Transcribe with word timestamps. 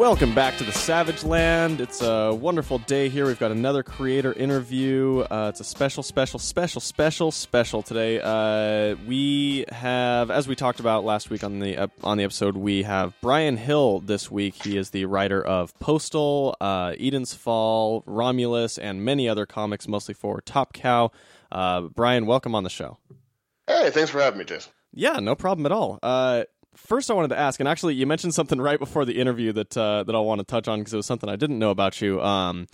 Welcome 0.00 0.34
back 0.34 0.56
to 0.56 0.64
the 0.64 0.72
Savage 0.72 1.24
Land. 1.24 1.82
It's 1.82 2.00
a 2.00 2.32
wonderful 2.32 2.78
day 2.78 3.10
here. 3.10 3.26
We've 3.26 3.38
got 3.38 3.50
another 3.50 3.82
creator 3.82 4.32
interview. 4.32 5.26
Uh, 5.30 5.50
it's 5.50 5.60
a 5.60 5.64
special, 5.64 6.02
special, 6.02 6.38
special, 6.38 6.80
special, 6.80 7.30
special 7.30 7.82
today. 7.82 8.18
Uh, 8.18 8.96
we 9.06 9.66
have, 9.70 10.30
as 10.30 10.48
we 10.48 10.56
talked 10.56 10.80
about 10.80 11.04
last 11.04 11.28
week 11.28 11.44
on 11.44 11.58
the 11.58 11.76
uh, 11.76 11.88
on 12.02 12.16
the 12.16 12.24
episode, 12.24 12.56
we 12.56 12.84
have 12.84 13.12
Bryan 13.20 13.58
Hill 13.58 14.00
this 14.00 14.30
week. 14.30 14.54
He 14.64 14.78
is 14.78 14.88
the 14.88 15.04
writer 15.04 15.44
of 15.44 15.78
Postal, 15.80 16.56
uh, 16.62 16.94
Eden's 16.98 17.34
Fall, 17.34 18.02
Romulus, 18.06 18.78
and 18.78 19.04
many 19.04 19.28
other 19.28 19.44
comics, 19.44 19.86
mostly 19.86 20.14
for 20.14 20.40
Top 20.40 20.72
Cow. 20.72 21.12
Uh, 21.52 21.82
Bryan, 21.82 22.24
welcome 22.24 22.54
on 22.54 22.64
the 22.64 22.70
show. 22.70 22.96
Hey, 23.66 23.90
thanks 23.90 24.08
for 24.10 24.22
having 24.22 24.38
me, 24.38 24.46
Jason. 24.46 24.72
Yeah, 24.94 25.18
no 25.20 25.34
problem 25.34 25.66
at 25.66 25.72
all. 25.72 25.98
Uh, 26.02 26.44
first 26.74 27.10
I 27.10 27.14
wanted 27.14 27.28
to 27.28 27.38
ask, 27.38 27.60
and 27.60 27.68
actually 27.68 27.94
you 27.94 28.06
mentioned 28.06 28.34
something 28.34 28.60
right 28.60 28.78
before 28.78 29.04
the 29.04 29.20
interview 29.20 29.52
that 29.52 29.76
uh, 29.76 30.04
that 30.04 30.14
I 30.14 30.20
want 30.20 30.40
to 30.40 30.44
touch 30.44 30.68
on 30.68 30.80
because 30.80 30.92
it 30.92 30.96
was 30.96 31.06
something 31.06 31.28
I 31.28 31.36
didn't 31.36 31.58
know 31.58 31.70
about 31.70 32.00
you. 32.00 32.20
Um, 32.20 32.66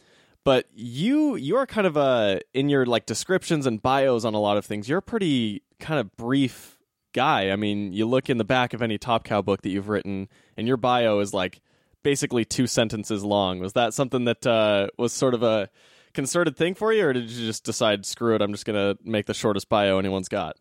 but 0.45 0.67
you 0.75 1.35
you 1.37 1.57
are 1.57 1.67
kind 1.67 1.87
of 1.87 1.97
a 1.97 2.41
in 2.55 2.69
your 2.69 2.87
like 2.87 3.07
descriptions 3.07 3.67
and 3.67 3.83
bios 3.83 4.25
on 4.25 4.35
a 4.35 4.41
lot 4.41 4.57
of 4.57 4.65
things. 4.65 4.89
You're 4.89 4.99
a 4.99 5.03
pretty 5.03 5.63
kind 5.81 5.99
of 5.99 6.17
brief 6.17 6.79
guy. 7.13 7.51
I 7.51 7.57
mean, 7.57 7.93
you 7.93 8.07
look 8.07 8.31
in 8.31 8.39
the 8.39 8.45
back 8.45 8.73
of 8.73 8.83
any 8.83 8.99
Top 8.99 9.25
Cow 9.25 9.43
book 9.43 9.63
that 9.63 9.71
you've 9.71 9.89
written, 9.89 10.29
and 10.57 10.69
your 10.69 10.77
bio 10.77 11.19
is 11.19 11.35
like 11.35 11.61
basically 12.05 12.45
two 12.45 12.69
sentences 12.69 13.25
long. 13.25 13.59
Was 13.59 13.73
that 13.73 13.95
something 13.95 14.25
that 14.27 14.47
uh, 14.47 14.89
was 14.97 15.13
sort 15.13 15.35
of 15.35 15.43
a 15.43 15.69
concerted 16.15 16.57
thing 16.57 16.75
for 16.75 16.93
you, 16.93 17.07
or 17.07 17.13
did 17.13 17.29
you 17.29 17.47
just 17.47 17.65
decide 17.65 18.07
screw 18.07 18.35
it? 18.37 18.43
I'm 18.43 18.53
just 18.53 18.67
gonna 18.67 18.97
make 19.03 19.27
the 19.27 19.35
shortest 19.35 19.69
bio 19.69 19.99
anyone's 19.99 20.29
got. 20.29 20.57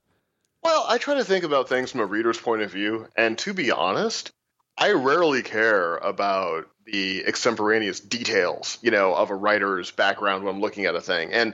Well, 0.65 0.83
I 0.87 0.97
try 0.97 1.13
to 1.13 1.23
think 1.23 1.43
about 1.43 1.69
things 1.69 1.91
from 1.91 1.99
a 1.99 2.07
reader's 2.07 2.39
point 2.39 2.63
of 2.63 2.71
view, 2.71 3.07
and 3.15 3.37
to 3.37 3.53
be 3.53 3.69
honest, 3.69 4.31
I 4.75 4.93
rarely 4.93 5.43
care 5.43 5.97
about 5.97 6.65
the 6.87 7.23
extemporaneous 7.23 7.99
details, 7.99 8.79
you 8.81 8.89
know, 8.89 9.13
of 9.13 9.29
a 9.29 9.35
writer's 9.35 9.91
background 9.91 10.43
when 10.43 10.55
I'm 10.55 10.61
looking 10.61 10.85
at 10.85 10.95
a 10.95 11.01
thing. 11.01 11.31
And 11.33 11.53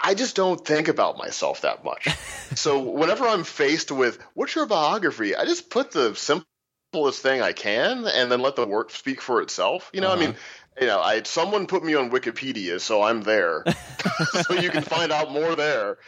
I 0.00 0.14
just 0.14 0.34
don't 0.34 0.66
think 0.66 0.88
about 0.88 1.18
myself 1.18 1.60
that 1.60 1.84
much. 1.84 2.08
so 2.56 2.80
whenever 2.80 3.28
I'm 3.28 3.44
faced 3.44 3.92
with 3.92 4.18
what's 4.34 4.56
your 4.56 4.66
biography, 4.66 5.36
I 5.36 5.44
just 5.44 5.70
put 5.70 5.92
the 5.92 6.16
simplest 6.16 7.22
thing 7.22 7.40
I 7.40 7.52
can 7.52 8.08
and 8.08 8.28
then 8.28 8.40
let 8.40 8.56
the 8.56 8.66
work 8.66 8.90
speak 8.90 9.20
for 9.20 9.40
itself. 9.40 9.88
You 9.94 10.00
know, 10.00 10.08
uh-huh. 10.08 10.16
I 10.16 10.26
mean, 10.26 10.36
you 10.80 10.86
know, 10.86 11.00
I 11.00 11.22
someone 11.22 11.66
put 11.66 11.84
me 11.84 11.94
on 11.94 12.10
Wikipedia, 12.10 12.80
so 12.80 13.02
I'm 13.02 13.22
there, 13.22 13.64
so 14.42 14.54
you 14.54 14.70
can 14.70 14.82
find 14.82 15.12
out 15.12 15.32
more 15.32 15.54
there. 15.56 15.98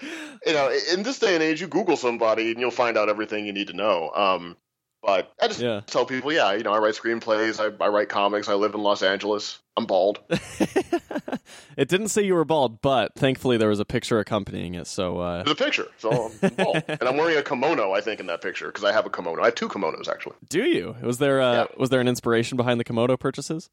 You 0.46 0.52
know, 0.52 0.72
in 0.92 1.02
this 1.02 1.18
day 1.18 1.34
and 1.34 1.42
age, 1.42 1.60
you 1.60 1.66
Google 1.66 1.96
somebody 1.96 2.50
and 2.50 2.60
you'll 2.60 2.70
find 2.70 2.96
out 2.96 3.08
everything 3.08 3.46
you 3.46 3.52
need 3.52 3.68
to 3.68 3.74
know. 3.74 4.10
Um, 4.14 4.56
but 5.02 5.32
I 5.40 5.48
just 5.48 5.60
yeah. 5.60 5.80
tell 5.86 6.04
people, 6.04 6.30
yeah, 6.30 6.52
you 6.52 6.62
know, 6.62 6.72
I 6.72 6.78
write 6.78 6.94
screenplays, 6.94 7.58
I, 7.58 7.82
I 7.82 7.88
write 7.88 8.10
comics, 8.10 8.48
I 8.48 8.54
live 8.54 8.74
in 8.74 8.82
Los 8.82 9.02
Angeles. 9.02 9.58
I'm 9.76 9.86
bald. 9.86 10.18
it 10.28 11.88
didn't 11.88 12.08
say 12.08 12.22
you 12.22 12.34
were 12.34 12.44
bald, 12.44 12.82
but 12.82 13.14
thankfully 13.14 13.56
there 13.56 13.70
was 13.70 13.80
a 13.80 13.84
picture 13.86 14.18
accompanying 14.18 14.74
it. 14.74 14.86
So 14.86 15.18
uh... 15.18 15.42
there's 15.42 15.58
a 15.58 15.64
picture, 15.64 15.86
so 15.96 16.30
I'm 16.42 16.50
bald, 16.50 16.82
and 16.88 17.02
I'm 17.02 17.16
wearing 17.16 17.38
a 17.38 17.42
kimono. 17.42 17.92
I 17.92 18.02
think 18.02 18.20
in 18.20 18.26
that 18.26 18.42
picture 18.42 18.66
because 18.66 18.84
I 18.84 18.92
have 18.92 19.06
a 19.06 19.10
kimono. 19.10 19.40
I 19.40 19.46
have 19.46 19.54
two 19.54 19.68
kimonos 19.68 20.06
actually. 20.06 20.36
Do 20.50 20.64
you? 20.64 20.96
Was 21.02 21.16
there 21.16 21.40
uh, 21.40 21.54
yeah. 21.54 21.66
was 21.78 21.88
there 21.88 22.00
an 22.00 22.08
inspiration 22.08 22.58
behind 22.58 22.78
the 22.78 22.84
kimono 22.84 23.16
purchases? 23.16 23.70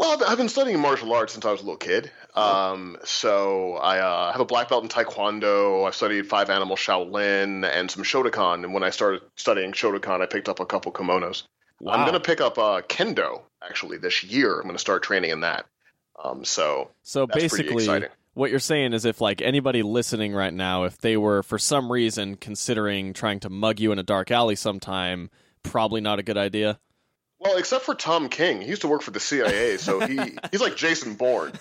Well, 0.00 0.24
I've 0.26 0.38
been 0.38 0.48
studying 0.48 0.80
martial 0.80 1.12
arts 1.12 1.34
since 1.34 1.44
I 1.44 1.52
was 1.52 1.60
a 1.60 1.62
little 1.62 1.76
kid. 1.76 2.10
Um, 2.34 2.96
so 3.04 3.74
I 3.74 3.98
uh, 3.98 4.32
have 4.32 4.40
a 4.40 4.46
black 4.46 4.70
belt 4.70 4.82
in 4.82 4.88
Taekwondo. 4.88 5.86
I've 5.86 5.94
studied 5.94 6.26
five 6.26 6.48
animal 6.48 6.74
Shaolin 6.74 7.70
and 7.70 7.90
some 7.90 8.02
Shotokan. 8.02 8.64
And 8.64 8.72
when 8.72 8.82
I 8.82 8.88
started 8.88 9.20
studying 9.36 9.72
Shotokan, 9.72 10.22
I 10.22 10.26
picked 10.26 10.48
up 10.48 10.58
a 10.58 10.64
couple 10.64 10.90
kimonos. 10.90 11.42
Wow. 11.80 11.92
I'm 11.92 12.00
going 12.00 12.14
to 12.14 12.20
pick 12.20 12.40
up 12.40 12.56
uh, 12.56 12.80
Kendo 12.80 13.42
actually 13.62 13.98
this 13.98 14.24
year. 14.24 14.56
I'm 14.56 14.62
going 14.62 14.74
to 14.74 14.78
start 14.78 15.02
training 15.02 15.32
in 15.32 15.40
that. 15.40 15.66
Um, 16.24 16.46
so 16.46 16.92
so 17.02 17.26
basically, 17.26 17.86
what 18.32 18.50
you're 18.50 18.58
saying 18.58 18.94
is 18.94 19.04
if 19.04 19.20
like 19.20 19.42
anybody 19.42 19.82
listening 19.82 20.32
right 20.32 20.54
now, 20.54 20.84
if 20.84 20.96
they 20.96 21.18
were 21.18 21.42
for 21.42 21.58
some 21.58 21.92
reason 21.92 22.36
considering 22.36 23.12
trying 23.12 23.40
to 23.40 23.50
mug 23.50 23.78
you 23.78 23.92
in 23.92 23.98
a 23.98 24.02
dark 24.02 24.30
alley 24.30 24.56
sometime, 24.56 25.28
probably 25.62 26.00
not 26.00 26.18
a 26.18 26.22
good 26.22 26.38
idea. 26.38 26.78
Well, 27.40 27.56
except 27.56 27.86
for 27.86 27.94
Tom 27.94 28.28
King, 28.28 28.60
he 28.60 28.68
used 28.68 28.82
to 28.82 28.88
work 28.88 29.00
for 29.00 29.12
the 29.12 29.20
CIA, 29.20 29.78
so 29.78 29.98
he 30.00 30.20
he's 30.50 30.60
like 30.60 30.76
Jason 30.76 31.14
Bourne. 31.14 31.52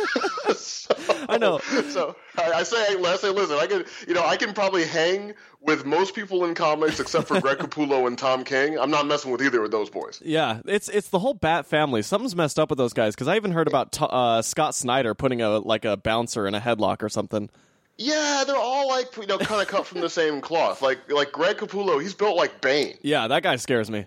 so, 0.56 0.92
I 1.28 1.38
know. 1.38 1.60
So 1.90 2.16
I, 2.36 2.50
I 2.50 2.62
say, 2.64 2.76
I 2.76 3.16
say, 3.16 3.30
listen, 3.30 3.56
I 3.56 3.68
can, 3.68 3.84
you 4.08 4.14
know, 4.14 4.26
I 4.26 4.36
can 4.36 4.52
probably 4.52 4.84
hang 4.84 5.34
with 5.60 5.86
most 5.86 6.16
people 6.16 6.44
in 6.44 6.56
comics 6.56 6.98
except 6.98 7.28
for 7.28 7.40
Greg 7.40 7.58
Capullo 7.58 8.08
and 8.08 8.18
Tom 8.18 8.42
King. 8.42 8.80
I'm 8.80 8.90
not 8.90 9.06
messing 9.06 9.30
with 9.30 9.40
either 9.40 9.62
of 9.62 9.70
those 9.70 9.90
boys. 9.90 10.20
Yeah, 10.24 10.58
it's 10.64 10.88
it's 10.88 11.10
the 11.10 11.20
whole 11.20 11.34
Bat 11.34 11.66
family. 11.66 12.02
Something's 12.02 12.34
messed 12.34 12.58
up 12.58 12.68
with 12.68 12.78
those 12.78 12.92
guys 12.92 13.14
because 13.14 13.28
I 13.28 13.36
even 13.36 13.52
heard 13.52 13.68
about 13.68 13.96
uh, 14.02 14.42
Scott 14.42 14.74
Snyder 14.74 15.14
putting 15.14 15.40
a 15.40 15.60
like 15.60 15.84
a 15.84 15.96
bouncer 15.96 16.48
in 16.48 16.56
a 16.56 16.60
headlock 16.60 17.00
or 17.00 17.08
something. 17.08 17.48
Yeah, 17.96 18.42
they're 18.44 18.56
all 18.56 18.88
like 18.88 19.16
you 19.16 19.26
know 19.26 19.38
kind 19.38 19.62
of 19.62 19.68
cut 19.68 19.86
from 19.86 20.00
the 20.00 20.10
same 20.10 20.40
cloth. 20.40 20.82
Like 20.82 21.12
like 21.12 21.30
Greg 21.30 21.58
Capullo, 21.58 22.02
he's 22.02 22.14
built 22.14 22.36
like 22.36 22.60
Bane. 22.60 22.98
Yeah, 23.02 23.28
that 23.28 23.44
guy 23.44 23.54
scares 23.54 23.88
me 23.88 24.06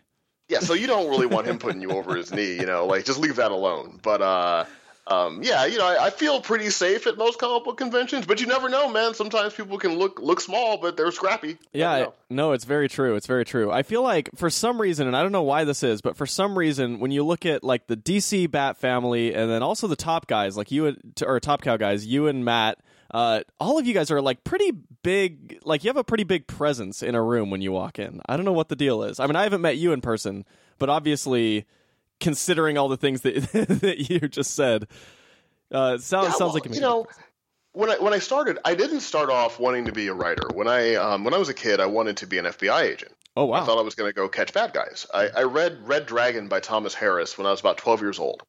yeah, 0.51 0.59
so 0.59 0.73
you 0.73 0.85
don't 0.85 1.09
really 1.09 1.28
want 1.28 1.47
him 1.47 1.57
putting 1.57 1.81
you 1.81 1.91
over 1.91 2.16
his 2.16 2.34
knee, 2.34 2.56
you 2.56 2.66
know, 2.66 2.85
like 2.85 3.06
just 3.06 3.19
leave 3.19 3.38
that 3.38 3.51
alone. 3.51 4.00
But 4.03 4.22
uh, 4.22 4.66
um, 5.07 5.41
yeah, 5.41 5.66
you 5.66 5.78
know, 5.78 5.88
I, 5.88 6.07
I, 6.07 6.09
feel 6.09 6.41
pretty 6.41 6.69
safe 6.69 7.07
at 7.07 7.17
most 7.17 7.39
comic 7.39 7.63
book 7.63 7.78
conventions, 7.78 8.25
but 8.25 8.41
you 8.41 8.47
never 8.47 8.67
know, 8.67 8.89
man. 8.89 9.13
Sometimes 9.13 9.53
people 9.53 9.78
can 9.78 9.97
look 9.97 10.19
look 10.19 10.41
small, 10.41 10.78
but 10.78 10.97
they're 10.97 11.12
scrappy. 11.12 11.57
Yeah, 11.72 12.07
no, 12.29 12.51
it's 12.51 12.66
very 12.66 12.89
true. 12.89 13.16
It's 13.16 13.28
very 13.28 13.45
true. 13.45 13.72
I 13.72 13.84
feel 13.84 14.03
like 14.03 14.29
for 14.35 14.50
some 14.50 14.79
reason, 14.79 15.07
and 15.07 15.16
I 15.16 15.23
don't 15.23 15.31
know 15.31 15.41
why 15.41 15.63
this 15.63 15.84
is, 15.84 16.01
but 16.01 16.17
for 16.17 16.25
some 16.25 16.57
reason, 16.57 17.00
when 17.00 17.12
you 17.12 17.23
look 17.23 17.45
at 17.45 17.63
like 17.63 17.88
the 17.88 17.95
DC 17.95 18.51
Bat 18.51 18.75
family, 18.75 19.33
and 19.33 19.50
then 19.50 19.63
also 19.63 19.88
the 19.88 19.95
top 19.95 20.28
guys, 20.28 20.57
like 20.57 20.69
you 20.69 20.88
and, 20.88 21.23
or 21.25 21.39
top 21.39 21.62
cow 21.62 21.78
guys, 21.78 22.06
you 22.06 22.28
and 22.28 22.44
Matt 22.44 22.78
uh, 23.14 23.42
all 23.60 23.78
of 23.78 23.86
you 23.86 23.94
guys 23.94 24.10
are 24.10 24.22
like 24.22 24.44
pretty 24.44 24.72
big. 25.04 25.60
Like 25.64 25.84
you 25.84 25.90
have 25.90 25.98
a 25.98 26.04
pretty 26.04 26.24
big 26.24 26.48
presence 26.48 27.04
in 27.04 27.14
a 27.14 27.22
room 27.22 27.50
when 27.50 27.62
you 27.62 27.72
walk 27.72 28.00
in. 28.00 28.22
I 28.26 28.38
don't 28.38 28.46
know 28.46 28.54
what 28.54 28.70
the 28.70 28.76
deal 28.76 29.04
is. 29.04 29.20
I 29.20 29.28
mean, 29.28 29.36
I 29.36 29.44
haven't 29.44 29.62
met 29.62 29.78
you 29.78 29.92
in 29.92 30.02
person, 30.02 30.46
but 30.80 30.90
obviously, 30.90 31.66
considering 32.20 32.78
all 32.78 32.88
the 32.88 32.98
things 32.98 33.22
that 33.22 33.36
that 33.82 34.10
you 34.10 34.20
just 34.28 34.56
said, 34.56 34.88
uh, 35.74 35.96
it 35.96 36.02
sounds 36.02 36.28
yeah, 36.28 36.30
sounds 36.32 36.40
well, 36.40 36.54
like 36.54 36.74
you 36.74 36.82
know. 36.82 37.06
When 37.74 37.90
I 37.90 37.98
when 38.00 38.14
I 38.14 38.20
started, 38.20 38.60
I 38.66 38.76
didn't 38.76 39.00
start 39.00 39.30
off 39.30 39.60
wanting 39.60 39.86
to 39.86 39.94
be 39.94 40.08
a 40.08 40.14
writer. 40.14 40.48
When 40.54 40.68
I 40.68 40.96
um, 40.96 41.24
when 41.24 41.34
I 41.34 41.38
was 41.38 41.48
a 41.48 41.54
kid, 41.54 41.80
I 41.80 41.86
wanted 41.86 42.18
to 42.18 42.28
be 42.28 42.38
an 42.38 42.46
FBI 42.46 42.82
agent. 42.82 43.14
Oh 43.38 43.46
wow! 43.46 43.62
I 43.62 43.66
thought 43.66 43.78
I 43.78 43.82
was 43.82 43.96
going 43.96 44.10
to 44.10 44.14
go 44.14 44.28
catch 44.28 44.54
bad 44.54 44.74
guys. 44.74 45.08
I, 45.14 45.30
I 45.30 45.44
read 45.44 45.88
Red 45.88 46.06
Dragon 46.06 46.50
by 46.50 46.60
Thomas 46.60 46.94
Harris 46.94 47.38
when 47.38 47.48
I 47.48 47.52
was 47.52 47.62
about 47.62 47.78
twelve 47.78 48.02
years 48.02 48.20
old, 48.20 48.44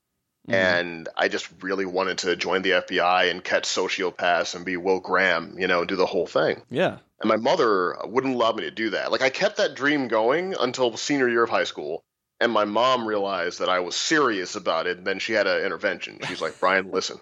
Mm-hmm. 0.48 0.54
And 0.54 1.08
I 1.16 1.28
just 1.28 1.48
really 1.60 1.86
wanted 1.86 2.19
to 2.19 2.34
join 2.34 2.62
the 2.62 2.70
FBI 2.70 3.30
and 3.30 3.44
catch 3.44 3.64
sociopaths 3.64 4.54
and 4.56 4.64
be 4.64 4.76
Will 4.76 4.98
Graham, 4.98 5.56
you 5.58 5.69
know, 5.69 5.84
do 5.84 5.94
the 5.94 6.06
whole 6.06 6.26
thing. 6.26 6.62
Yeah. 6.69 6.98
And 7.20 7.28
my 7.28 7.36
mother 7.36 7.97
wouldn't 8.04 8.34
allow 8.34 8.52
me 8.52 8.64
to 8.64 8.70
do 8.72 8.91
that. 8.91 9.12
Like 9.12 9.22
I 9.22 9.31
kept 9.31 9.58
that 9.58 9.76
dream 9.76 10.08
going 10.08 10.54
until 10.58 10.97
senior 10.97 11.28
year 11.28 11.44
of 11.44 11.50
high 11.50 11.64
school. 11.64 12.02
And 12.41 12.50
my 12.50 12.64
mom 12.64 13.06
realized 13.06 13.60
that 13.60 13.69
I 13.69 13.78
was 13.78 13.94
serious 13.94 14.56
about 14.56 14.88
it. 14.88 14.98
And 14.98 15.06
then 15.06 15.20
she 15.20 15.32
had 15.32 15.47
an 15.47 15.64
intervention. 15.64 16.19
She's 16.26 16.41
like, 16.41 16.58
Bryan, 16.58 16.91
listen, 16.91 17.20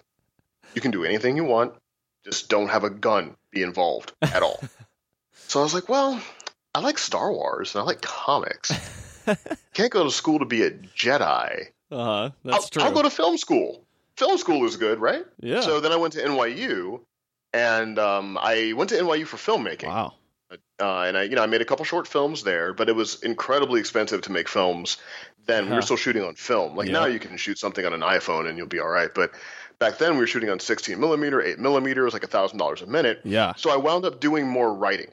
you 0.73 0.81
can 0.81 0.89
do 0.89 1.03
anything 1.03 1.37
you 1.37 1.43
want. 1.43 1.75
Just 2.25 2.49
don't 2.49 2.69
have 2.69 2.83
a 2.83 2.89
gun 2.89 3.35
be 3.51 3.61
involved 3.61 4.13
at 4.21 4.41
all. 4.41 4.59
so 5.33 5.59
I 5.59 5.63
was 5.63 5.75
like, 5.75 5.89
well, 5.89 6.19
I 6.73 6.79
like 6.79 6.97
Star 6.97 7.31
Wars 7.31 7.75
and 7.75 7.83
I 7.83 7.85
like 7.85 8.01
comics. 8.01 8.71
Can't 9.75 9.91
go 9.91 10.03
to 10.03 10.11
school 10.11 10.39
to 10.39 10.45
be 10.45 10.63
a 10.63 10.71
Jedi. 10.71 11.67
Uh 11.91 12.03
huh. 12.03 12.29
That's 12.43 12.63
I'll, 12.63 12.69
true. 12.69 12.83
I'll 12.83 12.93
go 12.93 13.01
to 13.01 13.09
film 13.09 13.37
school. 13.37 13.85
Film 14.17 14.37
school 14.37 14.65
is 14.65 14.77
good, 14.77 14.99
right? 14.99 15.25
Yeah. 15.39 15.61
So 15.61 15.79
then 15.79 15.91
I 15.91 15.97
went 15.97 16.13
to 16.13 16.23
NYU, 16.23 17.01
and 17.53 17.99
um, 17.99 18.37
I 18.41 18.73
went 18.73 18.89
to 18.91 18.97
NYU 18.97 19.25
for 19.25 19.37
filmmaking. 19.37 19.87
Wow. 19.87 20.13
Uh, 20.81 21.03
and 21.03 21.17
I, 21.17 21.23
you 21.23 21.35
know, 21.35 21.43
I 21.43 21.45
made 21.45 21.61
a 21.61 21.65
couple 21.65 21.85
short 21.85 22.07
films 22.07 22.43
there, 22.43 22.73
but 22.73 22.89
it 22.89 22.95
was 22.95 23.21
incredibly 23.23 23.79
expensive 23.79 24.21
to 24.23 24.31
make 24.31 24.49
films. 24.49 24.97
Then 25.45 25.69
we 25.69 25.75
were 25.75 25.81
still 25.81 25.97
shooting 25.97 26.23
on 26.23 26.35
film. 26.35 26.75
Like 26.75 26.87
yeah. 26.87 26.93
now, 26.93 27.05
you 27.05 27.19
can 27.19 27.37
shoot 27.37 27.57
something 27.57 27.85
on 27.85 27.93
an 27.93 28.01
iPhone 28.01 28.47
and 28.47 28.57
you'll 28.57 28.67
be 28.67 28.79
all 28.79 28.89
right. 28.89 29.09
But 29.13 29.31
back 29.79 29.97
then, 29.97 30.13
we 30.13 30.19
were 30.19 30.27
shooting 30.27 30.49
on 30.49 30.59
16 30.59 30.99
millimeter, 30.99 31.41
8 31.41 31.59
millimeter. 31.59 32.01
It 32.01 32.05
was 32.05 32.13
like 32.13 32.23
a 32.23 32.27
thousand 32.27 32.57
dollars 32.57 32.81
a 32.81 32.87
minute. 32.87 33.21
Yeah. 33.23 33.53
So 33.55 33.71
I 33.71 33.77
wound 33.77 34.05
up 34.05 34.19
doing 34.19 34.47
more 34.47 34.73
writing 34.73 35.11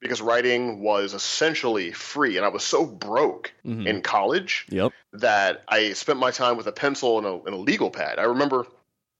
because 0.00 0.22
writing 0.22 0.80
was 0.80 1.14
essentially 1.14 1.92
free 1.92 2.36
and 2.36 2.46
I 2.46 2.48
was 2.48 2.64
so 2.64 2.86
broke 2.86 3.52
mm-hmm. 3.64 3.86
in 3.86 4.02
college 4.02 4.66
yep. 4.70 4.92
that 5.12 5.62
I 5.68 5.92
spent 5.92 6.18
my 6.18 6.30
time 6.30 6.56
with 6.56 6.66
a 6.66 6.72
pencil 6.72 7.18
and 7.18 7.26
a, 7.26 7.34
and 7.44 7.54
a, 7.54 7.58
legal 7.58 7.90
pad. 7.90 8.18
I 8.18 8.24
remember 8.24 8.66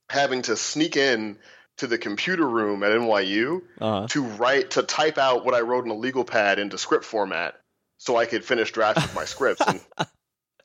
having 0.09 0.43
to 0.43 0.57
sneak 0.57 0.97
in 0.97 1.39
to 1.79 1.87
the 1.87 1.99
computer 1.99 2.49
room 2.49 2.83
at 2.83 2.93
NYU 2.93 3.63
uh-huh. 3.81 4.07
to 4.09 4.23
write 4.23 4.73
to 4.73 4.83
type 4.83 5.19
out 5.19 5.45
what 5.45 5.55
I 5.55 5.61
wrote 5.61 5.85
in 5.85 5.91
a 5.91 5.95
legal 5.95 6.25
pad 6.25 6.59
into 6.59 6.79
script 6.79 7.05
format 7.05 7.55
so 7.99 8.17
I 8.17 8.27
could 8.27 8.45
finish 8.45 8.73
drafts 8.73 9.05
of 9.05 9.15
my 9.15 9.27
scripts. 9.27 9.63
And 9.67 9.81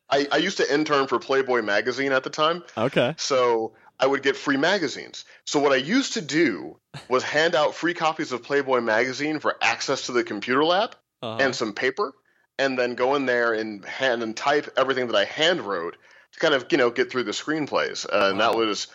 I, 0.10 0.28
I 0.32 0.38
used 0.38 0.58
to 0.58 0.74
intern 0.74 1.08
for 1.08 1.20
Playboy 1.20 1.62
magazine 1.62 2.12
at 2.12 2.24
the 2.24 2.30
time. 2.30 2.64
Okay. 2.78 3.16
So 3.18 3.74
I 4.00 4.08
would 4.08 4.24
get 4.24 4.36
free 4.36 4.58
magazines. 4.58 5.26
So 5.46 5.60
what 5.60 5.72
I 5.72 5.78
used 5.78 6.14
to 6.14 6.22
do 6.22 6.80
was 7.08 7.24
hand 7.24 7.56
out 7.56 7.76
free 7.76 7.94
copies 7.94 8.32
of 8.32 8.44
Playboy 8.44 8.82
magazine 8.82 9.40
for 9.40 9.56
access 9.62 10.08
to 10.08 10.12
the 10.12 10.24
computer 10.24 10.64
lab 10.64 10.96
uh-huh. 11.22 11.44
and 11.44 11.56
some 11.56 11.74
paper, 11.74 12.14
and 12.60 12.78
then 12.78 12.96
go 12.96 13.16
in 13.16 13.26
there 13.26 13.54
and 13.54 13.86
hand 13.86 14.24
and 14.24 14.36
type 14.36 14.74
everything 14.78 15.08
that 15.08 15.16
I 15.16 15.26
hand 15.26 15.62
wrote 15.62 15.98
to 16.34 16.40
kind 16.40 16.54
of 16.54 16.66
you 16.72 16.78
know 16.78 16.90
get 16.90 17.12
through 17.12 17.24
the 17.24 17.32
screenplays, 17.32 18.06
uh, 18.06 18.30
and 18.32 18.40
that 18.40 18.56
was 18.56 18.88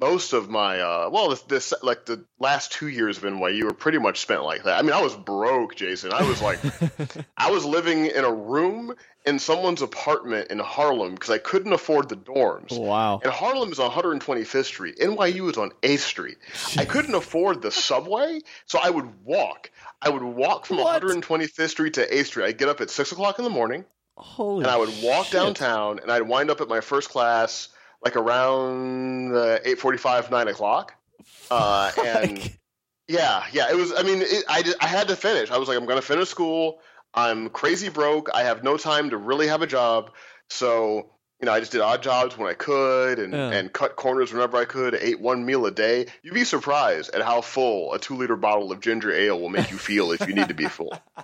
most 0.00 0.32
of 0.32 0.48
my 0.48 0.80
uh, 0.80 1.10
well, 1.10 1.30
this, 1.30 1.42
this 1.42 1.74
like 1.82 2.04
the 2.06 2.24
last 2.38 2.72
two 2.72 2.88
years 2.88 3.18
of 3.18 3.24
NYU 3.24 3.64
were 3.64 3.74
pretty 3.74 3.98
much 3.98 4.20
spent 4.20 4.44
like 4.44 4.64
that. 4.64 4.78
I 4.78 4.82
mean, 4.82 4.92
I 4.92 5.02
was 5.02 5.14
broke, 5.14 5.74
Jason. 5.74 6.12
I 6.12 6.22
was 6.22 6.40
like, 6.40 6.60
I 7.36 7.50
was 7.50 7.64
living 7.64 8.06
in 8.06 8.24
a 8.24 8.32
room 8.32 8.94
in 9.28 9.38
someone's 9.38 9.82
apartment 9.82 10.50
in 10.50 10.58
Harlem 10.58 11.14
because 11.14 11.30
I 11.30 11.38
couldn't 11.38 11.72
afford 11.72 12.08
the 12.08 12.16
dorms. 12.16 12.76
wow. 12.78 13.20
And 13.22 13.32
Harlem 13.32 13.70
is 13.70 13.78
on 13.78 13.90
125th 13.90 14.64
Street. 14.64 14.98
NYU 14.98 15.50
is 15.50 15.56
on 15.58 15.70
8th 15.82 15.98
Street. 15.98 16.38
I 16.76 16.84
couldn't 16.84 17.14
afford 17.14 17.62
the 17.62 17.70
subway, 17.70 18.40
so 18.66 18.78
I 18.82 18.90
would 18.90 19.24
walk. 19.24 19.70
I 20.02 20.08
would 20.08 20.22
walk 20.22 20.66
from 20.66 20.78
What? 20.78 21.02
125th 21.02 21.68
Street 21.70 21.94
to 21.94 22.06
8th 22.08 22.26
Street. 22.26 22.46
I'd 22.46 22.58
get 22.58 22.68
up 22.68 22.80
at 22.80 22.90
6 22.90 23.12
o'clock 23.12 23.38
in 23.38 23.44
the 23.44 23.50
morning, 23.50 23.84
Holy 24.16 24.64
and 24.64 24.70
I 24.70 24.76
would 24.76 24.92
walk 25.02 25.26
shit. 25.26 25.34
downtown, 25.34 25.98
and 26.00 26.10
I'd 26.10 26.22
wind 26.22 26.50
up 26.50 26.60
at 26.60 26.68
my 26.68 26.80
first 26.80 27.08
class 27.10 27.68
like 28.04 28.16
around 28.16 29.34
uh, 29.34 29.58
8.45, 29.64 30.30
9 30.30 30.48
o'clock. 30.48 30.94
Uh, 31.50 31.90
and 32.04 32.56
yeah, 33.08 33.42
yeah, 33.52 33.70
it 33.70 33.76
was. 33.76 33.92
I 33.96 34.02
mean, 34.02 34.20
it, 34.22 34.44
I 34.48 34.62
I 34.80 34.86
had 34.86 35.08
to 35.08 35.16
finish. 35.16 35.50
I 35.50 35.56
was 35.58 35.66
like, 35.68 35.76
I'm 35.78 35.86
going 35.86 35.98
to 36.00 36.06
finish 36.06 36.28
school. 36.28 36.80
I'm 37.14 37.48
crazy 37.50 37.88
broke. 37.88 38.28
I 38.32 38.44
have 38.44 38.62
no 38.62 38.76
time 38.76 39.10
to 39.10 39.16
really 39.16 39.48
have 39.48 39.62
a 39.62 39.66
job. 39.66 40.12
So 40.50 41.10
you 41.40 41.46
know, 41.46 41.52
I 41.52 41.60
just 41.60 41.70
did 41.70 41.80
odd 41.80 42.02
jobs 42.02 42.36
when 42.36 42.48
I 42.50 42.54
could, 42.54 43.20
and 43.20 43.32
Yeah. 43.32 43.50
and 43.50 43.72
cut 43.72 43.94
corners 43.94 44.32
whenever 44.32 44.56
I 44.56 44.64
could. 44.64 44.94
Ate 44.94 45.20
one 45.20 45.44
meal 45.46 45.66
a 45.66 45.70
day. 45.70 46.06
You'd 46.22 46.34
be 46.34 46.42
surprised 46.44 47.14
at 47.14 47.22
how 47.22 47.42
full 47.42 47.92
a 47.94 47.98
two 48.00 48.16
liter 48.16 48.34
bottle 48.36 48.72
of 48.72 48.80
ginger 48.80 49.12
ale 49.12 49.40
will 49.40 49.48
make 49.48 49.70
you 49.70 49.78
feel 49.78 50.10
if 50.10 50.26
you 50.26 50.34
need 50.34 50.48
to 50.48 50.54
be 50.54 50.66
full. 50.66 50.92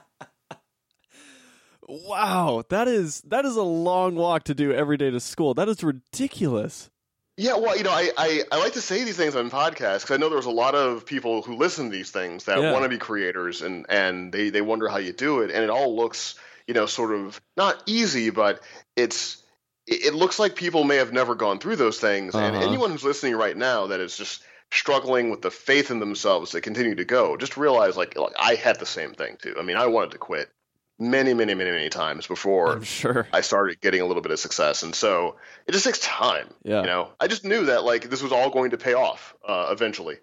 Wow, 1.87 2.65
that 2.71 2.89
is 2.89 3.21
that 3.23 3.45
is 3.45 3.57
a 3.57 3.63
long 3.63 4.15
walk 4.15 4.45
to 4.45 4.55
do 4.55 4.73
every 4.73 4.97
day 4.97 5.11
to 5.11 5.21
school. 5.21 5.53
That 5.53 5.69
is 5.69 5.85
ridiculous. 5.85 6.91
Yeah, 7.37 7.57
well, 7.57 7.77
you 7.77 7.83
know, 7.83 7.91
I, 7.91 8.11
I, 8.17 8.43
I 8.53 8.59
like 8.59 8.75
to 8.75 8.81
say 8.81 9.03
these 9.03 9.17
things 9.17 9.35
on 9.35 9.51
podcasts 9.51 10.03
because 10.03 10.13
I 10.13 10.17
know 10.19 10.29
there's 10.29 10.47
a 10.47 10.51
lot 10.51 10.77
of 10.77 11.05
people 11.05 11.43
who 11.43 11.57
listen 11.57 11.87
to 11.87 11.91
these 11.91 12.13
things 12.13 12.45
that 12.45 12.65
Yeah. 12.65 12.69
want 12.69 12.85
to 12.85 12.89
be 12.89 12.99
creators 12.99 13.61
and, 13.63 13.87
and 13.89 14.33
they, 14.33 14.51
they 14.51 14.61
wonder 14.61 14.89
how 14.89 14.99
you 14.99 15.13
do 15.13 15.41
it. 15.41 15.51
And 15.51 15.65
it 15.65 15.71
all 15.71 15.97
looks, 15.97 16.37
you 16.69 16.75
know, 16.75 16.87
sort 16.87 17.13
of 17.13 17.41
not 17.57 17.83
easy, 17.87 18.31
but 18.31 18.63
it's 18.95 19.43
it, 19.87 20.15
looks 20.15 20.39
like 20.39 20.55
people 20.55 20.85
may 20.85 20.97
have 20.97 21.13
never 21.13 21.35
gone 21.35 21.59
through 21.59 21.77
those 21.77 21.99
things. 21.99 22.39
And 22.39 22.55
Uh-huh. 22.55 22.63
anyone 22.63 22.91
who's 22.93 23.05
listening 23.05 23.35
right 23.35 23.57
now 23.57 23.89
that 23.89 24.01
is 24.01 24.17
just 24.17 24.45
struggling 24.71 25.29
with 25.31 25.43
the 25.43 25.51
faith 25.51 25.91
in 25.91 25.99
themselves 25.99 26.53
to 26.53 26.61
continue 26.61 26.95
to 26.95 27.05
go, 27.05 27.37
just 27.37 27.57
realize 27.57 27.97
like, 27.97 28.17
like 28.17 28.33
I 28.39 28.55
had 28.55 28.79
the 28.79 28.87
same 28.87 29.13
thing 29.13 29.37
too. 29.43 29.57
I 29.59 29.63
mean, 29.63 29.77
I 29.77 29.87
wanted 29.89 30.13
to 30.13 30.19
quit 30.19 30.51
many, 30.99 31.35
many, 31.35 31.55
many, 31.55 31.71
many 31.71 31.89
times 31.89 32.27
before 32.27 32.75
I'm 32.75 32.83
sure. 32.83 33.29
I 33.33 33.41
started 33.41 33.81
getting 33.81 34.01
a 34.01 34.07
little 34.07 34.23
bit 34.23 34.33
of 34.33 34.39
success, 34.39 34.83
and 34.83 34.95
so 34.95 35.37
it 35.67 35.73
just 35.73 35.85
takes 35.85 35.99
time. 36.01 36.49
Yeah. 36.63 36.81
You 36.81 36.87
know, 36.87 37.11
I 37.21 37.27
just 37.27 37.45
knew 37.45 37.67
that 37.67 37.85
like 37.85 38.11
this 38.11 38.23
was 38.23 38.33
all 38.33 38.51
going 38.51 38.71
to 38.71 38.77
pay 38.77 38.95
off 38.95 39.35
uh, 39.47 39.69
eventually, 39.71 40.17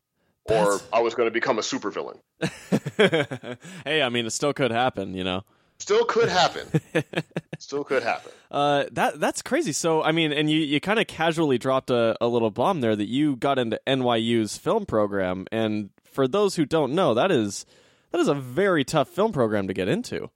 or 0.45 0.79
I 0.91 1.01
was 1.01 1.15
going 1.15 1.27
to 1.27 1.33
become 1.33 1.59
a 1.59 1.61
supervillain. 1.61 2.19
hey, 3.85 4.01
I 4.01 4.09
mean, 4.09 4.25
it 4.25 4.31
still 4.31 4.53
could 4.53 4.71
happen, 4.71 5.13
you 5.13 5.23
know. 5.23 5.43
Still 5.79 6.05
could 6.05 6.29
happen. 6.29 6.67
Still 7.57 7.83
could 7.83 8.03
happen. 8.03 8.31
Uh, 8.51 8.85
that 8.91 9.19
that's 9.19 9.41
crazy. 9.41 9.71
So, 9.71 10.03
I 10.03 10.11
mean, 10.11 10.31
and 10.31 10.49
you, 10.49 10.59
you 10.59 10.79
kind 10.79 10.99
of 10.99 11.07
casually 11.07 11.57
dropped 11.57 11.89
a, 11.89 12.15
a 12.21 12.27
little 12.27 12.51
bomb 12.51 12.81
there 12.81 12.95
that 12.95 13.07
you 13.07 13.35
got 13.35 13.57
into 13.57 13.79
NYU's 13.87 14.57
film 14.57 14.85
program, 14.85 15.47
and 15.51 15.89
for 16.03 16.27
those 16.27 16.55
who 16.55 16.65
don't 16.65 16.93
know, 16.93 17.15
that 17.15 17.31
is 17.31 17.65
that 18.11 18.19
is 18.19 18.27
a 18.27 18.35
very 18.35 18.83
tough 18.83 19.09
film 19.09 19.31
program 19.31 19.67
to 19.67 19.73
get 19.73 19.87
into. 19.87 20.29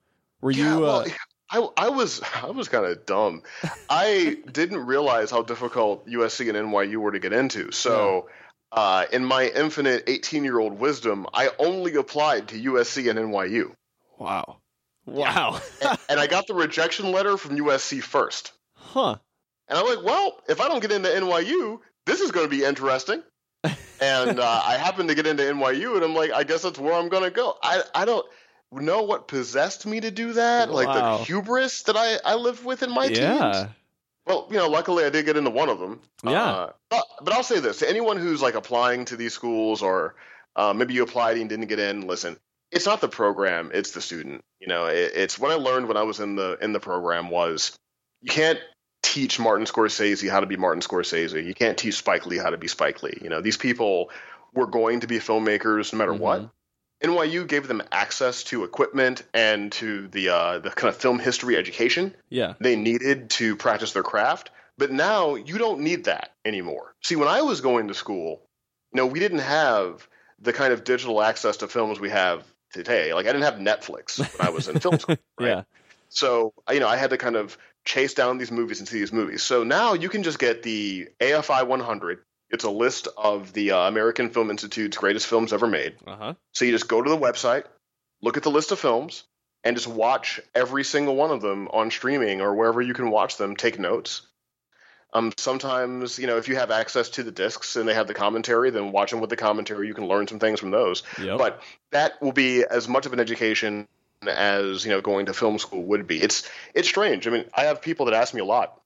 Were 0.45 0.51
Yeah, 0.51 0.75
you? 0.75 0.81
well, 0.81 0.99
uh, 0.99 1.09
I, 1.49 1.85
I 1.85 1.89
was 1.89 2.21
I 2.21 2.51
was 2.51 2.69
kind 2.69 2.85
of 2.85 3.03
dumb. 3.07 3.41
I 3.89 4.37
didn't 4.51 4.85
realize 4.85 5.31
how 5.31 5.41
difficult 5.41 6.07
USC 6.07 6.49
and 6.49 6.71
NYU 6.71 6.97
were 6.97 7.13
to 7.13 7.19
get 7.19 7.33
into. 7.33 7.71
So, 7.71 8.29
uh, 8.71 9.05
in 9.11 9.25
my 9.25 9.47
infinite 9.47 10.03
18 10.05 10.43
year 10.43 10.59
old 10.59 10.79
wisdom, 10.79 11.25
I 11.33 11.49
only 11.57 11.95
applied 11.95 12.49
to 12.49 12.61
USC 12.61 13.09
and 13.09 13.17
NYU, 13.17 13.71
wow, 14.19 14.57
wow, 15.07 15.59
and, 15.81 15.97
and 16.09 16.19
I 16.19 16.27
got 16.27 16.45
the 16.45 16.53
rejection 16.53 17.11
letter 17.11 17.37
from 17.37 17.57
USC 17.57 18.03
first. 18.03 18.51
huh? 18.75 19.15
And 19.67 19.79
I'm 19.79 19.85
like, 19.87 20.05
well, 20.05 20.39
if 20.47 20.61
I 20.61 20.67
don't 20.67 20.79
get 20.81 20.91
into 20.91 21.09
NYU, 21.09 21.79
this 22.05 22.21
is 22.21 22.29
going 22.29 22.45
to 22.47 22.55
be 22.55 22.63
interesting. 22.63 23.23
and 23.99 24.39
uh, 24.39 24.61
I 24.63 24.77
happened 24.77 25.09
to 25.09 25.15
get 25.15 25.25
into 25.25 25.41
NYU, 25.41 25.95
and 25.95 26.03
I'm 26.03 26.13
like, 26.13 26.31
I 26.31 26.43
guess 26.43 26.61
that's 26.61 26.77
where 26.77 26.93
I'm 26.93 27.09
going 27.09 27.23
to 27.23 27.31
go. 27.31 27.55
I 27.63 27.81
I 27.95 28.05
don't 28.05 28.25
know 28.81 29.03
what 29.03 29.27
possessed 29.27 29.85
me 29.85 29.99
to 30.01 30.11
do 30.11 30.33
that, 30.33 30.71
like 30.71 30.87
the 30.87 31.17
hubris 31.23 31.83
that 31.83 31.95
I 31.97 32.17
I 32.23 32.35
lived 32.35 32.63
with 32.63 32.83
in 32.83 32.91
my 32.91 33.07
teens. 33.07 33.19
yeah, 33.19 33.67
Well, 34.25 34.47
you 34.49 34.57
know, 34.57 34.69
luckily 34.69 35.05
I 35.05 35.09
did 35.09 35.25
get 35.25 35.37
into 35.37 35.49
one 35.49 35.69
of 35.69 35.79
them. 35.79 35.99
Yeah. 36.23 36.43
Uh, 36.43 36.71
but, 36.89 37.05
but 37.21 37.33
I'll 37.33 37.43
say 37.43 37.59
this 37.59 37.79
to 37.79 37.89
anyone 37.89 38.17
who's 38.17 38.41
like 38.41 38.55
applying 38.55 39.05
to 39.05 39.15
these 39.15 39.33
schools 39.33 39.81
or 39.81 40.15
uh, 40.55 40.73
maybe 40.73 40.93
you 40.93 41.03
applied 41.03 41.37
and 41.37 41.49
didn't 41.49 41.67
get 41.67 41.79
in, 41.79 42.07
listen, 42.07 42.37
it's 42.71 42.85
not 42.85 43.01
the 43.01 43.07
program, 43.07 43.71
it's 43.73 43.91
the 43.91 44.01
student. 44.01 44.43
You 44.59 44.67
know, 44.67 44.85
it, 44.85 45.11
it's 45.15 45.37
what 45.39 45.51
I 45.51 45.55
learned 45.55 45.87
when 45.87 45.97
I 45.97 46.03
was 46.03 46.19
in 46.19 46.35
the 46.35 46.57
in 46.61 46.73
the 46.73 46.79
program 46.79 47.29
was 47.29 47.77
you 48.21 48.31
can't 48.31 48.59
teach 49.03 49.39
Martin 49.39 49.65
Scorsese 49.65 50.29
how 50.29 50.39
to 50.39 50.47
be 50.47 50.57
Martin 50.57 50.81
Scorsese. 50.81 51.45
You 51.45 51.53
can't 51.53 51.77
teach 51.77 51.95
Spike 51.95 52.25
Lee 52.25 52.37
how 52.37 52.49
to 52.49 52.57
be 52.57 52.67
Spike 52.67 53.03
Lee. 53.03 53.17
You 53.21 53.29
know, 53.29 53.41
these 53.41 53.57
people 53.57 54.09
were 54.53 54.67
going 54.67 55.01
to 55.01 55.07
be 55.07 55.19
filmmakers 55.19 55.93
no 55.93 55.99
matter 55.99 56.13
what. 56.13 56.49
NYU 57.03 57.47
gave 57.47 57.67
them 57.67 57.83
access 57.91 58.43
to 58.45 58.63
equipment 58.63 59.23
and 59.33 59.71
to 59.73 60.07
the 60.07 60.29
uh, 60.29 60.59
the 60.59 60.69
kind 60.69 60.93
of 60.93 60.99
film 60.99 61.19
history 61.19 61.57
education 61.57 62.15
yeah, 62.29 62.53
they 62.59 62.75
needed 62.75 63.29
to 63.31 63.55
practice 63.55 63.91
their 63.93 64.03
craft. 64.03 64.51
But 64.77 64.91
now 64.91 65.35
you 65.35 65.57
don't 65.57 65.81
need 65.81 66.05
that 66.05 66.31
anymore. 66.43 66.95
See, 67.01 67.15
when 67.15 67.29
I 67.29 67.41
was 67.43 67.61
going 67.61 67.87
to 67.87 67.93
school, 67.93 68.41
you 68.93 68.97
know, 68.97 69.05
we 69.05 69.19
didn't 69.19 69.39
have 69.39 70.07
the 70.39 70.51
kind 70.51 70.73
of 70.73 70.83
digital 70.83 71.21
access 71.21 71.57
to 71.57 71.67
films 71.67 71.99
we 71.99 72.09
have 72.09 72.43
today. 72.71 73.13
Like 73.13 73.25
I 73.25 73.31
didn't 73.31 73.45
have 73.45 73.55
Netflix 73.55 74.19
when 74.19 74.47
I 74.47 74.51
was 74.51 74.67
in 74.67 74.79
film 74.79 74.99
school. 74.99 75.17
Right? 75.39 75.47
yeah, 75.47 75.63
So 76.09 76.53
you 76.71 76.79
know, 76.79 76.87
I 76.87 76.97
had 76.97 77.09
to 77.11 77.17
kind 77.17 77.35
of 77.35 77.57
chase 77.85 78.13
down 78.13 78.37
these 78.37 78.51
movies 78.51 78.79
and 78.79 78.87
see 78.87 78.99
these 78.99 79.13
movies. 79.13 79.43
So 79.43 79.63
now 79.63 79.93
you 79.93 80.09
can 80.09 80.23
just 80.23 80.39
get 80.39 80.63
the 80.63 81.07
AFI 81.19 81.67
100. 81.67 82.19
It's 82.55 82.63
a 82.63 82.69
list 82.71 83.07
of 83.15 83.53
the 83.53 83.71
uh, 83.71 83.87
American 83.87 84.29
Film 84.29 84.49
Institute's 84.49 84.97
greatest 84.97 85.27
films 85.27 85.53
ever 85.53 85.67
made. 85.67 85.95
uh 86.07 86.15
huh. 86.15 86.33
So 86.53 86.65
you 86.65 86.71
just 86.71 86.87
go 86.87 87.01
to 87.01 87.09
the 87.09 87.17
website, 87.17 87.65
look 88.21 88.37
at 88.37 88.43
the 88.43 88.49
list 88.49 88.71
of 88.71 88.79
films, 88.79 89.23
and 89.63 89.75
just 89.75 89.87
watch 89.87 90.39
every 90.55 90.83
single 90.83 91.15
one 91.15 91.31
of 91.31 91.41
them 91.41 91.67
on 91.67 91.91
streaming 91.91 92.41
or 92.41 92.55
wherever 92.55 92.81
you 92.81 92.93
can 92.93 93.11
watch 93.11 93.37
them. 93.37 93.55
Take 93.55 93.77
notes. 93.77 94.21
Um, 95.13 95.31
sometimes, 95.37 96.19
you 96.19 96.27
know, 96.27 96.37
if 96.37 96.47
you 96.47 96.55
have 96.55 96.71
access 96.71 97.09
to 97.09 97.23
the 97.23 97.31
discs 97.31 97.75
and 97.75 97.87
they 97.87 97.93
have 97.93 98.07
the 98.07 98.13
commentary, 98.13 98.69
then 98.69 98.91
watch 98.91 99.11
them 99.11 99.21
with 99.21 99.29
the 99.29 99.37
commentary. 99.37 99.87
You 99.87 99.93
can 99.93 100.07
learn 100.07 100.27
some 100.27 100.39
things 100.39 100.59
from 100.59 100.71
those. 100.71 101.03
Yep. 101.21 101.37
But 101.37 101.61
that 101.91 102.21
will 102.21 102.33
be 102.33 102.63
as 102.63 102.87
much 102.87 103.05
of 103.05 103.13
an 103.13 103.19
education 103.19 103.87
as 104.27 104.85
you 104.85 104.91
know 104.91 105.01
going 105.01 105.27
to 105.27 105.33
film 105.33 105.57
school 105.57 105.83
would 105.83 106.07
be. 106.07 106.21
It's 106.21 106.49
it's 106.73 106.87
strange. 106.87 107.27
I 107.27 107.31
mean, 107.31 107.45
I 107.53 107.65
have 107.65 107.81
people 107.81 108.05
that 108.07 108.15
ask 108.15 108.33
me 108.33 108.41
a 108.41 108.45
lot. 108.45 108.81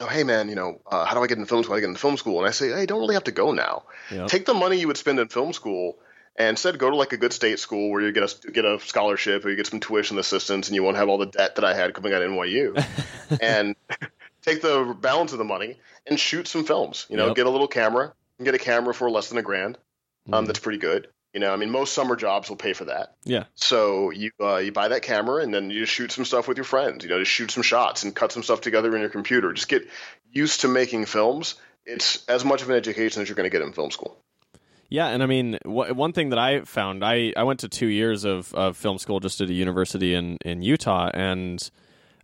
Oh, 0.00 0.06
hey 0.08 0.24
man, 0.24 0.48
you 0.48 0.56
know, 0.56 0.80
uh, 0.90 1.04
how 1.04 1.14
do 1.14 1.22
I 1.22 1.26
get 1.28 1.38
into 1.38 1.46
film 1.48 1.62
school? 1.62 1.74
How 1.74 1.76
do 1.76 1.78
I 1.78 1.86
get 1.86 1.88
into 1.90 2.00
film 2.00 2.16
school? 2.16 2.38
And 2.38 2.48
I 2.48 2.50
say, 2.50 2.70
hey, 2.72 2.84
don't 2.86 2.98
really 3.00 3.14
have 3.14 3.24
to 3.24 3.32
go 3.32 3.52
now 3.52 3.84
Yep. 4.10 4.28
take 4.28 4.44
the 4.46 4.54
money 4.54 4.78
you 4.80 4.88
would 4.88 4.96
spend 4.96 5.18
in 5.20 5.28
film 5.28 5.52
school 5.52 5.98
and 6.36 6.48
instead 6.50 6.78
go 6.78 6.90
to 6.90 6.96
like 6.96 7.12
a 7.12 7.16
good 7.16 7.32
state 7.32 7.60
school 7.60 7.90
where 7.90 8.00
you 8.02 8.10
get 8.12 8.24
a 8.44 8.50
get 8.50 8.64
a 8.64 8.80
scholarship 8.80 9.44
or 9.44 9.50
you 9.50 9.56
get 9.56 9.68
some 9.68 9.78
tuition 9.80 10.18
assistance 10.18 10.68
and 10.68 10.74
you 10.74 10.82
won't 10.82 10.96
have 10.96 11.08
all 11.08 11.18
the 11.18 11.26
debt 11.26 11.54
that 11.54 11.64
I 11.64 11.74
had 11.74 11.94
coming 11.94 12.12
out 12.12 12.22
of 12.22 12.30
NYU 12.30 12.82
and 13.40 13.76
take 14.42 14.60
the 14.62 14.96
balance 15.00 15.32
of 15.32 15.38
the 15.38 15.44
money 15.44 15.78
and 16.06 16.18
shoot 16.18 16.48
some 16.48 16.64
films 16.64 17.06
you 17.08 17.16
know 17.16 17.28
Yep. 17.28 17.36
get 17.36 17.46
a 17.46 17.50
little 17.50 17.68
camera 17.68 18.12
and 18.38 18.44
get 18.44 18.54
a 18.54 18.58
camera 18.58 18.92
for 18.92 19.08
less 19.10 19.28
than 19.28 19.38
a 19.38 19.42
grand 19.42 19.78
um, 20.32 20.42
Mhm. 20.44 20.46
that's 20.48 20.58
pretty 20.58 20.78
good 20.78 21.06
you 21.34 21.40
know 21.40 21.52
I 21.52 21.56
mean 21.56 21.70
most 21.70 21.92
summer 21.92 22.16
jobs 22.16 22.48
will 22.48 22.56
pay 22.56 22.72
for 22.72 22.86
that. 22.86 23.16
Yeah, 23.24 23.44
so 23.54 24.10
you 24.10 24.30
uh, 24.40 24.56
you 24.56 24.72
buy 24.72 24.88
that 24.88 25.02
camera 25.02 25.42
and 25.42 25.52
then 25.52 25.70
you 25.70 25.80
just 25.80 25.92
shoot 25.92 26.12
some 26.12 26.24
stuff 26.24 26.48
with 26.48 26.56
your 26.56 26.64
friends 26.64 27.04
you 27.04 27.10
know 27.10 27.18
just 27.18 27.32
shoot 27.32 27.50
some 27.50 27.62
shots 27.62 28.04
and 28.04 28.14
cut 28.14 28.32
some 28.32 28.42
stuff 28.42 28.60
together 28.62 28.94
in 28.94 29.00
your 29.00 29.10
computer. 29.10 29.52
Just 29.52 29.68
get 29.68 29.86
used 30.32 30.62
to 30.62 30.68
making 30.68 31.04
films. 31.06 31.56
It's 31.84 32.24
as 32.26 32.44
much 32.44 32.62
of 32.62 32.70
an 32.70 32.76
education 32.76 33.20
as 33.20 33.28
you're 33.28 33.36
going 33.36 33.50
to 33.50 33.50
get 33.50 33.60
in 33.60 33.72
film 33.72 33.90
school. 33.90 34.16
Yeah, 34.88 35.08
and 35.08 35.22
I 35.22 35.26
mean, 35.26 35.58
wh- 35.64 35.96
one 35.96 36.12
thing 36.12 36.30
that 36.30 36.38
I 36.38 36.60
found, 36.60 37.04
I, 37.04 37.32
I 37.36 37.42
went 37.42 37.60
to 37.60 37.68
two 37.68 37.86
years 37.86 38.24
of, 38.24 38.54
of 38.54 38.76
film 38.76 38.98
school 38.98 39.18
just 39.18 39.40
at 39.40 39.48
a 39.48 39.52
university 39.52 40.14
in, 40.14 40.38
in 40.44 40.62
Utah, 40.62 41.10
and 41.12 41.58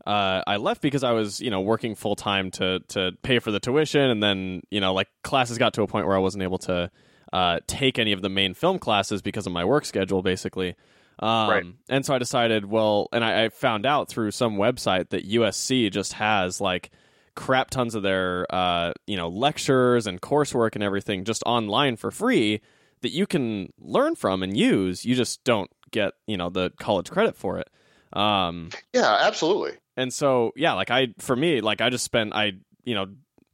uh, 0.06 0.42
I 0.46 0.56
left 0.56 0.80
because 0.80 1.02
I 1.02 1.12
was, 1.12 1.40
you 1.40 1.50
know, 1.50 1.60
working 1.60 1.94
full 1.94 2.16
time 2.16 2.50
to 2.52 2.80
to 2.88 3.12
pay 3.22 3.38
for 3.38 3.50
the 3.50 3.60
tuition, 3.60 4.02
and 4.02 4.22
then, 4.22 4.62
you 4.70 4.80
know, 4.80 4.94
like 4.94 5.08
classes 5.22 5.58
got 5.58 5.74
to 5.74 5.82
a 5.82 5.86
point 5.86 6.06
where 6.06 6.16
I 6.16 6.20
wasn't 6.20 6.42
able 6.42 6.58
to 6.58 6.90
uh, 7.32 7.60
take 7.66 7.98
any 7.98 8.12
of 8.12 8.22
the 8.22 8.28
main 8.28 8.54
film 8.54 8.78
classes 8.78 9.22
because 9.22 9.46
of 9.46 9.52
my 9.52 9.64
work 9.64 9.84
schedule, 9.84 10.22
basically. 10.22 10.76
Um, 11.18 11.50
Right. 11.50 11.64
And 11.88 12.06
so 12.06 12.14
I 12.14 12.18
decided, 12.18 12.64
well, 12.64 13.08
and 13.12 13.24
I, 13.24 13.44
I 13.44 13.48
found 13.50 13.86
out 13.86 14.08
through 14.08 14.30
some 14.30 14.56
website 14.56 15.10
that 15.10 15.28
USC 15.28 15.90
just 15.90 16.14
has 16.14 16.60
like 16.60 16.90
crap 17.34 17.70
tons 17.70 17.94
of 17.94 18.02
their 18.02 18.46
uh, 18.50 18.92
you 19.06 19.16
know 19.16 19.28
lectures 19.28 20.06
and 20.06 20.20
coursework 20.20 20.74
and 20.74 20.82
everything 20.82 21.24
just 21.24 21.42
online 21.46 21.96
for 21.96 22.10
free 22.10 22.60
that 23.02 23.10
you 23.10 23.26
can 23.26 23.72
learn 23.78 24.14
from 24.14 24.42
and 24.42 24.56
use. 24.56 25.04
You 25.04 25.14
just 25.14 25.44
don't 25.44 25.70
get 25.90 26.14
you 26.26 26.36
know 26.36 26.48
the 26.48 26.70
college 26.78 27.10
credit 27.10 27.36
for 27.36 27.58
it. 27.58 27.68
Um, 28.12 28.70
yeah 28.92 29.18
absolutely 29.20 29.72
and 30.00 30.12
so 30.12 30.52
yeah, 30.56 30.72
like 30.72 30.90
I 30.90 31.08
for 31.18 31.36
me, 31.36 31.60
like 31.60 31.80
I 31.80 31.90
just 31.90 32.04
spent 32.04 32.34
I 32.34 32.52
you 32.84 32.94
know 32.94 33.06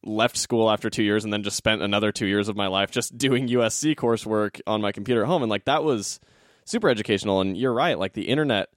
left 0.06 0.36
school 0.36 0.70
after 0.70 0.88
two 0.88 1.02
years 1.02 1.24
and 1.24 1.32
then 1.32 1.42
just 1.42 1.56
spent 1.56 1.82
another 1.82 2.12
two 2.12 2.26
years 2.26 2.48
of 2.48 2.56
my 2.56 2.66
life 2.66 2.90
just 2.90 3.16
doing 3.18 3.48
USC 3.48 3.94
coursework 3.94 4.60
on 4.66 4.80
my 4.80 4.92
computer 4.92 5.22
at 5.22 5.26
home. 5.26 5.42
And 5.42 5.50
like 5.50 5.64
that 5.64 5.84
was 5.84 6.20
super 6.64 6.88
educational. 6.88 7.40
And 7.40 7.56
you're 7.56 7.72
right, 7.72 7.98
like 7.98 8.12
the 8.12 8.28
internet 8.28 8.68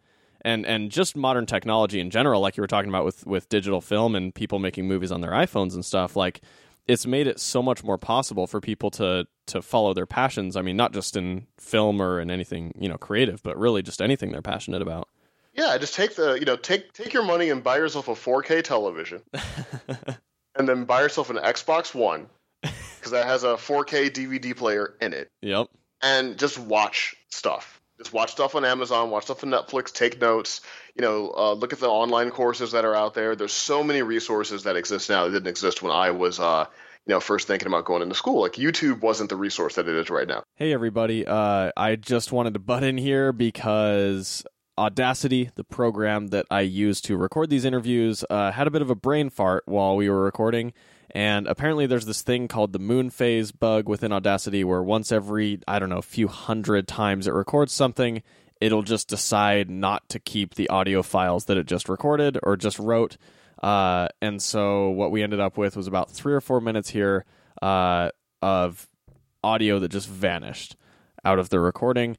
and 0.42 0.66
and 0.66 0.92
just 0.92 1.16
modern 1.16 1.46
technology 1.46 2.00
in 2.00 2.10
general, 2.10 2.42
like 2.42 2.58
you 2.58 2.62
were 2.62 2.68
talking 2.68 2.90
about 2.90 3.06
with 3.06 3.26
with 3.26 3.50
digital 3.50 3.82
film 3.82 4.16
and 4.16 4.34
people 4.34 4.60
making 4.60 4.88
movies 4.88 5.12
on 5.12 5.22
their 5.22 5.32
iPhones 5.32 5.74
and 5.74 5.84
stuff, 5.84 6.16
like 6.16 6.42
it's 6.88 7.06
made 7.06 7.28
it 7.28 7.40
so 7.40 7.62
much 7.62 7.84
more 7.84 7.98
possible 7.98 8.48
for 8.48 8.60
people 8.60 8.90
to 8.92 9.28
to 9.48 9.62
follow 9.62 9.94
their 9.94 10.06
passions. 10.06 10.56
I 10.56 10.62
mean, 10.62 10.78
not 10.78 10.94
just 10.94 11.16
in 11.16 11.48
film 11.58 12.02
or 12.02 12.20
in 12.20 12.32
anything 12.32 12.74
you 12.80 12.90
know 12.90 12.98
creative, 12.98 13.44
but 13.44 13.58
really 13.58 13.82
just 13.82 14.02
anything 14.02 14.32
they're 14.32 14.42
passionate 14.42 14.82
about. 14.82 15.08
Yeah, 15.54 15.78
just 15.78 15.94
take 15.94 16.16
the 16.16 16.34
you 16.34 16.46
know 16.46 16.56
take 16.56 16.94
take 16.94 17.14
your 17.14 17.24
money 17.24 17.50
and 17.50 17.64
buy 17.64 17.78
yourself 17.78 18.08
a 18.08 18.14
4K 18.14 18.64
television, 18.64 19.22
and 20.60 20.68
then 20.68 20.84
buy 20.84 21.02
yourself 21.02 21.30
an 21.32 21.38
Xbox 21.38 21.96
One 21.96 22.28
because 22.62 23.12
that 23.12 23.26
has 23.26 23.44
a 23.44 23.56
4K 23.56 24.12
DVD 24.12 24.56
player 24.56 24.94
in 25.02 25.14
it. 25.14 25.30
Yep. 25.42 25.70
And 26.02 26.38
just 26.38 26.60
watch 26.60 27.16
stuff. 27.30 27.82
Just 27.98 28.14
watch 28.14 28.32
stuff 28.32 28.56
on 28.56 28.64
Amazon, 28.64 29.10
watch 29.10 29.26
stuff 29.26 29.44
on 29.44 29.50
Netflix, 29.50 29.92
take 29.92 30.22
notes. 30.22 30.62
You 30.96 31.02
know, 31.02 31.34
uh, 31.36 31.54
look 31.54 31.74
at 31.74 31.80
the 31.80 31.90
online 31.90 32.32
courses 32.32 32.72
that 32.74 32.86
are 32.86 32.96
out 32.96 33.14
there. 33.14 33.36
There's 33.36 33.54
so 33.54 33.84
many 33.84 34.02
resources 34.02 34.64
that 34.64 34.76
exist 34.76 35.10
now 35.10 35.26
that 35.26 35.32
didn't 35.32 35.48
exist 35.48 35.82
when 35.82 35.92
I 35.92 36.12
was, 36.12 36.40
uh, 36.40 36.66
you 37.06 37.14
know, 37.14 37.20
first 37.20 37.48
thinking 37.48 37.68
about 37.68 37.84
going 37.84 38.02
into 38.02 38.16
school. 38.16 38.42
Like 38.42 38.54
YouTube 38.54 39.02
wasn't 39.02 39.30
the 39.30 39.36
resource 39.36 39.76
that 39.76 39.88
it 39.88 39.96
is 39.96 40.10
right 40.10 40.28
now. 40.28 40.44
Hey, 40.56 40.72
everybody. 40.72 41.28
Uh, 41.28 41.72
I 41.76 41.98
just 41.98 42.32
wanted 42.32 42.54
to 42.54 42.60
butt 42.60 42.84
in 42.84 42.98
here 42.98 43.34
because 43.34 44.46
Audacity, 44.80 45.52
the 45.56 45.66
program 45.66 46.28
that 46.28 46.46
I 46.50 46.62
use 46.62 47.02
to 47.02 47.18
record 47.18 47.50
these 47.50 47.66
interviews, 47.66 48.24
uh, 48.30 48.52
had 48.52 48.66
a 48.66 48.72
bit 48.72 48.82
of 48.82 48.90
a 48.90 48.96
brain 48.96 49.30
fart 49.30 49.64
while 49.66 49.98
we 49.98 50.10
were 50.10 50.24
recording. 50.24 50.72
And 51.12 51.48
apparently, 51.48 51.86
there's 51.86 52.06
this 52.06 52.22
thing 52.22 52.48
called 52.48 52.72
the 52.72 52.80
moon 52.80 53.10
phase 53.10 53.52
bug 53.52 53.90
within 53.90 54.14
Audacity 54.14 54.64
where 54.64 54.82
once 54.82 55.12
every, 55.12 55.60
I 55.68 55.80
don't 55.80 55.90
know, 55.90 56.02
few 56.02 56.30
hundred 56.30 56.88
times 56.88 57.28
it 57.28 57.34
records 57.34 57.74
something, 57.74 58.24
it'll 58.62 58.84
just 58.84 59.10
decide 59.10 59.70
not 59.70 60.08
to 60.10 60.20
keep 60.20 60.56
the 60.56 60.70
audio 60.70 61.04
files 61.04 61.46
that 61.46 61.58
it 61.58 61.66
just 61.66 61.90
recorded 61.90 62.40
or 62.44 62.56
just 62.56 62.80
wrote. 62.80 63.18
Uh, 63.62 64.08
and 64.22 64.42
so, 64.42 64.90
what 64.92 65.12
we 65.12 65.22
ended 65.22 65.42
up 65.42 65.58
with 65.58 65.76
was 65.76 65.88
about 65.88 66.10
three 66.10 66.34
or 66.34 66.42
four 66.42 66.62
minutes 66.62 66.90
here 66.90 67.26
uh, 67.62 68.12
of 68.42 68.88
audio 69.44 69.78
that 69.80 69.90
just 69.90 70.08
vanished 70.08 70.78
out 71.26 71.38
of 71.38 71.50
the 71.50 71.60
recording. 71.60 72.16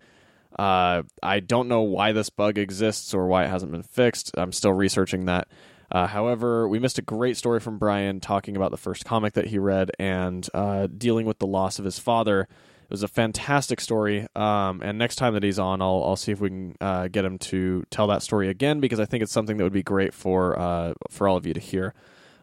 Uh, 0.59 1.03
I 1.23 1.41
don't 1.41 1.69
know 1.69 1.83
why 1.83 2.13
this 2.13 2.31
bug 2.31 2.59
exists 2.59 3.15
or 3.15 3.27
why 3.27 3.45
it 3.45 3.49
hasn't 3.49 3.73
been 3.73 3.83
fixed. 3.83 4.33
I'm 4.37 4.53
still 4.53 4.73
researching 4.73 5.27
that. 5.27 5.49
Uh, 5.93 6.07
however, 6.07 6.69
we 6.69 6.79
missed 6.79 6.99
a 6.99 7.03
great 7.03 7.37
story 7.37 7.61
from 7.61 7.79
Bryan 7.79 8.21
talking 8.21 8.57
about 8.57 8.71
the 8.71 8.77
first 8.77 9.05
comic 9.05 9.35
that 9.35 9.47
he 9.47 9.59
read 9.59 9.91
and 9.99 10.49
uh, 10.55 10.87
dealing 10.87 11.27
with 11.27 11.39
the 11.39 11.47
loss 11.47 11.79
of 11.79 11.85
his 11.85 11.99
father. 11.99 12.43
It 12.43 12.91
was 12.91 13.03
a 13.03 13.09
fantastic 13.09 13.81
story. 13.81 14.27
Um, 14.37 14.83
and 14.83 14.99
next 14.99 15.17
time 15.17 15.35
that 15.35 15.43
he's 15.43 15.59
on, 15.59 15.83
I'll, 15.83 16.03
I'll 16.05 16.17
see 16.17 16.33
if 16.33 16.41
we 16.41 16.49
can 16.49 16.77
uh, 16.81 17.09
get 17.09 17.25
him 17.25 17.39
to 17.39 17.85
tell 17.91 18.09
that 18.09 18.23
story 18.23 18.49
again 18.49 18.81
because 18.81 19.01
I 19.01 19.05
think 19.05 19.23
it's 19.23 19.33
something 19.33 19.57
that 19.57 19.65
would 19.65 19.73
be 19.73 19.83
great 19.83 20.15
for 20.15 20.59
uh, 20.59 20.95
for 21.09 21.29
all 21.29 21.37
of 21.37 21.47
you 21.47 21.55
to 21.55 21.61
hear. 21.61 21.95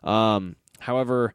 Um, 0.03 0.55
however, 0.79 1.33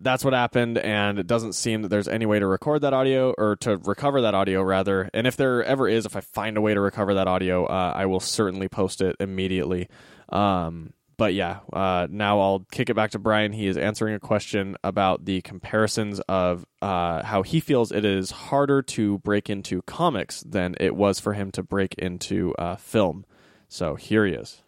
that's 0.00 0.24
what 0.24 0.32
happened, 0.32 0.78
and 0.78 1.18
it 1.18 1.26
doesn't 1.26 1.54
seem 1.54 1.82
that 1.82 1.88
there's 1.88 2.08
any 2.08 2.26
way 2.26 2.38
to 2.38 2.46
record 2.46 2.82
that 2.82 2.92
audio 2.92 3.34
or 3.36 3.56
to 3.56 3.76
recover 3.78 4.22
that 4.22 4.34
audio, 4.34 4.62
rather. 4.62 5.10
And 5.12 5.26
if 5.26 5.36
there 5.36 5.62
ever 5.64 5.88
is, 5.88 6.06
if 6.06 6.16
I 6.16 6.20
find 6.20 6.56
a 6.56 6.60
way 6.60 6.74
to 6.74 6.80
recover 6.80 7.14
that 7.14 7.28
audio, 7.28 7.66
uh, 7.66 7.92
I 7.94 8.06
will 8.06 8.20
certainly 8.20 8.68
post 8.68 9.00
it 9.00 9.16
immediately. 9.20 9.88
Um, 10.28 10.92
but 11.18 11.34
yeah, 11.34 11.58
uh, 11.72 12.06
now 12.08 12.40
I'll 12.40 12.64
kick 12.70 12.90
it 12.90 12.94
back 12.94 13.10
to 13.10 13.18
Bryan. 13.18 13.52
He 13.52 13.66
is 13.66 13.76
answering 13.76 14.14
a 14.14 14.20
question 14.20 14.76
about 14.84 15.24
the 15.24 15.40
comparisons 15.40 16.20
of 16.28 16.64
uh, 16.80 17.24
how 17.24 17.42
he 17.42 17.58
feels 17.58 17.90
it 17.90 18.04
is 18.04 18.30
harder 18.30 18.82
to 18.82 19.18
break 19.18 19.50
into 19.50 19.82
comics 19.82 20.42
than 20.42 20.76
it 20.78 20.94
was 20.94 21.18
for 21.18 21.32
him 21.32 21.50
to 21.52 21.62
break 21.64 21.94
into 21.94 22.54
uh, 22.54 22.76
film. 22.76 23.26
So 23.68 23.96
here 23.96 24.24
he 24.24 24.32
is. 24.32 24.62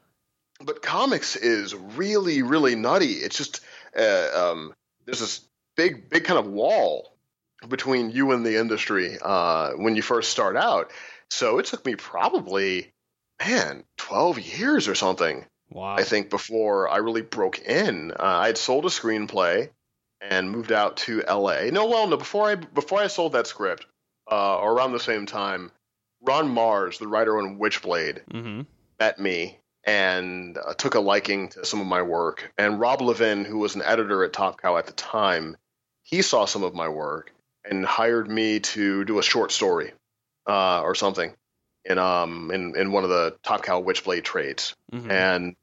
But 0.63 0.83
comics 0.83 1.37
is 1.37 1.75
really, 1.75 2.43
really 2.43 2.75
nutty. 2.75 3.13
It's 3.13 3.37
just 3.37 3.61
uh, 3.97 4.29
um, 4.35 4.75
there's 5.11 5.21
this 5.21 5.47
big, 5.77 6.09
big 6.09 6.25
kind 6.25 6.39
of 6.39 6.47
wall 6.47 7.17
between 7.69 8.11
you 8.11 8.33
and 8.33 8.45
the 8.45 8.59
industry 8.59 9.19
uh, 9.21 9.73
when 9.73 9.97
you 9.97 10.03
first 10.03 10.31
start 10.31 10.57
out. 10.57 10.91
So 11.31 11.59
it 11.59 11.67
took 11.67 11.85
me 11.85 11.95
probably, 11.97 12.93
man, 13.45 13.85
12 13.99 14.41
years 14.41 14.89
or 14.89 14.95
something 14.95 15.45
Wow. 15.71 15.95
I 15.97 16.03
think 16.03 16.31
before 16.31 16.89
I 16.89 16.97
really 16.97 17.23
broke 17.23 17.61
in. 17.61 18.11
Uh, 18.13 18.17
I 18.19 18.47
had 18.49 18.59
sold 18.59 18.85
a 18.87 18.89
screenplay 18.89 19.71
and 20.21 20.51
moved 20.51 20.73
out 20.73 20.97
to 20.99 21.23
L.A. 21.27 21.71
No, 21.71 21.87
well, 21.87 22.09
no. 22.09 22.17
Before 22.17 22.51
I 22.51 22.57
before 22.57 23.01
I 23.01 23.07
sold 23.07 23.33
that 23.33 23.47
script, 23.47 23.87
uh, 24.31 24.59
or 24.59 24.73
around 24.73 24.93
the 24.93 25.01
same 25.01 25.27
time, 25.27 25.71
Ron 26.23 26.53
Marz, 26.53 26.99
the 26.99 27.07
writer 27.07 27.39
on 27.39 27.59
Witchblade, 27.59 28.21
mm-hmm. 28.33 28.63
met 28.99 29.21
me 29.21 29.60
and 29.85 30.59
uh, 30.59 30.75
took 30.75 30.95
a 30.95 31.01
liking 31.01 31.49
to 31.51 31.65
some 31.65 31.81
of 31.81 31.87
my 31.87 32.03
work. 32.03 32.53
And 32.59 32.81
Rob 32.81 33.01
Levin, 33.01 33.45
who 33.45 33.59
was 33.59 33.75
an 33.75 33.83
editor 33.83 34.25
at 34.25 34.33
Top 34.33 34.61
Cow 34.61 34.77
at 34.77 34.87
the 34.87 34.93
time, 34.93 35.57
he 36.03 36.23
saw 36.23 36.45
some 36.45 36.63
of 36.63 36.75
my 36.75 36.89
work 36.89 37.33
and 37.65 37.85
hired 37.85 38.29
me 38.29 38.61
to 38.61 39.05
do 39.05 39.19
a 39.19 39.23
short 39.23 39.53
story 39.53 39.93
uh, 40.47 40.83
or 40.83 40.95
something 40.95 41.35
in 41.85 41.99
um 41.99 42.51
in, 42.51 42.77
in 42.77 42.93
one 42.93 43.05
of 43.05 43.11
the 43.11 43.37
Top 43.43 43.63
Cow 43.63 43.83
Witchblade 43.83 44.25
trades. 44.25 44.75
Mm-hmm. 44.93 45.11
And 45.11 45.57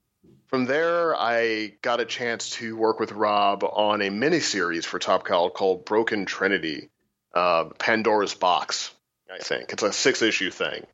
from 0.48 0.66
there, 0.66 1.16
I 1.16 1.74
got 1.82 2.00
a 2.00 2.06
chance 2.06 2.52
to 2.52 2.76
work 2.76 3.00
with 3.00 3.12
Rob 3.12 3.64
on 3.64 4.02
a 4.02 4.10
miniseries 4.10 4.86
for 4.86 4.98
Top 4.98 5.26
Cow 5.26 5.50
called 5.50 5.86
Broken 5.86 6.26
Trinity, 6.26 6.90
uh, 7.34 7.66
Pandora's 7.78 8.34
Box. 8.34 8.94
I 9.32 9.40
think 9.40 9.74
it's 9.74 9.84
a 9.84 9.92
six 9.92 10.22
issue 10.22 10.50
thing, 10.50 10.86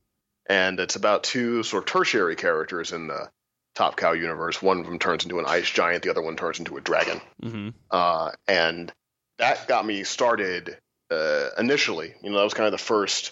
and 0.48 0.80
it's 0.80 0.96
about 0.96 1.24
two 1.24 1.64
sort 1.64 1.84
of 1.84 1.90
tertiary 1.90 2.36
characters 2.36 2.92
in 2.92 3.08
the 3.08 3.30
Top 3.76 3.96
Cow 3.96 4.12
universe. 4.12 4.62
One 4.62 4.80
of 4.80 4.86
them 4.86 5.00
turns 5.00 5.24
into 5.24 5.40
an 5.40 5.46
ice 5.48 5.70
giant, 5.70 6.04
the 6.04 6.10
other 6.10 6.22
one 6.22 6.36
turns 6.36 6.60
into 6.60 6.78
a 6.78 6.82
dragon. 6.82 7.22
Mm-hmm. 7.42 7.70
Uh, 7.90 8.32
and 8.48 8.92
that 9.40 9.68
got 9.68 9.86
me 9.86 10.04
started 10.04 10.78
uh, 11.10 11.50
initially. 11.58 12.14
You 12.22 12.30
know, 12.30 12.38
that 12.38 12.44
was 12.44 12.54
kind 12.54 12.68
of 12.68 12.72
the 12.72 12.78
first 12.78 13.32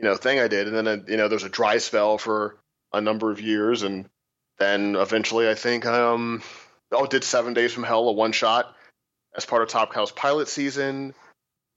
you 0.00 0.04
know 0.04 0.16
thing 0.16 0.40
I 0.40 0.48
did, 0.48 0.66
and 0.66 0.76
then 0.76 0.88
uh, 0.88 1.02
you 1.06 1.16
know 1.16 1.28
there's 1.28 1.44
a 1.44 1.50
dry 1.50 1.78
spell 1.78 2.16
for 2.18 2.56
a 2.92 3.00
number 3.00 3.30
of 3.30 3.40
years, 3.40 3.82
and 3.82 4.08
then 4.58 4.96
eventually 4.96 5.48
I 5.48 5.54
think 5.54 5.86
I 5.86 6.12
um 6.12 6.42
oh 6.90 7.06
did 7.06 7.22
Seven 7.22 7.52
Days 7.54 7.72
from 7.72 7.84
Hell 7.84 8.08
a 8.08 8.12
one 8.12 8.32
shot 8.32 8.74
as 9.36 9.44
part 9.44 9.62
of 9.62 9.68
Top 9.68 9.92
Cow's 9.92 10.10
pilot 10.10 10.48
season. 10.48 11.14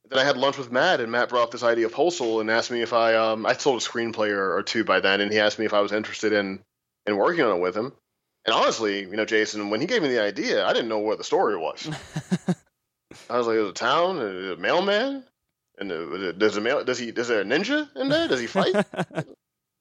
Then 0.10 0.20
I 0.20 0.24
had 0.24 0.38
lunch 0.38 0.58
with 0.58 0.72
Matt, 0.72 1.00
and 1.00 1.12
Matt 1.12 1.30
brought 1.30 1.44
up 1.44 1.52
this 1.52 1.64
idea 1.64 1.86
of 1.86 1.94
Postal 1.94 2.42
and 2.42 2.52
asked 2.52 2.72
me 2.72 2.82
if 2.82 2.94
I 2.94 3.16
um 3.16 3.46
I 3.46 3.54
sold 3.54 3.82
a 3.82 3.86
screenplay 3.86 4.30
or, 4.30 4.58
or 4.58 4.64
two 4.64 4.84
by 4.84 5.00
then, 5.00 5.22
and 5.22 5.32
he 5.32 5.40
asked 5.40 5.60
me 5.60 5.66
if 5.66 5.74
I 5.74 5.82
was 5.82 5.92
interested 5.92 6.34
in 6.34 6.60
in 7.06 7.18
working 7.18 7.44
on 7.44 7.58
it 7.58 7.62
with 7.62 7.76
him. 7.76 7.94
And 8.46 8.54
honestly, 8.54 9.02
you 9.02 9.16
know, 9.16 9.26
Jason, 9.26 9.70
when 9.70 9.80
he 9.80 9.88
gave 9.88 10.02
me 10.02 10.10
the 10.10 10.22
idea, 10.22 10.66
I 10.66 10.74
didn't 10.74 10.90
know 10.90 11.00
what 11.00 11.18
the 11.18 11.24
story 11.24 11.56
was. 11.56 11.90
I 13.30 13.38
was 13.38 13.48
like, 13.48 13.58
"Is 13.58 13.70
a 13.70 13.74
town? 13.74 14.18
Is 14.18 14.46
it 14.46 14.60
a 14.60 14.62
mailman? 14.62 15.24
And 15.78 16.40
does 16.40 16.58
a 16.58 16.62
mail? 16.62 16.84
Does 16.84 17.00
he? 17.00 17.10
Is 17.10 17.28
there 17.28 17.42
a 17.42 17.46
ninja 17.46 17.90
in 17.96 18.10
there? 18.10 18.28
Does 18.28 18.40
he 18.40 18.48
fight? 18.48 18.74
does 19.14 19.26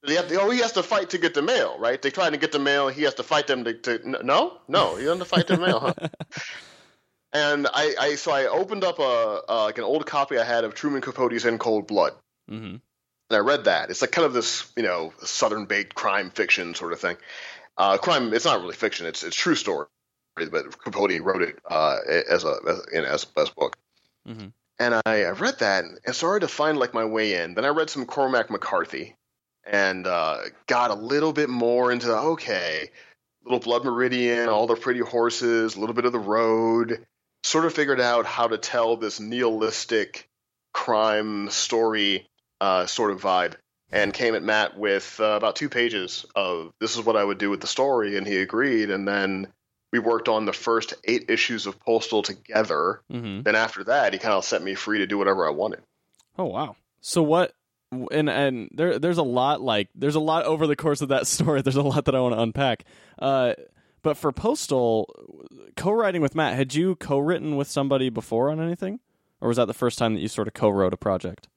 he 0.07 0.15
have 0.15 0.29
to, 0.29 0.41
oh, 0.41 0.51
he 0.51 0.61
has 0.61 0.73
to 0.73 0.83
fight 0.83 1.11
to 1.11 1.19
get 1.19 1.35
the 1.35 1.43
mail, 1.43 1.77
right? 1.79 2.01
They 2.01 2.11
try 2.11 2.31
to 2.31 2.37
get 2.37 2.53
the 2.53 2.59
mail. 2.59 2.89
He 2.89 3.03
has 3.03 3.15
to 3.15 3.23
fight 3.23 3.47
them 3.47 3.65
to. 3.65 3.75
to 3.75 4.25
no, 4.25 4.59
no, 4.69 4.97
he 4.97 5.05
doesn't 5.05 5.27
fight 5.27 5.49
the 5.49 5.59
mail, 5.59 5.81
huh? 5.81 5.95
and 7.33 7.67
I, 7.73 7.95
I, 7.99 8.15
so 8.17 8.33
I 8.33 8.47
opened 8.47 8.85
up 8.85 8.99
a 8.99 9.41
uh, 9.49 9.65
like 9.65 9.79
an 9.79 9.85
old 9.85 10.07
copy 10.07 10.39
I 10.39 10.45
had 10.45 10.65
of 10.65 10.75
Truman 10.75 11.01
Capote's 11.01 11.45
In 11.45 11.59
Cold 11.59 11.87
Blood, 11.87 12.13
mm-hmm. 12.51 12.77
and 12.77 12.81
I 13.31 13.39
read 13.39 13.65
that. 13.65 13.91
It's 13.91 14.03
like 14.03 14.13
kind 14.13 14.27
of 14.27 14.33
this, 14.33 14.71
you 14.77 14.83
know, 14.83 15.13
southern 15.25 15.67
baked 15.67 15.95
crime 15.95 16.31
fiction 16.31 16.75
sort 16.75 16.93
of 16.93 17.01
thing. 17.01 17.17
Uh, 17.77 17.97
crime. 17.99 18.35
It's 18.35 18.45
not 18.45 18.61
really 18.61 18.75
fiction. 18.75 19.07
It's 19.07 19.23
it's 19.23 19.37
true 19.37 19.55
story, 19.55 19.87
but 20.37 20.79
Capote 20.79 21.21
wrote 21.21 21.43
it 21.43 21.59
uh, 21.69 21.99
as 22.31 22.45
a 22.45 22.57
as, 22.69 22.87
in, 22.93 23.05
as, 23.05 23.27
as 23.37 23.51
book. 23.51 23.77
Mm-hmm. 24.29 24.49
And 24.79 24.95
I, 25.07 25.25
I 25.25 25.31
read 25.31 25.59
that 25.61 25.85
and 25.85 26.15
started 26.15 26.47
to 26.47 26.53
find 26.53 26.79
like 26.79 26.93
my 26.93 27.05
way 27.05 27.43
in. 27.43 27.55
Then 27.55 27.65
I 27.65 27.69
read 27.69 27.89
some 27.89 28.05
Cormac 28.05 28.51
McCarthy 28.51 29.15
and 29.65 30.07
uh, 30.07 30.39
got 30.67 30.91
a 30.91 30.95
little 30.95 31.33
bit 31.33 31.49
more 31.49 31.93
into 31.93 32.15
okay, 32.15 32.91
little 33.45 33.61
Blood 33.61 33.85
Meridian, 33.85 34.49
all 34.49 34.67
the 34.67 34.75
pretty 34.75 35.01
horses, 35.01 35.77
a 35.77 35.81
little 35.81 35.95
bit 35.95 36.05
of 36.05 36.13
the 36.13 36.19
road. 36.19 37.07
Sort 37.45 37.65
of 37.65 37.75
figured 37.75 38.01
out 38.01 38.27
how 38.27 38.49
to 38.49 38.59
tell 38.59 38.97
this 38.97 39.19
nihilistic 39.21 40.29
crime 40.73 41.51
story 41.51 42.29
uh, 42.61 42.87
sort 42.87 43.11
of 43.11 43.21
vibe, 43.21 43.55
and 43.91 44.15
came 44.15 44.35
at 44.35 44.43
Matt 44.43 44.79
with 44.79 45.19
uh, 45.21 45.25
about 45.25 45.57
two 45.57 45.69
pages 45.69 46.25
of 46.35 46.73
this 46.81 46.97
is 46.97 47.05
what 47.05 47.17
I 47.17 47.25
would 47.25 47.39
do 47.39 47.51
with 47.51 47.61
the 47.61 47.67
story, 47.67 48.17
and 48.17 48.27
he 48.27 48.39
agreed. 48.39 48.91
And 48.91 49.07
then 49.07 49.49
we 49.93 49.99
worked 49.99 50.29
on 50.29 50.47
the 50.47 50.53
first 50.53 50.95
eight 51.05 51.27
issues 51.29 51.67
of 51.67 51.79
Postal 51.79 52.23
together. 52.23 53.03
Mm-hmm. 53.13 53.43
Then 53.43 53.55
after 53.55 53.85
that, 53.85 54.13
he 54.13 54.19
kind 54.19 54.35
of 54.35 54.45
set 54.45 54.63
me 54.63 54.75
free 54.75 54.99
to 54.99 55.07
do 55.07 55.19
whatever 55.19 55.47
I 55.47 55.51
wanted. 55.51 55.83
Oh 56.39 56.47
wow! 56.47 56.77
So 57.01 57.23
what? 57.23 57.53
And 58.11 58.31
and 58.31 58.71
there 58.73 58.99
there's 58.99 59.19
a 59.19 59.23
lot 59.23 59.61
like 59.61 59.89
there's 59.95 60.15
a 60.15 60.21
lot 60.21 60.47
over 60.47 60.67
the 60.67 60.77
course 60.77 61.03
of 61.03 61.09
that 61.09 61.27
story. 61.27 61.61
There's 61.61 61.77
a 61.77 61.83
lot 61.83 62.07
that 62.07 62.15
I 62.15 62.21
want 62.21 62.35
to 62.35 62.41
unpack. 62.41 62.85
Uh, 63.19 63.55
But 64.03 64.17
for 64.17 64.33
Postal, 64.33 65.09
co-writing 65.77 66.23
with 66.23 66.35
Matt, 66.35 66.55
had 66.57 66.75
you 66.75 66.97
co-written 66.97 67.57
with 67.57 67.69
somebody 67.69 68.09
before 68.11 68.51
on 68.51 68.61
anything, 68.61 68.99
or 69.41 69.49
was 69.49 69.57
that 69.57 69.67
the 69.67 69.75
first 69.75 69.99
time 69.99 70.15
that 70.15 70.21
you 70.21 70.29
sort 70.29 70.49
of 70.49 70.55
co-wrote 70.55 70.93
a 70.93 70.97
project? 70.97 71.49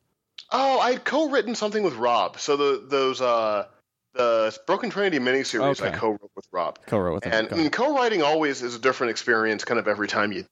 Oh, 0.52 0.80
I 0.80 0.98
co-written 0.98 1.56
something 1.56 1.84
with 1.84 1.96
Rob. 1.96 2.40
So 2.40 2.56
the 2.56 2.86
those 2.88 3.20
uh 3.20 3.68
the 4.14 4.56
Broken 4.68 4.90
Trinity 4.92 5.20
miniseries 5.20 5.82
Okay. 5.82 5.90
I 5.90 5.98
co-wrote 5.98 6.32
with 6.36 6.46
Rob. 6.52 6.80
Co-wrote 6.86 7.16
with 7.16 7.24
him. 7.26 7.34
And 7.34 7.52
mean, 7.52 7.70
co-writing 7.72 8.22
always 8.22 8.62
is 8.62 8.76
a 8.76 8.80
different 8.80 9.12
experience, 9.12 9.66
kind 9.66 9.80
of 9.80 9.88
every 9.88 10.08
time 10.08 10.32
you 10.32 10.46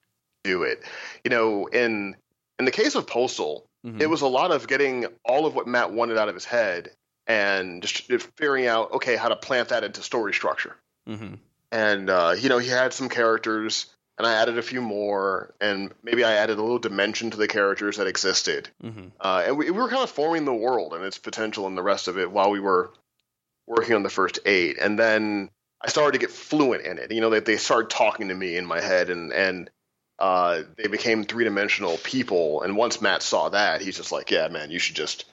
do 0.44 0.64
it. 0.64 0.84
You 1.24 1.30
know, 1.30 1.68
in 1.68 2.16
in 2.60 2.66
the 2.66 2.72
case 2.72 2.96
of 2.96 3.06
Postal, 3.08 3.66
Mhm. 3.86 4.02
it 4.02 4.08
was 4.08 4.22
a 4.22 4.28
lot 4.28 4.52
of 4.52 4.68
getting 4.68 5.06
all 5.26 5.46
of 5.46 5.54
what 5.54 5.68
Matt 5.68 5.92
wanted 5.92 6.18
out 6.18 6.28
of 6.30 6.34
his 6.36 6.46
head 6.46 6.90
and 7.28 7.82
just 7.82 8.12
figuring 8.38 8.66
out 8.68 8.92
okay 8.94 9.16
how 9.16 9.30
to 9.30 9.36
plant 9.36 9.70
that 9.70 9.84
into 9.84 10.02
story 10.02 10.34
structure. 10.34 10.76
Mhm. 11.08 11.38
And 11.74 12.08
uh, 12.08 12.36
you 12.38 12.50
know, 12.50 12.60
he 12.60 12.70
had 12.70 12.94
some 12.94 13.10
characters, 13.10 13.88
and 14.20 14.28
I 14.28 14.36
added 14.36 14.60
a 14.60 14.62
few 14.62 14.80
more, 14.80 15.56
and 15.60 15.92
maybe 16.04 16.24
I 16.24 16.34
added 16.34 16.60
a 16.60 16.62
little 16.62 16.78
dimension 16.78 17.32
to 17.32 17.38
the 17.38 17.48
characters 17.48 17.98
that 17.98 18.06
existed. 18.06 18.70
Mhm. 18.84 19.12
Uh, 19.20 19.44
and 19.48 19.58
we, 19.58 19.66
we 19.66 19.82
were 19.82 19.90
kind 19.90 20.04
of 20.04 20.12
forming 20.12 20.46
the 20.46 20.54
world 20.54 20.94
and 20.94 21.04
its 21.04 21.18
potential 21.18 21.66
and 21.66 21.76
the 21.76 21.82
rest 21.82 22.08
of 22.08 22.20
it 22.20 22.32
while 22.32 22.52
we 22.52 22.60
were 22.60 22.94
working 23.66 23.96
on 23.96 24.04
the 24.04 24.12
first 24.12 24.38
eight. 24.46 24.78
And 24.80 25.00
then 25.00 25.50
I 25.82 25.90
started 25.90 26.12
to 26.12 26.20
get 26.20 26.30
fluent 26.30 26.86
in 26.86 27.00
it. 27.00 27.12
You 27.12 27.22
know, 27.22 27.32
they, 27.32 27.40
they 27.40 27.58
started 27.58 27.90
talking 27.90 28.28
to 28.28 28.36
me 28.36 28.56
in 28.56 28.68
my 28.68 28.80
head 28.80 29.10
and, 29.10 29.34
and 29.34 29.70
uh, 30.20 30.62
they 30.78 30.88
became 30.88 31.24
three 31.24 31.44
dimensional 31.44 31.98
people. 31.98 32.62
And 32.62 32.78
once 32.78 33.02
Matt 33.02 33.24
saw 33.24 33.50
that, 33.50 33.82
he's 33.82 33.98
just 33.98 34.12
like, 34.12 34.30
yeah, 34.30 34.48
man, 34.48 34.70
you 34.70 34.78
should 34.78 34.96
just 34.96 35.26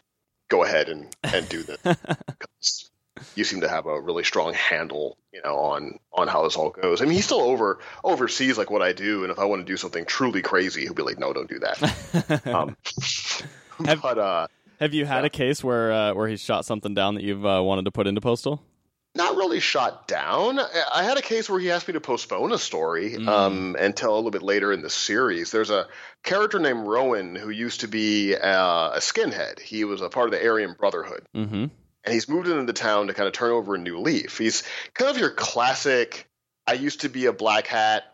go 0.48 0.64
ahead 0.64 0.88
and, 0.88 1.14
and 1.22 1.46
do 1.50 1.62
this. 1.62 2.89
you 3.34 3.44
seem 3.44 3.60
to 3.62 3.68
have 3.68 3.86
a 3.86 4.00
really 4.00 4.24
strong 4.24 4.54
handle, 4.54 5.16
you 5.32 5.40
know, 5.44 5.56
on 5.56 5.98
on 6.12 6.28
how 6.28 6.44
this 6.44 6.56
all 6.56 6.70
goes. 6.70 7.00
I 7.00 7.04
mean, 7.04 7.14
he 7.14 7.20
still 7.20 7.40
over 7.40 7.78
oversees 8.04 8.56
like 8.58 8.70
what 8.70 8.82
I 8.82 8.92
do, 8.92 9.22
and 9.24 9.30
if 9.32 9.38
I 9.38 9.44
want 9.44 9.64
to 9.66 9.70
do 9.72 9.76
something 9.76 10.04
truly 10.04 10.42
crazy, 10.42 10.82
he'll 10.82 10.94
be 10.94 11.02
like, 11.02 11.18
"No, 11.18 11.32
don't 11.32 11.48
do 11.48 11.58
that." 11.60 12.42
Um, 12.54 12.76
Have- 13.86 14.02
but 14.02 14.18
uh, 14.18 14.46
Have 14.80 14.94
you 14.94 15.04
had 15.06 15.20
yeah. 15.20 15.26
a 15.26 15.30
case 15.30 15.62
where 15.64 15.92
uh, 15.92 16.14
where 16.14 16.28
he's 16.28 16.40
shot 16.42 16.64
something 16.64 16.94
down 16.94 17.14
that 17.14 17.24
you've 17.24 17.44
uh, 17.46 17.62
wanted 17.62 17.84
to 17.86 17.90
put 17.90 18.06
into 18.06 18.20
Postal? 18.20 18.62
not 19.16 19.34
really 19.34 19.58
shot 19.58 20.06
down. 20.06 20.60
I 20.60 20.68
I 20.94 21.02
had 21.02 21.18
a 21.18 21.22
case 21.22 21.50
where 21.50 21.58
he 21.58 21.72
asked 21.72 21.88
me 21.88 21.94
to 21.94 22.00
postpone 22.00 22.52
a 22.52 22.58
story 22.58 23.14
Mm. 23.16 23.28
um, 23.28 23.76
until 23.76 24.14
a 24.14 24.16
little 24.16 24.30
bit 24.30 24.44
later 24.44 24.72
in 24.72 24.82
the 24.82 24.88
series. 24.90 25.50
There's 25.50 25.70
a 25.70 25.88
character 26.22 26.60
named 26.60 26.86
Rowan 26.86 27.34
who 27.34 27.50
used 27.50 27.80
to 27.80 27.88
be 27.88 28.36
uh, 28.36 28.90
a 28.92 28.98
skinhead. 29.00 29.58
He 29.58 29.82
was 29.82 30.00
a 30.00 30.08
part 30.08 30.26
of 30.32 30.32
the 30.40 30.46
Aryan 30.46 30.76
Brotherhood, 30.78 31.26
Mm-hmm. 31.34 31.64
And 32.04 32.14
he's 32.14 32.28
moved 32.28 32.48
into 32.48 32.72
town 32.72 33.06
to 33.06 33.14
kind 33.14 33.26
of 33.26 33.32
turn 33.32 33.50
over 33.50 33.74
a 33.74 33.78
new 33.78 33.98
leaf. 33.98 34.38
He's 34.38 34.62
kind 34.94 35.10
of 35.10 35.18
your 35.18 35.30
classic. 35.30 36.28
I 36.66 36.74
used 36.74 37.02
to 37.02 37.08
be 37.08 37.26
a 37.26 37.32
black 37.32 37.66
hat. 37.66 38.04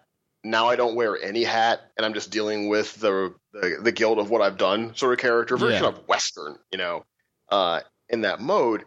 Now 0.45 0.69
I 0.69 0.77
don't 0.77 0.95
wear 0.95 1.21
any 1.21 1.43
hat, 1.45 1.81
and 1.97 2.07
I'm 2.07 2.15
just 2.15 2.31
dealing 2.31 2.69
with 2.69 2.95
the 3.01 3.35
the, 3.53 3.79
the 3.83 3.93
guilt 3.93 4.19
of 4.19 4.31
what 4.31 4.43
I've 4.43 4.59
done, 4.59 4.95
sort 4.95 5.13
of 5.13 5.19
character. 5.19 5.57
version 5.57 5.83
Yeah. 5.83 5.89
of 5.89 6.07
Western, 6.09 6.57
you 6.71 6.79
know, 6.79 7.05
uh, 7.49 7.81
in 8.09 8.21
that 8.23 8.41
mode. 8.41 8.85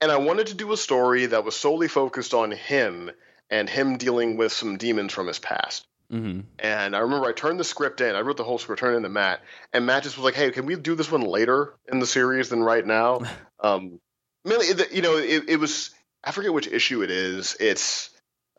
And 0.00 0.10
I 0.10 0.16
wanted 0.16 0.48
to 0.48 0.54
do 0.54 0.72
a 0.72 0.76
story 0.76 1.26
that 1.26 1.44
was 1.44 1.56
solely 1.56 1.88
focused 1.88 2.32
on 2.32 2.50
him 2.52 3.10
and 3.50 3.68
him 3.68 3.98
dealing 3.98 4.36
with 4.36 4.52
some 4.52 4.78
demons 4.78 5.12
from 5.12 5.26
his 5.26 5.38
past. 5.38 5.86
Mm-hmm. 6.12 6.40
And 6.58 6.96
I 6.96 7.00
remember 7.00 7.26
I 7.26 7.32
turned 7.32 7.60
the 7.60 7.64
script 7.64 8.00
in. 8.00 8.14
I 8.14 8.20
wrote 8.20 8.36
the 8.36 8.44
whole 8.44 8.58
script, 8.58 8.80
turned 8.80 8.94
it 8.94 8.98
into 8.98 9.08
Matt, 9.08 9.40
and 9.72 9.86
Matt 9.86 10.02
just 10.04 10.16
was 10.16 10.24
like, 10.24 10.34
"Hey, 10.34 10.50
can 10.50 10.66
we 10.66 10.74
do 10.76 10.94
this 10.94 11.10
one 11.10 11.20
later 11.20 11.74
in 11.90 11.98
the 12.00 12.06
series 12.06 12.48
than 12.48 12.62
right 12.62 12.84
now?" 12.84 13.20
um, 13.60 14.00
mainly, 14.44 14.66
you 14.92 15.02
know, 15.02 15.16
it, 15.16 15.44
it 15.48 15.56
was 15.56 15.90
I 16.24 16.32
forget 16.32 16.52
which 16.52 16.66
issue 16.68 17.02
it 17.02 17.10
is. 17.10 17.56
It's 17.60 18.10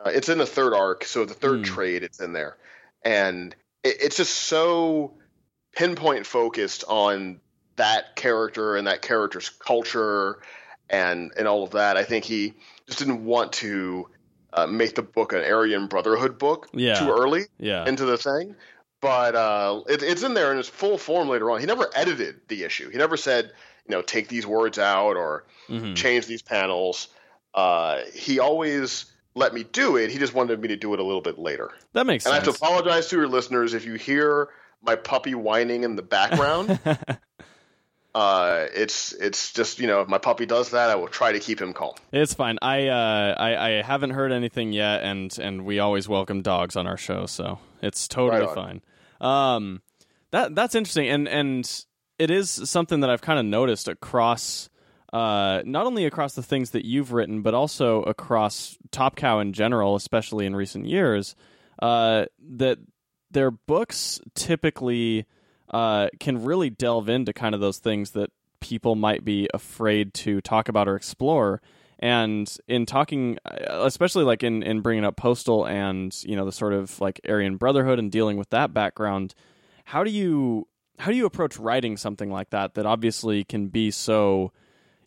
uh, 0.04 0.10
it's 0.10 0.30
in 0.30 0.38
the 0.38 0.46
third 0.46 0.74
arc, 0.74 1.06
so 1.06 1.26
the 1.26 1.34
third 1.34 1.60
Hmm. 1.60 1.64
trade 1.74 2.04
it's 2.04 2.20
in 2.20 2.34
there, 2.34 2.58
and 3.04 3.56
it, 3.84 3.98
it's 4.02 4.18
just 4.18 4.34
so 4.34 5.14
pinpoint 5.76 6.26
focused 6.26 6.84
on 6.88 7.40
that 7.78 8.16
character 8.16 8.76
and 8.76 8.88
that 8.88 9.02
character's 9.02 9.50
culture 9.50 10.40
and 10.90 11.32
and 11.38 11.48
all 11.48 11.64
of 11.64 11.72
that. 11.72 11.98
I 11.98 12.04
think 12.04 12.26
he 12.26 12.54
just 12.88 13.00
didn't 13.00 13.26
want 13.26 13.54
to 13.54 14.10
uh, 14.54 14.68
make 14.68 14.96
the 14.96 15.02
book 15.02 15.34
an 15.34 15.44
Aryan 15.44 15.88
Brotherhood 15.88 16.38
book 16.38 16.68
Yeah. 16.74 17.00
too 17.00 17.10
early 17.12 17.46
Yeah. 17.58 17.88
into 17.88 18.06
the 18.06 18.18
thing. 18.18 18.56
But 19.02 19.34
uh, 19.34 19.82
it, 19.88 20.04
it's 20.04 20.22
in 20.22 20.34
there 20.36 20.52
in 20.52 20.60
its 20.60 20.70
full 20.70 20.98
form 20.98 21.30
later 21.30 21.50
on. 21.50 21.60
He 21.60 21.66
never 21.66 21.90
edited 21.96 22.42
the 22.50 22.64
issue. 22.64 22.90
He 22.90 22.98
never 22.98 23.18
said, 23.18 23.52
you 23.92 23.98
know, 23.98 24.02
take 24.02 24.30
these 24.30 24.48
words 24.48 24.80
out 24.80 25.18
or 25.18 25.44
Mhm. 25.70 25.98
change 25.98 26.26
these 26.26 26.42
panels. 26.42 27.10
Uh, 27.54 28.00
he 28.14 28.40
always 28.40 29.06
let 29.36 29.54
me 29.54 29.64
do 29.64 29.98
it. 29.98 30.10
He 30.12 30.18
just 30.18 30.34
wanted 30.34 30.62
me 30.62 30.70
to 30.70 30.78
do 30.78 30.94
it 30.94 31.00
a 31.02 31.04
little 31.04 31.22
bit 31.22 31.38
later. 31.38 31.72
That 31.92 32.06
makes 32.06 32.24
sense. 32.24 32.34
And 32.34 32.42
I 32.42 32.46
have 32.46 32.56
to 32.58 32.64
apologize 32.64 33.08
to 33.10 33.18
your 33.18 33.28
listeners 33.28 33.74
if 33.74 33.86
you 33.86 33.96
hear 33.96 34.48
my 34.82 34.96
puppy 34.96 35.36
whining 35.36 35.84
in 35.84 35.98
the 35.98 36.02
background. 36.02 36.80
uh, 38.16 38.66
it's 38.74 39.12
it's 39.14 39.52
just 39.54 39.80
you 39.80 39.88
know 39.88 40.02
if 40.02 40.08
my 40.08 40.18
puppy 40.18 40.46
does 40.46 40.72
that, 40.72 40.90
I 40.90 40.96
will 40.96 41.08
try 41.10 41.34
to 41.34 41.40
keep 41.40 41.62
him 41.62 41.74
calm. 41.74 41.94
It's 42.14 42.34
fine. 42.34 42.58
I, 42.62 42.88
uh, 42.88 43.36
I 43.38 43.68
I 43.68 43.82
haven't 43.82 44.12
heard 44.12 44.32
anything 44.32 44.72
yet, 44.74 45.04
and 45.04 45.38
and 45.40 45.66
we 45.66 45.80
always 45.80 46.08
welcome 46.08 46.42
dogs 46.42 46.76
on 46.78 46.88
our 46.88 46.98
show, 46.98 47.26
so 47.26 47.60
it's 47.82 48.08
totally 48.08 48.46
Right 48.46 48.56
fine. 48.56 48.82
Um, 49.22 49.82
that 50.32 50.56
that's 50.56 50.76
interesting, 50.76 51.08
and 51.10 51.28
and 51.28 51.86
it 52.22 52.30
is 52.30 52.52
something 52.52 53.00
that 53.00 53.10
I've 53.10 53.22
kind 53.22 53.40
of 53.40 53.46
noticed 53.46 53.88
across, 53.88 54.70
uh, 55.12 55.64
not 55.66 55.88
only 55.88 56.06
across 56.06 56.36
the 56.36 56.44
things 56.44 56.70
that 56.70 56.86
you've 56.86 57.14
written, 57.14 57.42
but 57.42 57.56
also 57.56 58.04
across 58.04 58.78
Top 58.92 59.16
Cow 59.16 59.40
in 59.40 59.54
general, 59.54 59.96
especially 59.96 60.46
in 60.46 60.56
recent 60.56 60.86
years, 60.86 61.36
uh, 61.82 62.26
that 62.58 62.78
their 63.32 63.50
books 63.50 64.22
typically 64.36 65.26
uh, 65.72 66.10
can 66.20 66.44
really 66.44 66.70
delve 66.70 67.10
into 67.10 67.34
kind 67.34 67.56
of 67.56 67.62
those 67.62 67.80
things 67.80 68.12
that 68.12 68.30
people 68.60 68.94
might 68.94 69.26
be 69.26 69.50
afraid 69.52 70.14
to 70.14 70.42
talk 70.42 70.70
about 70.70 70.88
or 70.88 70.96
explore. 70.96 71.60
And 71.98 72.56
in 72.68 72.86
talking, 72.86 73.40
uh, 73.46 73.82
especially 73.84 74.26
like 74.26 74.44
in, 74.44 74.62
in 74.62 74.82
bringing 74.82 75.06
up 75.06 75.16
Postal 75.16 75.66
and 75.66 76.16
you 76.24 76.36
know 76.36 76.46
the 76.46 76.52
sort 76.52 76.74
of 76.74 77.02
like 77.02 77.20
Aryan 77.28 77.58
Brotherhood 77.58 77.98
and 77.98 78.12
dealing 78.12 78.38
with 78.38 78.52
that 78.52 78.76
background, 78.76 79.34
how 79.86 80.04
do 80.04 80.12
you 80.12 80.68
how 81.02 81.12
do 81.12 81.18
you 81.18 81.26
approach 81.26 81.58
writing 81.58 81.98
something 81.98 82.32
like 82.32 82.50
that 82.52 82.74
that 82.76 82.86
obviously 82.86 83.44
can 83.44 83.68
be 83.68 83.92
so, 83.92 84.52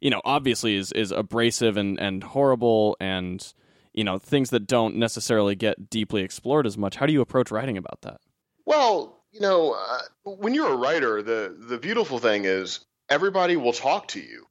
you 0.00 0.11
know, 0.11 0.20
obviously 0.24 0.76
is 0.76 0.92
is 0.92 1.11
abrasive 1.12 1.76
and 1.76 1.98
and 1.98 2.22
horrible 2.24 2.96
and 3.00 3.52
you 3.92 4.04
know 4.04 4.18
things 4.18 4.50
that 4.50 4.66
don't 4.66 4.96
necessarily 4.96 5.54
get 5.54 5.88
deeply 5.90 6.22
explored 6.22 6.66
as 6.66 6.76
much. 6.76 6.96
How 6.96 7.07
do 7.07 7.12
you 7.12 7.20
approach 7.20 7.50
writing 7.50 7.76
about 7.78 8.02
that? 8.02 8.20
Well, 8.66 9.20
you 9.33 9.40
know, 9.40 9.72
uh, 9.74 10.30
when 10.30 10.54
you're 10.54 10.72
a 10.72 10.76
writer, 10.76 11.22
the 11.22 11.57
the 11.59 11.78
beautiful 11.78 12.18
thing 12.18 12.44
is 12.44 12.85
everybody 13.09 13.57
will 13.57 13.72
talk 13.72 14.09
to 14.09 14.20
you. 14.20 14.46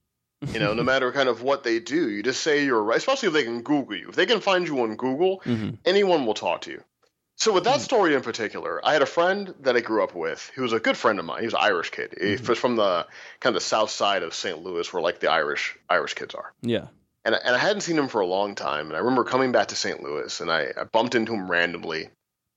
You 0.54 0.60
know, 0.60 0.74
no 0.74 0.84
matter 0.92 1.12
kind 1.12 1.30
of 1.30 1.42
what 1.42 1.64
they 1.64 1.80
do, 1.80 2.10
you 2.10 2.22
just 2.24 2.42
say 2.42 2.66
you're 2.66 2.80
a 2.80 2.82
writer, 2.82 2.98
especially 2.98 3.28
if 3.28 3.34
they 3.34 3.44
can 3.44 3.62
Google 3.62 3.96
you. 3.98 4.10
If 4.10 4.16
they 4.16 4.26
can 4.26 4.42
find 4.42 4.68
you 4.68 4.82
on 4.82 4.96
Google, 4.96 5.42
Mm-hmm. 5.46 5.76
anyone 5.86 6.26
will 6.26 6.34
talk 6.34 6.62
to 6.62 6.72
you. 6.72 6.84
So 7.44 7.52
with 7.52 7.66
that 7.66 7.82
story 7.82 8.16
in 8.16 8.22
particular, 8.22 8.80
I 8.86 8.94
had 8.94 9.02
a 9.02 9.06
friend 9.06 9.54
that 9.64 9.76
I 9.76 9.82
grew 9.82 10.02
up 10.02 10.16
with 10.16 10.50
who 10.56 10.62
was 10.62 10.72
a 10.72 10.80
good 10.80 10.96
friend 10.96 11.20
of 11.20 11.26
mine. 11.26 11.42
He 11.42 11.46
was 11.46 11.54
an 11.54 11.60
Irish 11.62 11.90
kid. 11.90 12.14
He 12.18 12.38
was 12.38 12.58
from 12.58 12.78
the 12.78 13.06
kind 13.42 13.54
of 13.54 13.62
the 13.62 13.66
south 13.66 13.90
side 13.90 14.24
of 14.24 14.34
St. 14.34 14.64
Louis, 14.64 14.94
where 14.94 15.04
like 15.04 15.20
the 15.20 15.30
Irish 15.30 15.78
Irish 15.90 16.14
kids 16.14 16.34
are. 16.36 16.54
Yeah. 16.62 16.88
And, 17.26 17.36
and 17.36 17.54
I 17.54 17.58
hadn't 17.58 17.82
seen 17.82 17.98
him 17.98 18.08
for 18.08 18.22
a 18.22 18.26
long 18.26 18.56
time. 18.56 18.88
And 18.88 18.96
I 18.96 19.00
remember 19.00 19.26
coming 19.26 19.52
back 19.52 19.68
to 19.68 19.76
St. 19.76 20.02
Louis, 20.02 20.40
and 20.40 20.50
I, 20.50 20.68
I 20.78 20.86
bumped 20.86 21.16
into 21.16 21.34
him 21.34 21.52
randomly 21.52 22.08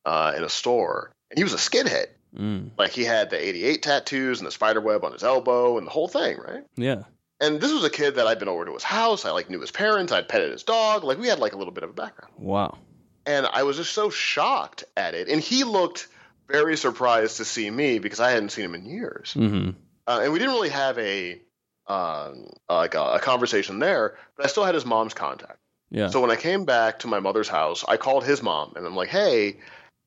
uh, 0.05 0.35
in 0.37 0.44
a 0.44 0.49
store, 0.49 1.11
and 1.33 1.38
he 1.38 1.42
was 1.42 1.53
a 1.53 1.57
skinhead. 1.57 2.07
Mm. 2.38 2.70
Like 2.79 2.92
he 2.92 3.03
had 3.03 3.31
the 3.31 3.44
88 3.44 3.83
tattoos 3.83 4.38
and 4.38 4.46
the 4.46 4.53
spider 4.53 4.81
web 4.81 5.05
on 5.05 5.12
his 5.12 5.25
elbow 5.25 5.79
and 5.79 5.87
the 5.88 5.90
whole 5.90 6.07
thing, 6.07 6.38
right? 6.38 6.62
Yeah. 6.77 7.03
And 7.40 7.61
this 7.61 7.72
was 7.72 7.83
a 7.83 7.90
kid 7.90 8.14
that 8.14 8.29
I'd 8.29 8.38
been 8.38 8.49
over 8.49 8.64
to 8.64 8.72
his 8.72 8.85
house. 8.85 9.25
I 9.25 9.33
like 9.33 9.51
knew 9.51 9.61
his 9.61 9.72
parents. 9.72 10.12
I'd 10.12 10.29
petted 10.29 10.53
his 10.53 10.62
dog. 10.62 11.03
Like 11.03 11.18
we 11.18 11.27
had 11.27 11.40
like 11.40 11.55
a 11.55 11.59
little 11.59 11.75
bit 11.75 11.83
of 11.83 11.90
a 11.90 11.92
background. 11.92 12.33
Wow. 12.38 12.79
And 13.27 13.47
I 13.47 13.65
was 13.65 13.77
just 13.77 13.93
so 13.93 14.09
shocked 14.09 14.85
at 14.97 15.15
it. 15.15 15.29
And 15.29 15.41
he 15.41 15.65
looked 15.65 16.09
very 16.49 16.77
surprised 16.77 17.39
to 17.39 17.45
see 17.45 17.69
me 17.71 17.99
because 17.99 18.21
I 18.21 18.31
hadn't 18.31 18.51
seen 18.51 18.65
him 18.65 18.75
in 18.75 18.87
years. 18.87 19.35
Mm-hmm. 19.35 19.71
Uh, 20.07 20.21
and 20.23 20.33
we 20.33 20.39
didn't 20.39 20.55
really 20.55 20.69
have 20.69 20.97
a 20.99 21.41
um, 21.89 22.49
like 22.69 22.95
a, 22.95 23.15
a 23.15 23.19
conversation 23.19 23.79
there, 23.79 24.17
but 24.37 24.45
I 24.45 24.49
still 24.49 24.65
had 24.65 24.75
his 24.75 24.87
mom's 24.87 25.15
contact. 25.15 25.59
Yeah. 25.91 26.09
So 26.09 26.21
when 26.21 26.31
I 26.31 26.37
came 26.37 26.65
back 26.65 27.01
to 27.01 27.07
my 27.07 27.21
mother's 27.21 27.49
house, 27.49 27.85
I 27.87 27.97
called 27.97 28.25
his 28.25 28.43
mom 28.43 28.73
and 28.77 28.87
I'm 28.87 28.97
like, 28.97 29.09
"Hey, 29.09 29.59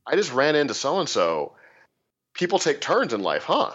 I 0.06 0.16
just 0.16 0.34
ran 0.34 0.56
into 0.56 0.74
so 0.74 1.00
and 1.00 1.08
so. 1.08 1.56
People 2.34 2.60
take 2.60 2.82
turns 2.82 3.14
in 3.14 3.22
life, 3.22 3.44
huh?" 3.44 3.72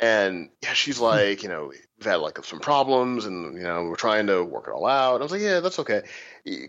And 0.00 0.50
yeah, 0.62 0.74
she's 0.74 1.00
like, 1.00 1.42
you 1.42 1.48
know, 1.48 1.72
we've 1.98 2.06
had 2.06 2.16
like 2.16 2.42
some 2.44 2.60
problems, 2.60 3.24
and 3.24 3.56
you 3.56 3.62
know, 3.62 3.84
we're 3.84 3.96
trying 3.96 4.26
to 4.28 4.44
work 4.44 4.66
it 4.68 4.72
all 4.72 4.86
out. 4.86 5.14
And 5.14 5.22
I 5.22 5.24
was 5.24 5.32
like, 5.32 5.40
"Yeah, 5.40 5.60
that's 5.60 5.78
okay. 5.80 6.02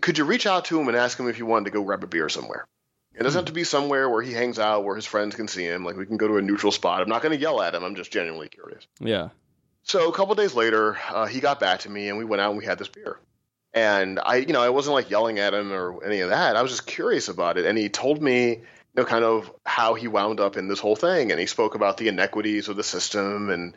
Could 0.00 0.18
you 0.18 0.24
reach 0.24 0.46
out 0.46 0.66
to 0.66 0.80
him 0.80 0.88
and 0.88 0.96
ask 0.96 1.18
him 1.18 1.28
if 1.28 1.38
you 1.38 1.46
wanted 1.46 1.66
to 1.66 1.70
go 1.70 1.82
grab 1.82 2.04
a 2.04 2.06
beer 2.06 2.28
somewhere?" 2.28 2.66
It 3.12 3.24
doesn't 3.24 3.38
have 3.38 3.46
to 3.46 3.52
be 3.52 3.64
somewhere 3.64 4.08
where 4.08 4.22
he 4.22 4.32
hangs 4.32 4.58
out, 4.58 4.84
where 4.84 4.94
his 4.94 5.04
friends 5.04 5.34
can 5.34 5.48
see 5.48 5.64
him. 5.64 5.84
Like 5.84 5.96
we 5.96 6.06
can 6.06 6.16
go 6.16 6.28
to 6.28 6.36
a 6.36 6.42
neutral 6.42 6.72
spot. 6.72 7.02
I'm 7.02 7.08
not 7.08 7.22
going 7.22 7.36
to 7.36 7.40
yell 7.40 7.60
at 7.60 7.74
him. 7.74 7.82
I'm 7.82 7.96
just 7.96 8.12
genuinely 8.12 8.48
curious. 8.48 8.86
yeah. 9.00 9.30
So 9.82 10.08
a 10.08 10.12
couple 10.12 10.34
days 10.34 10.54
later, 10.54 10.98
uh, 11.08 11.26
he 11.26 11.40
got 11.40 11.58
back 11.58 11.80
to 11.80 11.90
me, 11.90 12.08
and 12.08 12.18
we 12.18 12.24
went 12.24 12.40
out 12.40 12.50
and 12.50 12.58
we 12.58 12.64
had 12.64 12.78
this 12.78 12.88
beer. 12.88 13.18
And 13.72 14.18
I, 14.18 14.36
you 14.36 14.52
know, 14.52 14.62
I 14.62 14.68
wasn't 14.68 14.94
like 14.94 15.10
yelling 15.10 15.38
at 15.38 15.54
him 15.54 15.72
or 15.72 16.04
any 16.04 16.20
of 16.20 16.30
that. 16.30 16.56
I 16.56 16.62
was 16.62 16.70
just 16.70 16.86
curious 16.86 17.28
about 17.28 17.56
it. 17.56 17.66
And 17.66 17.78
he 17.78 17.88
told 17.88 18.20
me, 18.20 18.48
you 18.50 18.62
know, 18.96 19.04
kind 19.04 19.24
of 19.24 19.50
how 19.64 19.94
he 19.94 20.08
wound 20.08 20.40
up 20.40 20.56
in 20.56 20.68
this 20.68 20.80
whole 20.80 20.96
thing. 20.96 21.30
And 21.30 21.38
he 21.40 21.46
spoke 21.46 21.74
about 21.74 21.96
the 21.96 22.08
inequities 22.08 22.68
of 22.68 22.76
the 22.76 22.82
system 22.82 23.48
and, 23.48 23.74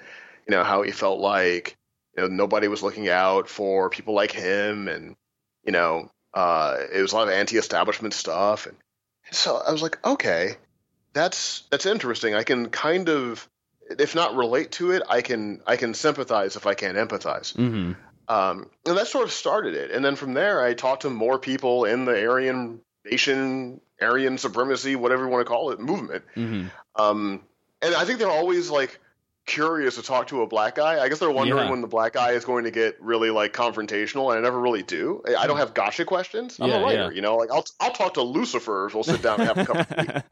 you 0.47 0.51
know, 0.51 0.63
how 0.63 0.81
he 0.81 0.91
felt 0.91 1.19
like, 1.19 1.77
you 2.17 2.23
know, 2.23 2.27
nobody 2.27 2.67
was 2.67 2.81
looking 2.81 3.07
out 3.07 3.47
for 3.47 3.89
people 3.89 4.15
like 4.15 4.31
him. 4.31 4.87
And, 4.87 5.15
you 5.65 5.71
know, 5.71 6.11
uh, 6.33 6.77
it 6.93 7.01
was 7.01 7.13
a 7.13 7.15
lot 7.15 7.27
of 7.27 7.33
anti-establishment 7.33 8.13
stuff. 8.13 8.65
And 8.65 8.75
so 9.31 9.55
I 9.57 9.71
was 9.71 9.81
like, 9.81 10.03
okay, 10.05 10.55
that's 11.13 11.63
that's 11.69 11.85
interesting. 11.85 12.35
I 12.35 12.43
can 12.43 12.69
kind 12.69 13.09
of, 13.09 13.47
if 13.99 14.15
not 14.15 14.35
relate 14.35 14.71
to 14.73 14.91
it, 14.91 15.03
I 15.07 15.21
can 15.21 15.61
I 15.65 15.77
can 15.77 15.93
sympathize 15.93 16.55
if 16.55 16.65
I 16.65 16.73
can't 16.73 16.97
empathize. 16.97 17.53
Mm-hmm. 17.55 17.93
Um, 18.27 18.69
and 18.85 18.97
that 18.97 19.07
sort 19.07 19.25
of 19.25 19.31
started 19.31 19.75
it. 19.75 19.91
And 19.91 20.03
then 20.03 20.15
from 20.15 20.33
there, 20.33 20.63
I 20.63 20.73
talked 20.73 21.01
to 21.01 21.09
more 21.09 21.37
people 21.39 21.85
in 21.85 22.05
the 22.05 22.25
Aryan 22.25 22.79
nation, 23.05 23.81
Aryan 24.01 24.37
supremacy, 24.37 24.95
whatever 24.95 25.23
you 25.23 25.29
want 25.29 25.45
to 25.45 25.49
call 25.49 25.71
it, 25.71 25.79
movement. 25.79 26.23
Mm-hmm. 26.35 26.67
Um, 26.95 27.41
and 27.81 27.93
I 27.93 28.05
think 28.05 28.19
they're 28.19 28.29
always 28.29 28.69
like 28.69 28.99
curious 29.45 29.95
to 29.95 30.01
talk 30.03 30.27
to 30.27 30.41
a 30.41 30.47
black 30.47 30.75
guy. 30.75 31.01
I 31.03 31.09
guess 31.09 31.19
they're 31.19 31.29
wondering 31.31 31.65
Yeah. 31.65 31.69
when 31.69 31.81
the 31.81 31.87
black 31.87 32.13
guy 32.13 32.31
is 32.31 32.45
going 32.45 32.63
to 32.63 32.71
get 32.71 33.01
really 33.01 33.29
like 33.29 33.53
confrontational, 33.53 34.29
and 34.29 34.39
I 34.39 34.41
never 34.41 34.59
really 34.59 34.83
do. 34.83 35.21
I 35.37 35.47
don't 35.47 35.57
have 35.57 35.73
gotcha 35.73 36.05
questions. 36.05 36.59
I'm 36.59 36.69
Yeah, 36.69 36.77
a 36.79 36.83
writer, 36.83 37.03
yeah. 37.03 37.09
you 37.11 37.21
know. 37.21 37.35
Like 37.37 37.51
I'll 37.51 37.65
I'll 37.79 37.91
talk 37.91 38.13
to 38.15 38.21
Lucifer. 38.21 38.89
We'll 38.93 39.03
sit 39.03 39.21
down 39.21 39.39
and 39.41 39.47
have 39.49 39.57
a 39.57 39.65
cup 39.65 39.77
of 39.79 39.87
tea, 39.89 40.05
that 40.13 40.23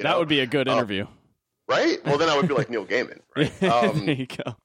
know? 0.00 0.18
would 0.18 0.28
be 0.28 0.40
a 0.40 0.46
good 0.46 0.68
Uh, 0.68 0.72
interview. 0.72 1.06
right. 1.68 1.98
Well, 2.04 2.18
then 2.18 2.28
I 2.28 2.36
would 2.36 2.48
be 2.48 2.54
like 2.54 2.70
Neil 2.70 2.84
Gaiman, 2.86 3.20
right? 3.36 3.62
Um, 3.64 4.06
there 4.06 4.14
you 4.14 4.26
go. 4.26 4.56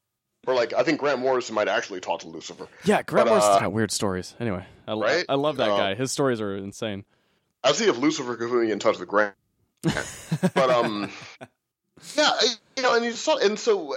or 0.48 0.54
like 0.56 0.74
I 0.74 0.84
think 0.84 1.00
Grant 1.00 1.20
Morrison 1.20 1.56
might 1.56 1.68
actually 1.68 2.00
talk 2.00 2.20
to 2.22 2.28
Lucifer. 2.28 2.68
Yeah, 2.86 3.02
Grant 3.04 3.26
but, 3.28 3.32
Morrison's 3.32 3.56
uh, 3.56 3.60
got 3.62 3.74
weird 3.74 3.92
stories. 3.92 4.36
Anyway, 4.40 4.66
I, 4.88 4.94
right? 4.94 5.26
I 5.30 5.36
love 5.36 5.58
that 5.58 5.70
Uh, 5.70 5.78
guy. 5.78 5.96
His 5.96 6.12
stories 6.12 6.40
are 6.42 6.56
insane. 6.56 7.06
I'll 7.64 7.74
see 7.74 7.86
if 7.90 7.98
Lucifer 7.98 8.36
could 8.38 8.50
put 8.50 8.64
me 8.64 8.72
in 8.72 8.80
touch 8.80 9.00
with 9.00 9.10
Grant. 9.10 9.36
but 9.84 10.70
um, 10.70 11.12
yeah, 12.16 12.32
you 12.78 12.84
know, 12.84 12.96
and 12.96 13.04
you 13.06 13.12
saw, 13.14 13.38
and 13.38 13.58
so, 13.60 13.96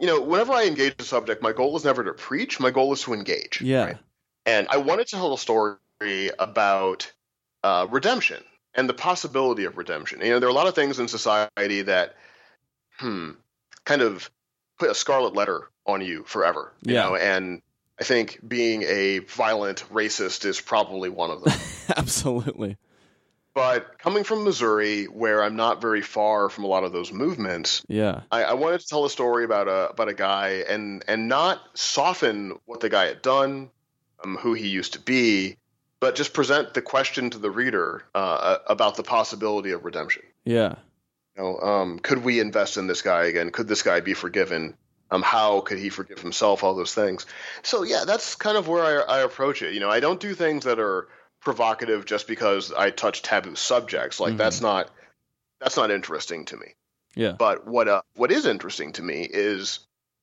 you 0.00 0.06
know, 0.06 0.20
whenever 0.20 0.52
I 0.52 0.64
engage 0.66 0.96
the 0.96 1.04
subject, 1.04 1.42
my 1.42 1.52
goal 1.52 1.76
is 1.76 1.84
never 1.84 2.04
to 2.04 2.12
preach. 2.12 2.60
My 2.60 2.70
goal 2.70 2.92
is 2.92 3.02
to 3.02 3.12
engage. 3.14 3.60
Yeah. 3.60 3.84
right? 3.84 3.98
And 4.46 4.66
I 4.70 4.78
wanted 4.78 5.06
to 5.08 5.16
tell 5.16 5.32
a 5.34 5.38
story 5.38 5.78
about 6.38 7.12
uh, 7.62 7.86
redemption 7.90 8.42
and 8.74 8.88
the 8.88 8.94
possibility 8.94 9.64
of 9.64 9.76
redemption. 9.78 10.20
You 10.20 10.30
know, 10.30 10.38
there 10.40 10.48
are 10.48 10.52
a 10.52 10.54
lot 10.54 10.66
of 10.66 10.74
things 10.74 10.98
in 10.98 11.08
society 11.08 11.82
that, 11.82 12.16
hmm, 12.98 13.30
kind 13.84 14.02
of 14.02 14.30
put 14.78 14.90
a 14.90 14.94
scarlet 14.94 15.34
letter 15.34 15.68
on 15.86 16.00
you 16.02 16.24
forever. 16.24 16.72
You 16.82 16.94
Yeah. 16.94 17.02
know, 17.04 17.16
and 17.16 17.62
I 18.00 18.04
think 18.04 18.40
being 18.46 18.82
a 18.82 19.20
violent 19.20 19.84
racist 19.92 20.44
is 20.44 20.60
probably 20.60 21.08
one 21.08 21.30
of 21.30 21.44
them. 21.44 21.52
Absolutely. 21.96 22.76
But 23.54 23.98
coming 23.98 24.24
from 24.24 24.42
Missouri, 24.42 25.04
where 25.04 25.42
I'm 25.42 25.54
not 25.54 25.80
very 25.80 26.02
far 26.02 26.48
from 26.50 26.64
a 26.64 26.66
lot 26.66 26.82
of 26.82 26.92
those 26.92 27.12
movements, 27.12 27.82
Yeah. 27.88 28.22
I, 28.32 28.42
I 28.42 28.52
wanted 28.54 28.80
to 28.80 28.86
tell 28.86 29.04
a 29.04 29.10
story 29.10 29.44
about 29.44 29.68
a 29.68 29.90
about 29.90 30.08
a 30.08 30.14
guy 30.14 30.64
and 30.68 31.04
and 31.06 31.28
not 31.28 31.60
soften 31.74 32.58
what 32.66 32.80
the 32.80 32.88
guy 32.88 33.06
had 33.06 33.22
done, 33.22 33.70
um, 34.24 34.36
who 34.36 34.54
he 34.54 34.68
used 34.68 34.94
to 34.94 34.98
be, 34.98 35.56
but 36.00 36.16
just 36.16 36.34
present 36.34 36.74
the 36.74 36.82
question 36.82 37.30
to 37.30 37.38
the 37.38 37.50
reader 37.50 38.02
uh, 38.14 38.58
about 38.66 38.96
the 38.96 39.04
possibility 39.04 39.70
of 39.70 39.84
redemption. 39.84 40.24
Yeah. 40.44 40.74
You 41.36 41.42
know, 41.42 41.58
um, 41.60 41.98
could 42.00 42.24
we 42.24 42.40
invest 42.40 42.76
in 42.76 42.88
this 42.88 43.02
guy 43.02 43.24
again? 43.26 43.50
Could 43.50 43.68
this 43.68 43.82
guy 43.82 44.00
be 44.00 44.14
forgiven? 44.14 44.76
Um, 45.10 45.22
how 45.22 45.60
could 45.60 45.78
he 45.78 45.90
forgive 45.90 46.18
himself? 46.18 46.64
All 46.64 46.74
those 46.74 46.94
things. 46.94 47.26
So 47.62 47.84
yeah, 47.84 48.02
that's 48.04 48.34
kind 48.34 48.56
of 48.56 48.66
where 48.66 48.84
I, 49.08 49.18
I 49.18 49.20
approach 49.20 49.62
it. 49.62 49.74
You 49.74 49.80
know, 49.80 49.90
I 49.90 50.00
don't 50.00 50.18
do 50.18 50.34
things 50.34 50.64
that 50.64 50.80
are 50.80 51.08
provocative 51.44 52.04
just 52.06 52.26
because 52.26 52.72
I 52.72 52.90
touch 52.90 53.22
taboo 53.22 53.54
subjects. 53.54 54.18
Like 54.20 54.34
Mhm. 54.34 54.38
that's 54.38 54.60
not 54.60 54.90
that's 55.60 55.76
not 55.76 55.90
interesting 55.90 56.44
to 56.46 56.56
me. 56.56 56.74
Yeah. 57.14 57.32
But 57.32 57.66
what 57.66 57.86
uh, 57.88 58.02
what 58.16 58.32
is 58.32 58.46
interesting 58.46 58.92
to 58.94 59.02
me 59.02 59.22
is, 59.30 59.78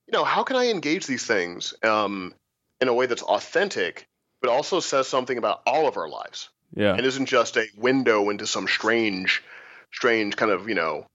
you 0.07 0.12
know, 0.12 0.23
how 0.23 0.43
can 0.43 0.55
I 0.57 0.69
engage 0.69 1.05
these 1.07 1.25
things 1.25 1.73
um, 1.84 2.34
in 2.81 2.88
a 2.88 2.93
way 2.93 3.05
that's 3.05 3.21
authentic, 3.23 4.05
but 4.41 4.49
also 4.49 4.79
says 4.79 5.07
something 5.07 5.38
about 5.38 5.62
all 5.65 5.88
of 5.88 5.95
our 5.97 6.10
lives 6.10 6.49
Yeah. 6.75 6.95
and 6.95 7.05
isn't 7.05 7.27
just 7.27 7.57
a 7.57 7.65
window 7.77 8.29
into 8.29 8.45
some 8.45 8.67
strange, 8.67 9.41
strange 9.93 10.36
kind 10.36 10.51
of 10.51 10.67
you 10.67 10.75
know 10.75 11.05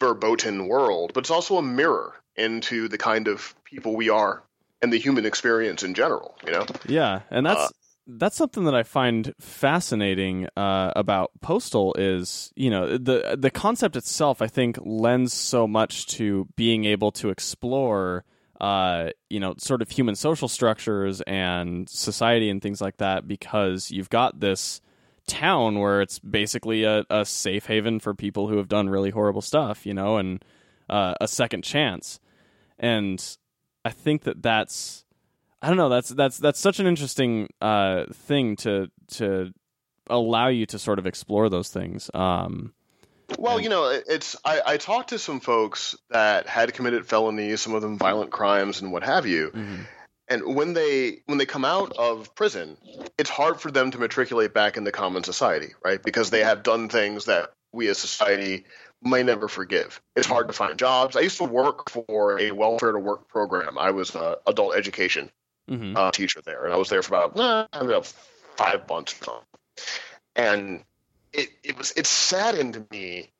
verboten 0.00 0.68
world, 0.68 1.12
but 1.14 1.20
it's 1.24 1.30
also 1.30 1.56
a 1.58 1.62
mirror 1.62 2.14
into 2.36 2.88
the 2.88 2.98
kind 2.98 3.28
of 3.28 3.54
people 3.64 3.94
we 3.96 4.08
are 4.10 4.42
and 4.82 4.92
the 4.92 4.98
human 4.98 5.24
experience 5.24 5.82
in 5.82 5.94
general. 5.94 6.36
You 6.46 6.52
know, 6.52 6.66
Yeah, 6.86 7.22
and 7.30 7.46
that's 7.46 7.60
Uh, 7.60 7.68
that's 8.06 8.36
something 8.36 8.64
that 8.64 8.74
I 8.74 8.82
find 8.82 9.34
fascinating 9.40 10.48
uh, 10.56 10.92
about 10.94 11.30
Postal 11.40 11.94
is 11.98 12.52
you 12.54 12.70
know 12.70 12.98
the 12.98 13.36
the 13.38 13.50
concept 13.50 13.96
itself. 13.96 14.42
I 14.42 14.46
think 14.46 14.78
lends 14.82 15.32
so 15.32 15.66
much 15.66 16.06
to 16.08 16.46
being 16.56 16.84
able 16.84 17.12
to 17.12 17.30
explore 17.30 18.24
uh, 18.60 19.10
you 19.30 19.40
know 19.40 19.54
sort 19.58 19.82
of 19.82 19.90
human 19.90 20.14
social 20.14 20.48
structures 20.48 21.20
and 21.22 21.88
society 21.88 22.50
and 22.50 22.62
things 22.62 22.80
like 22.80 22.98
that 22.98 23.26
because 23.26 23.90
you've 23.90 24.10
got 24.10 24.40
this 24.40 24.80
town 25.26 25.78
where 25.78 26.02
it's 26.02 26.18
basically 26.18 26.84
a, 26.84 27.04
a 27.08 27.24
safe 27.24 27.66
haven 27.66 27.98
for 27.98 28.14
people 28.14 28.48
who 28.48 28.58
have 28.58 28.68
done 28.68 28.90
really 28.90 29.10
horrible 29.10 29.40
stuff, 29.40 29.86
you 29.86 29.94
know, 29.94 30.18
and 30.18 30.44
uh, 30.90 31.14
a 31.20 31.28
second 31.28 31.62
chance. 31.64 32.20
And 32.78 33.24
I 33.84 33.90
think 33.90 34.22
that 34.24 34.42
that's 34.42 35.03
I 35.64 35.68
don't 35.68 35.78
know. 35.78 35.88
That's 35.88 36.10
that's 36.10 36.36
that's 36.36 36.60
such 36.60 36.78
an 36.78 36.86
interesting 36.86 37.48
uh, 37.62 38.04
thing 38.12 38.56
to 38.56 38.90
to 39.12 39.50
allow 40.10 40.48
you 40.48 40.66
to 40.66 40.78
sort 40.78 40.98
of 40.98 41.06
explore 41.06 41.48
those 41.48 41.70
things. 41.70 42.10
Um, 42.12 42.74
Well, 43.38 43.54
And- 43.54 43.64
you 43.64 43.70
know, 43.70 43.84
it's 44.06 44.36
I, 44.44 44.60
I 44.66 44.76
talked 44.76 45.08
to 45.10 45.18
some 45.18 45.40
folks 45.40 45.96
that 46.10 46.46
had 46.46 46.74
committed 46.74 47.06
felonies, 47.06 47.62
some 47.62 47.74
of 47.74 47.80
them 47.80 47.96
violent 47.96 48.30
crimes 48.30 48.82
and 48.82 48.92
what 48.92 49.04
have 49.04 49.26
you. 49.26 49.52
And 50.28 50.54
when 50.54 50.74
they 50.74 51.22
when 51.24 51.38
they 51.38 51.46
come 51.46 51.64
out 51.64 51.92
of 51.96 52.34
prison, 52.34 52.76
it's 53.16 53.30
hard 53.30 53.58
for 53.58 53.70
them 53.70 53.90
to 53.92 53.98
matriculate 53.98 54.52
back 54.52 54.76
into 54.76 54.92
common 54.92 55.24
society, 55.24 55.72
right? 55.82 56.02
Because 56.02 56.28
they 56.28 56.44
have 56.44 56.62
done 56.62 56.90
things 56.90 57.24
that 57.24 57.52
we 57.72 57.88
as 57.88 57.96
society 57.96 58.66
may 59.00 59.22
never 59.22 59.48
forgive. 59.48 60.02
It's 60.14 60.26
hard 60.26 60.48
to 60.48 60.52
find 60.54 60.78
jobs. 60.78 61.16
I 61.16 61.20
used 61.20 61.38
to 61.38 61.44
work 61.44 61.88
for 61.88 62.38
a 62.38 62.50
welfare 62.50 62.92
to 62.92 62.98
work 62.98 63.28
program. 63.28 63.78
I 63.78 63.92
was 63.92 64.14
a 64.14 64.36
adult 64.46 64.76
education 64.76 65.30
mhm. 65.68 65.96
uh, 65.96 66.10
teacher 66.10 66.40
there, 66.44 66.64
and 66.64 66.74
I 66.74 66.76
was 66.76 66.88
there 66.88 67.02
for 67.02 67.14
about, 67.14 67.38
uh, 67.38 67.66
about 67.72 68.06
five 68.56 68.88
months. 68.88 69.20
And 70.36 70.84
it, 71.32 71.50
it 71.62 71.76
was 71.78 71.92
it 71.96 72.06
saddened 72.06 72.86
me 72.90 73.30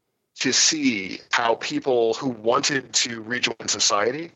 to 0.40 0.52
see 0.52 1.20
how 1.30 1.54
people 1.56 2.14
who 2.14 2.28
wanted 2.28 2.92
to 2.92 3.22
rejoin 3.22 3.68
society 3.68 4.32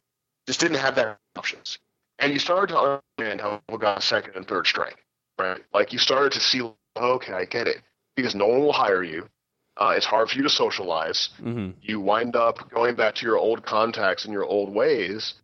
just 0.46 0.60
didn't 0.60 0.78
have 0.78 0.94
that 0.94 1.18
options. 1.36 1.78
And 2.20 2.32
you 2.32 2.38
started 2.38 2.72
to 2.72 3.00
understand 3.18 3.40
how 3.40 3.58
people 3.58 3.78
got 3.78 4.02
second 4.02 4.34
and 4.36 4.46
third 4.46 4.66
strike, 4.66 5.04
right? 5.38 5.60
Like 5.72 5.92
you 5.92 5.98
started 5.98 6.32
to 6.32 6.40
see, 6.40 6.62
okay, 6.96 7.32
I 7.32 7.44
get 7.44 7.68
it, 7.68 7.82
because 8.16 8.34
no 8.34 8.46
one 8.46 8.60
will 8.60 8.72
hire 8.72 9.02
you. 9.02 9.28
Uh, 9.76 9.94
it's 9.96 10.06
hard 10.06 10.28
for 10.28 10.36
you 10.36 10.42
to 10.42 10.50
socialize 10.50 11.30
Mhm. 11.40 11.74
you 11.80 12.00
wind 12.00 12.34
up 12.34 12.68
going 12.70 12.96
back 12.96 13.14
to 13.16 13.26
your 13.26 13.38
old 13.38 13.64
contacts 13.64 14.24
and 14.24 14.32
your 14.32 14.44
old 14.44 14.74
ways. 14.74 15.34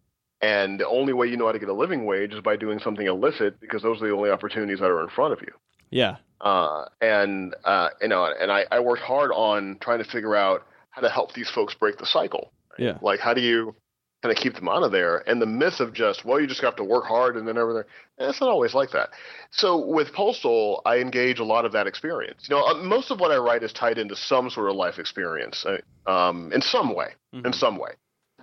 And 0.44 0.78
the 0.80 0.88
only 0.88 1.12
way 1.12 1.26
you 1.28 1.36
know 1.38 1.46
how 1.46 1.52
to 1.52 1.58
get 1.58 1.68
a 1.68 1.78
living 1.84 2.02
wage 2.04 2.32
is 2.34 2.40
by 2.40 2.56
doing 2.56 2.78
something 2.78 3.06
illicit 3.06 3.60
because 3.60 3.82
those 3.82 4.02
are 4.02 4.06
the 4.08 4.14
only 4.14 4.30
opportunities 4.30 4.80
that 4.80 4.90
are 4.94 5.02
in 5.02 5.08
front 5.08 5.32
of 5.32 5.40
you. 5.40 5.52
Yeah. 5.90 6.16
Uh, 6.40 6.84
and 7.00 7.54
uh, 7.64 7.88
you 8.02 8.08
know, 8.08 8.22
and 8.40 8.50
I, 8.52 8.60
I 8.70 8.80
worked 8.80 9.02
hard 9.02 9.30
on 9.32 9.78
trying 9.80 10.00
to 10.04 10.08
figure 10.16 10.34
out 10.36 10.66
how 10.90 11.00
to 11.02 11.08
help 11.08 11.32
these 11.32 11.50
folks 11.50 11.74
break 11.74 11.96
the 11.98 12.06
cycle. 12.06 12.52
Yeah. 12.78 12.98
Like, 13.00 13.20
how 13.20 13.32
do 13.32 13.40
you 13.40 13.74
kind 14.22 14.36
of 14.36 14.42
keep 14.42 14.54
them 14.54 14.68
out 14.68 14.82
of 14.82 14.92
there? 14.92 15.28
And 15.28 15.40
the 15.40 15.46
myth 15.46 15.80
of 15.80 15.94
just, 15.94 16.24
well, 16.24 16.40
you 16.40 16.46
just 16.46 16.60
have 16.62 16.76
to 16.76 16.84
work 16.84 17.04
hard 17.04 17.36
and 17.36 17.46
then 17.48 17.56
everything. 17.56 17.84
It's 18.18 18.40
not 18.40 18.50
always 18.50 18.74
like 18.74 18.90
that. 18.90 19.10
So 19.50 19.86
with 19.96 20.12
Postal, 20.12 20.82
I 20.84 20.98
engage 20.98 21.38
a 21.38 21.44
lot 21.44 21.64
of 21.64 21.72
that 21.72 21.86
experience. 21.86 22.46
You 22.48 22.56
know, 22.56 22.64
uh, 22.66 22.74
most 22.74 23.10
of 23.10 23.20
what 23.20 23.30
I 23.30 23.36
write 23.36 23.62
is 23.62 23.72
tied 23.72 23.98
into 23.98 24.16
some 24.16 24.50
sort 24.50 24.68
of 24.70 24.76
life 24.76 24.98
experience, 24.98 25.64
uh, 25.64 26.10
um, 26.10 26.52
in 26.52 26.60
some 26.60 26.94
way. 26.94 27.10
In 27.32 27.42
Mhm. 27.42 27.54
some 27.54 27.76
way. 27.78 27.92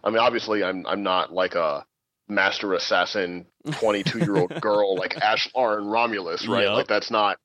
I 0.03 0.09
mean, 0.09 0.19
obviously, 0.19 0.63
I'm 0.63 0.85
I'm 0.87 1.03
not 1.03 1.31
like 1.31 1.55
a 1.55 1.85
master 2.31 2.73
assassin, 2.73 3.45
22 3.79 4.19
year 4.19 4.37
old 4.37 4.59
girl 4.61 4.95
like 4.95 5.17
Ash 5.17 5.49
Lauren 5.55 5.85
Romulus, 5.85 6.47
right? 6.47 6.63
Yep. 6.63 6.73
Like 6.73 6.87
that's 6.87 7.11
not 7.11 7.37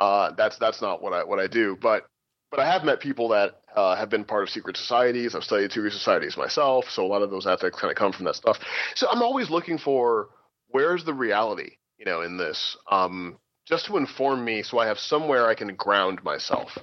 uh, 0.00 0.32
that's 0.36 0.56
that's 0.58 0.80
not 0.80 1.02
what 1.02 1.12
I 1.12 1.24
what 1.24 1.38
I 1.38 1.46
do. 1.46 1.76
But 1.80 2.06
but 2.50 2.60
I 2.60 2.72
have 2.72 2.84
met 2.84 3.00
people 3.00 3.28
that 3.28 3.60
uh, 3.74 3.96
have 3.96 4.08
been 4.08 4.24
part 4.24 4.44
of 4.44 4.48
secret 4.48 4.76
societies. 4.76 5.34
I've 5.34 5.44
studied 5.44 5.72
secret 5.72 5.92
societies 5.92 6.36
myself, 6.36 6.86
so 6.88 7.04
a 7.04 7.08
lot 7.08 7.22
of 7.22 7.30
those 7.30 7.46
ethics 7.46 7.78
kind 7.78 7.90
of 7.90 7.96
come 7.96 8.12
from 8.12 8.24
that 8.24 8.36
stuff. 8.36 8.58
So 8.94 9.08
I'm 9.10 9.22
always 9.22 9.50
looking 9.50 9.78
for 9.78 10.28
where's 10.68 11.04
the 11.04 11.14
reality, 11.14 11.72
you 11.98 12.06
know, 12.06 12.22
in 12.22 12.38
this, 12.38 12.76
um, 12.90 13.38
just 13.66 13.86
to 13.86 13.96
inform 13.98 14.44
me, 14.44 14.62
so 14.62 14.78
I 14.78 14.86
have 14.86 14.98
somewhere 14.98 15.46
I 15.46 15.54
can 15.54 15.74
ground 15.74 16.22
myself. 16.24 16.78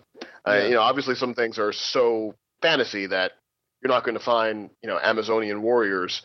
Uh, 0.48 0.66
you 0.66 0.76
know, 0.76 0.82
obviously 0.82 1.16
some 1.16 1.34
things 1.34 1.58
are 1.58 1.74
so 1.74 2.36
fantasy 2.62 3.08
that 3.08 3.32
you're 3.82 3.92
not 3.92 4.04
going 4.04 4.18
to 4.18 4.24
find, 4.24 4.70
you 4.84 4.90
know, 4.90 5.00
Amazonian 5.02 5.62
warriors 5.64 6.22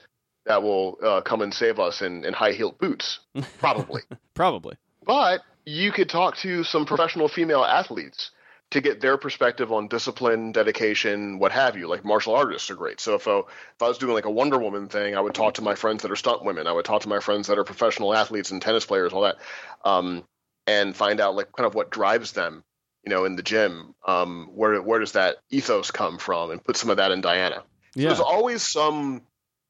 that 0.47 0.63
will 0.63 0.99
uh, 1.03 1.21
come 1.21 1.43
and 1.43 1.53
save 1.53 1.79
us 1.79 2.03
in, 2.03 2.25
in 2.25 2.33
high 2.33 2.53
heeled 2.53 2.79
boots. 2.79 3.21
Probably. 3.59 4.03
Probably. 4.35 4.77
But 5.05 5.43
you 5.65 5.93
could 5.93 6.09
talk 6.09 6.37
to 6.39 6.65
some 6.65 6.87
professional 6.87 7.29
female 7.29 7.65
athletes 7.65 8.31
to 8.71 8.81
get 8.81 9.01
their 9.01 9.19
perspective 9.19 9.73
on 9.73 9.89
discipline, 9.89 10.53
dedication, 10.53 11.39
what 11.39 11.51
have 11.53 11.77
you. 11.77 11.89
Like 11.89 12.05
martial 12.05 12.35
artists 12.35 12.71
are 12.71 12.77
great. 12.77 13.01
So 13.01 13.15
if, 13.15 13.27
I, 13.27 13.39
if 13.39 13.83
I 13.83 13.89
was 13.89 13.99
doing 13.99 14.15
like 14.15 14.27
a 14.27 14.31
Wonder 14.31 14.59
Woman 14.59 14.89
thing, 14.89 15.17
I 15.17 15.21
would 15.21 15.35
talk 15.35 15.55
to 15.55 15.63
my 15.63 15.75
friends 15.75 16.03
that 16.03 16.11
are 16.11 16.17
stunt 16.17 16.45
women. 16.45 16.67
I 16.67 16.73
would 16.73 16.85
talk 16.85 17.03
to 17.03 17.09
my 17.09 17.21
friends 17.21 17.49
that 17.49 17.59
are 17.59 17.65
professional 17.65 18.15
athletes 18.15 18.53
and 18.53 18.63
tennis 18.63 18.87
players, 18.87 19.13
all 19.13 19.23
that, 19.23 19.39
um, 19.85 20.25
and 20.67 20.95
find 20.95 21.21
out 21.21 21.35
like 21.35 21.51
kind 21.53 21.67
of 21.67 21.75
what 21.75 21.91
drives 21.91 22.33
them, 22.33 22.63
you 23.05 23.11
know, 23.11 23.25
in 23.25 23.35
the 23.35 23.43
gym. 23.43 23.95
Um, 24.07 24.51
where 24.55 24.81
where 24.81 25.01
does 25.01 25.13
that 25.13 25.39
ethos 25.51 25.91
come 25.91 26.19
from, 26.19 26.53
and 26.53 26.63
put 26.63 26.77
some 26.77 26.91
of 26.91 26.99
that 26.99 27.11
in 27.11 27.23
Diana. 27.23 27.57
So 27.57 28.01
Yeah. 28.01 28.09
There's 28.09 28.21
always 28.21 28.63
some 28.63 29.23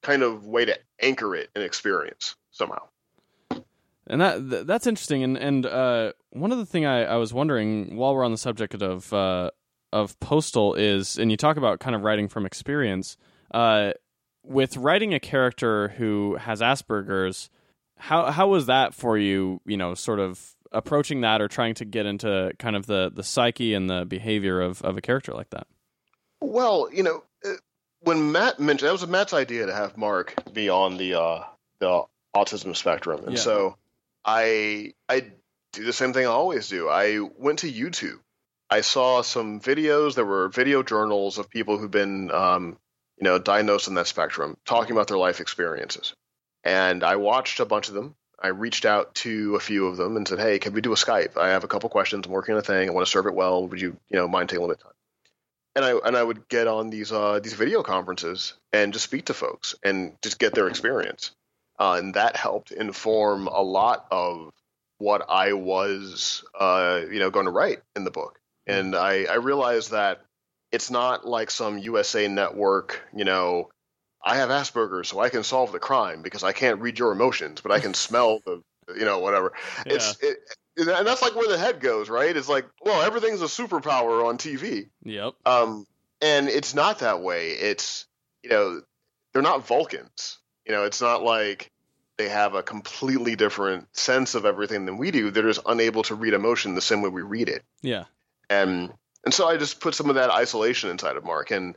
kind 0.02 0.22
of 0.22 0.46
way 0.46 0.64
to 0.64 0.78
anchor 1.00 1.34
it 1.34 1.50
in 1.54 1.62
experience 1.62 2.36
somehow. 2.50 2.82
And 4.06 4.20
that 4.20 4.50
th- 4.50 4.66
that's 4.66 4.86
interesting. 4.86 5.22
And 5.22 5.36
and 5.36 5.66
uh, 5.66 6.12
one 6.30 6.52
other 6.52 6.64
thing 6.64 6.84
I, 6.84 7.04
I 7.04 7.16
was 7.16 7.32
wondering 7.32 7.96
while 7.96 8.14
we're 8.14 8.24
on 8.24 8.32
the 8.32 8.38
subject 8.38 8.74
of 8.74 9.12
uh, 9.12 9.50
of 9.92 10.18
postal 10.20 10.74
is, 10.74 11.18
and 11.18 11.30
you 11.30 11.36
talk 11.36 11.56
about 11.56 11.80
kind 11.80 11.94
of 11.94 12.02
writing 12.02 12.28
from 12.28 12.46
experience. 12.46 13.16
Uh, 13.52 13.92
with 14.42 14.76
writing 14.76 15.12
a 15.12 15.20
character 15.20 15.88
who 15.88 16.36
has 16.36 16.60
Asperger's, 16.60 17.50
how 17.98 18.30
how 18.30 18.48
was 18.48 18.66
that 18.66 18.94
for 18.94 19.16
you? 19.16 19.60
You 19.64 19.76
know, 19.76 19.94
sort 19.94 20.18
of 20.18 20.56
approaching 20.72 21.20
that 21.20 21.40
or 21.40 21.48
trying 21.48 21.74
to 21.74 21.84
get 21.84 22.06
into 22.06 22.52
kind 22.58 22.74
of 22.74 22.86
the 22.86 23.12
the 23.14 23.22
psyche 23.22 23.74
and 23.74 23.88
the 23.88 24.04
behavior 24.06 24.60
of 24.60 24.82
of 24.82 24.96
a 24.96 25.00
character 25.00 25.32
like 25.34 25.50
that. 25.50 25.66
Well, 26.40 26.88
you 26.92 27.02
know, 27.02 27.22
when 28.02 28.32
Matt 28.32 28.58
mentioned 28.60 28.88
that 28.88 28.92
was 28.92 29.06
Matt's 29.06 29.32
idea 29.32 29.66
to 29.66 29.74
have 29.74 29.96
Mark 29.96 30.34
be 30.52 30.68
on 30.68 30.96
the 30.96 31.14
uh, 31.14 31.44
the 31.78 32.04
autism 32.34 32.76
spectrum, 32.76 33.24
and 33.24 33.36
Yeah. 33.36 33.40
so 33.42 33.76
I 34.24 34.94
I 35.08 35.32
do 35.72 35.84
the 35.84 35.92
same 35.92 36.12
thing 36.12 36.26
I 36.26 36.30
always 36.30 36.68
do. 36.68 36.88
I 36.88 37.18
went 37.20 37.60
to 37.60 37.72
YouTube. 37.72 38.18
I 38.68 38.82
saw 38.82 39.22
some 39.22 39.60
videos. 39.60 40.14
There 40.14 40.24
were 40.24 40.48
video 40.48 40.82
journals 40.82 41.38
of 41.38 41.50
people 41.50 41.78
who've 41.78 41.90
been 41.90 42.30
um, 42.30 42.78
you 43.18 43.24
know 43.24 43.38
diagnosed 43.38 43.88
in 43.88 43.94
that 43.94 44.06
spectrum, 44.06 44.56
talking 44.64 44.92
about 44.92 45.08
their 45.08 45.18
life 45.18 45.40
experiences, 45.40 46.14
and 46.64 47.02
I 47.02 47.16
watched 47.16 47.60
a 47.60 47.64
bunch 47.64 47.88
of 47.88 47.94
them. 47.94 48.14
I 48.42 48.48
reached 48.48 48.86
out 48.86 49.14
to 49.16 49.56
a 49.56 49.60
few 49.60 49.86
of 49.88 49.96
them 49.98 50.16
and 50.16 50.26
said, 50.26 50.38
"Hey, 50.38 50.58
can 50.58 50.72
we 50.72 50.80
do 50.80 50.92
a 50.92 50.96
Skype? 50.96 51.36
I 51.36 51.48
have 51.50 51.64
a 51.64 51.68
couple 51.68 51.90
questions. 51.90 52.26
I'm 52.26 52.32
working 52.32 52.54
on 52.54 52.60
a 52.60 52.62
thing. 52.62 52.88
I 52.88 52.92
want 52.92 53.06
to 53.06 53.10
serve 53.10 53.26
it 53.26 53.34
well. 53.34 53.66
Would 53.66 53.80
you, 53.80 53.96
you 54.08 54.16
know, 54.18 54.28
mind 54.28 54.48
taking 54.48 54.62
a 54.64 54.66
little 54.66 54.76
bit 54.76 54.80
of 54.80 54.84
time?" 54.84 54.94
And 55.80 55.98
I 55.98 56.08
and 56.08 56.16
I 56.16 56.22
would 56.22 56.48
get 56.48 56.66
on 56.66 56.90
these 56.90 57.12
uh, 57.12 57.40
these 57.40 57.54
video 57.54 57.82
conferences 57.82 58.54
and 58.72 58.92
just 58.92 59.04
speak 59.04 59.26
to 59.26 59.34
folks 59.34 59.74
and 59.82 60.12
just 60.22 60.38
get 60.38 60.54
their 60.54 60.68
experience, 60.68 61.32
uh, 61.78 61.96
and 61.98 62.14
that 62.14 62.36
helped 62.36 62.70
inform 62.70 63.46
a 63.46 63.62
lot 63.62 64.06
of 64.10 64.50
what 64.98 65.24
I 65.28 65.54
was 65.54 66.44
uh, 66.58 67.00
you 67.10 67.18
know 67.18 67.30
going 67.30 67.46
to 67.46 67.52
write 67.52 67.80
in 67.96 68.04
the 68.04 68.10
book. 68.10 68.38
And 68.66 68.94
I, 68.94 69.24
I 69.24 69.34
realized 69.36 69.90
that 69.90 70.20
it's 70.70 70.90
not 70.90 71.26
like 71.26 71.50
some 71.50 71.78
USA 71.78 72.28
Network, 72.28 73.02
you 73.12 73.24
know, 73.24 73.70
I 74.24 74.36
have 74.36 74.50
Asperger's, 74.50 75.08
so 75.08 75.18
I 75.18 75.28
can 75.28 75.42
solve 75.42 75.72
the 75.72 75.80
crime 75.80 76.22
because 76.22 76.44
I 76.44 76.52
can't 76.52 76.80
read 76.80 76.98
your 76.98 77.10
emotions, 77.10 77.60
but 77.60 77.72
I 77.72 77.80
can 77.80 77.94
smell 78.06 78.40
the, 78.44 78.62
you 78.96 79.04
know, 79.04 79.18
whatever. 79.18 79.52
It's 79.86 80.16
it, 80.22 80.38
and 80.76 81.06
that's 81.06 81.22
like 81.22 81.34
where 81.34 81.48
the 81.48 81.58
head 81.58 81.80
goes, 81.80 82.08
right? 82.08 82.36
It's 82.36 82.48
like, 82.48 82.66
well, 82.84 83.02
everything's 83.02 83.42
a 83.42 83.46
superpower 83.46 84.26
on 84.26 84.38
TV. 84.38 84.88
Yep. 85.04 85.34
Um, 85.44 85.86
and 86.22 86.48
it's 86.48 86.74
not 86.74 87.00
that 87.00 87.20
way. 87.20 87.50
It's 87.50 88.06
you 88.42 88.50
know, 88.50 88.82
they're 89.32 89.42
not 89.42 89.66
Vulcans. 89.66 90.38
You 90.66 90.72
know, 90.72 90.84
it's 90.84 91.00
not 91.00 91.22
like 91.22 91.70
they 92.16 92.28
have 92.28 92.54
a 92.54 92.62
completely 92.62 93.36
different 93.36 93.88
sense 93.96 94.34
of 94.34 94.44
everything 94.44 94.84
than 94.84 94.98
we 94.98 95.10
do. 95.10 95.30
They're 95.30 95.42
just 95.44 95.62
unable 95.66 96.02
to 96.04 96.14
read 96.14 96.34
emotion 96.34 96.74
the 96.74 96.80
same 96.80 97.02
way 97.02 97.08
we 97.08 97.22
read 97.22 97.48
it. 97.48 97.62
Yeah. 97.82 98.04
And 98.48 98.92
and 99.24 99.34
so 99.34 99.48
I 99.48 99.56
just 99.56 99.80
put 99.80 99.94
some 99.94 100.08
of 100.08 100.16
that 100.16 100.30
isolation 100.30 100.90
inside 100.90 101.16
of 101.16 101.24
Mark 101.24 101.50
and 101.50 101.74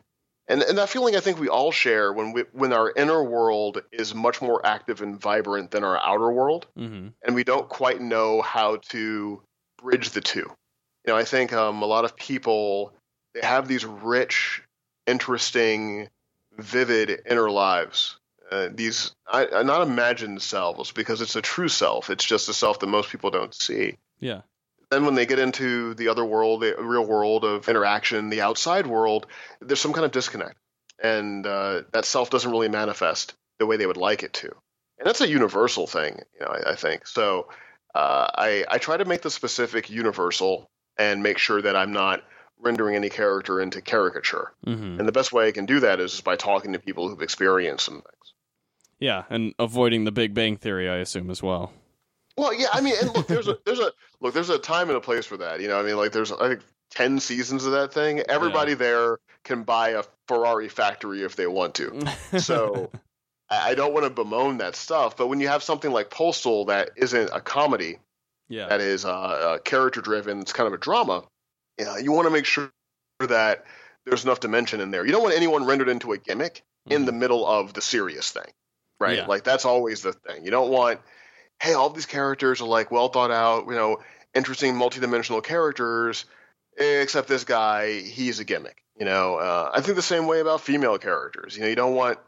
and, 0.54 0.62
and 0.62 0.78
that 0.78 0.90
feeling 0.90 1.16
I 1.16 1.20
think 1.20 1.40
we 1.40 1.50
all 1.50 1.72
share 1.72 2.14
when 2.14 2.32
we 2.32 2.44
when 2.54 2.72
our 2.74 2.94
inner 2.96 3.24
world 3.24 3.82
is 3.92 4.14
much 4.14 4.42
more 4.42 4.66
active 4.66 5.02
and 5.02 5.20
vibrant 5.20 5.72
than 5.72 5.84
our 5.84 5.98
outer 5.98 6.32
world 6.32 6.68
Mm-hmm. 6.78 7.08
and 7.26 7.36
we 7.36 7.44
don't 7.44 7.68
quite 7.68 8.00
know 8.00 8.42
how 8.42 8.78
to 8.90 9.42
bridge 9.82 10.12
the 10.12 10.22
two. 10.22 10.40
You 11.06 11.08
know, 11.08 11.18
I 11.18 11.26
think 11.26 11.52
um, 11.52 11.82
a 11.82 11.86
lot 11.86 12.06
of 12.06 12.16
people 12.16 12.94
they 13.34 13.42
have 13.42 13.68
these 13.68 13.84
rich, 13.84 14.62
interesting, 15.08 16.10
vivid 16.58 17.22
inner 17.30 17.50
lives. 17.50 18.18
Uh, 18.52 18.70
these 18.72 19.16
I, 19.28 19.48
I 19.48 19.64
not 19.64 19.82
imagined 19.82 20.42
selves 20.42 20.92
because 20.92 21.22
it's 21.22 21.36
a 21.36 21.42
true 21.42 21.70
self. 21.70 22.10
It's 22.10 22.24
just 22.24 22.50
a 22.50 22.54
self 22.54 22.80
that 22.80 22.88
most 22.88 23.10
people 23.10 23.32
don't 23.32 23.54
see. 23.54 23.98
Yeah. 24.20 24.42
Then 24.94 25.06
when 25.06 25.16
they 25.16 25.26
get 25.26 25.40
into 25.40 25.96
the 25.96 26.10
other 26.10 26.24
world, 26.24 26.62
the 26.62 26.76
real 26.78 27.04
world 27.04 27.44
of 27.44 27.68
interaction, 27.68 28.30
the 28.30 28.42
outside 28.42 28.86
world, 28.86 29.26
there's 29.60 29.80
some 29.80 29.92
kind 29.92 30.06
of 30.06 30.12
disconnect, 30.12 30.56
and 31.02 31.48
uh, 31.48 31.82
that 31.94 32.06
self 32.06 32.30
doesn't 32.30 32.52
really 32.52 32.70
manifest 32.70 33.34
the 33.58 33.66
way 33.66 33.78
they 33.78 33.88
would 33.88 33.98
like 33.98 34.22
it 34.22 34.34
to. 34.34 34.52
And 35.00 35.08
that's 35.08 35.22
a 35.22 35.28
universal 35.28 35.88
thing, 35.88 36.20
you 36.36 36.46
know. 36.46 36.52
I, 36.52 36.74
I 36.74 36.76
think 36.76 37.08
so. 37.08 37.50
Uh, 37.96 38.28
I 38.36 38.66
I 38.70 38.78
try 38.78 38.96
to 38.96 39.06
make 39.06 39.24
the 39.24 39.32
specific 39.32 39.90
universal 39.90 40.70
and 40.96 41.24
make 41.24 41.40
sure 41.40 41.60
that 41.60 41.76
I'm 41.76 41.92
not 41.92 42.22
rendering 42.60 42.96
any 42.96 43.10
character 43.10 43.60
into 43.60 43.82
caricature. 43.82 44.54
Mm-hmm. 44.68 45.00
And 45.00 45.08
the 45.08 45.12
best 45.12 45.34
way 45.34 45.48
I 45.48 45.52
can 45.54 45.66
do 45.66 45.80
that 45.80 46.00
is 46.02 46.22
by 46.22 46.36
talking 46.36 46.74
to 46.74 46.80
people 46.80 47.10
who've 47.10 47.24
experienced 47.24 47.86
some 47.86 47.96
things. 47.96 48.34
Yeah, 49.00 49.24
and 49.32 49.56
avoiding 49.58 50.04
the 50.04 50.12
Big 50.12 50.36
Bang 50.36 50.56
Theory, 50.56 50.88
I 50.88 50.98
assume 50.98 51.32
as 51.32 51.42
well. 51.42 51.74
Well, 52.38 52.54
yeah, 52.54 52.68
I 52.74 52.82
mean, 52.82 52.96
and 53.00 53.14
look, 53.16 53.28
there's 53.28 53.48
a 53.48 53.58
there's 53.66 53.80
a 53.80 53.92
look, 54.22 54.34
there's 54.34 54.50
a 54.50 54.60
time 54.60 54.90
and 54.90 54.98
a 54.98 55.02
place 55.02 55.26
for 55.26 55.38
that. 55.38 55.62
You 55.62 55.68
know, 55.68 55.80
I 55.80 55.84
mean, 55.84 55.98
like 55.98 56.12
there's 56.12 56.32
I 56.32 56.50
think 56.50 56.62
ten 56.92 57.20
seasons 57.20 57.66
of 57.66 57.74
that 57.74 57.94
thing. 57.94 58.22
Everybody 58.22 58.74
there 58.74 59.20
can 59.44 59.64
buy 59.64 59.90
a 59.90 60.04
Ferrari 60.28 60.70
factory 60.70 61.24
if 61.24 61.36
they 61.36 61.48
want 61.48 61.76
to. 61.76 62.08
So 62.40 62.90
I 63.50 63.76
don't 63.76 63.94
want 63.94 64.06
to 64.06 64.10
bemoan 64.10 64.58
that 64.60 64.76
stuff, 64.76 65.18
but 65.18 65.28
when 65.28 65.40
you 65.40 65.48
have 65.48 65.64
something 65.64 65.92
like 65.92 66.10
Postal 66.10 66.66
that 66.66 66.92
isn't 66.96 67.30
a 67.34 67.42
comedy, 67.42 68.00
yeah. 68.50 68.68
that 68.68 68.82
is 68.82 69.06
uh, 69.06 69.12
uh, 69.12 69.58
character 69.60 70.02
driven, 70.02 70.40
it's 70.40 70.54
kind 70.54 70.68
of 70.68 70.74
a 70.74 70.78
drama. 70.78 71.24
You 71.78 71.86
know, 71.86 71.98
you 71.98 72.12
want 72.12 72.26
to 72.28 72.32
make 72.32 72.46
sure 72.46 72.72
that 73.20 73.66
there's 74.06 74.24
enough 74.24 74.40
dimension 74.40 74.80
in 74.80 74.92
there. 74.92 75.06
You 75.06 75.12
don't 75.12 75.24
want 75.24 75.36
anyone 75.36 75.66
rendered 75.66 75.90
into 75.90 76.14
a 76.14 76.18
gimmick 76.18 76.64
in 76.90 77.06
the 77.06 77.12
middle 77.12 77.46
of 77.48 77.74
the 77.74 77.82
serious 77.82 78.32
thing, 78.32 78.52
right? 79.00 79.18
Yeah. 79.18 79.26
Like 79.26 79.44
that's 79.44 79.66
always 79.66 80.02
the 80.02 80.14
thing. 80.14 80.44
You 80.44 80.52
don't 80.52 80.70
want, 80.70 81.00
hey, 81.62 81.74
all 81.74 81.90
these 81.90 82.06
characters 82.06 82.62
are 82.62 82.68
like 82.68 82.92
well 82.92 83.08
thought 83.10 83.32
out, 83.32 83.66
you 83.68 83.74
know, 83.74 84.00
interesting 84.34 84.76
multidimensional 84.76 85.44
characters, 85.44 86.26
except 86.78 87.28
this 87.28 87.44
guy, 87.44 88.00
he's 88.02 88.40
a 88.40 88.44
gimmick. 88.44 88.84
You 88.98 89.06
know, 89.06 89.36
uh, 89.36 89.72
I 89.74 89.82
think 89.82 89.96
the 89.96 90.02
same 90.02 90.28
way 90.28 90.40
about 90.40 90.62
female 90.62 90.98
characters. 91.00 91.56
You 91.56 91.64
know, 91.64 91.68
you 91.70 91.76
don't 91.76 91.96
want 91.96 92.20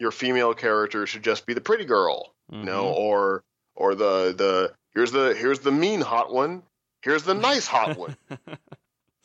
your 0.00 0.10
female 0.10 0.52
characters 0.54 1.12
to 1.12 1.20
just 1.20 1.46
be 1.46 1.54
the 1.54 1.60
pretty 1.60 1.84
girl, 1.84 2.32
you 2.50 2.64
know, 2.64 2.84
Mhm. 2.84 2.96
or 2.96 3.44
or 3.76 3.94
the 3.94 4.34
the 4.36 4.72
here's 4.94 5.12
the 5.12 5.34
here's 5.34 5.60
the 5.60 5.70
mean 5.72 6.00
hot 6.00 6.32
one, 6.32 6.62
here's 7.02 7.22
the 7.24 7.34
nice 7.34 7.66
hot 7.66 7.96
one. 7.96 8.16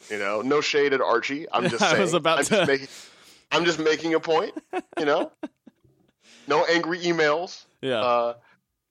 You 0.10 0.20
know, 0.20 0.42
no 0.42 0.60
shade 0.60 0.92
at 0.92 1.00
Archie. 1.00 1.46
I'm 1.50 1.70
just 1.70 1.80
saying. 1.80 1.96
I 1.98 2.00
was 2.02 2.13
about 2.13 2.39
I'm 2.39 2.44
to- 2.44 2.50
just 2.58 2.68
making. 2.68 2.88
I'm 3.54 3.63
just 3.63 3.80
making 3.80 4.13
a 4.16 4.20
point. 4.20 4.54
You 5.00 5.06
know, 5.06 5.32
no 6.48 6.66
angry 6.66 7.00
emails. 7.00 7.63
yeah. 7.82 8.02
Uh, 8.02 8.34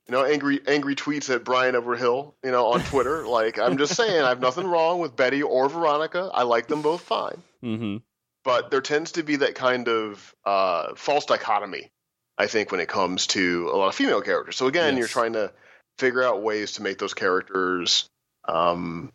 you 0.08 0.12
know, 0.12 0.24
angry 0.24 0.60
angry 0.66 0.94
tweets 0.96 1.32
at 1.34 1.44
Brian 1.44 1.76
Overhill. 1.76 2.34
You 2.44 2.50
know, 2.50 2.68
on 2.72 2.80
Twitter. 2.84 3.26
like, 3.26 3.58
I'm 3.58 3.78
just 3.78 3.94
saying, 3.94 4.22
I 4.22 4.28
have 4.30 4.40
nothing 4.40 4.66
wrong 4.66 4.98
with 5.00 5.16
Betty 5.16 5.42
or 5.42 5.68
Veronica. 5.68 6.30
I 6.32 6.42
like 6.42 6.66
them 6.68 6.82
both 6.82 7.02
fine. 7.02 7.42
mm-hmm. 7.62 7.96
But 8.44 8.70
there 8.72 8.80
tends 8.80 9.12
to 9.12 9.22
be 9.22 9.36
that 9.36 9.54
kind 9.54 9.86
of 9.88 10.34
uh, 10.44 10.94
false 10.96 11.26
dichotomy. 11.26 11.90
I 12.36 12.48
think 12.48 12.72
when 12.72 12.80
it 12.80 12.88
comes 12.88 13.28
to 13.28 13.70
a 13.72 13.76
lot 13.76 13.88
of 13.88 13.94
female 13.94 14.20
characters. 14.22 14.56
So 14.56 14.66
again, 14.66 14.94
Yes. 14.94 14.98
you're 14.98 15.08
trying 15.08 15.34
to 15.34 15.52
figure 15.98 16.24
out 16.24 16.42
ways 16.42 16.72
to 16.72 16.82
make 16.82 16.98
those 16.98 17.14
characters 17.14 18.08
um, 18.48 19.12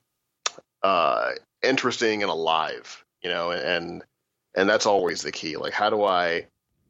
uh, 0.84 1.32
interesting 1.62 2.21
and 2.23 2.32
alive, 2.32 3.04
you 3.21 3.30
know, 3.30 3.52
and 3.52 4.04
and 4.56 4.69
that's 4.69 4.86
always 4.86 5.21
the 5.23 5.32
key. 5.32 5.58
Like, 5.58 5.73
how 5.73 5.89
do 5.89 6.04
I 6.04 6.47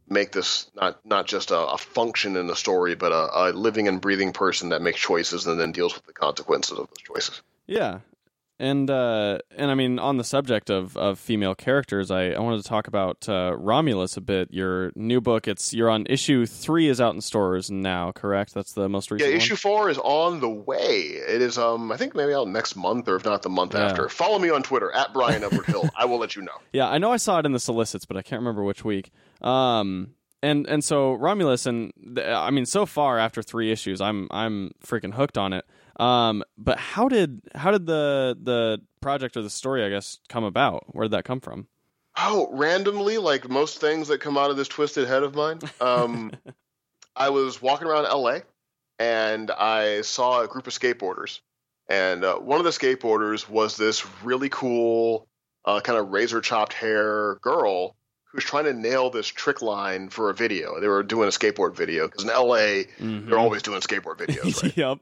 make 0.10 0.32
this 0.32 0.70
not 0.76 1.06
not 1.06 1.26
just 1.26 1.52
a, 1.52 1.58
a 1.58 1.78
function 1.78 2.36
in 2.36 2.48
the 2.48 2.56
story, 2.56 2.96
but 2.96 3.12
a, 3.12 3.50
a 3.50 3.52
living 3.52 3.88
and 3.88 4.02
breathing 4.02 4.34
person 4.34 4.70
that 4.70 4.82
makes 4.82 5.00
choices 5.00 5.48
and 5.48 5.60
then 5.60 5.72
deals 5.72 5.96
with 5.96 6.06
the 6.06 6.13
consequences 6.13 6.72
of 6.72 6.88
those 6.88 7.04
choices? 7.06 7.41
Yeah. 7.65 8.00
And 8.60 8.89
uh, 8.89 9.38
and 9.56 9.70
I 9.70 9.76
mean, 9.76 10.00
on 10.00 10.17
the 10.17 10.24
subject 10.24 10.72
of, 10.72 10.98
of 10.98 11.20
female 11.20 11.54
characters, 11.54 12.10
I, 12.10 12.32
I 12.32 12.39
wanted 12.39 12.63
to 12.63 12.67
talk 12.67 12.88
about 12.88 13.30
uh, 13.30 13.56
Romulus 13.56 14.17
a 14.17 14.22
bit. 14.22 14.52
Your 14.52 14.91
new 14.96 15.22
book, 15.22 15.48
it's 15.48 15.76
you're 15.76 15.91
on 15.91 16.08
issue 16.10 16.48
three, 16.48 16.88
is 16.88 17.00
out 17.00 17.13
in 17.13 17.22
stores 17.22 17.70
now, 17.70 18.12
correct? 18.12 18.56
That's 18.56 18.74
the 18.74 18.89
most 18.89 19.12
recent. 19.12 19.30
Yeah, 19.30 19.38
issue 19.38 19.56
four 19.56 19.91
is 19.91 20.00
on 20.00 20.39
the 20.39 20.50
way. 20.50 20.80
It 20.80 21.39
is, 21.43 21.60
um, 21.60 21.91
I 21.91 21.98
think 21.98 22.15
maybe 22.15 22.34
out 22.34 22.48
next 22.48 22.76
month, 22.76 23.08
or 23.08 23.15
if 23.17 23.26
not 23.26 23.43
the 23.43 23.50
month 23.50 23.76
Yeah. 23.76 23.86
after. 23.91 24.10
Follow 24.10 24.39
me 24.39 24.50
on 24.50 24.63
Twitter 24.63 24.91
at 24.91 25.13
Bryan 25.13 25.43
Edward 25.43 25.67
Hill. 25.67 25.88
I 25.96 26.06
will 26.06 26.17
let 26.17 26.36
you 26.36 26.41
know. 26.41 26.52
Yeah, 26.74 26.89
I 26.89 26.98
know 26.98 27.12
I 27.12 27.17
saw 27.17 27.38
it 27.39 27.46
in 27.46 27.52
the 27.52 27.60
solicits, 27.60 28.06
but 28.06 28.17
I 28.17 28.24
can't 28.24 28.39
remember 28.39 28.63
which 28.63 28.84
week. 28.84 29.12
Um, 29.41 30.15
and 30.43 30.67
and 30.67 30.84
so 30.84 31.13
Romulus 31.13 31.65
and 31.65 31.91
I 32.24 32.52
mean 32.52 32.65
so 32.65 32.86
far 32.86 33.17
after 33.17 33.41
three 33.41 33.72
issues 33.72 34.02
I'm 34.02 34.28
I'm 34.30 34.72
freaking 34.86 35.13
hooked 35.13 35.38
on 35.38 35.54
it. 35.54 35.65
Um, 35.98 36.44
but 36.58 36.78
how 36.78 37.08
did 37.10 37.42
how 37.56 37.72
did 37.72 37.86
the 37.86 38.38
the 38.42 38.82
project 39.02 39.36
or 39.36 39.42
the 39.42 39.50
story 39.50 39.84
I 39.84 39.90
guess 39.90 40.20
come 40.30 40.44
about? 40.44 40.86
Where 40.96 41.06
did 41.06 41.12
that 41.12 41.26
come 41.26 41.40
from? 41.40 41.68
Oh, 42.18 42.50
randomly, 42.52 43.18
like 43.18 43.50
most 43.50 43.80
things 43.80 44.08
that 44.08 44.20
come 44.22 44.38
out 44.38 44.50
of 44.50 44.58
this 44.58 44.68
twisted 44.68 45.08
head 45.08 45.24
of 45.24 45.36
mine. 45.36 45.60
Um, 45.82 46.32
I 47.16 47.30
was 47.30 47.62
walking 47.62 47.88
around 47.88 48.04
LA 48.06 48.40
and 49.00 49.52
I 49.52 50.02
saw 50.02 50.42
a 50.42 50.48
group 50.48 50.68
of 50.68 50.74
skateboarders, 50.74 51.40
and 51.88 52.24
uh, 52.24 52.36
one 52.38 52.60
of 52.60 52.64
the 52.64 52.72
skateboarders 52.72 53.48
was 53.48 53.78
this 53.78 54.06
really 54.24 54.50
cool, 54.50 55.28
uh, 55.66 55.80
kind 55.80 55.98
of 56.00 56.10
razor 56.10 56.42
chopped 56.42 56.74
hair 56.74 57.36
girl 57.42 57.96
who's 58.32 58.44
trying 58.44 58.66
to 58.66 58.74
nail 58.74 59.10
this 59.10 59.28
trick 59.28 59.62
line 59.62 60.10
for 60.10 60.30
a 60.30 60.34
video. 60.34 60.80
They 60.80 60.88
were 60.88 61.04
doing 61.04 61.28
a 61.28 61.32
skateboard 61.32 61.76
video 61.76 62.08
because 62.08 62.24
in 62.24 62.30
LA 62.30 62.86
Mhm. 63.00 63.30
they're 63.30 63.40
always 63.40 63.62
doing 63.64 63.82
skateboard 63.82 64.18
videos, 64.18 64.62
right? 64.64 64.76
yep. 64.78 64.98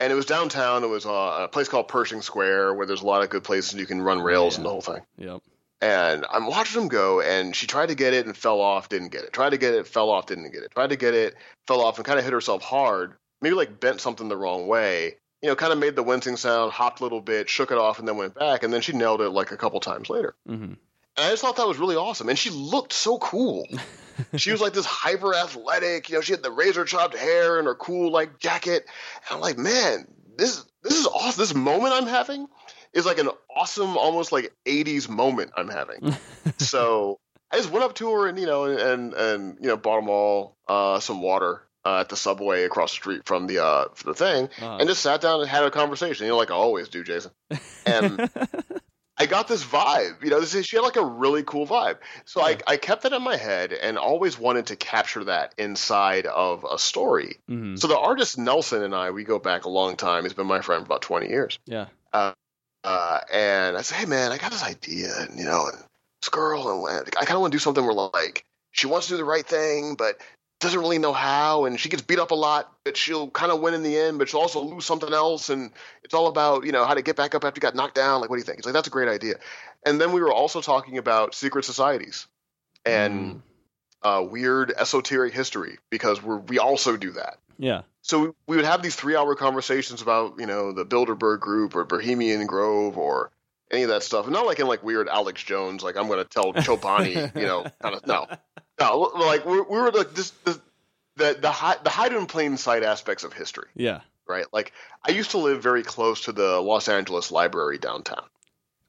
And 0.00 0.12
it 0.12 0.16
was 0.16 0.26
downtown. 0.26 0.84
It 0.84 0.88
was 0.88 1.06
uh, 1.06 1.38
a 1.42 1.48
place 1.48 1.68
called 1.68 1.88
Pershing 1.88 2.22
Square 2.22 2.74
where 2.74 2.86
there's 2.86 3.02
a 3.02 3.06
lot 3.06 3.22
of 3.22 3.30
good 3.30 3.44
places 3.44 3.74
you 3.74 3.86
can 3.86 4.00
run 4.02 4.20
rails 4.20 4.56
and 4.56 4.64
the 4.64 4.70
whole 4.70 4.80
thing. 4.80 5.02
Yep. 5.16 5.42
And 5.80 6.26
I'm 6.30 6.46
watching 6.46 6.80
them 6.80 6.88
go, 6.88 7.20
and 7.20 7.54
she 7.54 7.68
tried 7.68 7.90
to 7.90 7.94
get 7.94 8.12
it 8.12 8.26
and 8.26 8.36
fell 8.36 8.60
off, 8.60 8.88
didn't 8.88 9.12
get 9.12 9.22
it. 9.22 9.32
Tried 9.32 9.50
to 9.50 9.58
get 9.58 9.74
it, 9.74 9.86
fell 9.86 10.10
off, 10.10 10.26
didn't 10.26 10.50
get 10.52 10.64
it. 10.64 10.72
Tried 10.72 10.90
to 10.90 10.96
get 10.96 11.14
it, 11.14 11.36
fell 11.68 11.80
off, 11.80 11.98
and 11.98 12.04
kind 12.04 12.18
of 12.18 12.24
hit 12.24 12.32
herself 12.32 12.62
hard. 12.62 13.14
Maybe 13.40 13.54
like 13.54 13.78
bent 13.78 14.00
something 14.00 14.28
the 14.28 14.36
wrong 14.36 14.66
way. 14.66 15.16
You 15.40 15.48
know, 15.48 15.54
kind 15.54 15.72
of 15.72 15.78
made 15.78 15.94
the 15.94 16.02
wincing 16.02 16.36
sound, 16.36 16.72
hopped 16.72 16.98
a 16.98 17.04
little 17.04 17.20
bit, 17.20 17.48
shook 17.48 17.70
it 17.70 17.78
off, 17.78 18.00
and 18.00 18.08
then 18.08 18.16
went 18.16 18.34
back. 18.34 18.64
And 18.64 18.72
then 18.72 18.80
she 18.80 18.92
nailed 18.92 19.20
it 19.20 19.30
like 19.30 19.52
a 19.52 19.56
couple 19.56 19.78
times 19.78 20.10
later. 20.10 20.34
hmm 20.46 20.74
And 21.18 21.26
I 21.26 21.30
just 21.30 21.42
thought 21.42 21.56
that 21.56 21.66
was 21.66 21.78
really 21.78 21.96
awesome. 21.96 22.28
And 22.28 22.38
she 22.38 22.50
looked 22.50 22.92
so 22.92 23.18
cool. 23.18 23.66
she 24.36 24.52
was 24.52 24.60
like 24.60 24.72
this 24.72 24.86
hyper 24.86 25.34
athletic. 25.34 26.08
You 26.08 26.14
know, 26.16 26.20
she 26.20 26.32
had 26.32 26.42
the 26.42 26.50
razor 26.52 26.84
chopped 26.84 27.16
hair 27.16 27.58
and 27.58 27.66
her 27.66 27.74
cool 27.74 28.10
like 28.12 28.38
jacket. 28.38 28.84
And 29.28 29.36
I'm 29.36 29.40
like, 29.40 29.58
man, 29.58 30.06
this 30.36 30.64
this 30.82 30.94
is 30.94 31.06
awesome. 31.06 31.40
This 31.40 31.54
moment 31.54 31.92
I'm 31.92 32.06
having 32.06 32.46
is 32.92 33.04
like 33.04 33.18
an 33.18 33.28
awesome, 33.54 33.96
almost 33.98 34.30
like 34.32 34.52
'80s 34.64 35.08
moment 35.08 35.50
I'm 35.56 35.68
having. 35.68 36.14
so 36.58 37.18
I 37.50 37.56
just 37.56 37.70
went 37.70 37.84
up 37.84 37.94
to 37.96 38.10
her 38.12 38.28
and 38.28 38.38
you 38.38 38.46
know 38.46 38.64
and 38.64 39.12
and, 39.12 39.58
you 39.60 39.66
know 39.68 39.76
bought 39.76 40.00
them 40.00 40.08
all 40.08 40.56
uh, 40.68 41.00
some 41.00 41.20
water. 41.20 41.62
Uh, 41.84 42.00
at 42.00 42.08
the 42.10 42.16
subway 42.16 42.64
across 42.64 42.90
the 42.90 42.96
street 42.96 43.22
from 43.24 43.46
the 43.46 43.64
uh, 43.64 43.86
the 44.04 44.12
thing, 44.12 44.44
Uh-huh. 44.60 44.76
and 44.78 44.88
just 44.88 45.00
sat 45.00 45.22
down 45.22 45.40
and 45.40 45.48
had 45.48 45.62
a 45.64 45.70
conversation. 45.70 46.26
You 46.26 46.32
know, 46.32 46.36
like 46.36 46.50
I 46.50 46.54
always 46.54 46.88
do, 46.90 47.02
Jason. 47.02 47.30
And 47.86 48.28
I 49.18 49.26
got 49.26 49.48
this 49.48 49.64
vibe. 49.64 50.22
You 50.22 50.30
know, 50.30 50.40
this 50.40 50.54
is, 50.54 50.66
she 50.66 50.76
had 50.76 50.82
like 50.82 50.96
a 50.96 51.04
really 51.04 51.42
cool 51.42 51.66
vibe. 51.66 51.98
So 52.24 52.40
I, 52.40 52.58
I 52.66 52.76
kept 52.76 53.02
that 53.02 53.12
in 53.12 53.22
my 53.22 53.36
head 53.36 53.72
and 53.72 53.98
always 53.98 54.38
wanted 54.38 54.66
to 54.66 54.76
capture 54.76 55.24
that 55.24 55.54
inside 55.58 56.26
of 56.26 56.64
a 56.70 56.78
story. 56.78 57.38
hmm 57.48 57.76
So 57.76 57.88
the 57.88 57.98
artist 57.98 58.38
Nelson 58.38 58.82
and 58.82 58.94
I, 58.94 59.10
we 59.10 59.24
go 59.24 59.38
back 59.38 59.64
a 59.64 59.68
long 59.68 59.96
time. 59.96 60.22
He's 60.22 60.34
been 60.34 60.46
my 60.46 60.60
friend 60.60 60.82
for 60.82 60.86
about 60.86 61.02
20 61.02 61.28
years. 61.28 61.58
Yeah. 61.66 61.86
Uh, 62.12 62.32
and 63.32 63.76
I 63.76 63.82
said, 63.82 63.96
hey, 63.98 64.06
man, 64.06 64.32
I 64.32 64.38
got 64.38 64.52
this 64.52 64.62
idea. 64.64 65.12
And, 65.18 65.38
you 65.38 65.44
know, 65.44 65.66
and 65.66 65.82
this 66.22 66.28
girl, 66.30 66.86
and 66.86 67.08
I 67.20 67.24
kind 67.24 67.36
of 67.36 67.40
want 67.40 67.52
to 67.52 67.56
do 67.56 67.60
something 67.60 67.84
where, 67.84 67.92
like, 67.92 68.44
she 68.70 68.86
wants 68.86 69.08
to 69.08 69.14
do 69.14 69.16
the 69.16 69.24
right 69.24 69.44
thing, 69.44 69.94
but 69.96 70.20
doesn't 70.60 70.80
really 70.80 70.98
know 70.98 71.12
how. 71.12 71.64
And 71.64 71.78
she 71.78 71.88
gets 71.88 72.02
beat 72.02 72.18
up 72.18 72.30
a 72.30 72.34
lot, 72.34 72.72
but 72.84 72.96
she'll 72.96 73.30
kind 73.30 73.52
of 73.52 73.60
win 73.60 73.74
in 73.74 73.82
the 73.82 73.96
end, 73.96 74.18
but 74.18 74.28
she'll 74.28 74.40
also 74.40 74.62
lose 74.62 74.84
something 74.84 75.12
else. 75.12 75.50
And 75.50 75.70
it's 76.02 76.14
all 76.14 76.26
about, 76.26 76.64
you 76.64 76.72
know, 76.72 76.84
how 76.84 76.94
to 76.94 77.02
get 77.02 77.16
back 77.16 77.34
up 77.34 77.44
after 77.44 77.58
you 77.58 77.62
got 77.62 77.74
knocked 77.74 77.94
down. 77.94 78.20
Like, 78.20 78.30
what 78.30 78.36
do 78.36 78.40
you 78.40 78.44
think? 78.44 78.58
He's 78.58 78.64
like, 78.64 78.74
that's 78.74 78.88
a 78.88 78.90
great 78.90 79.08
idea. 79.08 79.36
And 79.86 80.00
then 80.00 80.12
we 80.12 80.20
were 80.20 80.32
also 80.32 80.60
talking 80.60 80.98
about 80.98 81.34
secret 81.34 81.64
societies 81.64 82.26
and 82.84 83.42
uh, 84.02 84.24
weird 84.28 84.72
esoteric 84.76 85.34
history 85.34 85.78
because 85.90 86.22
we're, 86.22 86.38
we 86.38 86.58
also 86.58 86.96
do 86.96 87.12
that. 87.12 87.38
Yeah. 87.58 87.82
So 88.02 88.20
we, 88.20 88.28
we 88.46 88.56
would 88.56 88.64
have 88.64 88.82
these 88.82 88.96
three 88.96 89.16
hour 89.16 89.34
conversations 89.34 90.02
about, 90.02 90.38
you 90.38 90.46
know, 90.46 90.72
the 90.72 90.86
Bilderberg 90.86 91.40
group 91.40 91.74
or 91.74 91.84
Bohemian 91.84 92.46
Grove 92.46 92.96
or 92.96 93.30
any 93.70 93.82
of 93.82 93.88
that 93.90 94.02
stuff. 94.02 94.24
And 94.26 94.32
not 94.34 94.46
like 94.46 94.58
in 94.60 94.66
like 94.66 94.82
weird 94.82 95.08
Alex 95.08 95.42
Jones, 95.42 95.82
like 95.82 95.96
I'm 95.96 96.06
going 96.06 96.18
to 96.18 96.24
tell 96.28 96.52
Chopani, 96.52 97.34
you 97.36 97.46
know, 97.46 97.64
kind 97.82 97.94
of, 97.94 98.06
no. 98.06 98.26
No, 98.80 98.98
like 99.14 99.44
we, 99.44 99.60
we 99.60 99.78
were 99.78 99.90
like 99.90 100.14
this, 100.14 100.30
the, 100.44 100.60
the, 101.16 101.36
the, 101.40 101.50
hide, 101.50 101.82
the 101.84 101.90
hide 101.90 102.12
in 102.12 102.26
plain 102.26 102.56
sight 102.56 102.82
aspects 102.82 103.24
of 103.24 103.32
history, 103.32 103.68
Yeah. 103.74 104.00
right? 104.28 104.46
Like 104.52 104.72
I 105.06 105.10
used 105.12 105.32
to 105.32 105.38
live 105.38 105.62
very 105.62 105.82
close 105.82 106.22
to 106.24 106.32
the 106.32 106.60
Los 106.60 106.88
Angeles 106.88 107.30
Library 107.32 107.78
downtown. 107.78 108.24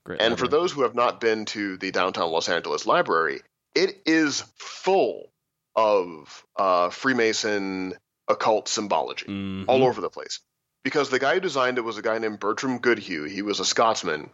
Great. 0.06 0.22
And 0.22 0.38
for 0.40 0.48
those 0.48 0.72
who 0.72 0.84
have 0.84 0.96
not 0.96 1.20
been 1.20 1.46
to 1.46 1.78
the 1.78 1.92
downtown 1.92 2.32
Los 2.32 2.48
Angeles 2.50 2.86
Library, 2.86 3.42
it 3.76 4.02
is 4.06 4.44
full 4.58 5.32
of 5.76 6.44
uh, 6.56 6.90
Freemason 6.90 7.94
occult 8.28 8.68
symbology 8.68 9.26
Mhm. 9.28 9.66
all 9.68 9.84
over 9.84 10.02
the 10.02 10.10
place. 10.10 10.40
Because 10.84 11.10
the 11.10 11.20
guy 11.20 11.34
who 11.36 11.40
designed 11.40 11.78
it 11.78 11.82
was 11.84 11.98
a 11.98 12.02
guy 12.02 12.18
named 12.20 12.40
Bertram 12.40 12.78
Goodhue. 12.80 13.24
He 13.26 13.42
was 13.42 13.60
a 13.60 13.66
Scotsman 13.66 14.30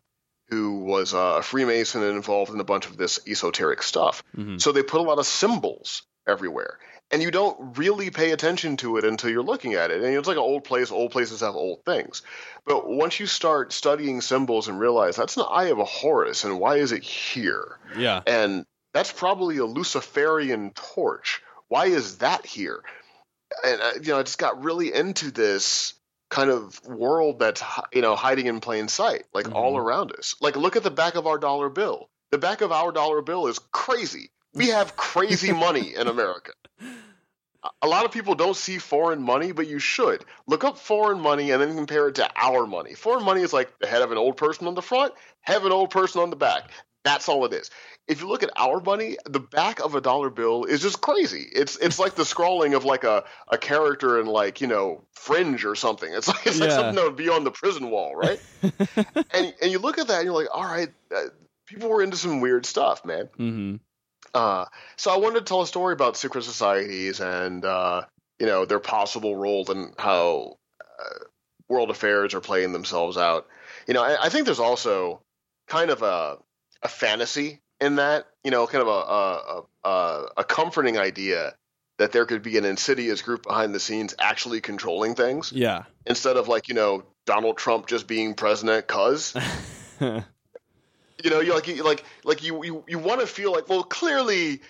who 0.49 0.79
was 0.79 1.13
a 1.13 1.41
Freemason 1.41 2.03
and 2.03 2.15
involved 2.15 2.53
in 2.53 2.60
a 2.60 2.63
bunch 2.65 2.86
of 2.86 2.97
this 2.97 3.19
esoteric 3.27 3.81
stuff. 3.81 4.23
Mhm. 4.38 4.62
So 4.62 4.71
they 4.71 4.84
put 4.84 5.01
a 5.01 5.03
lot 5.03 5.19
of 5.19 5.25
symbols 5.25 6.03
everywhere. 6.27 6.79
And 7.12 7.21
you 7.21 7.29
don't 7.29 7.77
really 7.77 8.10
pay 8.10 8.31
attention 8.31 8.77
to 8.77 8.97
it 8.97 9.05
until 9.05 9.29
you're 9.29 9.43
looking 9.43 9.75
at 9.75 9.91
it. 9.91 10.01
And 10.01 10.15
it's 10.15 10.27
like 10.27 10.38
an 10.38 10.43
old 10.43 10.63
place. 10.63 10.91
Old 10.91 11.12
places 11.12 11.41
have 11.41 11.55
old 11.55 11.86
things. 11.86 12.23
But 12.65 12.88
once 12.88 13.19
you 13.19 13.27
start 13.27 13.73
studying 13.73 14.21
symbols 14.21 14.67
and 14.67 14.79
realize 14.79 15.15
that's 15.15 15.38
an 15.38 15.45
eye 15.47 15.65
of 15.65 15.77
a 15.77 15.86
Horus, 15.86 16.43
and 16.43 16.60
why 16.60 16.77
is 16.77 16.91
it 16.91 17.03
here? 17.03 17.77
Yeah. 17.95 18.21
And 18.25 18.65
that's 18.93 19.12
probably 19.12 19.58
a 19.58 19.65
Luciferian 19.65 20.71
torch. 20.71 21.43
Why 21.67 21.86
is 21.88 22.19
that 22.19 22.45
here? 22.45 22.81
And 23.63 23.81
uh, 23.81 23.91
you 24.01 24.10
know, 24.10 24.19
I 24.19 24.23
just 24.23 24.39
got 24.39 24.63
really 24.63 24.93
into 24.93 25.31
this 25.31 25.93
kind 26.29 26.49
of 26.49 26.83
world 26.85 27.39
that's 27.39 27.63
you 27.93 28.01
know 28.01 28.15
hiding 28.15 28.47
in 28.47 28.59
plain 28.59 28.88
sight, 28.88 29.23
like 29.33 29.53
all 29.53 29.73
Mhm. 29.75 29.79
around 29.83 30.11
us. 30.17 30.35
Like 30.41 30.55
look 30.55 30.75
at 30.75 30.83
the 30.83 30.91
back 30.91 31.15
of 31.15 31.27
our 31.27 31.38
dollar 31.38 31.69
bill. 31.69 32.09
The 32.31 32.38
back 32.38 32.61
of 32.61 32.71
our 32.71 32.91
dollar 32.91 33.21
bill 33.21 33.47
is 33.47 33.59
crazy. 33.71 34.31
We 34.53 34.69
have 34.69 34.95
crazy 34.95 35.51
money 35.51 35.93
in 35.95 36.07
America. 36.07 36.53
A- 37.63 37.69
A 37.83 37.88
lot 37.88 38.05
of 38.05 38.11
people 38.11 38.35
don't 38.35 38.55
see 38.55 38.77
foreign 38.77 39.21
money, 39.21 39.51
but 39.51 39.67
you 39.67 39.79
should. 39.79 40.23
Look 40.47 40.63
up 40.63 40.77
foreign 40.77 41.19
money 41.19 41.51
and 41.51 41.61
then 41.61 41.75
compare 41.75 42.07
it 42.09 42.15
to 42.15 42.29
our 42.35 42.65
money. 42.67 42.93
Foreign 42.95 43.23
money 43.23 43.41
is 43.41 43.53
like 43.53 43.77
the 43.79 43.88
head 43.88 44.01
of 44.01 44.11
an 44.11 44.17
old 44.17 44.38
person 44.38 44.67
on 44.67 44.75
the 44.75 44.81
front, 44.81 45.13
have 45.41 45.65
an 45.65 45.71
old 45.71 45.89
person 45.91 46.21
on 46.21 46.29
the 46.29 46.35
back. 46.35 46.69
That's 47.05 47.29
all 47.29 47.45
it 47.45 47.53
is. 47.53 47.69
If 48.07 48.19
you 48.21 48.27
look 48.27 48.43
at 48.43 48.49
our 48.57 48.81
money, 48.81 49.17
the 49.25 49.39
back 49.39 49.79
of 49.79 49.95
a 49.95 50.01
dollar 50.01 50.29
bill 50.29 50.65
is 50.65 50.81
just 50.81 51.01
crazy. 51.01 51.47
It's 51.53 51.77
it's 51.77 51.99
like 51.99 52.15
the 52.15 52.25
scrawling 52.33 52.73
of 52.73 52.83
like 52.83 53.05
a, 53.05 53.23
a 53.47 53.57
character 53.57 54.19
in 54.19 54.25
like, 54.25 54.59
you 54.59 54.67
know, 54.67 55.03
fringe 55.13 55.65
or 55.65 55.75
something. 55.75 56.11
It's 56.11 56.27
like 56.27 56.45
it's 56.47 56.59
like 56.59 56.71
Yeah. 56.71 56.75
something 56.75 56.95
that 56.95 57.05
would 57.05 57.15
be 57.15 57.29
on 57.29 57.43
the 57.45 57.51
prison 57.51 57.91
wall, 57.91 58.15
right? 58.15 58.39
and 59.33 59.53
and 59.61 59.71
you 59.71 59.79
look 59.79 59.99
at 59.99 60.07
that 60.07 60.17
and 60.17 60.25
you're 60.25 60.33
like, 60.33 60.49
all 60.53 60.63
right, 60.63 60.89
uh, 61.15 61.25
people 61.67 61.89
were 61.89 62.01
into 62.01 62.17
some 62.17 62.41
weird 62.41 62.65
stuff, 62.65 63.05
man. 63.05 63.29
hmm 63.37 63.75
Uh, 64.33 64.65
so 64.97 65.11
I 65.13 65.17
wanted 65.17 65.39
to 65.39 65.45
tell 65.45 65.61
a 65.61 65.67
story 65.67 65.93
about 65.93 66.17
secret 66.17 66.43
societies 66.43 67.21
and 67.21 67.63
uh, 67.63 68.05
you 68.39 68.47
know 68.47 68.65
their 68.65 68.79
possible 68.79 69.35
role 69.35 69.69
and 69.69 69.93
how 69.97 70.57
uh, 70.81 71.23
world 71.69 71.89
affairs 71.91 72.33
are 72.33 72.41
playing 72.41 72.73
themselves 72.73 73.17
out. 73.17 73.47
You 73.87 73.93
know, 73.93 74.03
I, 74.03 74.25
I 74.25 74.29
think 74.29 74.45
there's 74.45 74.59
also 74.59 75.21
kind 75.67 75.89
of 75.91 76.01
a 76.01 76.37
a 76.85 76.87
fantasy 76.87 77.61
in 77.81 77.97
that. 77.97 78.25
You 78.43 78.51
know, 78.51 78.65
kind 78.67 78.81
of 78.81 78.87
a 78.87 78.91
a, 78.91 79.89
a 79.89 80.25
a 80.37 80.43
comforting 80.43 80.97
idea 80.97 81.55
that 81.97 82.11
there 82.11 82.25
could 82.25 82.41
be 82.41 82.57
an 82.57 82.65
insidious 82.65 83.21
group 83.21 83.43
behind 83.43 83.73
the 83.73 83.79
scenes 83.79 84.13
actually 84.19 84.59
controlling 84.61 85.15
things 85.15 85.51
Yeah. 85.53 85.83
instead 86.05 86.35
of 86.37 86.47
like 86.47 86.67
you 86.67 86.75
know 86.75 87.03
Donald 87.25 87.57
Trump 87.57 87.87
just 87.87 88.05
being 88.07 88.33
president 88.33 88.85
cuz 88.87 89.33
you 90.01 91.29
know, 91.29 91.39
you 91.39 91.53
like 91.53 91.67
you 91.67 91.83
like 91.83 92.03
like 92.23 92.43
you 92.43 92.63
you, 92.63 92.83
you 92.88 92.99
want 92.99 93.21
to 93.21 93.27
feel 93.27 93.51
like 93.51 93.69
well 93.69 93.83
clearly 93.83 94.61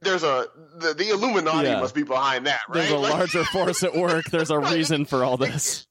there's 0.00 0.22
a 0.22 0.46
the, 0.76 0.94
the 0.94 1.08
Illuminati 1.10 1.68
Yeah. 1.68 1.80
must 1.80 1.94
be 1.94 2.04
behind 2.04 2.46
that, 2.46 2.60
right? 2.68 2.74
There's 2.80 2.90
a 2.92 2.96
Like, 2.96 3.12
larger 3.14 3.44
force 3.44 3.82
at 3.82 3.94
work. 3.96 4.26
There's 4.26 4.50
a 4.50 4.58
reason 4.74 5.04
for 5.04 5.24
all 5.24 5.36
this. 5.36 5.86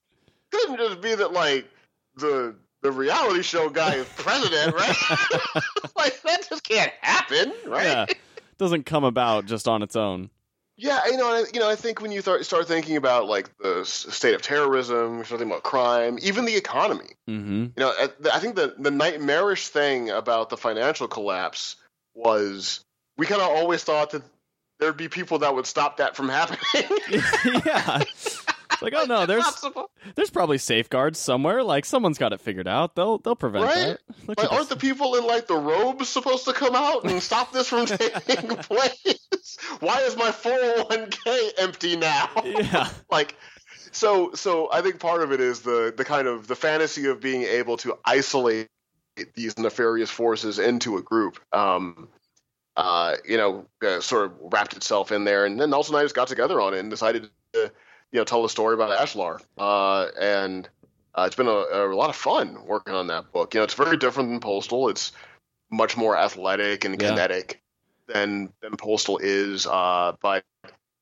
couldn't 0.52 0.78
just 0.78 1.02
be 1.02 1.14
that 1.16 1.34
like 1.34 1.68
the 2.16 2.56
the 2.82 2.92
reality 2.92 3.42
show 3.42 3.70
guy 3.70 3.96
is 3.96 4.08
president, 4.16 4.74
right? 4.76 4.96
like 5.96 6.22
that 6.24 6.48
just 6.50 6.64
can't 6.64 6.92
happen, 7.02 7.52
right? 7.66 7.86
Yeah. 7.86 8.06
Doesn't 8.58 8.86
come 8.86 9.04
about 9.04 9.46
just 9.46 9.68
on 9.68 9.82
its 9.84 9.96
own. 9.96 10.30
Yeah, 10.80 11.00
you 11.08 11.18
know, 11.18 11.28
I, 11.28 11.46
you 11.54 11.60
know, 11.60 11.68
I 11.70 11.76
think 11.76 12.02
when 12.02 12.12
you 12.12 12.22
start 12.22 12.46
start 12.46 12.68
thinking 12.68 12.98
about 12.98 13.28
like 13.28 13.50
the 13.58 13.80
s- 13.82 14.06
state 14.14 14.36
of 14.36 14.44
terrorism, 14.44 15.24
thinking 15.24 15.48
about 15.48 15.64
crime, 15.64 16.20
even 16.22 16.46
the 16.46 16.56
economy. 16.56 17.10
hmm 17.28 17.64
You 17.64 17.72
know, 17.78 17.90
I- 17.98 18.10
I 18.34 18.40
think 18.40 18.56
the 18.56 18.76
the 18.78 18.92
nightmarish 18.92 19.70
thing 19.70 20.12
about 20.12 20.50
the 20.50 20.58
financial 20.58 21.08
collapse 21.08 21.78
was 22.14 22.82
we 23.18 23.26
kind 23.26 23.42
of 23.42 23.48
always 23.50 23.84
thought 23.84 24.12
that 24.12 24.22
there'd 24.80 24.98
be 24.98 25.10
people 25.10 25.40
that 25.40 25.56
would 25.56 25.66
stop 25.66 25.98
that 25.98 26.16
from 26.16 26.30
happening. 26.30 26.60
yeah. 27.66 28.04
Like, 28.82 28.94
oh 28.96 29.06
no, 29.06 29.26
there's 29.26 29.44
Possible. 29.44 29.90
there's 30.16 30.30
probably 30.30 30.58
safeguards 30.58 31.18
somewhere. 31.20 31.64
Like 31.64 31.84
someone's 31.86 32.18
got 32.18 32.32
it 32.34 32.40
figured 32.42 32.68
out. 32.68 32.96
They'll 32.96 33.18
they'll 33.18 33.36
prevent 33.36 33.66
Right? 33.66 33.76
that. 33.76 34.00
Look 34.28 34.40
Like, 34.40 34.52
aren't 34.52 34.70
this. 34.70 34.70
the 34.70 34.76
people 34.78 35.16
in 35.16 35.26
like 35.26 35.48
the 35.48 35.56
robes 35.58 36.10
supposed 36.10 36.46
to 36.46 36.54
come 36.54 36.76
out 36.76 37.04
and 37.06 37.22
stop 37.30 37.52
this 37.52 37.68
from 37.70 37.86
taking 37.88 38.56
place? 38.58 39.58
Why 39.80 40.00
is 40.02 40.16
my 40.16 40.30
401k 40.32 41.50
empty 41.58 41.96
now? 41.96 42.30
yeah, 42.46 42.90
like 43.10 43.36
so 43.92 44.32
so 44.34 44.70
I 44.72 44.82
think 44.82 45.00
part 45.00 45.24
of 45.24 45.32
it 45.32 45.40
is 45.42 45.62
the 45.62 45.94
the 45.96 46.06
kind 46.06 46.28
of 46.28 46.48
the 46.48 46.56
fantasy 46.56 47.08
of 47.08 47.20
being 47.20 47.44
able 47.44 47.78
to 47.78 47.98
isolate 48.06 48.68
these 49.36 49.58
nefarious 49.58 50.12
forces 50.12 50.60
into 50.60 50.98
a 50.98 51.02
group. 51.02 51.40
Um 51.52 52.10
uh, 52.76 53.16
you 53.28 53.38
know, 53.38 53.66
uh, 53.84 54.00
sort 54.02 54.26
of 54.26 54.34
wrapped 54.54 54.76
itself 54.76 55.12
in 55.12 55.24
there, 55.24 55.46
and 55.48 55.60
then 55.60 55.72
Nelson 55.72 55.96
and 55.96 56.02
I 56.02 56.06
just 56.06 56.14
got 56.14 56.28
together 56.28 56.62
on 56.62 56.76
it 56.76 56.80
and 56.80 56.92
decided 56.92 57.28
to, 57.54 57.72
you 58.12 58.20
know, 58.20 58.24
tell 58.24 58.44
the 58.44 58.50
story 58.50 58.74
about 58.74 58.98
Ashlar. 58.98 59.42
Uh, 59.58 60.08
and 60.20 60.68
uh, 61.16 61.24
it's 61.28 61.36
been 61.36 61.48
a, 61.48 61.52
a 61.52 61.96
lot 61.96 62.10
of 62.10 62.16
fun 62.16 62.66
working 62.66 62.94
on 62.94 63.08
that 63.08 63.32
book. 63.32 63.54
You 63.54 63.60
know, 63.60 63.64
it's 63.64 63.74
very 63.74 63.98
different 63.98 64.30
than 64.30 64.40
Postal. 64.40 64.90
It's 64.90 65.12
much 65.72 65.98
more 65.98 66.18
athletic 66.18 66.86
and 66.86 67.00
Yeah. 67.00 67.10
kinetic 67.10 67.62
than 68.08 68.54
than 68.62 68.78
Postal 68.78 69.18
is. 69.18 69.68
Uh, 69.68 70.16
but 70.22 70.44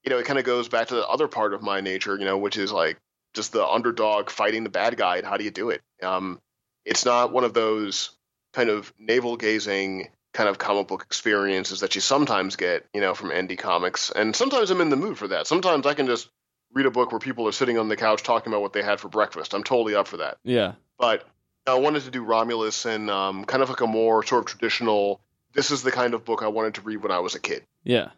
you 0.03 0.09
know, 0.09 0.17
it 0.17 0.25
kind 0.25 0.39
of 0.39 0.45
goes 0.45 0.69
back 0.69 0.87
to 0.89 0.95
the 0.95 1.07
other 1.07 1.27
part 1.27 1.53
of 1.53 1.61
my 1.61 1.81
nature, 1.81 2.17
you 2.17 2.25
know, 2.25 2.37
which 2.37 2.57
is 2.57 2.71
like 2.71 2.97
just 3.33 3.51
the 3.51 3.65
underdog 3.65 4.29
fighting 4.29 4.63
the 4.63 4.69
bad 4.69 4.97
guy. 4.97 5.17
And 5.17 5.25
how 5.25 5.37
do 5.37 5.43
you 5.43 5.51
do 5.51 5.69
it? 5.69 5.81
Um, 6.01 6.39
it's 6.85 7.05
not 7.05 7.31
one 7.31 7.43
of 7.43 7.53
those 7.53 8.11
kind 8.53 8.69
of 8.69 8.93
navel 8.99 9.35
gazing 9.35 10.09
kind 10.33 10.49
of 10.49 10.57
comic 10.57 10.87
book 10.87 11.01
experiences 11.03 11.79
that 11.79 11.95
you 11.95 12.01
sometimes 12.01 12.55
get, 12.55 12.85
you 12.93 13.01
know, 13.01 13.13
from 13.13 13.29
indie 13.29 13.57
comics. 13.57 14.11
And 14.11 14.35
sometimes 14.35 14.69
I'm 14.69 14.81
in 14.81 14.89
the 14.89 14.95
mood 14.95 15.17
for 15.17 15.29
that. 15.29 15.47
Sometimes 15.47 15.85
I 15.85 15.93
can 15.93 16.07
just 16.07 16.29
read 16.75 16.85
a 16.85 16.91
book 16.91 17.11
where 17.11 17.19
people 17.19 17.47
are 17.47 17.51
sitting 17.51 17.79
on 17.79 17.87
the 17.87 17.95
couch 17.95 18.21
talking 18.21 18.51
about 18.53 18.61
what 18.61 18.73
they 18.73 18.83
had 18.83 18.99
for 18.99 19.07
breakfast. 19.07 19.53
I'm 19.55 19.63
totally 19.63 19.95
up 19.95 20.07
for 20.07 20.17
that. 20.17 20.37
yeah, 20.43 20.73
But 20.99 21.27
I 21.65 21.75
wanted 21.75 22.03
to 22.03 22.11
do 22.11 22.23
Romulus 22.23 22.85
and 22.85 23.09
um, 23.09 23.45
kind 23.45 23.63
of 23.63 23.69
like 23.69 23.81
a 23.81 23.87
more 23.87 24.21
sort 24.23 24.41
of 24.41 24.45
traditional. 24.45 25.19
This 25.53 25.71
is 25.71 25.81
the 25.81 25.91
kind 25.91 26.13
of 26.13 26.25
book 26.25 26.43
I 26.43 26.49
wanted 26.49 26.75
to 26.75 26.81
read 26.81 27.01
when 27.01 27.11
I 27.11 27.19
was 27.19 27.33
a 27.33 27.39
kid. 27.39 27.63
yeah. 27.83 28.09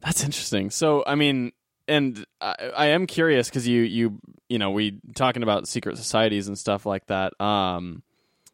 That's 0.00 0.24
interesting. 0.24 0.70
So 0.70 1.04
I 1.06 1.14
mean, 1.14 1.52
and 1.86 2.26
I, 2.40 2.56
I 2.76 2.86
am 2.86 3.06
curious 3.06 3.48
because 3.48 3.68
you 3.68 3.82
you 3.82 4.18
you 4.48 4.58
know 4.58 4.72
we 4.72 4.98
talking 5.14 5.44
about 5.44 5.68
secret 5.68 5.96
societies 5.96 6.48
and 6.48 6.58
stuff 6.58 6.84
like 6.84 7.06
that. 7.06 7.40
Um, 7.40 8.02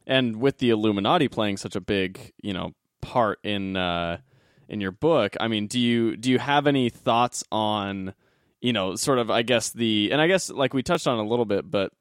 and 0.06 0.36
with 0.42 0.58
the 0.58 0.68
Illuminati 0.68 1.26
playing 1.26 1.56
such 1.56 1.74
a 1.74 1.80
big 1.80 2.34
you 2.42 2.52
know 2.52 2.74
part 3.00 3.38
in 3.44 3.78
uh 3.78 4.18
in 4.68 4.82
your 4.82 4.90
book, 4.90 5.36
I 5.40 5.48
mean, 5.48 5.68
do 5.68 5.80
you 5.80 6.18
do 6.18 6.30
you 6.30 6.38
have 6.38 6.66
any 6.66 6.90
thoughts 6.90 7.42
on 7.50 8.12
you 8.60 8.72
know 8.72 8.96
sort 8.96 9.18
of 9.18 9.30
I 9.30 9.42
guess 9.42 9.70
the 9.70 10.10
and 10.12 10.20
I 10.20 10.26
guess 10.26 10.50
like 10.50 10.74
we 10.74 10.82
touched 10.82 11.06
on 11.06 11.18
a 11.18 11.24
little 11.24 11.44
bit, 11.44 11.70
but 11.70 11.92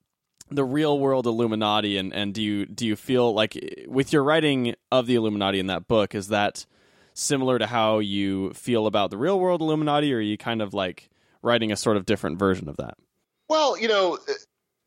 the 0.50 0.64
real 0.64 0.98
world 1.00 1.26
Illuminati 1.26 1.98
and 1.98 2.14
and 2.14 2.34
do 2.34 2.42
you 2.42 2.66
do 2.66 2.86
you 2.88 2.96
feel 2.96 3.34
like 3.34 3.58
with 3.88 4.14
your 4.14 4.24
writing 4.24 4.76
of 4.92 5.06
the 5.08 5.16
Illuminati 5.16 5.60
in 5.60 5.68
that 5.68 5.88
book 5.88 6.16
is 6.16 6.30
that 6.30 6.66
similar 7.14 7.58
to 7.60 7.66
how 7.68 8.00
you 8.00 8.54
feel 8.54 8.88
about 8.88 9.10
the 9.10 9.18
real 9.18 9.40
world 9.40 9.62
Illuminati 9.62 10.14
or 10.14 10.18
are 10.18 10.22
you 10.22 10.38
kind 10.38 10.62
of 10.62 10.74
like 10.74 11.10
writing 11.42 11.72
a 11.72 11.76
sort 11.76 11.98
of 11.98 12.06
different 12.06 12.40
version 12.40 12.70
of 12.70 12.78
that? 12.78 12.96
Well, 13.50 13.78
you 13.78 13.88
know, 13.88 14.18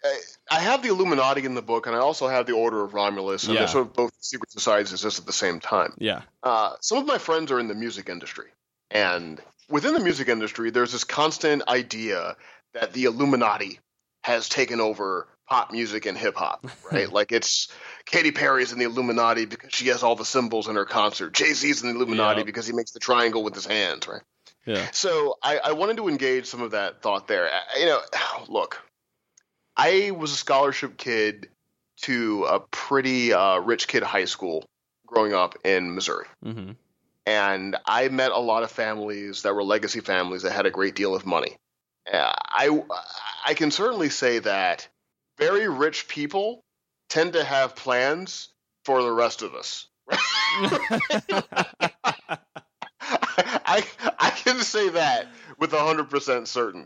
uh, 0.05 0.09
I 0.51 0.61
have 0.61 0.83
the 0.83 0.89
Illuminati 0.89 1.45
in 1.45 1.55
the 1.55 1.63
book, 1.63 1.87
and 1.87 1.95
I 1.95 1.99
also 1.99 2.29
have 2.29 2.47
the 2.47 2.53
Order 2.53 2.83
of 2.83 2.93
Romulus, 2.95 3.45
and 3.45 3.55
Yeah. 3.55 3.61
they're 3.61 3.69
sort 3.69 3.87
of 3.87 3.93
both 3.95 4.13
secret 4.21 4.51
societies 4.51 4.93
exist 4.93 5.19
at 5.19 5.27
the 5.27 5.33
same 5.33 5.61
time. 5.61 5.95
Yeah. 5.99 6.23
Uh, 6.43 6.75
some 6.81 6.99
of 6.99 7.07
my 7.07 7.19
friends 7.19 7.51
are 7.51 7.59
in 7.61 7.69
the 7.69 7.75
music 7.75 8.09
industry, 8.09 8.49
and 8.91 9.41
within 9.71 9.95
the 9.95 10.01
music 10.01 10.29
industry, 10.29 10.71
there's 10.71 10.93
this 10.93 11.05
constant 11.05 11.67
idea 11.69 12.37
that 12.75 12.93
the 12.93 13.05
Illuminati 13.05 13.81
has 14.23 14.49
taken 14.49 14.81
over 14.81 15.27
pop 15.49 15.73
music 15.73 16.07
and 16.07 16.17
hip 16.17 16.37
hop, 16.37 16.67
right? 16.93 17.11
like 17.11 17.33
it's 17.33 17.69
Katy 18.07 18.31
Perry's 18.33 18.73
in 18.73 18.79
the 18.79 18.85
Illuminati 18.85 19.47
because 19.47 19.73
she 19.73 19.89
has 19.89 20.03
all 20.03 20.15
the 20.15 20.25
symbols 20.25 20.69
in 20.69 20.77
her 20.77 20.85
concert. 20.85 21.33
Jay 21.35 21.53
Z's 21.53 21.83
in 21.83 21.89
the 21.89 21.95
Illuminati 21.97 22.41
Yeah. 22.41 22.45
because 22.45 22.67
he 22.67 22.73
makes 22.73 22.93
the 22.93 23.01
triangle 23.01 23.43
with 23.43 23.55
his 23.55 23.67
hands, 23.67 24.07
right? 24.07 24.23
Yeah. 24.67 24.89
So 24.93 25.37
I, 25.43 25.59
I 25.59 25.73
wanted 25.73 25.97
to 25.97 26.09
engage 26.09 26.47
some 26.47 26.61
of 26.63 26.73
that 26.73 27.03
thought 27.03 27.27
there. 27.27 27.49
I- 27.51 27.79
You 27.81 27.87
know, 27.87 28.01
look, 28.49 28.81
I 29.77 30.11
was 30.11 30.33
a 30.33 30.37
scholarship 30.37 30.97
kid 30.97 31.49
to 32.03 32.45
a 32.45 32.61
pretty 32.61 33.33
uh, 33.33 33.59
rich 33.59 33.89
kid 33.89 34.03
high 34.03 34.25
school 34.27 34.65
growing 35.07 35.33
up 35.35 35.57
in 35.65 35.95
Missouri. 35.95 36.27
Mhm. 36.45 36.77
And 37.27 37.77
I 37.87 38.09
met 38.09 38.33
a 38.33 38.39
lot 38.39 38.63
of 38.63 38.71
families 38.71 39.43
that 39.43 39.55
were 39.55 39.63
legacy 39.63 40.01
families 40.01 40.43
that 40.43 40.53
had 40.53 40.67
a 40.67 40.71
great 40.71 40.95
deal 40.95 41.15
of 41.15 41.27
money. 41.27 41.57
Uh, 42.11 42.33
I, 42.37 42.83
I 43.47 43.55
can 43.55 43.71
certainly 43.71 44.09
say 44.09 44.39
that 44.41 44.89
very 45.39 45.69
rich 45.69 46.09
people 46.09 46.63
tend 47.09 47.35
to 47.35 47.45
have 47.45 47.77
plans 47.77 48.49
for 48.85 49.03
the 49.03 49.13
rest 49.13 49.43
of 49.43 49.55
us. 49.55 49.87
I 53.01 53.85
I 54.19 54.31
can 54.31 54.61
say 54.61 54.89
that 54.91 55.29
with 55.59 55.73
hundred 55.73 56.11
percent 56.11 56.49
certain. 56.49 56.85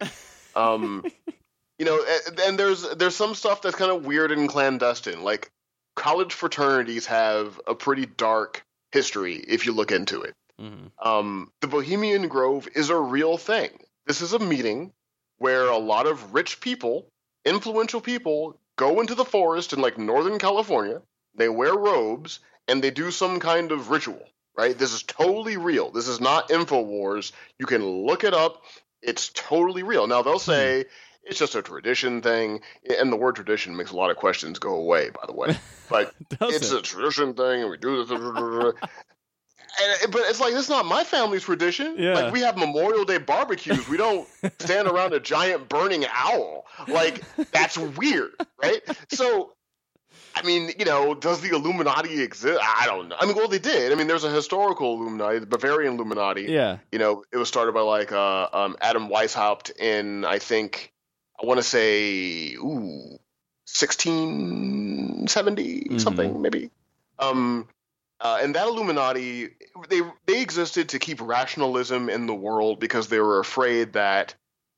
Um, 0.55 1.05
you 1.78 1.87
know, 1.87 2.05
and, 2.26 2.41
and 2.41 2.59
there's 2.59 2.82
there's 2.97 3.16
some 3.16 3.35
stuff 3.35 3.62
that's 3.62 3.76
kind 3.76 3.91
of 3.91 4.07
weird 4.07 4.32
and 4.32 4.49
clandestine. 4.49 5.22
Like 5.22 5.51
college 5.97 6.35
fraternities 6.35 7.07
have 7.07 7.61
a 7.66 7.74
pretty 7.74 8.07
dark 8.07 8.64
history 8.95 9.35
if 9.35 9.67
you 9.67 9.73
look 9.73 9.93
into 9.93 10.23
it. 10.23 10.35
Mhm. 10.61 10.93
Um, 11.05 11.53
the 11.61 11.67
Bohemian 11.67 12.29
Grove 12.29 12.69
is 12.75 12.89
a 12.89 12.97
real 12.97 13.37
thing. 13.37 13.71
This 14.07 14.23
is 14.23 14.33
a 14.33 14.39
meeting 14.39 14.93
where 15.39 15.67
a 15.67 15.79
lot 15.79 16.07
of 16.07 16.33
rich 16.33 16.61
people, 16.61 17.11
influential 17.45 18.01
people, 18.01 18.59
go 18.77 19.01
into 19.01 19.15
the 19.17 19.25
forest 19.25 19.73
in 19.73 19.81
like 19.81 19.99
Northern 19.99 20.39
California. 20.39 21.03
They 21.35 21.49
wear 21.49 21.75
robes 21.75 22.39
and 22.69 22.83
they 22.83 22.93
do 22.93 23.11
some 23.11 23.41
kind 23.41 23.73
of 23.73 23.91
ritual. 23.91 24.23
Right? 24.57 24.79
This 24.79 24.93
is 24.93 25.03
totally 25.03 25.57
real. 25.57 25.91
This 25.91 26.07
is 26.07 26.21
not 26.21 26.49
Infowars. 26.49 27.33
You 27.59 27.67
can 27.67 27.85
look 27.85 28.23
it 28.23 28.33
up. 28.33 28.63
It's 29.03 29.29
totally 29.35 29.83
real. 29.83 30.07
Now 30.07 30.23
they'll 30.23 30.39
say 30.39 30.85
it's 31.27 31.39
just 31.39 31.55
a 31.55 31.62
tradition 31.62 32.22
thing, 32.22 32.61
and 32.99 33.12
the 33.12 33.16
word 33.16 33.37
tradition 33.37 33.77
makes 33.77 33.91
a 33.91 33.97
lot 33.97 34.11
of 34.11 34.16
questions 34.16 34.59
go 34.59 34.75
away. 34.75 35.11
By 35.11 35.27
the 35.27 35.33
way, 35.33 35.57
but 35.89 36.14
it's 36.41 36.72
it? 36.72 36.79
a 36.79 36.83
tradition 36.83 37.35
thing, 37.35 37.62
and 37.62 37.70
we 37.70 37.77
do 37.77 38.05
this. 38.05 38.75
And, 39.77 40.12
but 40.12 40.22
it's 40.27 40.41
like 40.41 40.55
it's 40.55 40.68
not 40.68 40.87
my 40.87 41.03
family's 41.03 41.43
tradition. 41.43 41.97
Yeah. 41.99 42.14
Like 42.14 42.33
we 42.33 42.41
have 42.41 42.57
Memorial 42.57 43.05
Day 43.05 43.18
barbecues. 43.18 43.89
We 43.89 43.97
don't 43.97 44.29
stand 44.59 44.87
around 44.87 45.14
a 45.14 45.20
giant 45.20 45.68
burning 45.68 46.07
owl. 46.12 46.66
Like 46.87 47.22
that's 47.51 47.77
weird, 47.77 48.33
right? 48.62 48.83
So, 49.09 49.53
I 50.37 50.43
mean, 50.43 50.70
you 50.79 50.85
know, 50.85 51.14
does 51.14 51.41
the 51.41 51.49
Illuminati 51.49 52.22
exist? 52.22 52.61
I 52.62 52.87
don't 52.87 53.09
know. 53.09 53.16
I 53.18 53.27
mean, 53.27 53.35
well, 53.35 53.49
they 53.49 53.59
did. 53.59 53.91
I 53.91 53.97
mean, 53.97 54.07
there's 54.07 54.25
a 54.25 54.31
historical 54.31 54.95
Illuminati, 54.95 55.41
the 55.41 55.47
Bavarian 55.47 55.95
Illuminati. 55.95 56.43
yeah. 56.43 56.79
You 56.93 56.99
know, 57.01 57.25
it 57.33 57.37
was 57.37 57.49
started 57.49 57.72
by 57.72 57.81
like 57.81 58.12
uh, 58.12 58.49
um, 58.53 58.77
Adam 58.81 59.09
Weishaupt 59.09 59.77
in 59.77 60.25
I 60.25 60.39
think 60.39 60.94
I 61.43 61.47
want 61.47 61.59
to 61.59 61.64
say 61.64 62.55
ooh 62.55 63.18
1670 63.66 65.99
something 65.99 66.43
maybe. 66.43 66.70
Um, 67.18 67.68
uh, 68.20 68.39
and 68.43 68.55
that 68.55 68.66
Illuminati 68.66 69.49
they 69.89 70.01
they 70.26 70.41
existed 70.41 70.91
to 70.91 70.99
keep 70.99 71.20
rationalism 71.20 72.09
in 72.09 72.26
the 72.26 72.35
world 72.35 72.80
because 72.80 73.09
they 73.09 73.20
were 73.20 73.41
afraid 73.41 73.95
that 73.95 74.35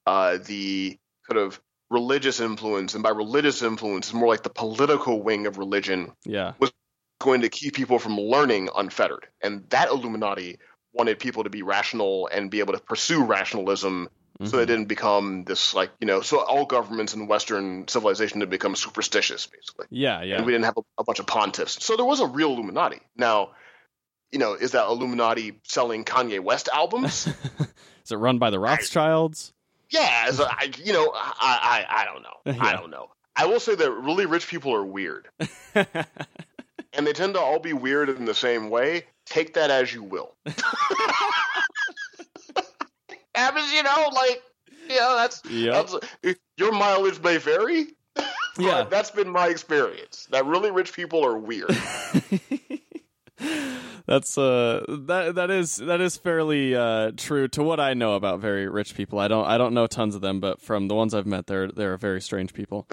uh, 0.07 0.39
the 0.39 0.99
sort 1.27 1.39
of 1.39 1.61
religious 1.91 2.41
influence, 2.41 2.95
and 2.95 3.03
by 3.03 3.11
religious 3.11 3.63
influence, 3.63 4.09
is 4.09 4.15
more 4.15 4.29
like 4.29 4.43
the 4.43 4.51
political 4.51 5.23
wing 5.23 5.47
of 5.47 5.59
religion, 5.59 6.13
Yeah. 6.25 6.55
going 7.21 7.43
to 7.43 7.49
keep 7.49 7.75
people 7.75 7.99
from 7.99 8.19
learning 8.19 8.69
unfettered. 8.77 9.27
And 9.41 9.69
that 9.71 9.89
Illuminati 9.89 10.59
wanted 10.93 11.19
people 11.19 11.45
to 11.45 11.51
be 11.51 11.63
rational 11.63 12.29
and 12.33 12.51
be 12.51 12.61
able 12.61 12.73
to 12.73 12.81
pursue 12.81 13.25
rationalism 13.25 14.09
so 14.45 14.59
Mhm. 14.59 14.63
it 14.63 14.67
didn't 14.67 14.85
become 14.87 15.45
this 15.45 15.75
like 15.75 15.91
you 16.01 16.07
know 16.07 16.21
so 16.21 16.41
all 16.41 16.67
governments 16.67 17.15
in 17.15 17.27
western 17.27 17.87
civilization 17.89 18.41
had 18.41 18.51
become 18.51 18.77
superstitious 18.77 19.47
basically. 19.47 19.87
Yeah, 19.91 20.23
yeah. 20.23 20.37
and 20.37 20.47
we 20.47 20.53
didn't 20.53 20.65
have 20.67 20.77
a, 20.77 20.83
a 20.99 21.05
bunch 21.05 21.19
of 21.21 21.27
pontiffs. 21.27 21.81
So 21.83 21.97
there 21.97 22.05
was 22.05 22.21
a 22.21 22.27
real 22.27 22.53
illuminati. 22.53 23.01
Now 23.17 23.51
you 24.31 24.39
know 24.39 24.55
is 24.55 24.73
that 24.73 24.87
illuminati 24.87 25.61
selling 25.65 26.05
kanye 26.05 26.41
west 26.41 26.69
albums? 26.73 27.27
Is 28.05 28.13
it 28.13 28.17
run 28.17 28.39
by 28.39 28.51
the 28.51 28.59
Rothschilds? 28.61 29.53
yeah 29.91 30.29
a, 30.29 30.43
I, 30.43 30.71
you 30.85 30.93
know 30.93 31.11
I, 31.15 31.85
I 31.89 32.03
i 32.03 32.05
don't 32.05 32.23
know. 32.23 32.61
I 32.65 32.73
don't 32.77 32.91
know. 32.91 33.09
I 33.35 33.47
will 33.47 33.61
say 33.61 33.75
that 33.75 33.91
really 33.91 34.27
rich 34.27 34.49
people 34.49 34.75
are 34.75 34.85
weird. 34.85 35.29
And 36.93 37.07
they 37.07 37.13
tend 37.13 37.35
to 37.35 37.41
all 37.41 37.59
be 37.59 37.75
weird 37.75 38.09
in 38.09 38.25
the 38.25 38.33
same 38.33 38.71
way. 38.71 39.05
Take 39.27 39.53
that 39.55 39.71
as 39.71 39.93
you 39.93 40.03
will 40.03 40.35
happens 43.37 43.73
you 43.73 43.83
know 43.83 44.11
like 44.13 44.43
you 44.89 44.97
know 44.97 45.17
that's 45.17 45.43
yep. 45.49 45.89
That's, 46.23 46.39
your 46.57 46.73
mileage 46.73 47.21
may 47.23 47.39
vary. 47.39 47.87
Yeah. 48.59 48.85
that's 48.89 49.11
been 49.11 49.29
my 49.29 49.49
experience. 49.49 50.27
That 50.31 50.47
really 50.47 50.71
rich 50.71 50.95
people 50.95 51.23
are 51.23 51.37
weird. 51.37 51.69
That's 54.07 54.39
uh 54.39 54.85
that 54.89 55.35
that 55.35 55.51
is 55.51 55.77
that 55.77 56.01
is 56.01 56.17
fairly 56.17 56.75
uh 56.75 57.11
true 57.17 57.49
to 57.49 57.63
what 57.63 57.81
I 57.81 57.93
know 57.93 58.15
about 58.15 58.41
very 58.41 58.69
rich 58.69 58.95
people. 58.95 59.19
I 59.19 59.29
don't 59.29 59.45
I 59.47 59.59
don't 59.59 59.75
know 59.75 59.87
tons 59.87 60.15
of 60.15 60.21
them, 60.21 60.41
but 60.41 60.61
from 60.61 60.89
the 60.89 60.95
ones 60.95 61.13
I've 61.13 61.27
met, 61.27 61.49
they're 61.49 61.71
they're 61.71 61.97
very 61.97 62.21
strange 62.21 62.55
people. 62.55 62.87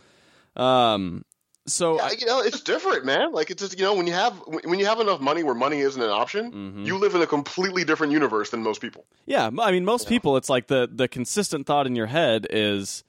Um, 0.56 1.24
so 1.66 1.96
Yeah, 1.98 2.04
I, 2.06 2.12
you 2.20 2.26
know, 2.26 2.40
it's 2.42 2.62
different, 2.62 3.06
man. 3.06 3.32
Like 3.32 3.50
it's 3.50 3.62
just 3.62 3.78
you 3.78 3.84
know 3.86 3.94
when 3.94 4.08
you 4.08 4.14
have 4.14 4.34
when 4.64 4.80
you 4.80 4.86
have 4.86 5.00
enough 5.00 5.22
money 5.22 5.44
where 5.44 5.56
money 5.56 5.80
isn't 5.80 6.02
an 6.02 6.10
option, 6.10 6.52
Mhm. 6.52 6.86
you 6.86 6.98
live 6.98 7.16
in 7.16 7.22
a 7.22 7.28
completely 7.28 7.84
different 7.84 8.12
universe 8.14 8.50
than 8.50 8.64
most 8.64 8.82
people. 8.82 9.06
yeah, 9.26 9.50
I 9.60 9.72
mean, 9.72 9.86
most 9.86 10.04
Yeah. 10.06 10.10
people, 10.10 10.38
it's 10.38 10.50
like 10.50 10.68
the 10.68 10.90
the 10.92 11.08
consistent 11.08 11.66
thought 11.66 11.88
in 11.88 11.96
your 11.96 12.08
head 12.08 12.48
is 12.50 13.04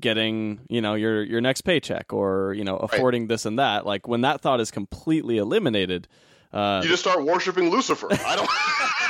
getting 0.00 0.60
you 0.68 0.80
know 0.80 0.94
your 0.94 1.22
your 1.22 1.40
next 1.42 1.60
paycheck 1.62 2.12
or 2.12 2.54
you 2.54 2.64
know 2.64 2.76
affording 2.76 3.26
this 3.26 3.44
and 3.44 3.58
that. 3.58 3.84
Like 3.84 4.08
when 4.08 4.22
that 4.22 4.40
thought 4.40 4.60
is 4.60 4.70
completely 4.70 5.36
eliminated. 5.38 6.08
Uh, 6.52 6.80
You 6.82 6.88
just 6.88 7.02
start 7.02 7.22
worshiping 7.24 7.70
Lucifer. 7.70 8.08
I 8.10 8.34
don't. 8.36 8.48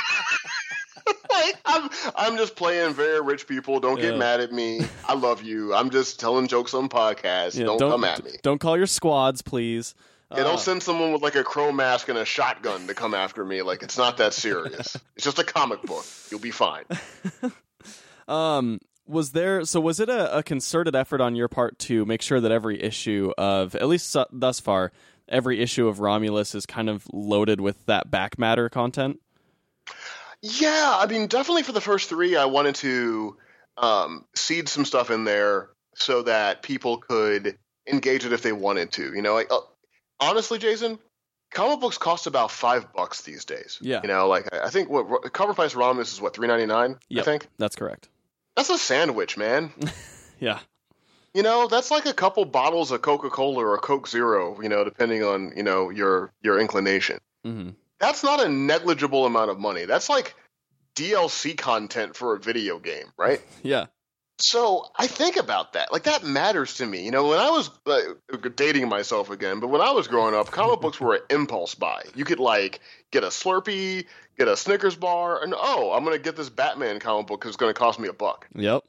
like 1.31 1.57
I'm, 1.65 1.89
I'm 2.15 2.37
just 2.37 2.55
playing 2.55 2.93
very 2.93 3.21
rich 3.21 3.47
people. 3.47 3.79
Don't 3.79 3.99
get 3.99 4.13
Yeah. 4.13 4.19
mad 4.19 4.39
at 4.41 4.51
me. 4.51 4.81
I 5.07 5.13
love 5.13 5.41
you. 5.43 5.73
I'm 5.73 5.89
just 5.89 6.19
telling 6.19 6.47
jokes 6.47 6.73
on 6.73 6.89
podcasts. 6.89 7.57
yeah, 7.57 7.65
don't, 7.65 7.79
come 7.79 8.03
at 8.03 8.23
me. 8.23 8.31
Don't 8.43 8.59
call 8.59 8.77
your 8.77 8.87
squads, 8.87 9.41
please. 9.41 9.95
Yeah, 10.31 10.41
Uh, 10.41 10.43
don't 10.43 10.59
send 10.59 10.81
someone 10.83 11.11
with 11.11 11.21
like 11.21 11.35
a 11.35 11.43
crow 11.43 11.71
mask 11.71 12.07
and 12.09 12.17
a 12.17 12.23
shotgun 12.25 12.87
to 12.87 12.93
come 12.93 13.13
after 13.13 13.43
me. 13.43 13.61
Like 13.61 13.83
it's 13.83 13.97
not 13.97 14.17
that 14.17 14.33
serious. 14.33 14.95
it's 15.15 15.25
just 15.25 15.39
a 15.39 15.43
comic 15.43 15.81
book. 15.83 16.05
You'll 16.29 16.39
be 16.39 16.51
fine. 16.51 16.85
Um, 18.27 18.79
was 19.07 19.31
there 19.31 19.65
so 19.65 19.81
was 19.81 19.99
it 19.99 20.07
a, 20.07 20.37
a 20.37 20.43
concerted 20.43 20.95
effort 20.95 21.19
on 21.19 21.35
your 21.35 21.47
part 21.49 21.77
to 21.79 22.05
make 22.05 22.21
sure 22.21 22.39
that 22.39 22.51
every 22.51 22.81
issue 22.81 23.33
of 23.37 23.75
at 23.75 23.87
least 23.89 24.09
su- 24.09 24.23
thus 24.31 24.59
far 24.61 24.91
every 25.27 25.59
issue 25.59 25.87
of 25.87 25.99
Romulus 25.99 26.55
is 26.55 26.65
kind 26.65 26.89
of 26.89 27.05
loaded 27.11 27.59
with 27.59 27.85
that 27.87 28.09
back 28.09 28.37
matter 28.39 28.69
content? 28.69 29.19
Yeah, 30.41 30.95
I 30.99 31.05
mean, 31.07 31.27
definitely 31.27 31.63
for 31.63 31.71
the 31.71 31.81
first 31.81 32.09
three, 32.09 32.35
I 32.35 32.45
wanted 32.45 32.75
to 32.75 33.37
um, 33.77 34.25
seed 34.35 34.69
some 34.69 34.85
stuff 34.85 35.11
in 35.11 35.23
there 35.23 35.69
so 35.95 36.23
that 36.23 36.63
people 36.63 36.97
could 36.97 37.57
engage 37.87 38.25
it 38.25 38.33
if 38.33 38.41
they 38.41 38.51
wanted 38.51 38.91
to. 38.93 39.13
You 39.13 39.21
know, 39.21 39.33
like, 39.33 39.51
uh, 39.51 39.59
honestly, 40.19 40.57
Jason, 40.57 40.97
comic 41.51 41.79
books 41.79 41.97
cost 41.97 42.27
about 42.27 42.49
five 42.51 42.91
bucks 42.93 43.21
these 43.21 43.45
days. 43.45 43.77
Yeah. 43.81 43.99
You 44.01 44.07
know, 44.07 44.27
like 44.27 44.53
I 44.53 44.69
think 44.69 44.89
what 44.89 45.31
cover 45.33 45.53
price 45.53 45.75
Romulus 45.75 46.13
is 46.13 46.21
what 46.21 46.35
three 46.35 46.47
ninety 46.47 46.65
nine. 46.65 46.97
I 47.15 47.21
think 47.21 47.47
That's 47.57 47.75
correct. 47.75 48.09
that's 48.55 48.69
a 48.69 48.77
sandwich, 48.77 49.37
man. 49.37 49.71
Yeah. 50.39 50.57
You 51.35 51.43
know, 51.43 51.67
that's 51.67 51.91
like 51.91 52.07
a 52.07 52.13
couple 52.13 52.43
bottles 52.45 52.89
of 52.89 53.03
Coca 53.03 53.29
Cola 53.29 53.63
or 53.63 53.77
Coke 53.77 54.07
Zero. 54.07 54.59
You 54.59 54.69
know, 54.69 54.83
depending 54.83 55.23
on 55.23 55.53
you 55.55 55.61
know 55.61 55.91
your 55.91 56.33
your 56.41 56.59
inclination. 56.59 57.19
hmm 57.45 57.69
that's 58.01 58.23
not 58.23 58.43
a 58.43 58.49
negligible 58.49 59.25
amount 59.25 59.51
of 59.51 59.59
money. 59.59 59.85
That's 59.85 60.09
like 60.09 60.35
DLC 60.95 61.57
content 61.57 62.15
for 62.15 62.35
a 62.35 62.39
video 62.39 62.79
game, 62.79 63.05
right? 63.17 63.41
Yeah. 63.63 63.85
So 64.39 64.87
I 64.97 65.05
think 65.05 65.37
about 65.37 65.73
that. 65.73 65.91
Like 65.93 66.03
that 66.03 66.23
matters 66.23 66.73
to 66.77 66.85
me. 66.87 67.05
You 67.05 67.11
know, 67.11 67.27
when 67.27 67.37
I 67.37 67.51
was 67.51 67.69
uh, 67.85 68.47
dating 68.55 68.89
myself 68.89 69.29
again, 69.29 69.59
but 69.59 69.67
when 69.67 69.81
I 69.81 69.91
was 69.91 70.07
growing 70.07 70.33
up, 70.33 70.49
comic 70.49 70.81
books 70.81 70.99
were 70.99 71.13
an 71.13 71.21
impulse 71.29 71.75
buy. 71.75 72.01
You 72.15 72.25
could 72.25 72.39
like 72.39 72.79
get 73.11 73.23
a 73.23 73.27
Slurpee, 73.27 74.05
get 74.39 74.47
a 74.47 74.57
Snickers 74.57 74.95
bar, 74.95 75.43
and 75.43 75.53
oh, 75.55 75.91
I'm 75.91 76.03
gonna 76.03 76.17
get 76.17 76.35
this 76.35 76.49
Batman 76.49 76.99
comic 76.99 77.27
book 77.27 77.39
because 77.39 77.49
it's 77.49 77.57
gonna 77.57 77.75
cost 77.75 77.99
me 77.99 78.07
a 78.07 78.13
buck. 78.13 78.47
Yep. 78.55 78.83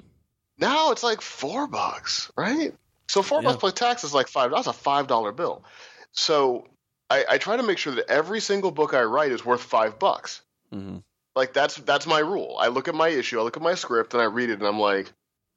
Now 0.56 0.90
it's 0.92 1.02
like 1.02 1.20
four 1.20 1.66
bucks, 1.66 2.32
right? 2.34 2.72
So 3.08 3.20
four 3.20 3.42
Yeah. 3.42 3.48
bucks 3.50 3.60
plus 3.60 3.72
tax 3.74 4.04
is 4.04 4.14
like 4.14 4.28
five. 4.28 4.52
That's 4.52 4.68
a 4.68 4.72
five 4.72 5.06
dollar 5.06 5.32
bill. 5.32 5.64
So 6.12 6.66
I, 7.10 7.24
I 7.30 7.38
try 7.38 7.56
to 7.56 7.62
make 7.62 7.78
sure 7.78 7.94
that 7.94 8.08
every 8.10 8.40
single 8.40 8.70
book 8.70 8.94
I 8.94 9.02
write 9.02 9.32
is 9.32 9.44
worth 9.44 9.62
five 9.62 9.98
bucks. 9.98 10.40
hmm 10.70 10.98
Like 11.34 11.52
that's 11.52 11.76
that's 11.76 12.06
my 12.06 12.20
rule. 12.20 12.56
I 12.58 12.68
look 12.68 12.88
at 12.88 12.94
my 12.94 13.08
issue, 13.08 13.38
I 13.40 13.42
look 13.42 13.56
at 13.56 13.62
my 13.62 13.74
script, 13.74 14.14
and 14.14 14.22
I 14.22 14.26
read 14.26 14.50
it, 14.50 14.58
and 14.58 14.66
I'm 14.66 14.80
like, 14.80 15.12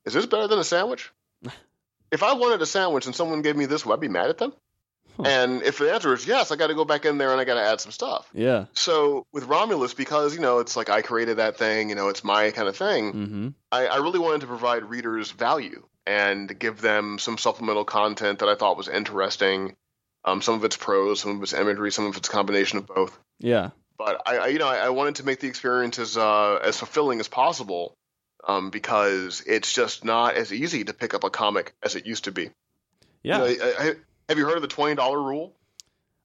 is 0.06 0.14
this 0.14 0.26
better 0.26 0.48
than 0.48 0.60
a 0.60 0.64
sandwich? 0.64 1.12
if 2.12 2.24
I 2.24 2.34
wanted 2.34 2.62
a 2.62 2.66
sandwich 2.66 3.06
and 3.06 3.16
someone 3.16 3.42
gave 3.42 3.56
me 3.56 3.66
this, 3.66 3.86
would 3.86 3.94
I 3.94 3.98
be 4.00 4.08
mad 4.08 4.30
at 4.30 4.38
them? 4.38 4.54
Huh. 5.18 5.24
And 5.24 5.64
if 5.64 5.78
the 5.78 5.94
answer 5.94 6.14
is 6.14 6.28
yes, 6.28 6.52
I 6.52 6.58
got 6.58 6.68
to 6.68 6.74
go 6.76 6.84
back 6.84 7.06
in 7.06 7.18
there 7.18 7.32
and 7.32 7.40
I 7.40 7.46
got 7.46 7.54
to 7.56 7.62
add 7.62 7.80
some 7.80 7.92
stuff. 7.94 8.30
Yeah. 8.34 8.66
So 8.74 9.26
with 9.32 9.46
Romulus, 9.46 9.94
because 9.94 10.36
you 10.36 10.42
know 10.42 10.60
it's 10.60 10.76
like 10.76 10.90
I 10.90 11.02
created 11.02 11.38
that 11.38 11.58
thing, 11.58 11.88
you 11.90 11.96
know 11.96 12.10
it's 12.10 12.24
my 12.24 12.52
kind 12.52 12.68
of 12.68 12.76
thing. 12.76 13.12
hmm 13.12 13.48
I, 13.72 13.88
I 13.88 13.98
really 13.98 14.20
wanted 14.20 14.42
to 14.42 14.48
provide 14.48 14.84
readers 14.86 15.32
value 15.32 15.84
and 16.06 16.60
give 16.60 16.82
them 16.82 17.18
some 17.18 17.38
supplemental 17.38 17.84
content 17.86 18.40
that 18.40 18.50
I 18.50 18.56
thought 18.56 18.78
was 18.78 18.88
interesting. 18.90 19.76
Um, 20.26 20.42
some 20.42 20.56
of 20.56 20.64
it's 20.64 20.76
prose, 20.76 21.22
some 21.22 21.38
of 21.38 21.44
it's 21.44 21.54
imagery, 21.54 21.92
some 21.92 22.08
of 22.08 22.18
it's 22.18 22.28
combination 22.28 22.80
of 22.80 22.88
both 22.88 23.18
Yeah. 23.40 23.70
but 23.98 24.24
I, 24.26 24.38
I 24.38 24.48
you 24.48 24.60
know 24.60 24.68
I, 24.68 24.78
I 24.78 24.90
wanted 24.90 25.16
to 25.16 25.24
make 25.26 25.40
the 25.40 25.48
experience 25.48 26.00
as 26.00 26.18
uh, 26.18 26.56
as 26.64 26.78
fulfilling 26.80 27.20
as 27.20 27.28
possible 27.28 27.96
um, 28.48 28.70
because 28.72 29.44
it's 29.46 29.72
just 29.72 30.04
not 30.04 30.36
as 30.36 30.52
easy 30.52 30.84
to 30.84 30.94
pick 30.94 31.14
up 31.14 31.24
a 31.24 31.30
comic 31.30 31.74
as 31.84 31.96
it 31.96 32.06
used 32.06 32.26
to 32.26 32.32
be. 32.32 32.50
Yeah. 33.24 33.46
You 33.46 33.58
know, 33.58 33.66
I, 33.66 33.84
I, 33.84 33.94
have 34.30 34.38
you 34.38 34.46
heard 34.46 34.56
of 34.56 34.62
the 34.62 34.68
twenty 34.68 34.96
dollar 34.96 35.22
rule? 35.22 35.54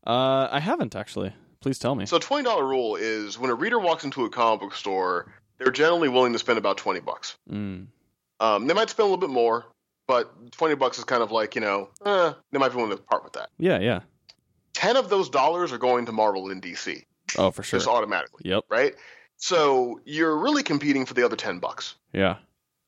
Uh, 0.06 0.48
I 0.50 0.60
haven't 0.60 0.96
actually. 0.96 1.32
Please 1.60 1.78
tell 1.78 1.94
me. 1.94 2.06
So 2.06 2.18
twenty 2.18 2.44
dollar 2.44 2.66
rule 2.66 2.96
is 2.96 3.38
when 3.38 3.50
a 3.50 3.54
reader 3.54 3.78
walks 3.78 4.04
into 4.04 4.24
a 4.24 4.30
comic 4.30 4.60
book 4.60 4.74
store, 4.74 5.30
they're 5.58 5.70
generally 5.70 6.08
willing 6.08 6.32
to 6.32 6.38
spend 6.38 6.58
about 6.58 6.78
twenty 6.78 7.00
bucks. 7.00 7.36
Mm. 7.50 7.88
Um, 8.40 8.66
they 8.66 8.72
might 8.72 8.88
spend 8.88 9.04
a 9.04 9.10
little 9.10 9.18
bit 9.18 9.28
more, 9.28 9.66
but 10.10 10.50
twenty 10.52 10.74
bucks 10.74 10.98
is 10.98 11.04
kind 11.04 11.22
of 11.22 11.30
like 11.30 11.54
you 11.54 11.60
know 11.60 11.88
eh, 12.04 12.32
they 12.50 12.58
might 12.58 12.70
be 12.70 12.76
willing 12.76 12.90
to 12.96 13.02
part 13.02 13.22
with 13.22 13.34
that. 13.34 13.48
Yeah. 13.58 13.78
Yeah. 13.78 14.00
Ten 14.74 14.96
of 14.96 15.08
those 15.08 15.28
dollars 15.30 15.72
are 15.72 15.78
going 15.78 16.06
to 16.06 16.12
Marvel 16.12 16.50
and 16.50 16.60
DC 16.62 17.04
Oh, 17.38 17.50
for 17.52 17.62
sure. 17.62 17.78
just 17.78 17.88
automatically, 17.88 18.42
Yep. 18.50 18.64
right? 18.68 18.94
So 19.36 20.00
you're 20.04 20.36
really 20.36 20.62
competing 20.64 21.06
for 21.06 21.14
the 21.14 21.24
other 21.24 21.36
ten 21.36 21.60
bucks. 21.60 21.94
Yeah. 22.12 22.36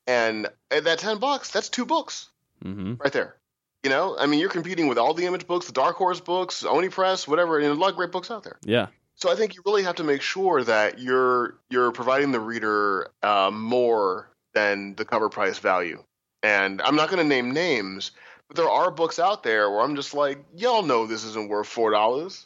And 0.05 0.47
at 0.69 0.83
that 0.83 0.99
10 0.99 1.19
bucks, 1.19 1.49
that's 1.49 1.69
two 1.69 1.85
books 1.85 2.29
hmm 2.61 2.95
right 2.99 3.13
there. 3.13 3.37
You 3.83 3.89
know, 3.89 4.17
I 4.17 4.25
mean, 4.27 4.39
you're 4.41 4.49
competing 4.49 4.87
with 4.87 4.97
all 4.97 5.13
the 5.13 5.25
image 5.25 5.45
books, 5.47 5.65
the 5.67 5.73
Dark 5.73 5.95
Horse 5.95 6.19
books, 6.21 6.63
Oni 6.65 6.89
Press, 6.89 7.25
whatever, 7.27 7.57
and 7.59 7.67
a 7.67 7.73
lot 7.73 7.89
of 7.91 7.95
great 7.95 8.11
books 8.11 8.29
out 8.31 8.43
there. 8.43 8.57
Yeah. 8.63 8.87
So 9.15 9.31
I 9.31 9.35
think 9.35 9.55
you 9.55 9.61
really 9.65 9.83
have 9.83 9.95
to 9.95 10.03
make 10.03 10.21
sure 10.21 10.63
that 10.63 10.99
you're 10.99 11.57
you're 11.69 11.91
providing 11.91 12.31
the 12.33 12.39
reader 12.39 13.11
uh, 13.21 13.49
more 13.53 14.29
than 14.53 14.95
the 14.95 15.05
cover 15.05 15.29
price 15.29 15.59
value. 15.59 16.03
And 16.43 16.81
I'm 16.81 16.95
not 16.95 17.09
going 17.09 17.23
to 17.23 17.27
name 17.27 17.51
names, 17.51 18.11
but 18.47 18.57
there 18.57 18.69
are 18.69 18.91
books 18.91 19.17
out 19.17 19.43
there 19.43 19.71
where 19.71 19.81
I'm 19.81 19.95
just 19.95 20.13
like, 20.13 20.43
y'all 20.55 20.83
know 20.83 21.07
this 21.07 21.23
isn't 21.23 21.49
worth 21.49 21.67
four 21.67 21.91
dollars. 21.91 22.45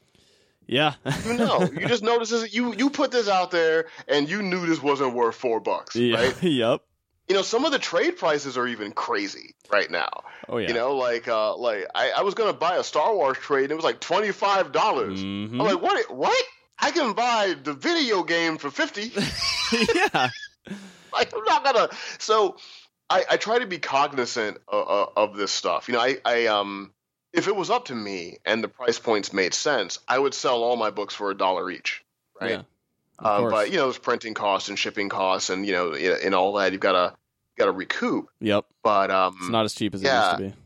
Yeah. 0.68 0.96
You 1.26 1.34
know, 1.34 1.62
you 1.62 1.88
just 1.88 2.04
notice 2.04 2.30
this. 2.30 2.54
You 2.54 2.74
you 2.74 2.90
put 2.90 3.12
this 3.12 3.28
out 3.28 3.52
there, 3.52 3.88
and 4.08 4.30
you 4.30 4.44
knew 4.44 4.66
this 4.66 4.82
wasn't 4.82 5.14
worth 5.14 5.36
four 5.36 5.60
bucks, 5.60 5.96
yeah. 5.96 6.16
right? 6.18 6.44
yep. 6.44 6.82
You 7.30 7.36
know, 7.36 7.42
some 7.42 7.66
of 7.66 7.72
the 7.72 7.80
trade 7.80 8.18
prices 8.18 8.58
are 8.58 8.68
even 8.68 8.92
crazy 8.92 9.56
right 9.70 9.90
now. 9.90 10.24
Oh 10.48 10.58
yeah. 10.58 10.70
You 10.70 10.74
know, 10.74 10.96
like 10.96 11.28
uh, 11.28 11.56
like 11.56 11.86
I, 11.96 12.12
I 12.12 12.22
was 12.22 12.36
gonna 12.36 12.54
buy 12.54 12.76
a 12.76 12.84
Star 12.84 13.16
Wars 13.16 13.38
trade, 13.38 13.64
and 13.64 13.72
it 13.72 13.76
was 13.76 13.86
like 13.86 14.00
twenty 14.00 14.32
five 14.32 14.72
dollars. 14.72 15.22
Mhm. 15.24 15.52
I'm 15.54 15.58
like, 15.58 15.82
what? 15.82 16.14
What? 16.14 16.44
I 16.80 16.92
can 16.92 17.14
buy 17.14 17.56
the 17.64 17.74
video 17.74 18.24
game 18.24 18.58
for 18.58 18.70
fifty. 18.70 19.12
yeah. 19.72 20.30
like, 21.12 21.34
I'm 21.36 21.44
not 21.46 21.64
gonna. 21.64 21.90
So, 22.20 22.58
I, 23.10 23.26
I 23.32 23.38
try 23.38 23.60
to 23.60 23.66
be 23.66 23.80
cognizant 23.80 24.58
of, 24.68 25.12
of, 25.16 25.38
this 25.38 25.52
stuff. 25.52 25.88
You 25.88 25.94
know, 25.94 26.02
I, 26.02 26.18
I 26.26 26.48
um, 26.48 26.92
if 27.32 27.48
it 27.48 27.56
was 27.56 27.70
up 27.70 27.86
to 27.86 27.96
me 27.96 28.38
and 28.46 28.64
the 28.64 28.68
price 28.68 29.00
points 29.00 29.32
made 29.32 29.54
sense, 29.54 30.00
I 30.08 30.20
would 30.20 30.34
sell 30.34 30.64
all 30.64 30.76
my 30.76 30.90
books 30.90 31.14
for 31.14 31.32
a 31.32 31.38
dollar 31.38 31.72
each, 31.72 32.04
right? 32.40 32.52
Yeah. 32.52 32.62
Um, 33.20 33.50
but 33.50 33.72
you 33.72 33.78
know, 33.78 33.86
there's 33.86 33.98
printing 33.98 34.34
costs 34.34 34.70
and 34.70 34.78
shipping 34.78 35.10
costs, 35.10 35.50
and 35.50 35.66
you 35.66 35.72
know, 35.74 35.94
and 35.94 36.36
all 36.36 36.54
that 36.54 36.72
you've 36.72 36.82
got 36.82 36.92
to 36.92 37.16
got 37.58 37.66
to 37.66 37.72
recoup. 37.72 38.30
Yep. 38.40 38.66
But 38.84 39.12
um, 39.12 39.38
It's 39.40 39.50
not 39.50 39.66
as 39.66 39.74
cheap 39.74 39.96
as 39.96 40.04
yeah. 40.04 40.10
it 40.10 40.26
used 40.26 40.38
to 40.38 40.58
be. 40.58 40.64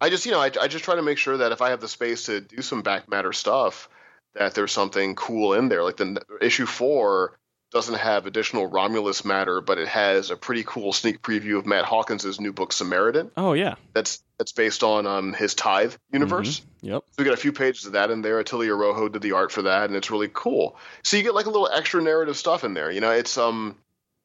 I 0.00 0.10
just, 0.10 0.26
you 0.26 0.32
know, 0.32 0.40
I, 0.40 0.50
I 0.60 0.68
just 0.68 0.84
try 0.84 0.96
to 0.96 1.02
make 1.02 1.18
sure 1.18 1.36
that 1.38 1.52
if 1.52 1.62
I 1.62 1.70
have 1.70 1.80
the 1.80 1.88
space 1.88 2.26
to 2.26 2.40
do 2.40 2.60
some 2.62 2.82
back 2.82 3.08
matter 3.08 3.32
stuff, 3.32 3.88
that 4.34 4.54
there's 4.54 4.72
something 4.72 5.14
cool 5.14 5.54
in 5.54 5.68
there. 5.68 5.82
Like 5.82 5.96
the 5.96 6.20
issue 6.40 6.66
four 6.66 7.38
doesn't 7.74 7.96
have 7.96 8.26
additional 8.26 8.66
Romulus 8.68 9.24
matter, 9.24 9.60
but 9.60 9.78
it 9.78 9.88
has 9.88 10.30
a 10.30 10.36
pretty 10.36 10.62
cool 10.64 10.92
sneak 10.92 11.20
preview 11.20 11.58
of 11.58 11.66
Matt 11.66 11.84
Hawkins' 11.84 12.40
new 12.40 12.52
book 12.52 12.72
Samaritan. 12.72 13.32
Oh 13.36 13.52
yeah. 13.52 13.74
That's 13.92 14.22
that's 14.38 14.52
based 14.52 14.84
on 14.84 15.06
um, 15.06 15.32
his 15.32 15.54
Tithe 15.54 15.94
universe. 16.12 16.62
Yep. 16.82 17.02
So 17.10 17.14
we 17.18 17.24
got 17.24 17.34
a 17.34 17.36
few 17.36 17.52
pages 17.52 17.84
of 17.84 17.92
that 17.92 18.10
in 18.10 18.22
there. 18.22 18.42
Atilio 18.42 18.78
Rojo 18.78 19.08
did 19.08 19.22
the 19.22 19.32
art 19.32 19.50
for 19.50 19.62
that, 19.62 19.84
and 19.84 19.96
it's 19.96 20.10
really 20.10 20.30
cool. 20.32 20.76
So 21.02 21.16
you 21.16 21.24
get 21.24 21.34
like 21.34 21.46
a 21.46 21.50
little 21.50 21.68
extra 21.68 22.00
narrative 22.00 22.36
stuff 22.36 22.62
in 22.62 22.74
there. 22.74 22.90
You 22.90 23.00
know, 23.00 23.10
it's 23.10 23.36
um 23.36 23.76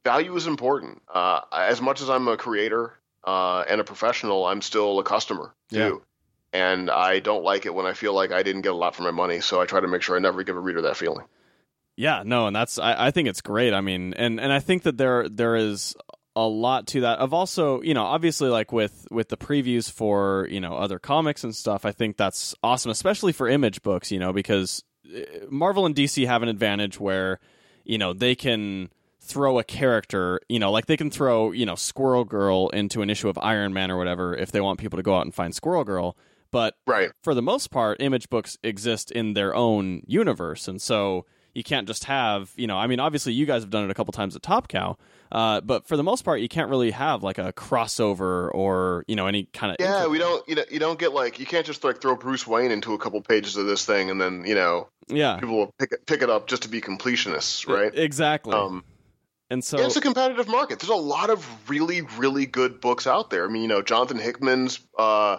value 0.06 0.36
is 0.36 0.46
important. 0.46 1.02
Uh, 1.12 1.42
as 1.52 1.82
much 1.82 2.02
as 2.02 2.10
I'm 2.10 2.28
a 2.28 2.38
creator 2.38 2.94
uh, 3.24 3.66
and 3.68 3.82
a 3.82 3.84
professional, 3.84 4.46
I'm 4.46 4.62
still 4.62 5.00
a 5.00 5.04
customer 5.04 5.54
too. 5.72 5.78
Yeah. 5.78 5.92
And 6.52 6.90
I 6.90 7.20
don't 7.20 7.44
like 7.44 7.66
it 7.66 7.74
when 7.74 7.86
I 7.86 7.94
feel 7.94 8.14
like 8.14 8.32
I 8.32 8.44
didn't 8.44 8.62
get 8.62 8.72
a 8.72 8.76
lot 8.76 8.96
for 8.96 9.04
my 9.04 9.12
money. 9.12 9.40
So 9.40 9.62
I 9.62 9.66
try 9.66 9.80
to 9.80 9.88
make 9.88 10.02
sure 10.02 10.16
I 10.16 10.20
never 10.20 10.44
give 10.44 10.56
a 10.56 10.60
reader 10.60 10.82
that 10.82 10.98
feeling. 10.98 11.26
Yeah, 12.00 12.24
no, 12.26 12.48
and 12.48 12.56
that's 12.56 12.80
I, 12.80 13.08
I 13.08 13.12
think 13.12 13.28
it's 13.28 13.42
great. 13.42 13.74
I 13.74 13.82
mean, 13.82 14.14
and 14.14 14.40
and 14.40 14.54
I 14.54 14.62
think 14.62 14.84
that 14.84 14.96
there 14.96 15.28
there 15.28 15.58
is 15.58 15.98
a 16.34 16.48
lot 16.48 16.88
to 16.88 17.02
that. 17.02 17.20
Of 17.20 17.34
also, 17.34 17.82
you 17.82 17.94
know, 17.94 18.06
obviously 18.06 18.48
like 18.48 18.72
with 18.72 19.06
with 19.12 19.28
the 19.28 19.36
previews 19.36 19.92
for 19.92 20.48
you 20.50 20.62
know 20.62 20.76
other 20.76 20.98
comics 20.98 21.44
and 21.44 21.54
stuff. 21.54 21.84
I 21.84 21.92
think 21.92 22.16
that's 22.16 22.56
awesome, 22.64 22.90
especially 22.90 23.34
for 23.34 23.50
image 23.50 23.82
books. 23.82 24.14
You 24.14 24.20
know, 24.20 24.32
because 24.32 24.82
eh, 25.14 25.26
Marvel 25.50 25.86
and 25.86 25.94
DC 25.94 26.26
have 26.26 26.42
an 26.42 26.48
advantage 26.48 27.02
where 27.02 27.42
you 27.84 27.98
know 27.98 28.14
they 28.14 28.34
can 28.34 28.92
throw 29.20 29.60
a 29.60 29.64
character, 29.66 30.40
you 30.48 30.58
know, 30.58 30.72
like 30.72 30.86
they 30.86 30.96
can 30.96 31.12
throw, 31.12 31.52
you 31.52 31.66
know, 31.66 31.76
Squirrel 31.76 32.24
Girl 32.24 32.70
into 32.70 33.02
an 33.02 33.10
issue 33.10 33.28
of 33.28 33.38
Iron 33.40 33.74
Man 33.74 33.92
or 33.92 33.98
whatever 33.98 34.34
if 34.38 34.54
they 34.54 34.62
want 34.62 34.80
people 34.80 34.96
to 34.96 35.04
go 35.04 35.18
out 35.18 35.26
and 35.26 35.36
find 35.36 35.54
Squirrel 35.54 35.84
Girl. 35.84 36.16
But 36.50 36.78
right. 36.88 37.12
for 37.24 37.36
the 37.36 37.42
most 37.42 37.72
part, 37.72 38.02
image 38.02 38.30
books 38.30 38.58
exist 38.64 39.12
in 39.12 39.34
their 39.34 39.54
own 39.54 40.04
universe. 40.08 40.70
And 40.70 40.82
so 40.82 41.26
you 41.54 41.64
can't 41.64 41.88
just 41.88 42.06
have, 42.06 42.52
you 42.56 42.68
know, 42.68 42.78
I 42.78 42.88
mean, 42.88 43.00
obviously 43.00 43.34
you 43.34 43.46
guys 43.46 43.64
have 43.64 43.70
done 43.70 43.84
it 43.84 43.92
a 43.92 43.94
couple 43.94 44.12
times 44.12 44.36
at 44.36 44.42
Top 44.42 44.68
Cow, 44.68 44.98
uh, 45.32 45.62
but 45.62 45.88
for 45.88 45.98
the 45.98 46.04
most 46.04 46.24
part, 46.24 46.42
you 46.42 46.50
can't 46.50 46.70
really 46.70 46.92
have 46.92 47.24
like 47.24 47.38
a 47.38 47.54
crossover 47.54 48.54
or, 48.54 49.04
you 49.08 49.16
know, 49.16 49.28
any 49.28 49.46
kind 49.46 49.72
of. 49.72 49.78
Yeah, 49.80 50.08
we 50.08 50.18
don't, 50.18 50.48
you 50.48 50.56
know, 50.56 50.64
you 50.70 50.80
don't 50.80 51.00
get 51.00 51.14
like, 51.14 51.40
you 51.40 51.46
can't 51.46 51.66
just 51.66 51.84
like 51.84 52.02
throw 52.02 52.16
Bruce 52.16 52.46
Wayne 52.48 52.72
into 52.72 52.94
a 52.94 52.98
couple 52.98 53.22
pages 53.22 53.56
of 53.56 53.66
this 53.66 53.86
thing 53.86 54.10
and 54.10 54.20
then, 54.20 54.46
you 54.46 54.56
know, 54.56 54.90
yeah. 55.08 55.38
people 55.38 55.58
will 55.58 55.74
pick 55.80 55.92
it, 55.92 56.06
pick 56.06 56.22
it 56.22 56.30
up 56.30 56.48
just 56.48 56.64
to 56.64 56.70
be 56.70 56.82
completionists, 56.82 57.68
right? 57.68 57.92
Exactly. 57.98 58.54
Um, 58.54 58.84
and 59.52 59.64
so 59.64 59.80
yeah, 59.80 59.86
it's 59.88 59.96
a 59.96 60.02
competitive 60.02 60.48
market. 60.48 60.80
There's 60.80 60.92
a 60.92 60.96
lot 60.96 61.32
of 61.32 61.70
really, 61.70 62.02
really 62.02 62.46
good 62.46 62.80
books 62.80 63.08
out 63.08 63.32
there. 63.32 63.46
I 63.46 63.52
mean, 63.52 63.64
you 63.64 63.68
know, 63.68 63.82
Jonathan 63.82 64.20
Hickman's 64.20 64.80
uh, 64.98 65.38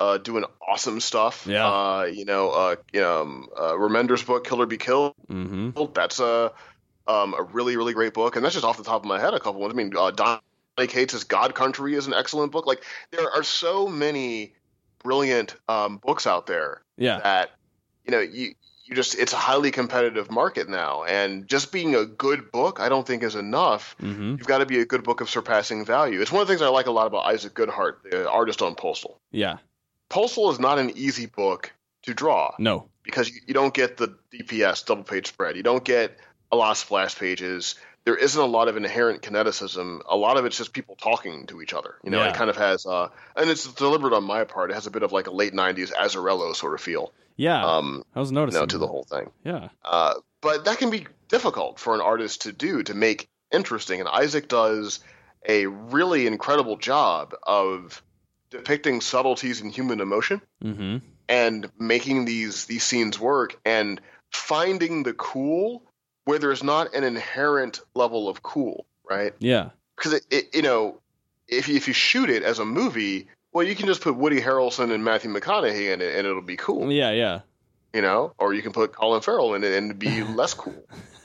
uh, 0.00 0.18
doing 0.18 0.44
awesome 0.66 0.98
stuff. 0.98 1.46
Yeah. 1.46 1.68
Uh, 1.68 2.04
you 2.04 2.24
know, 2.24 2.50
uh, 2.50 2.76
um, 3.04 3.48
uh, 3.56 3.72
Remender's 3.72 4.22
book, 4.22 4.44
Kill 4.46 4.62
or 4.62 4.66
Be 4.66 4.78
Killed. 4.78 5.14
Mm-hmm. 5.30 5.92
That's 5.94 6.18
a 6.18 6.52
um, 7.06 7.34
a 7.38 7.42
really, 7.42 7.76
really 7.76 7.92
great 7.92 8.14
book, 8.14 8.36
and 8.36 8.44
that's 8.44 8.54
just 8.54 8.64
off 8.64 8.76
the 8.78 8.84
top 8.84 9.02
of 9.02 9.06
my 9.06 9.20
head. 9.20 9.34
A 9.34 9.40
couple 9.40 9.60
ones. 9.60 9.74
I 9.74 9.76
mean, 9.76 9.92
uh, 9.96 10.10
Donny 10.10 10.40
Cates' 10.88 11.24
God 11.24 11.54
Country 11.54 11.94
is 11.94 12.06
an 12.06 12.14
excellent 12.14 12.52
book. 12.52 12.66
Like, 12.66 12.84
there 13.10 13.30
are 13.30 13.42
so 13.42 13.88
many 13.88 14.54
brilliant 15.02 15.56
um, 15.68 15.98
books 15.98 16.26
out 16.26 16.46
there 16.46 16.82
Yeah. 16.96 17.20
that 17.20 17.50
you 18.04 18.12
know 18.12 18.20
you 18.20 18.54
you 18.84 18.94
just 18.94 19.18
it's 19.18 19.32
a 19.32 19.36
highly 19.36 19.70
competitive 19.70 20.30
market 20.30 20.68
now, 20.68 21.04
and 21.04 21.46
just 21.46 21.72
being 21.72 21.94
a 21.94 22.04
good 22.06 22.50
book, 22.52 22.80
I 22.80 22.88
don't 22.88 23.06
think 23.06 23.22
is 23.22 23.34
enough. 23.34 23.96
hmm 24.00 24.30
You've 24.30 24.46
got 24.46 24.58
to 24.58 24.66
be 24.66 24.80
a 24.80 24.86
good 24.86 25.04
book 25.04 25.20
of 25.20 25.28
surpassing 25.30 25.84
value. 25.84 26.20
It's 26.20 26.32
one 26.32 26.42
of 26.42 26.48
the 26.48 26.52
things 26.52 26.62
I 26.62 26.68
like 26.68 26.86
a 26.86 26.90
lot 26.90 27.06
about 27.06 27.26
Isaac 27.26 27.54
Goodhart, 27.54 28.02
the 28.10 28.30
artist 28.30 28.62
on 28.62 28.74
Postal. 28.74 29.20
Yeah. 29.30 29.58
Postal 30.10 30.50
is 30.50 30.60
not 30.60 30.78
an 30.78 30.90
easy 30.96 31.24
book 31.26 31.72
to 32.02 32.12
draw 32.12 32.54
No. 32.58 32.88
because 33.02 33.30
you, 33.30 33.40
you 33.46 33.54
don't 33.54 33.72
get 33.72 33.96
the 33.96 34.16
DPS 34.34 34.84
double 34.84 35.04
page 35.04 35.28
spread. 35.28 35.56
You 35.56 35.62
don't 35.62 35.84
get 35.84 36.18
a 36.52 36.56
lot 36.56 36.72
of 36.72 36.76
splash 36.76 37.16
pages. 37.16 37.76
There 38.04 38.16
isn't 38.16 38.40
a 38.40 38.46
lot 38.46 38.68
of 38.68 38.76
inherent 38.76 39.22
kineticism. 39.22 40.00
A 40.08 40.16
lot 40.16 40.36
of 40.36 40.44
it's 40.46 40.56
just 40.56 40.72
people 40.72 40.96
talking 40.96 41.46
to 41.46 41.62
each 41.62 41.72
other. 41.74 41.94
You 42.02 42.10
know, 42.10 42.18
Yeah. 42.22 42.30
it 42.30 42.34
kind 42.34 42.50
of 42.50 42.56
has, 42.56 42.84
uh, 42.86 43.08
and 43.36 43.48
it's 43.50 43.72
deliberate 43.74 44.12
on 44.14 44.24
my 44.24 44.44
part. 44.44 44.70
It 44.70 44.74
has 44.74 44.86
a 44.86 44.90
bit 44.90 45.02
of 45.02 45.12
like 45.12 45.26
a 45.26 45.30
late 45.30 45.52
'90s 45.54 45.92
Azzarello 45.92 46.54
sort 46.56 46.74
of 46.74 46.80
feel, 46.80 47.12
Yeah. 47.36 47.64
um, 47.64 48.02
I 48.14 48.18
was 48.20 48.30
you 48.30 48.34
noticing. 48.36 48.60
know, 48.60 48.66
to 48.66 48.78
the 48.78 48.86
whole 48.88 49.04
thing. 49.04 49.30
Yeah. 49.44 49.68
Uh, 49.84 50.14
but 50.40 50.64
that 50.64 50.78
can 50.78 50.90
be 50.90 51.06
difficult 51.28 51.78
for 51.78 51.94
an 51.94 52.00
artist 52.00 52.42
to 52.42 52.52
do 52.52 52.82
to 52.82 52.94
make 52.94 53.28
interesting. 53.52 54.00
And 54.00 54.08
Isaac 54.08 54.48
does 54.48 55.00
a 55.46 55.66
really 55.66 56.26
incredible 56.26 56.76
job 56.78 57.34
of 57.42 58.02
depicting 58.50 59.00
subtleties 59.00 59.60
in 59.60 59.70
human 59.70 60.00
emotion 60.00 60.40
hmm 60.62 60.98
and 61.28 61.70
making 61.78 62.24
these 62.24 62.64
these 62.66 62.82
scenes 62.82 63.18
work 63.20 63.56
and 63.64 64.00
finding 64.32 65.04
the 65.04 65.12
cool 65.12 65.82
where 66.24 66.38
there's 66.40 66.62
not 66.64 66.92
an 66.94 67.04
inherent 67.04 67.80
level 67.94 68.28
of 68.28 68.42
cool, 68.42 68.84
right? 69.08 69.32
Yeah. 69.38 69.70
Because 69.96 70.14
it, 70.14 70.26
it, 70.30 70.54
you 70.54 70.62
know, 70.62 70.98
if 71.48 71.68
you, 71.68 71.76
if 71.76 71.86
you 71.88 71.94
shoot 71.94 72.30
it 72.30 72.42
as 72.42 72.58
a 72.58 72.64
movie, 72.64 73.28
well, 73.52 73.66
you 73.66 73.74
can 73.76 73.86
just 73.86 74.00
put 74.00 74.16
Woody 74.16 74.40
Harrelson 74.40 74.92
and 74.92 75.04
Matthew 75.04 75.32
McConaughey 75.32 75.92
in 75.92 76.00
it, 76.00 76.16
and 76.16 76.26
it'll 76.26 76.42
be 76.42 76.56
cool, 76.56 76.90
Yeah. 76.92 77.10
Yeah. 77.12 77.40
you 77.92 78.02
know. 78.02 78.32
Or 78.38 78.52
you 78.52 78.62
can 78.62 78.72
put 78.72 78.92
Colin 78.92 79.22
Farrell 79.22 79.54
in 79.54 79.62
it 79.64 79.72
and 79.72 79.98
be 79.98 80.22
less 80.34 80.54
cool. 80.54 80.84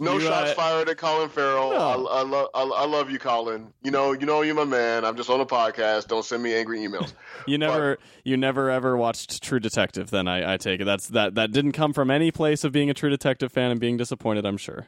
No 0.00 0.14
You, 0.14 0.22
shots 0.22 0.52
uh, 0.52 0.54
fired 0.54 0.88
at 0.88 0.96
Colin 0.96 1.28
Farrell. 1.28 1.72
No. 1.72 2.06
I, 2.08 2.20
I, 2.20 2.22
love 2.22 2.48
I, 2.54 2.62
I 2.62 2.86
love 2.86 3.10
you, 3.10 3.18
Colin. 3.18 3.70
You 3.82 3.90
know, 3.90 4.12
you 4.12 4.24
know 4.24 4.40
you're 4.40 4.54
my 4.54 4.64
man. 4.64 5.04
I'm 5.04 5.14
just 5.14 5.28
on 5.28 5.40
a 5.40 5.46
podcast. 5.46 6.08
Don't 6.08 6.24
send 6.24 6.42
me 6.42 6.54
angry 6.54 6.80
emails. 6.80 7.12
You 7.46 7.56
never, 7.56 7.98
you 8.22 8.36
never 8.36 8.70
ever 8.70 8.98
watched 8.98 9.42
True 9.42 9.60
Detective. 9.60 10.10
Then 10.10 10.28
I, 10.28 10.54
I 10.54 10.56
take 10.58 10.82
it 10.82 10.84
that's 10.84 11.08
that 11.08 11.36
that 11.36 11.52
didn't 11.52 11.72
come 11.72 11.94
from 11.94 12.10
any 12.10 12.30
place 12.30 12.64
of 12.64 12.70
being 12.72 12.90
a 12.90 12.94
True 12.94 13.08
Detective 13.08 13.50
fan 13.50 13.70
and 13.70 13.80
being 13.80 13.96
disappointed. 13.96 14.44
I'm 14.44 14.58
sure. 14.58 14.86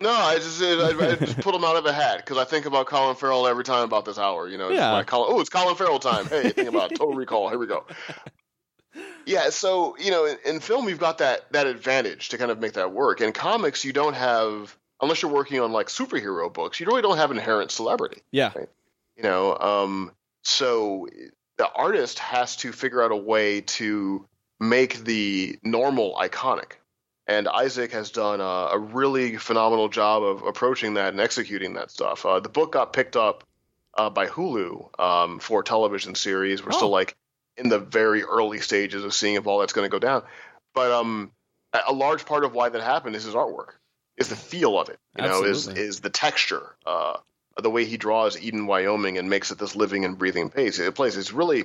No, 0.00 0.10
I 0.10 0.34
just 0.34 0.60
I, 0.60 0.88
I 0.88 1.14
just 1.14 1.38
put 1.40 1.54
him 1.54 1.64
out 1.64 1.76
of 1.76 1.86
a 1.86 1.92
hat 1.92 2.18
because 2.18 2.38
I 2.38 2.44
think 2.44 2.66
about 2.66 2.86
Colin 2.86 3.14
Farrell 3.14 3.46
every 3.46 3.62
time 3.62 3.84
about 3.84 4.04
this 4.04 4.18
hour. 4.18 4.48
You 4.48 4.58
know, 4.58 4.70
Yeah. 4.70 4.90
like 4.90 5.12
oh, 5.12 5.40
it's 5.40 5.48
Colin 5.48 5.76
Farrell 5.76 6.00
time. 6.00 6.26
Hey, 6.26 6.50
think 6.50 6.68
about 6.68 6.90
it. 6.90 6.98
Total 6.98 7.14
Recall. 7.14 7.48
Here 7.50 7.58
we 7.58 7.68
go. 7.68 7.86
Yeah, 9.24 9.50
so 9.50 9.96
you 9.98 10.10
know, 10.10 10.26
in, 10.26 10.36
in 10.44 10.60
film, 10.60 10.88
you've 10.88 10.98
got 10.98 11.18
that 11.18 11.50
that 11.52 11.66
advantage 11.66 12.30
to 12.30 12.38
kind 12.38 12.50
of 12.50 12.58
make 12.60 12.72
that 12.74 12.92
work. 12.92 13.20
In 13.20 13.32
comics, 13.32 13.84
you 13.84 13.92
don't 13.92 14.14
have 14.14 14.76
unless 15.00 15.22
you're 15.22 15.30
working 15.32 15.60
on 15.60 15.72
like 15.72 15.86
superhero 15.88 16.52
books. 16.52 16.80
You 16.80 16.86
really 16.86 17.02
don't 17.02 17.16
have 17.16 17.30
inherent 17.30 17.70
celebrity. 17.70 18.22
Yeah. 18.30 18.52
You 19.16 19.22
know, 19.22 19.56
um, 19.56 20.12
so 20.42 21.08
the 21.58 21.68
artist 21.70 22.18
has 22.18 22.56
to 22.56 22.72
figure 22.72 23.02
out 23.02 23.12
a 23.12 23.16
way 23.16 23.60
to 23.62 24.26
make 24.60 25.04
the 25.04 25.58
normal 25.62 26.14
iconic. 26.16 26.72
And 27.28 27.46
Isaac 27.48 27.92
has 27.92 28.10
done 28.10 28.40
a, 28.40 28.44
a 28.72 28.78
really 28.78 29.36
phenomenal 29.36 29.88
job 29.88 30.22
of 30.24 30.42
approaching 30.42 30.94
that 30.94 31.12
and 31.12 31.20
executing 31.20 31.74
that 31.74 31.90
stuff. 31.90 32.26
Uh, 32.26 32.40
the 32.40 32.48
book 32.48 32.72
got 32.72 32.92
picked 32.92 33.16
up 33.16 33.44
uh, 33.96 34.10
by 34.10 34.26
Hulu 34.26 34.98
um, 35.00 35.38
for 35.38 35.60
a 35.60 35.64
television 35.64 36.14
series. 36.16 36.64
We're 36.64 36.72
Oh. 36.72 36.76
still 36.76 36.88
like 36.90 37.16
in 37.62 37.68
the 37.68 37.78
very 37.78 38.22
early 38.22 38.60
stages 38.60 39.04
of 39.04 39.14
seeing 39.14 39.36
if 39.36 39.46
all 39.46 39.60
that's 39.60 39.72
going 39.72 39.88
to 39.88 39.90
go 39.90 39.98
down. 39.98 40.22
But 40.74 40.90
um, 40.90 41.32
a, 41.72 41.92
large 41.92 42.26
part 42.26 42.44
of 42.44 42.54
why 42.54 42.68
that 42.68 42.82
happened 42.82 43.16
is 43.16 43.24
his 43.24 43.34
artwork, 43.34 43.74
is 44.16 44.28
the 44.28 44.36
feel 44.36 44.78
of 44.78 44.88
it. 44.88 44.98
You 45.18 45.24
know, 45.24 45.44
is 45.44 45.68
is 45.68 46.00
the 46.00 46.10
texture, 46.10 46.76
uh, 46.86 47.18
the 47.60 47.70
way 47.70 47.84
he 47.84 47.96
draws 47.96 48.40
Eden, 48.40 48.66
Wyoming, 48.66 49.18
and 49.18 49.28
makes 49.28 49.50
it 49.50 49.58
this 49.58 49.76
living 49.76 50.04
and 50.04 50.18
breathing 50.18 50.48
place. 50.48 50.78
It 50.78 50.94
place. 50.94 51.16
It's 51.16 51.32
really, 51.32 51.64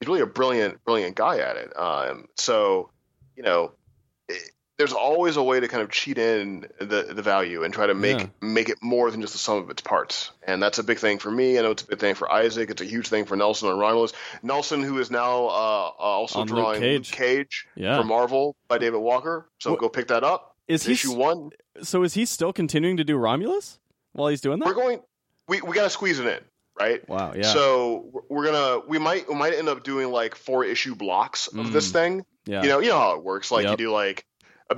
he's 0.00 0.08
really 0.08 0.20
a 0.20 0.26
brilliant, 0.26 0.84
brilliant 0.84 1.16
guy 1.16 1.38
at 1.38 1.56
it. 1.56 1.76
Um, 1.76 2.26
so, 2.36 2.90
you 3.36 3.42
know, 3.42 3.72
it, 4.28 4.50
there's 4.78 4.92
always 4.92 5.36
a 5.36 5.42
way 5.42 5.60
to 5.60 5.68
kind 5.68 5.82
of 5.82 5.90
cheat 5.90 6.18
in 6.18 6.66
the 6.80 7.12
the 7.14 7.22
value 7.22 7.62
and 7.62 7.72
try 7.74 7.86
to 7.86 7.94
make 7.94 8.18
Yeah. 8.20 8.26
make 8.40 8.68
it 8.68 8.78
more 8.82 9.10
than 9.10 9.20
just 9.20 9.32
the 9.34 9.38
sum 9.38 9.58
of 9.58 9.70
its 9.70 9.82
parts. 9.82 10.30
And 10.46 10.62
that's 10.62 10.78
a 10.78 10.82
big 10.82 10.98
thing 10.98 11.18
for 11.18 11.30
me. 11.30 11.58
I 11.58 11.62
know 11.62 11.70
it's 11.72 11.82
a 11.82 11.86
big 11.86 11.98
thing 12.00 12.14
for 12.14 12.30
Isaac. 12.30 12.70
It's 12.70 12.82
a 12.82 12.84
huge 12.86 13.08
thing 13.08 13.26
for 13.26 13.36
Nelson 13.36 13.68
and 13.68 13.78
Romulus. 13.78 14.12
Nelson, 14.42 14.82
who 14.82 14.98
is 14.98 15.10
now 15.10 15.44
uh, 15.46 15.48
uh, 15.48 15.92
also 15.98 16.40
On 16.40 16.46
Luke 16.46 16.56
drawing 16.56 16.80
Cage. 16.80 17.10
Luke 17.10 17.16
Cage 17.18 17.66
Yeah. 17.76 17.98
for 17.98 18.04
Marvel 18.04 18.56
by 18.68 18.78
David 18.78 18.98
Walker. 18.98 19.48
So 19.58 19.74
Wh- 19.76 19.78
go 19.78 19.88
pick 19.88 20.08
that 20.08 20.24
up. 20.24 20.56
Is 20.68 20.84
he 20.84 20.92
Issue 20.92 21.10
s- 21.10 21.16
one. 21.16 21.50
so? 21.82 22.02
Is 22.02 22.14
he 22.14 22.24
still 22.24 22.52
continuing 22.52 22.96
to 22.96 23.04
do 23.04 23.16
Romulus 23.16 23.78
while 24.12 24.28
he's 24.28 24.40
doing 24.40 24.58
that? 24.60 24.66
We're 24.66 24.74
going. 24.74 25.00
We 25.48 25.60
we 25.60 25.74
got 25.74 25.84
to 25.84 25.90
squeeze 25.90 26.18
it 26.18 26.26
in, 26.26 26.38
right? 26.80 27.06
Wow. 27.08 27.34
Yeah. 27.36 27.42
So 27.42 28.24
we're- 28.30 28.46
gonna 28.50 28.80
we 28.88 28.98
might 28.98 29.28
we 29.28 29.34
might 29.34 29.52
end 29.54 29.68
up 29.68 29.82
doing 29.84 30.10
like 30.10 30.34
four 30.34 30.64
issue 30.64 30.94
blocks 30.94 31.48
of 31.48 31.72
this 31.72 31.90
Mm. 31.90 31.92
thing. 31.92 32.24
yeah. 32.46 32.62
You 32.62 32.68
know, 32.68 32.78
you 32.78 32.88
know 32.88 32.98
how 32.98 33.16
it 33.16 33.22
works. 33.24 33.50
Like 33.50 33.68
you 33.68 33.76
do 33.76 33.90
like 33.92 34.24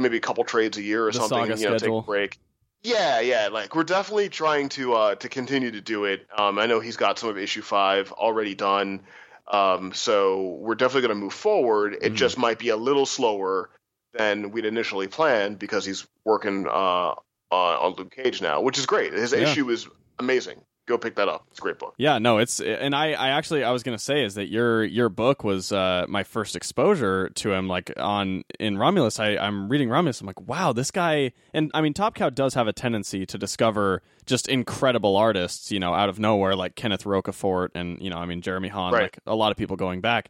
maybe 0.01 0.17
a 0.17 0.21
couple 0.21 0.45
trades 0.45 0.77
a 0.79 0.83
year 0.83 1.07
or 1.07 1.13
The 1.13 1.19
something. 1.19 1.39
you 1.43 1.49
know, 1.49 1.57
schedule. 1.57 1.79
take 2.01 2.05
a 2.05 2.07
break. 2.07 2.39
Yeah, 2.83 3.21
yeah. 3.21 3.49
Like 3.51 3.75
we're 3.75 3.85
definitely 3.85 4.29
trying 4.29 4.69
to 4.71 4.93
uh 4.95 5.15
to 5.17 5.29
continue 5.29 5.71
to 5.71 5.81
do 5.81 6.05
it. 6.05 6.27
Um, 6.37 6.59
I 6.59 6.67
know 6.67 6.81
he's 6.81 6.97
got 6.97 7.19
some 7.19 7.31
of 7.31 7.39
issue 7.39 7.63
five 7.63 8.13
already 8.13 8.55
done. 8.55 9.01
Um, 9.47 9.93
so 9.95 10.57
we're 10.61 10.75
definitely 10.75 11.09
going 11.09 11.19
to 11.19 11.23
move 11.25 11.35
forward. 11.35 11.97
It 12.01 12.13
Mhm. 12.13 12.17
just 12.17 12.39
might 12.39 12.59
be 12.59 12.71
a 12.71 12.77
little 12.77 13.07
slower 13.07 13.71
than 14.13 14.51
we'd 14.53 14.65
initially 14.65 15.07
planned 15.09 15.59
because 15.59 15.85
he's 15.85 16.07
working 16.25 16.67
uh 16.69 16.71
on, 16.71 17.17
on 17.51 17.95
Luke 17.97 18.15
Cage 18.15 18.41
now, 18.43 18.61
which 18.61 18.79
is 18.79 18.87
great. 18.87 19.13
His 19.13 19.33
Yeah. 19.33 19.41
issue 19.41 19.69
is 19.71 19.87
amazing. 20.19 20.61
Go 20.87 20.99
pick 20.99 21.15
that 21.17 21.29
up. 21.29 21.47
It's 21.51 21.59
a 21.61 21.63
great 21.63 21.79
book. 21.79 21.95
Yeah, 21.97 22.19
no, 22.19 22.37
it's 22.37 22.61
and 22.61 22.95
I, 22.95 23.13
I 23.13 23.31
actually 23.31 23.65
I 23.65 23.71
was 23.71 23.83
gonna 23.83 23.99
say 23.99 24.23
is 24.23 24.35
that 24.35 24.49
your 24.51 24.85
your 24.85 25.09
book 25.09 25.43
was 25.43 25.73
uh, 25.73 26.05
my 26.09 26.25
first 26.25 26.57
exposure 26.57 27.31
to 27.31 27.53
him. 27.53 27.69
Like 27.69 27.91
on 27.97 28.45
in 28.61 28.77
Romulus, 28.77 29.19
I 29.19 29.37
I'm 29.39 29.71
reading 29.71 29.89
Romulus. 29.89 30.21
I'm 30.21 30.27
like, 30.27 30.41
wow, 30.43 30.75
this 30.75 30.91
guy. 30.91 31.33
And 31.55 31.71
I 31.73 31.81
mean, 31.81 31.95
Top 31.95 32.15
Cow 32.15 32.29
does 32.29 32.53
have 32.53 32.69
a 32.69 32.73
tendency 32.75 33.25
to 33.25 33.39
discover 33.39 34.03
just 34.27 34.47
incredible 34.47 35.17
artists, 35.17 35.73
you 35.73 35.81
know, 35.81 35.95
out 35.95 36.11
of 36.11 36.19
nowhere, 36.19 36.55
like 36.55 36.75
Kenneth 36.75 37.05
Rocafort 37.05 37.69
and 37.75 37.99
you 38.03 38.11
know, 38.11 38.19
I 38.19 38.27
mean 38.27 38.43
Jeremy 38.43 38.69
Haun, 38.69 38.93
Right. 38.93 39.03
like 39.05 39.19
a 39.27 39.35
lot 39.35 39.53
of 39.53 39.57
people 39.57 39.77
going 39.77 40.03
back. 40.03 40.29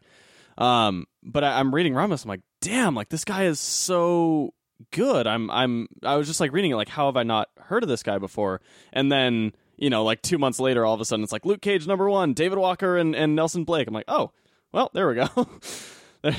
Um, 0.57 1.05
but 1.21 1.43
I, 1.43 1.59
I'm 1.59 1.75
reading 1.75 1.93
Romulus. 1.93 2.23
I'm 2.23 2.29
like, 2.29 2.41
damn, 2.61 2.95
like 2.95 3.09
this 3.09 3.25
guy 3.25 3.43
is 3.45 3.59
so 3.59 4.53
good. 4.91 5.27
I'm 5.27 5.51
I'm 5.51 5.87
I 6.03 6.15
was 6.15 6.27
just 6.27 6.39
like 6.39 6.53
reading 6.53 6.71
it, 6.71 6.75
like 6.75 6.87
how 6.89 7.07
have 7.07 7.17
I 7.17 7.23
not 7.23 7.49
heard 7.59 7.83
of 7.83 7.89
this 7.89 8.03
guy 8.03 8.17
before? 8.19 8.61
And 8.93 9.11
then 9.11 9.51
you 9.77 9.89
know, 9.89 10.03
like 10.03 10.21
two 10.21 10.37
months 10.37 10.59
later, 10.59 10.85
all 10.85 10.93
of 10.93 11.01
a 11.01 11.05
sudden 11.05 11.23
it's 11.23 11.31
like 11.31 11.45
Luke 11.45 11.61
Cage 11.61 11.87
number 11.87 12.09
one, 12.09 12.33
David 12.33 12.57
Walker 12.57 12.97
and, 12.97 13.15
and 13.15 13.35
Nelson 13.35 13.63
Blake. 13.63 13.87
I'm 13.87 13.93
like, 13.93 14.05
oh, 14.07 14.31
well, 14.71 14.91
there 14.93 15.07
we 15.07 15.15
go. 15.15 15.27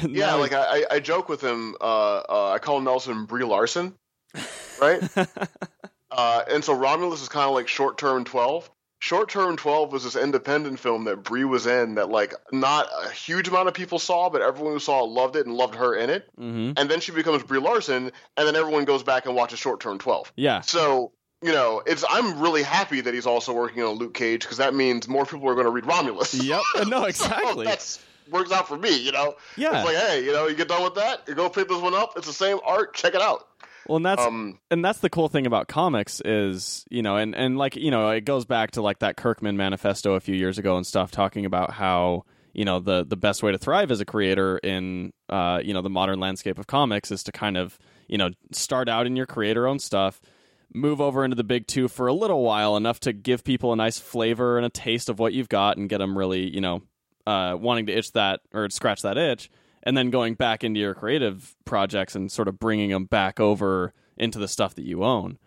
Yeah, 0.08 0.34
like 0.34 0.52
I, 0.52 0.84
I- 0.90 0.98
joke 0.98 1.28
with 1.28 1.40
him. 1.40 1.76
Uh, 1.80 2.16
uh, 2.28 2.50
I 2.52 2.58
call 2.58 2.80
Nelson 2.80 3.24
Brie 3.24 3.44
Larson, 3.44 3.94
right? 4.80 5.00
uh, 6.10 6.42
and 6.50 6.64
so 6.64 6.74
Romulus 6.74 7.22
is 7.22 7.28
kind 7.28 7.48
of 7.48 7.54
like 7.54 7.68
short 7.68 7.96
term 7.96 8.24
twelve. 8.24 8.68
Short 8.98 9.28
Term 9.28 9.56
12 9.58 9.92
was 9.92 10.04
this 10.04 10.16
independent 10.16 10.80
film 10.80 11.04
that 11.04 11.22
Brie 11.22 11.44
was 11.44 11.66
in 11.66 11.96
that 11.96 12.08
like 12.08 12.34
not 12.50 12.88
a 13.04 13.10
huge 13.10 13.46
amount 13.46 13.68
of 13.68 13.74
people 13.74 13.98
saw, 13.98 14.30
but 14.30 14.40
everyone 14.40 14.72
who 14.72 14.78
saw 14.78 15.04
it 15.04 15.10
loved 15.10 15.36
it 15.36 15.46
and 15.46 15.54
loved 15.54 15.74
her 15.74 15.94
in 15.94 16.08
it. 16.08 16.26
Mm-hmm. 16.40 16.72
And 16.78 16.90
then 16.90 17.00
she 17.00 17.12
becomes 17.12 17.42
Brie 17.42 17.60
Larson, 17.60 18.10
and 18.36 18.48
then 18.48 18.56
everyone 18.56 18.86
goes 18.86 19.02
back 19.02 19.26
and 19.26 19.36
watches 19.36 19.58
Short 19.58 19.80
Term 19.80 19.98
12. 19.98 20.32
Yeah. 20.36 20.62
So 20.62 21.12
you 21.42 21.52
know, 21.52 21.82
it's 21.86 22.04
I'm 22.08 22.40
really 22.40 22.62
happy 22.62 23.00
that 23.00 23.14
he's 23.14 23.26
also 23.26 23.52
working 23.52 23.82
on 23.82 23.96
Luke 23.96 24.14
Cage 24.14 24.42
because 24.42 24.56
that 24.58 24.74
means 24.74 25.06
more 25.08 25.26
people 25.26 25.48
are 25.48 25.54
going 25.54 25.66
to 25.66 25.70
read 25.70 25.86
Romulus. 25.86 26.34
Yep. 26.42 26.62
No, 26.86 27.00
so 27.00 27.04
exactly. 27.04 27.64
that's 27.64 28.02
works 28.30 28.52
out 28.52 28.68
for 28.68 28.76
me. 28.76 28.96
You 28.96 29.12
know. 29.12 29.36
yeah. 29.56 29.78
It's 29.78 29.86
like, 29.86 29.96
hey, 29.96 30.24
you 30.24 30.32
know, 30.32 30.46
you 30.46 30.54
get 30.54 30.68
done 30.68 30.82
with 30.82 30.94
that, 30.94 31.22
you 31.28 31.34
go 31.34 31.48
pick 31.48 31.68
this 31.68 31.80
one 31.80 31.94
up. 31.94 32.12
It's 32.16 32.26
the 32.26 32.32
same 32.32 32.58
art. 32.64 32.94
Check 32.94 33.14
it 33.14 33.20
out. 33.22 33.46
well, 33.86 33.96
and 33.96 34.06
that's 34.06 34.22
Um, 34.22 34.58
and 34.70 34.84
that's 34.84 35.00
the 35.00 35.10
cool 35.10 35.28
thing 35.28 35.46
about 35.46 35.68
comics 35.68 36.20
is 36.24 36.84
you 36.90 37.02
know 37.02 37.16
and 37.16 37.34
and 37.34 37.58
like 37.58 37.76
you 37.76 37.90
know 37.90 38.10
it 38.10 38.24
goes 38.24 38.44
back 38.44 38.72
to 38.72 38.82
like 38.82 39.00
that 39.00 39.16
kirkman 39.16 39.56
manifesto 39.56 40.14
a 40.14 40.20
few 40.20 40.34
years 40.34 40.58
ago 40.58 40.76
and 40.76 40.86
stuff 40.86 41.10
talking 41.10 41.44
about 41.44 41.72
how 41.72 42.24
you 42.52 42.64
know 42.64 42.80
the 42.80 43.04
the 43.04 43.16
best 43.16 43.42
way 43.42 43.52
to 43.52 43.58
thrive 43.58 43.90
as 43.90 44.00
a 44.00 44.04
creator 44.04 44.58
in 44.58 45.12
uh 45.28 45.60
you 45.62 45.74
know 45.74 45.82
the 45.82 45.90
modern 45.90 46.18
landscape 46.18 46.58
of 46.58 46.66
comics 46.66 47.10
is 47.10 47.22
to 47.24 47.32
kind 47.32 47.56
of 47.56 47.78
you 48.08 48.16
know 48.18 48.30
start 48.50 48.88
out 48.88 49.06
in 49.06 49.14
your 49.14 49.26
creator 49.26 49.66
own 49.68 49.78
stuff 49.78 50.20
move 50.72 51.00
over 51.00 51.24
into 51.24 51.34
the 51.36 51.44
big 51.44 51.66
two 51.66 51.88
for 51.88 52.06
a 52.06 52.12
little 52.12 52.42
while 52.42 52.76
enough 52.76 53.00
to 53.00 53.12
give 53.12 53.44
people 53.44 53.72
a 53.72 53.76
nice 53.76 53.98
flavor 53.98 54.56
and 54.58 54.66
a 54.66 54.70
taste 54.70 55.08
of 55.08 55.18
what 55.18 55.32
you've 55.32 55.48
got 55.48 55.76
and 55.76 55.88
get 55.88 55.98
them 55.98 56.16
really 56.18 56.52
you 56.54 56.60
know 56.60 56.82
uh 57.26 57.56
wanting 57.58 57.86
to 57.86 57.92
itch 57.92 58.12
that 58.12 58.40
or 58.52 58.68
scratch 58.70 59.02
that 59.02 59.16
itch 59.16 59.48
and 59.84 59.96
then 59.96 60.10
going 60.10 60.34
back 60.34 60.64
into 60.64 60.80
your 60.80 60.94
creative 60.94 61.54
projects 61.64 62.14
and 62.16 62.30
sort 62.30 62.48
of 62.48 62.58
bringing 62.58 62.90
them 62.90 63.04
back 63.04 63.38
over 63.38 63.92
into 64.16 64.38
the 64.40 64.48
stuff 64.48 64.74
that 64.74 64.84
you 64.84 65.04
own. 65.04 65.38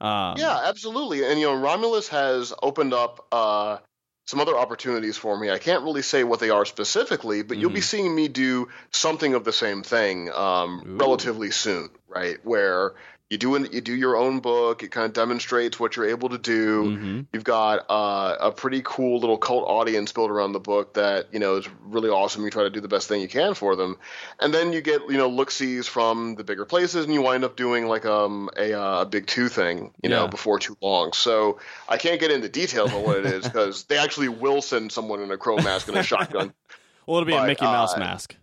Um, 0.00 0.34
Yeah, 0.38 0.58
absolutely. 0.64 1.24
And 1.24 1.38
you 1.38 1.46
know, 1.46 1.54
Romulus 1.54 2.08
has 2.08 2.52
opened 2.60 2.92
up 2.92 3.26
uh, 3.30 3.78
some 4.24 4.40
other 4.40 4.56
opportunities 4.56 5.16
for 5.16 5.38
me. 5.38 5.50
I 5.52 5.58
can't 5.58 5.84
really 5.84 6.02
say 6.02 6.24
what 6.24 6.40
they 6.40 6.50
are 6.50 6.64
specifically, 6.64 7.42
but 7.42 7.58
you'll 7.58 7.70
be 7.70 7.78
Mhm. 7.78 7.84
seeing 7.84 8.14
me 8.14 8.26
do 8.26 8.68
something 8.90 9.34
of 9.34 9.44
the 9.44 9.52
same 9.52 9.84
thing 9.84 10.32
um, 10.32 10.96
relatively 10.98 11.52
soon, 11.52 11.90
right? 12.08 12.38
Where 12.44 12.94
you 13.28 13.38
do 13.38 13.56
an, 13.56 13.66
you 13.72 13.80
do 13.80 13.94
your 13.94 14.16
own 14.16 14.38
book. 14.38 14.84
It 14.84 14.92
kind 14.92 15.04
of 15.06 15.12
demonstrates 15.12 15.80
what 15.80 15.96
you're 15.96 16.08
able 16.08 16.28
to 16.28 16.38
do. 16.38 16.84
mhm. 16.84 17.26
You've 17.32 17.42
got 17.44 17.84
uh, 17.90 18.36
a 18.38 18.52
pretty 18.52 18.82
cool 18.84 19.18
little 19.18 19.36
cult 19.36 19.64
audience 19.66 20.12
built 20.12 20.30
around 20.30 20.52
the 20.52 20.60
book 20.60 20.94
that 20.94 21.26
you 21.32 21.40
know 21.40 21.56
is 21.56 21.68
really 21.82 22.08
awesome. 22.08 22.44
You 22.44 22.50
try 22.50 22.62
to 22.62 22.70
do 22.70 22.80
the 22.80 22.88
best 22.88 23.08
thing 23.08 23.20
you 23.20 23.28
can 23.28 23.54
for 23.54 23.74
them, 23.74 23.98
and 24.38 24.54
then 24.54 24.72
you 24.72 24.80
get 24.80 25.02
you 25.08 25.16
know 25.16 25.28
look 25.28 25.50
sees 25.50 25.88
from 25.88 26.36
the 26.36 26.44
bigger 26.44 26.64
places, 26.64 27.04
and 27.04 27.12
you 27.12 27.20
wind 27.22 27.42
up 27.44 27.56
doing 27.56 27.88
like 27.88 28.06
um 28.06 28.48
a 28.56 28.72
uh, 28.72 29.02
a 29.02 29.06
big 29.06 29.26
two 29.26 29.48
thing, 29.48 29.92
you 30.02 30.08
know, 30.10 30.28
before 30.28 30.60
too 30.60 30.76
long. 30.80 31.12
So 31.12 31.58
I 31.88 31.96
can't 31.96 32.20
get 32.20 32.30
into 32.30 32.48
details 32.48 32.92
on 32.92 33.02
what 33.02 33.16
it 33.18 33.26
is 33.26 33.44
because 33.44 33.84
they 33.84 33.98
actually 33.98 34.28
will 34.28 34.62
send 34.62 34.92
someone 34.92 35.20
in 35.20 35.32
a 35.32 35.36
crow 35.36 35.56
mask 35.56 35.88
and 35.88 35.96
a 35.96 36.02
shotgun. 36.02 36.52
Well, 37.06 37.18
it'll 37.18 37.26
be 37.26 37.34
a 37.36 37.46
Mickey 37.46 37.64
Mouse 37.64 37.94
uh, 37.94 38.00
mask. 38.00 38.34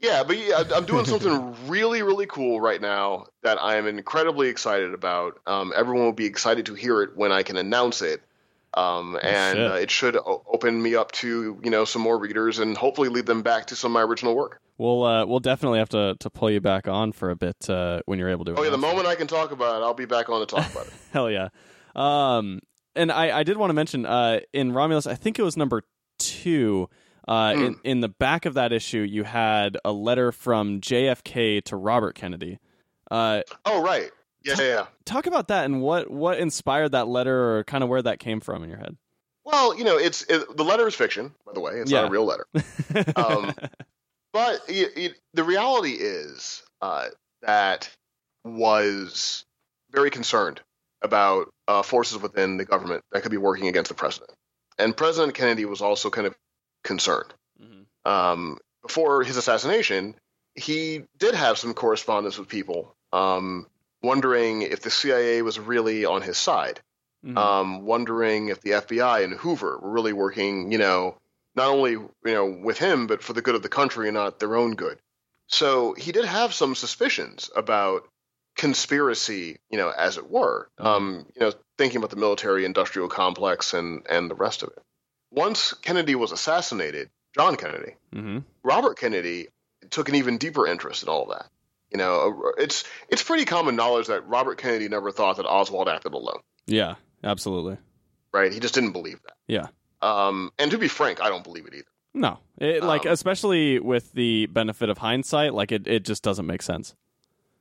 Yeah, 0.00 0.22
but 0.22 0.38
yeah, 0.38 0.62
I'm 0.74 0.84
doing 0.84 1.04
something 1.06 1.56
really, 1.66 2.02
really 2.02 2.26
cool 2.26 2.60
right 2.60 2.80
now 2.80 3.26
that 3.42 3.60
I 3.60 3.76
am 3.76 3.86
incredibly 3.86 4.48
excited 4.48 4.94
about. 4.94 5.40
Um, 5.46 5.72
everyone 5.74 6.04
will 6.04 6.12
be 6.12 6.26
excited 6.26 6.66
to 6.66 6.74
hear 6.74 7.02
it 7.02 7.16
when 7.16 7.32
I 7.32 7.42
can 7.42 7.56
announce 7.56 8.00
it, 8.00 8.22
um, 8.74 9.18
and 9.20 9.58
uh, 9.58 9.72
it 9.72 9.90
should 9.90 10.16
o- 10.16 10.44
open 10.46 10.80
me 10.80 10.94
up 10.94 11.10
to 11.12 11.60
you 11.62 11.70
know 11.70 11.84
some 11.84 12.02
more 12.02 12.16
readers 12.16 12.60
and 12.60 12.76
hopefully 12.76 13.08
lead 13.08 13.26
them 13.26 13.42
back 13.42 13.66
to 13.66 13.76
some 13.76 13.90
of 13.90 13.94
my 13.94 14.02
original 14.02 14.36
work. 14.36 14.60
We'll 14.76 15.02
uh, 15.02 15.26
we'll 15.26 15.40
definitely 15.40 15.80
have 15.80 15.88
to 15.90 16.16
to 16.20 16.30
pull 16.30 16.50
you 16.50 16.60
back 16.60 16.86
on 16.86 17.10
for 17.10 17.30
a 17.30 17.36
bit 17.36 17.68
uh, 17.68 18.00
when 18.06 18.20
you're 18.20 18.30
able 18.30 18.44
to. 18.44 18.52
Oh 18.52 18.62
yeah, 18.62 18.70
the 18.70 18.76
announce 18.76 18.84
it. 18.84 18.86
moment 18.86 19.08
I 19.08 19.14
can 19.16 19.26
talk 19.26 19.50
about 19.50 19.82
it, 19.82 19.84
I'll 19.84 19.94
be 19.94 20.06
back 20.06 20.28
on 20.28 20.40
to 20.40 20.46
talk 20.46 20.70
about 20.70 20.86
it. 20.86 20.92
Hell 21.12 21.28
yeah. 21.28 21.48
Um, 21.96 22.60
and 22.94 23.10
I, 23.10 23.38
I 23.38 23.42
did 23.42 23.56
want 23.56 23.70
to 23.70 23.74
mention 23.74 24.06
uh, 24.06 24.40
in 24.52 24.72
Romulus, 24.72 25.08
I 25.08 25.14
think 25.16 25.40
it 25.40 25.42
was 25.42 25.56
number 25.56 25.82
two. 26.18 26.88
Uh, 27.28 27.54
Hmm. 27.54 27.62
in, 27.62 27.80
in 27.84 28.00
the 28.00 28.08
back 28.08 28.46
of 28.46 28.54
that 28.54 28.72
issue, 28.72 29.00
you 29.00 29.22
had 29.24 29.76
a 29.84 29.92
letter 29.92 30.32
from 30.32 30.80
JFK 30.80 31.62
to 31.64 31.76
Robert 31.76 32.14
Kennedy. 32.14 32.58
Uh, 33.10 33.42
Oh 33.66 33.82
right, 33.82 34.10
yeah, 34.42 34.54
yeah. 34.58 34.64
yeah. 34.64 34.86
talk 35.04 35.26
about 35.26 35.48
that 35.48 35.66
and 35.66 35.82
what, 35.82 36.10
what 36.10 36.38
inspired 36.38 36.92
that 36.92 37.06
letter 37.06 37.58
or 37.58 37.64
kind 37.64 37.84
of 37.84 37.90
where 37.90 38.00
that 38.02 38.18
came 38.18 38.40
from 38.40 38.62
in 38.64 38.70
your 38.70 38.78
head. 38.78 38.96
Well, 39.44 39.76
you 39.76 39.84
know, 39.84 39.96
it's 39.98 40.22
it, 40.22 40.56
the 40.56 40.64
letter 40.64 40.86
is 40.88 40.94
fiction, 40.94 41.34
by 41.46 41.52
the 41.52 41.60
way. 41.60 41.72
It's 41.74 41.90
Yeah. 41.90 42.02
not 42.02 42.08
a 42.08 42.10
real 42.10 42.24
letter. 42.24 42.46
Um, 43.16 43.54
But 44.32 44.60
it, 44.68 44.92
it, 44.96 45.18
the 45.34 45.42
reality 45.44 45.92
is 45.98 46.62
uh, 46.82 47.06
that 47.42 47.90
was 48.44 49.44
very 49.90 50.10
concerned 50.10 50.60
about 51.02 51.50
uh, 51.66 51.82
forces 51.82 52.20
within 52.20 52.56
the 52.58 52.64
government 52.64 53.04
that 53.12 53.22
could 53.22 53.30
be 53.30 53.36
working 53.38 53.68
against 53.68 53.88
the 53.88 53.94
president, 53.94 54.30
and 54.78 54.96
President 54.96 55.34
Kennedy 55.34 55.64
was 55.64 55.80
also 55.80 56.10
kind 56.10 56.26
of 56.26 56.34
concerned. 56.92 57.32
Mhm. 57.62 57.84
Um, 58.04 58.58
before 58.82 59.22
his 59.22 59.36
assassination, 59.36 60.14
he 60.54 61.04
did 61.18 61.34
have 61.34 61.58
some 61.58 61.74
correspondence 61.74 62.38
with 62.38 62.48
people, 62.48 62.94
um, 63.12 63.66
wondering 64.02 64.62
if 64.62 64.80
the 64.80 64.90
CIA 64.90 65.42
was 65.42 65.58
really 65.58 66.04
on 66.04 66.22
his 66.22 66.38
side 66.38 66.80
Mhm. 67.24 67.36
um, 67.36 67.84
wondering 67.84 68.48
if 68.48 68.60
the 68.60 68.74
FBI 68.74 69.24
and 69.24 69.34
Hoover 69.34 69.78
were 69.78 69.90
really 69.90 70.12
working, 70.12 70.70
you 70.72 70.78
know, 70.78 71.16
not 71.56 71.68
only 71.68 71.92
you 71.92 72.34
know 72.36 72.46
with 72.46 72.78
him 72.78 73.06
but 73.08 73.22
for 73.22 73.32
the 73.32 73.42
good 73.42 73.56
of 73.56 73.62
the 73.62 73.68
country 73.68 74.06
and 74.08 74.14
not 74.14 74.38
their 74.38 74.54
own 74.54 74.74
good. 74.76 74.98
So 75.48 75.94
he 75.94 76.12
did 76.12 76.24
have 76.26 76.54
some 76.54 76.74
suspicions 76.74 77.50
about 77.56 78.06
conspiracy, 78.56 79.58
you 79.70 79.78
know, 79.78 79.90
as 79.90 80.16
it 80.18 80.30
were. 80.30 80.68
Mhm. 80.78 80.86
Um, 80.86 81.26
you 81.34 81.40
know, 81.40 81.52
thinking 81.76 81.98
about 81.98 82.10
the 82.10 82.16
military-industrial 82.16 83.08
complex 83.08 83.74
and 83.74 84.06
and 84.08 84.30
the 84.30 84.34
rest 84.46 84.62
of 84.62 84.68
it. 84.70 84.82
Once 85.30 85.74
Kennedy 85.74 86.14
was 86.14 86.32
assassinated, 86.32 87.10
John 87.34 87.56
Kennedy, 87.56 87.94
Mhm. 88.14 88.44
Robert 88.62 88.98
Kennedy 88.98 89.48
took 89.90 90.08
an 90.08 90.14
even 90.14 90.38
deeper 90.38 90.66
interest 90.66 91.02
in 91.02 91.08
all 91.08 91.24
of 91.24 91.38
that. 91.38 91.50
You 91.90 91.98
know, 91.98 92.52
it's 92.58 92.84
it's 93.08 93.22
pretty 93.22 93.44
common 93.44 93.76
knowledge 93.76 94.08
that 94.08 94.26
Robert 94.26 94.58
Kennedy 94.58 94.88
never 94.88 95.10
thought 95.10 95.36
that 95.36 95.46
Oswald 95.46 95.88
acted 95.88 96.12
alone 96.14 96.40
Yeah, 96.66 96.96
absolutely. 97.24 97.78
right? 98.32 98.52
He 98.52 98.60
just 98.60 98.74
didn't 98.74 98.92
believe 98.92 99.20
that. 99.22 99.34
Yeah. 99.46 99.66
Um, 100.02 100.52
and 100.58 100.70
to 100.70 100.78
be 100.78 100.88
frank, 100.88 101.20
I 101.22 101.28
don't 101.28 101.42
believe 101.44 101.66
it 101.66 101.74
either. 101.74 101.84
No, 102.14 102.38
it, 102.58 102.82
like 102.82 103.06
Um, 103.06 103.12
especially 103.12 103.78
with 103.80 104.12
the 104.12 104.46
benefit 104.46 104.88
of 104.88 104.98
hindsight, 104.98 105.54
like 105.54 105.72
it, 105.72 105.86
it 105.86 106.04
just 106.04 106.22
doesn't 106.22 106.46
make 106.46 106.62
sense. 106.62 106.94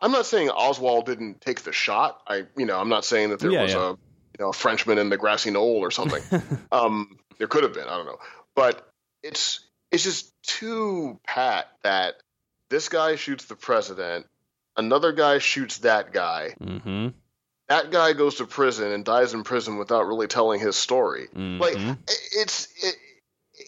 I'm 0.01 0.11
not 0.11 0.25
saying 0.25 0.49
Oswald 0.49 1.05
didn't 1.05 1.41
take 1.41 1.61
the 1.63 1.73
shot. 1.73 2.21
I, 2.27 2.43
you 2.55 2.65
know, 2.65 2.79
I'm 2.79 2.89
not 2.89 3.03
saying 3.05 3.29
that 3.31 3.39
there 3.39 3.51
Yeah, 3.51 3.63
was 3.63 3.73
yeah. 3.73 3.91
a, 3.91 3.95
you 4.37 4.45
know, 4.45 4.49
a 4.49 4.53
Frenchman 4.53 4.97
in 4.97 5.09
the 5.09 5.17
grassy 5.17 5.51
knoll 5.51 5.77
or 5.79 5.91
something. 5.91 6.21
um, 6.71 7.17
there 7.37 7.47
could 7.47 7.63
have 7.63 7.73
been. 7.73 7.87
I 7.87 7.97
don't 7.97 8.05
know, 8.05 8.19
but 8.55 8.87
it's 9.23 9.61
it's 9.91 10.03
just 10.03 10.33
too 10.43 11.19
pat 11.25 11.67
that 11.83 12.15
this 12.69 12.89
guy 12.89 13.15
shoots 13.15 13.45
the 13.45 13.55
president, 13.55 14.25
another 14.75 15.11
guy 15.11 15.39
shoots 15.39 15.79
that 15.79 16.11
guy, 16.13 16.53
mm-hmm. 16.61 17.09
that 17.69 17.91
guy 17.91 18.13
goes 18.13 18.35
to 18.35 18.45
prison 18.45 18.91
and 18.91 19.05
dies 19.05 19.33
in 19.33 19.43
prison 19.43 19.77
without 19.77 20.05
really 20.07 20.27
telling 20.27 20.59
his 20.59 20.75
story. 20.75 21.27
Like 21.33 21.75
Mhm. 21.75 21.97
it's 22.33 22.67
it, 22.83 22.95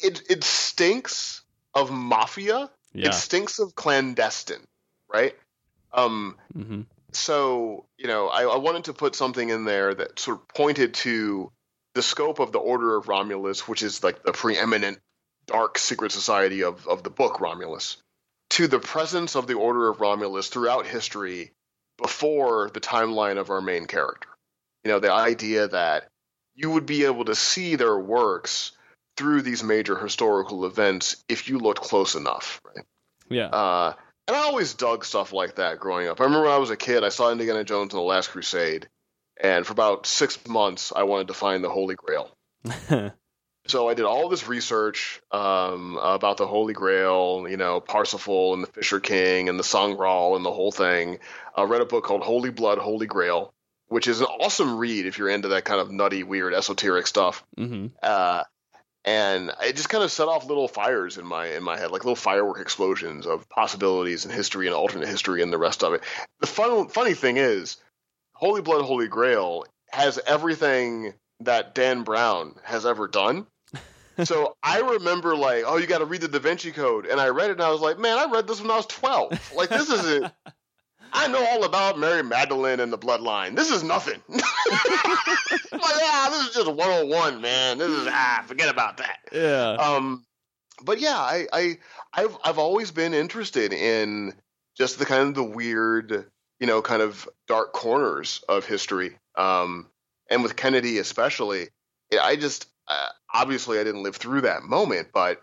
it 0.03 0.22
it 0.30 0.43
stinks 0.43 1.41
of 1.74 1.91
mafia. 1.91 2.70
yeah. 2.93 3.09
It 3.09 3.13
stinks 3.13 3.59
of 3.59 3.76
clandestine, 3.76 4.65
right? 5.07 5.36
Um, 5.93 6.38
hmm 6.53 6.82
so 7.14 7.86
you 7.97 8.07
know, 8.07 8.28
I, 8.28 8.43
I 8.43 8.57
wanted 8.57 8.86
to 8.86 8.93
put 8.93 9.16
something 9.16 9.49
in 9.49 9.66
there 9.66 9.93
that 9.93 10.20
sort 10.20 10.38
of 10.38 10.47
pointed 10.49 10.93
to 10.95 11.51
the 11.95 12.01
scope 12.01 12.39
of 12.39 12.51
the 12.51 12.60
Order 12.60 12.95
of 12.95 13.07
Romulus, 13.07 13.68
which 13.68 13.82
is 13.82 14.03
like 14.03 14.24
the 14.24 14.32
preeminent 14.32 14.99
dark 15.47 15.78
secret 15.78 16.12
society 16.12 16.64
of 16.64 16.88
of 16.88 17.03
the 17.03 17.10
book 17.10 17.39
Romulus, 17.39 17.97
to 18.51 18.68
the 18.68 18.80
presence 18.80 19.36
of 19.36 19.47
the 19.47 19.55
Order 19.55 19.89
of 19.89 20.01
Romulus 20.01 20.49
throughout 20.49 20.86
history 20.86 21.51
before 21.97 22.70
the 22.74 22.80
timeline 22.80 23.38
of 23.38 23.49
our 23.49 23.62
main 23.62 23.86
character. 23.86 24.30
You 24.84 24.91
know, 24.91 24.99
the 24.99 25.12
idea 25.12 25.68
that 25.68 26.07
you 26.55 26.72
would 26.72 26.86
be 26.86 27.05
able 27.05 27.26
to 27.26 27.36
see 27.36 27.76
their 27.76 27.97
works 27.97 28.72
through 29.18 29.41
these 29.41 29.64
major 29.64 29.97
historical 29.97 30.66
events 30.66 31.24
if 31.28 31.49
you 31.49 31.60
looked 31.60 31.82
close 31.82 32.16
enough, 32.16 32.62
right? 32.66 32.86
Yeah. 33.30 33.47
Uh, 33.47 33.93
and 34.30 34.38
I 34.38 34.43
always 34.43 34.75
dug 34.75 35.03
stuff 35.03 35.34
like 35.34 35.55
that 35.55 35.80
growing 35.80 36.07
up. 36.07 36.21
I 36.21 36.25
remember 36.25 36.45
when 36.45 36.53
I 36.53 36.59
was 36.59 36.69
a 36.69 36.77
kid, 36.77 37.03
I 37.03 37.09
saw 37.09 37.32
Indiana 37.32 37.63
Jones 37.63 37.93
and 37.93 37.99
the 37.99 38.05
Last 38.05 38.30
Crusade, 38.30 38.88
and 39.41 39.65
for 39.65 39.73
about 39.73 40.05
six 40.05 40.47
months, 40.47 40.93
I 40.95 41.03
wanted 41.03 41.30
to 41.30 41.34
find 41.34 41.63
the 41.63 41.69
Holy 41.69 41.95
Grail. 41.95 42.30
So 43.67 43.88
I 43.88 43.93
did 43.93 44.05
all 44.05 44.30
this 44.30 44.47
research 44.47 45.21
um, 45.32 45.99
about 46.01 46.38
the 46.38 46.47
Holy 46.47 46.73
Grail, 46.73 47.45
you 47.47 47.57
know, 47.57 47.80
Parsifal 47.80 48.55
and 48.55 48.63
the 48.63 48.67
Fisher 48.67 48.99
King 48.99 49.47
and 49.47 49.59
the 49.59 49.63
Sangreal 49.63 50.36
and 50.36 50.43
the 50.43 50.51
whole 50.51 50.71
thing. 50.71 51.19
I 51.55 51.63
read 51.63 51.82
a 51.82 51.86
book 51.86 52.03
called 52.03 52.23
Holy 52.23 52.49
Blood, 52.49 52.80
Holy 52.80 53.05
Grail, 53.05 53.53
which 53.88 54.07
is 54.07 54.21
an 54.21 54.27
awesome 54.27 54.77
read 54.77 55.05
if 55.05 55.19
you're 55.19 55.30
into 55.30 55.49
that 55.49 55.65
kind 55.65 55.80
of 55.80 55.91
nutty, 55.91 56.23
weird, 56.23 56.55
esoteric 56.55 57.05
stuff 57.05 57.43
hmm 57.55 57.88
uh, 58.01 58.43
and 59.06 59.52
it 59.64 59.76
just 59.76 59.89
kind 59.89 60.04
of 60.04 60.12
set 60.12 60.28
off 60.28 60.45
little 60.45 60.68
fires 60.68 61.18
in 61.18 61.26
my 61.26 61.47
in 61.47 61.64
my 61.64 61.78
head, 61.78 61.91
like 61.91 62.04
little 62.04 62.16
firework 62.16 62.60
explosions 62.60 63.26
of 63.26 63.47
possibilities 63.50 64.26
and 64.26 64.34
history 64.34 64.68
and 64.68 64.76
alternate 64.76 65.08
history 65.08 65.41
and 65.41 65.54
the 65.54 65.58
rest 65.58 65.84
of 65.84 65.93
it. 65.93 66.04
The 66.41 66.47
fun 66.47 66.89
funny 66.89 67.14
thing 67.14 67.38
is, 67.38 67.78
Holy 68.34 68.62
Blood, 68.62 68.84
Holy 68.84 69.08
Grail 69.08 69.66
has 69.91 70.20
everything 70.28 71.14
that 71.41 71.74
Dan 71.74 72.04
Brown 72.04 72.56
has 72.64 72.86
ever 72.86 73.08
done. 73.08 73.47
so 74.24 74.56
I 74.62 74.82
remember 74.82 75.36
like, 75.36 75.64
oh, 75.66 75.78
you 75.78 75.88
got 75.88 76.00
to 76.00 76.06
read 76.06 76.22
the 76.22 76.28
Da 76.28 76.39
Vinci 76.39 76.72
Code, 76.72 77.06
and 77.06 77.22
I 77.22 77.30
read 77.30 77.50
it, 77.50 77.54
and 77.54 77.62
I 77.62 77.72
was 77.72 77.82
like, 77.82 77.97
man, 78.00 78.18
I 78.18 78.30
read 78.32 78.47
this 78.47 78.62
when 78.62 78.72
I 78.72 78.78
was 78.78 78.86
twelve. 78.86 79.32
Like 79.56 79.70
this 79.70 79.89
isn't. 79.89 80.32
I 81.14 81.28
know 81.28 81.45
all 81.45 81.64
about 81.64 81.99
Mary 81.99 82.24
Magdalene 82.24 82.80
and 82.80 82.91
the 82.91 82.97
bloodline. 82.97 83.55
This 83.55 83.72
is 83.72 83.84
nothing. 83.84 84.22
like, 84.30 84.41
yeah, 85.72 86.28
this 86.30 86.47
is 86.47 86.53
just 86.53 86.68
101, 86.68 87.41
man. 87.41 87.78
This 87.78 87.89
is 87.89 88.07
ah, 88.10 88.43
forget 88.45 88.70
about 88.70 88.97
that. 88.97 89.20
Yeah. 89.32 89.72
Um, 89.72 90.26
but 90.84 90.99
yeah, 90.99 91.18
I, 91.18 91.47
I, 91.51 91.78
I've, 92.14 92.38
I've 92.43 92.60
always 92.60 92.91
been 92.91 93.14
interested 93.14 93.74
in 93.74 94.34
just 94.78 94.99
the 94.99 95.05
kind 95.05 95.30
of 95.30 95.36
the 95.36 95.43
weird, 95.43 96.26
you 96.60 96.68
know, 96.68 96.82
kind 96.82 97.01
of 97.01 97.28
dark 97.47 97.74
corners 97.74 98.43
of 98.47 98.66
history. 98.66 99.18
Um, 99.36 99.88
and 100.30 100.43
with 100.43 100.55
Kennedy 100.55 100.99
especially, 100.99 101.70
I 102.20 102.36
just 102.36 102.68
uh, 102.88 103.10
obviously 103.34 103.80
I 103.80 103.84
didn't 103.84 104.03
live 104.03 104.16
through 104.16 104.41
that 104.41 104.64
moment, 104.64 105.10
but 105.14 105.41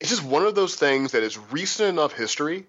it's 0.00 0.10
just 0.10 0.24
one 0.24 0.44
of 0.44 0.54
those 0.54 0.74
things 0.74 1.12
that 1.12 1.22
is 1.22 1.38
recent 1.38 1.88
enough 1.88 2.12
history 2.12 2.66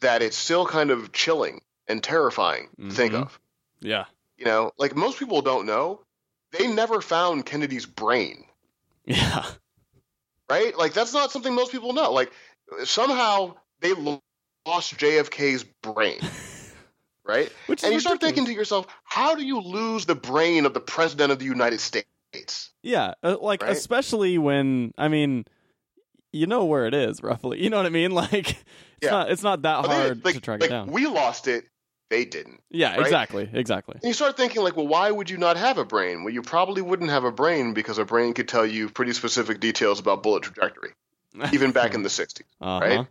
that 0.00 0.20
it's 0.20 0.36
still 0.36 0.66
kind 0.66 0.90
of 0.90 1.12
chilling 1.12 1.60
and 1.88 2.02
terrifying 2.02 2.68
to 2.80 2.90
think 2.90 3.12
Mhm. 3.12 3.22
of. 3.22 3.40
Yeah. 3.80 4.04
You 4.38 4.44
know, 4.46 4.72
like 4.78 4.94
most 4.96 5.18
people 5.18 5.42
don't 5.42 5.66
know, 5.66 6.00
they 6.52 6.66
never 6.66 7.00
found 7.00 7.46
Kennedy's 7.46 7.86
brain, 7.86 8.44
Yeah. 9.06 9.44
right? 10.48 10.76
Like 10.76 10.92
that's 10.92 11.12
not 11.12 11.30
something 11.32 11.54
most 11.54 11.72
people 11.72 11.92
know. 11.92 12.12
Like 12.12 12.32
somehow 12.84 13.54
they 13.80 13.92
lost 13.94 14.96
JFK's 14.96 15.64
brain, 15.82 16.18
right? 17.24 17.50
Which 17.66 17.82
and 17.84 17.92
you 17.92 18.00
start 18.00 18.20
thinking 18.20 18.44
to 18.46 18.52
yourself, 18.52 18.86
how 19.04 19.34
do 19.34 19.44
you 19.44 19.60
lose 19.60 20.06
the 20.06 20.14
brain 20.14 20.66
of 20.66 20.74
the 20.74 20.80
president 20.80 21.32
of 21.32 21.38
the 21.38 21.44
United 21.44 21.80
States? 21.80 22.70
Yeah, 22.82 23.14
uh, 23.22 23.36
like 23.40 23.62
Right? 23.62 23.72
especially 23.72 24.38
when 24.38 24.92
I 24.96 25.08
mean, 25.08 25.44
you 26.32 26.46
know 26.46 26.64
where 26.64 26.86
it 26.86 26.94
is 26.94 27.22
roughly. 27.22 27.62
You 27.62 27.68
know 27.70 27.76
what 27.76 27.86
I 27.86 27.90
mean? 27.90 28.10
Like 28.22 28.50
it's 28.50 28.56
Yeah. 29.02 29.10
not 29.10 29.30
it's 29.30 29.42
not 29.42 29.62
that 29.62 29.82
they- 29.82 29.88
hard 29.88 30.24
like, 30.24 30.34
to 30.36 30.40
track 30.40 30.60
like, 30.60 30.70
it 30.70 30.72
down. 30.72 30.90
We 30.90 31.06
lost 31.06 31.46
it, 31.48 31.64
they 32.12 32.26
didn't. 32.26 32.60
yeah, 32.70 32.90
right? 32.90 33.00
exactly, 33.00 33.48
exactly. 33.52 33.94
And 33.94 34.04
you 34.04 34.12
start 34.12 34.36
thinking 34.36 34.62
like, 34.62 34.76
well, 34.76 34.86
why 34.86 35.10
would 35.10 35.30
you 35.30 35.38
not 35.38 35.56
have 35.56 35.78
a 35.78 35.84
brain? 35.84 36.24
Well, 36.24 36.34
you 36.34 36.42
probably 36.42 36.82
wouldn't 36.82 37.08
have 37.08 37.24
a 37.24 37.32
brain 37.32 37.72
because 37.72 37.96
a 37.96 38.04
brain 38.04 38.34
could 38.34 38.48
tell 38.48 38.66
you 38.66 38.90
pretty 38.90 39.14
specific 39.14 39.60
details 39.60 39.98
about 39.98 40.22
bullet 40.22 40.42
trajectory, 40.42 40.90
even 41.52 41.72
back 41.72 41.94
in 41.94 42.02
the 42.02 42.10
60s. 42.10 42.42
uh-huh. 42.60 42.84
right? 42.84 43.06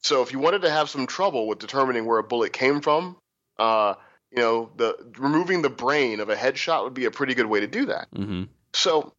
So 0.00 0.22
if 0.22 0.32
you 0.32 0.38
wanted 0.38 0.62
to 0.62 0.70
have 0.70 0.88
some 0.88 1.06
trouble 1.06 1.46
with 1.46 1.58
determining 1.58 2.06
where 2.06 2.18
a 2.18 2.22
bullet 2.22 2.54
came 2.54 2.80
from, 2.80 3.16
uh, 3.58 3.94
you 4.30 4.38
know, 4.38 4.70
the 4.76 4.96
removing 5.18 5.60
the 5.60 5.70
brain 5.70 6.20
of 6.20 6.30
a 6.30 6.34
headshot 6.34 6.84
would 6.84 6.94
be 6.94 7.04
a 7.04 7.10
pretty 7.10 7.34
good 7.34 7.46
way 7.46 7.60
to 7.60 7.66
do 7.66 7.86
that. 7.86 8.08
hmm 8.14 8.44
So 8.72 9.12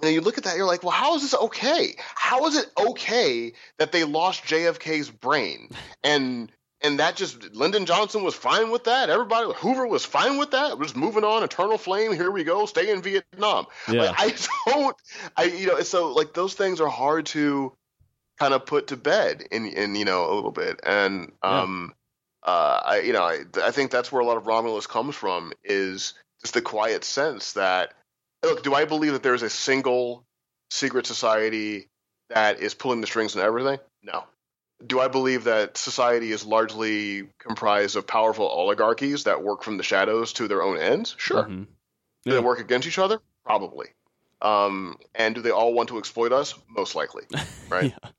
you, 0.00 0.08
know, 0.08 0.08
you 0.08 0.20
look 0.22 0.38
at 0.38 0.44
that, 0.44 0.56
you're 0.56 0.66
like, 0.66 0.82
well, 0.82 0.92
how 0.92 1.14
is 1.16 1.22
this 1.22 1.34
okay? 1.34 1.94
How 2.14 2.46
is 2.46 2.56
it 2.56 2.66
okay 2.78 3.52
that 3.78 3.92
they 3.92 4.04
lost 4.04 4.44
JFK's 4.44 5.10
brain? 5.10 5.70
And 6.04 6.50
and 6.82 7.00
that 7.00 7.16
just 7.16 7.54
Lyndon 7.54 7.86
Johnson 7.86 8.22
was 8.22 8.34
fine 8.34 8.70
with 8.70 8.84
that. 8.84 9.10
Everybody, 9.10 9.52
Hoover 9.56 9.86
was 9.86 10.04
fine 10.04 10.38
with 10.38 10.52
that. 10.52 10.78
We're 10.78 10.84
just 10.84 10.96
moving 10.96 11.24
on. 11.24 11.42
Eternal 11.42 11.78
flame. 11.78 12.12
Here 12.12 12.30
we 12.30 12.44
go. 12.44 12.66
Stay 12.66 12.90
in 12.90 13.02
Vietnam. 13.02 13.66
Yeah. 13.88 14.02
Like, 14.02 14.14
I 14.18 14.34
don't. 14.70 14.96
I 15.36 15.44
you 15.44 15.66
know. 15.66 15.80
So 15.80 16.12
like 16.12 16.34
those 16.34 16.54
things 16.54 16.80
are 16.80 16.88
hard 16.88 17.26
to 17.26 17.72
kind 18.38 18.54
of 18.54 18.66
put 18.66 18.88
to 18.88 18.96
bed 18.96 19.42
in 19.50 19.66
in 19.66 19.94
you 19.94 20.04
know 20.04 20.30
a 20.30 20.34
little 20.34 20.52
bit. 20.52 20.80
And 20.84 21.32
um, 21.42 21.94
uh, 22.42 22.80
I 22.84 23.00
you 23.00 23.12
know 23.12 23.22
I 23.22 23.44
I 23.62 23.70
think 23.72 23.90
that's 23.90 24.12
where 24.12 24.22
a 24.22 24.26
lot 24.26 24.36
of 24.36 24.46
Romulus 24.46 24.86
comes 24.86 25.16
from 25.16 25.52
is 25.64 26.14
just 26.42 26.54
the 26.54 26.62
quiet 26.62 27.04
sense 27.04 27.54
that 27.54 27.94
look. 28.44 28.62
Do 28.62 28.74
I 28.74 28.84
believe 28.84 29.12
that 29.12 29.22
there's 29.24 29.42
a 29.42 29.50
single 29.50 30.24
secret 30.70 31.06
society 31.06 31.88
that 32.30 32.60
is 32.60 32.74
pulling 32.74 33.00
the 33.00 33.06
strings 33.08 33.34
and 33.34 33.42
everything? 33.42 33.78
No. 34.02 34.24
Do 34.86 35.00
I 35.00 35.08
believe 35.08 35.44
that 35.44 35.76
society 35.76 36.30
is 36.30 36.44
largely 36.46 37.28
comprised 37.38 37.96
of 37.96 38.06
powerful 38.06 38.46
oligarchies 38.46 39.24
that 39.24 39.42
work 39.42 39.62
from 39.64 39.76
the 39.76 39.82
shadows 39.82 40.32
to 40.34 40.46
their 40.48 40.62
own 40.62 40.78
ends? 40.78 41.14
Sure. 41.18 41.42
Mhm. 41.44 41.66
Do 42.24 42.32
they 42.32 42.38
work 42.40 42.60
against 42.60 42.86
each 42.86 42.98
other? 42.98 43.20
Probably. 43.44 43.88
Um, 44.40 44.96
and 45.14 45.34
do 45.34 45.40
they 45.40 45.50
all 45.50 45.72
want 45.74 45.88
to 45.88 45.98
exploit 45.98 46.30
us? 46.32 46.54
Most 46.68 46.94
likely, 46.94 47.24
right? 47.68 47.92
Yeah. 48.02 48.10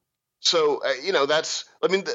So 0.42 0.82
uh, 0.84 0.94
you 1.04 1.14
know 1.14 1.26
that's. 1.26 1.64
I 1.82 1.88
mean, 1.88 2.04
the, 2.04 2.14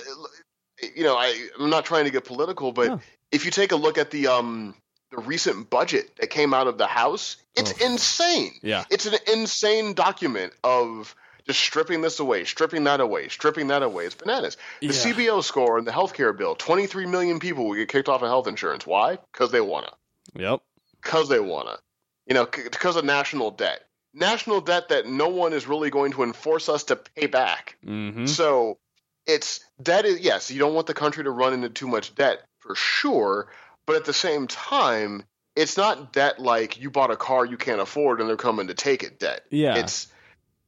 you 0.94 1.04
know, 1.04 1.16
I, 1.16 1.34
I'm 1.58 1.70
not 1.70 1.84
trying 1.86 2.04
to 2.04 2.10
get 2.10 2.24
political, 2.24 2.72
but 2.72 2.88
No. 2.88 3.00
if 3.32 3.44
you 3.46 3.50
take 3.50 3.72
a 3.72 3.76
look 3.76 3.96
at 3.96 4.10
the 4.10 4.26
um 4.26 4.74
the 5.10 5.18
recent 5.22 5.70
budget 5.70 6.10
that 6.16 6.28
came 6.28 6.52
out 6.52 6.66
of 6.66 6.76
the 6.76 6.86
House, 6.86 7.36
it's 7.54 7.72
Oh. 7.80 7.86
insane. 7.86 8.52
Yeah. 8.62 8.84
It's 8.90 9.06
an 9.06 9.14
insane 9.32 9.94
document 9.94 10.52
of 10.62 11.14
just 11.46 11.60
stripping 11.60 12.00
this 12.00 12.20
away, 12.20 12.44
stripping 12.44 12.84
that 12.84 13.00
away, 13.00 13.28
stripping 13.28 13.68
that 13.68 13.82
away. 13.82 14.06
It's 14.06 14.14
bananas. 14.14 14.56
The 14.80 14.86
Yeah. 14.86 14.92
CBO 14.92 15.42
score 15.42 15.78
and 15.78 15.86
the 15.86 15.92
healthcare 15.92 16.36
bill, 16.36 16.54
23 16.54 17.06
million 17.06 17.38
people 17.38 17.66
will 17.68 17.74
get 17.76 17.88
kicked 17.88 18.08
off 18.08 18.22
of 18.22 18.28
health 18.28 18.46
insurance. 18.46 18.86
Why? 18.86 19.18
Because 19.32 19.50
they 19.50 19.60
wanna 19.60 19.92
Yep. 20.34 20.60
because 21.02 21.28
they 21.28 21.40
want 21.40 21.68
to, 21.68 21.78
you 22.26 22.34
know, 22.34 22.46
because 22.46 22.96
of 22.96 23.04
national 23.04 23.50
debt. 23.50 23.80
National 24.14 24.60
debt 24.60 24.88
that 24.88 25.06
no 25.06 25.28
one 25.28 25.52
is 25.52 25.66
really 25.66 25.90
going 25.90 26.12
to 26.12 26.22
enforce 26.22 26.68
us 26.68 26.84
to 26.84 26.96
pay 26.96 27.26
back. 27.26 27.76
hmm 27.84 28.26
So 28.26 28.78
it's 29.26 29.60
debt 29.82 30.04
is 30.06 30.20
yes, 30.20 30.50
you 30.50 30.58
don't 30.58 30.74
want 30.74 30.86
the 30.86 30.94
country 30.94 31.24
to 31.24 31.30
run 31.30 31.52
into 31.52 31.68
too 31.68 31.88
much 31.88 32.14
debt 32.14 32.42
for 32.60 32.74
sure, 32.74 33.48
but 33.86 33.96
at 33.96 34.04
the 34.04 34.12
same 34.14 34.46
time, 34.46 35.24
it's 35.56 35.76
not 35.76 36.12
debt 36.12 36.38
like 36.38 36.80
you 36.80 36.90
bought 36.90 37.10
a 37.10 37.16
car 37.16 37.44
you 37.44 37.56
can't 37.56 37.80
afford 37.80 38.20
and 38.20 38.28
they're 38.28 38.36
coming 38.36 38.68
to 38.68 38.74
take 38.74 39.02
it 39.02 39.18
debt. 39.20 39.42
Yeah. 39.50 39.76
It's 39.76 40.06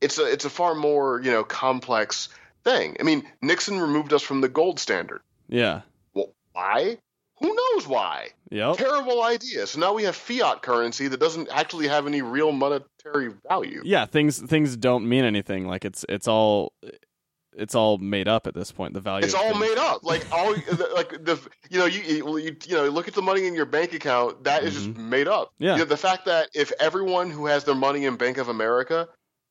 it's 0.01 0.19
a 0.19 0.25
it's 0.25 0.45
a 0.45 0.51
far 0.51 0.75
more, 0.75 1.21
you 1.23 1.31
know, 1.31 1.45
complex 1.45 2.29
thing. 2.65 2.97
I 3.01 3.03
mean, 3.03 3.27
Nixon 3.43 3.81
removed 3.81 4.13
us 4.13 4.23
from 4.23 4.41
the 4.41 4.49
gold 4.49 4.79
standard. 4.79 5.21
yeah. 5.49 5.83
Well, 6.15 6.33
why? 6.53 6.99
Who 7.41 7.55
knows 7.55 7.87
why? 7.87 8.29
Yep. 8.51 8.79
terrible 8.79 9.23
idea. 9.23 9.67
So 9.67 9.79
now 9.79 9.93
we 9.93 10.05
have 10.05 10.17
fiat 10.17 10.63
currency 10.63 11.09
that 11.09 11.21
doesn't 11.21 11.49
actually 11.51 11.89
have 11.89 12.07
any 12.07 12.23
real 12.23 12.51
monetary 12.53 13.35
value. 13.47 13.83
Yeah. 13.85 14.07
Things 14.07 14.39
things 14.39 14.77
don't 14.77 15.07
mean 15.09 15.25
anything. 15.25 15.67
Like 15.67 15.85
it's 15.85 16.05
it's 16.09 16.27
all 16.27 16.73
it's 17.57 17.75
all 17.75 17.99
made 17.99 18.29
up 18.29 18.47
at 18.47 18.55
this 18.55 18.73
point. 18.73 18.95
The 18.95 19.01
value. 19.01 19.25
It's 19.25 19.35
all 19.35 19.51
things. 19.51 19.61
made 19.61 19.79
up. 19.79 20.05
Like 20.05 20.25
all, 20.33 20.53
like 20.95 21.11
the 21.25 21.39
you 21.69 21.79
know 21.79 21.87
you 21.87 22.01
you, 22.01 22.39
you 22.39 22.57
you 22.67 22.77
know 22.77 22.89
look 22.89 23.09
at 23.09 23.15
the 23.15 23.23
money 23.23 23.47
in 23.47 23.55
your 23.55 23.67
bank 23.67 23.93
account. 23.93 24.45
That 24.45 24.63
is 24.63 24.75
just 24.75 24.97
made 24.97 25.29
up. 25.29 25.49
Mm-hmm. 25.55 25.65
Yeah. 25.65 25.73
You 25.73 25.79
know, 25.81 25.85
the 25.85 25.97
fact 25.97 26.27
that 26.27 26.49
if 26.55 26.73
everyone 26.81 27.31
who 27.31 27.47
has 27.47 27.65
their 27.65 27.75
money 27.75 28.05
in 28.05 28.17
Bank 28.17 28.39
of 28.39 28.49
America 28.49 29.09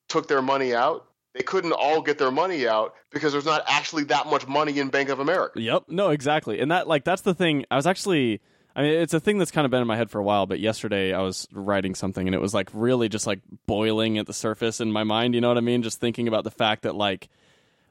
took 0.08 0.28
their 0.28 0.42
money 0.42 0.74
out, 0.74 1.06
they 1.34 1.42
couldn't 1.42 1.72
all 1.72 2.00
get 2.00 2.18
their 2.18 2.30
money 2.30 2.66
out 2.66 2.94
because 3.10 3.32
there's 3.32 3.44
not 3.44 3.62
actually 3.66 4.04
that 4.04 4.26
much 4.26 4.46
money 4.48 4.78
in 4.78 4.88
Bank 4.88 5.08
of 5.10 5.20
America. 5.20 5.60
Yep. 5.60 5.84
No, 5.88 6.10
exactly. 6.10 6.60
And 6.60 6.70
that 6.70 6.88
like 6.88 7.04
that's 7.04 7.22
the 7.22 7.34
thing. 7.34 7.64
I 7.70 7.76
was 7.76 7.86
actually 7.86 8.40
I 8.74 8.82
mean 8.82 8.94
it's 8.94 9.12
a 9.14 9.20
thing 9.20 9.38
that's 9.38 9.50
kind 9.50 9.64
of 9.64 9.70
been 9.70 9.82
in 9.82 9.86
my 9.86 9.96
head 9.96 10.10
for 10.10 10.18
a 10.18 10.22
while, 10.24 10.46
but 10.46 10.60
yesterday 10.60 11.12
I 11.12 11.20
was 11.20 11.46
writing 11.52 11.94
something 11.94 12.26
and 12.26 12.34
it 12.34 12.40
was 12.40 12.54
like 12.54 12.70
really 12.72 13.08
just 13.08 13.26
like 13.26 13.40
boiling 13.66 14.16
at 14.18 14.26
the 14.26 14.32
surface 14.32 14.80
in 14.80 14.90
my 14.92 15.04
mind, 15.04 15.34
you 15.34 15.40
know 15.40 15.48
what 15.48 15.58
I 15.58 15.62
mean? 15.62 15.82
Just 15.82 16.00
thinking 16.00 16.26
about 16.28 16.44
the 16.44 16.50
fact 16.50 16.82
that 16.82 16.94
like 16.94 17.28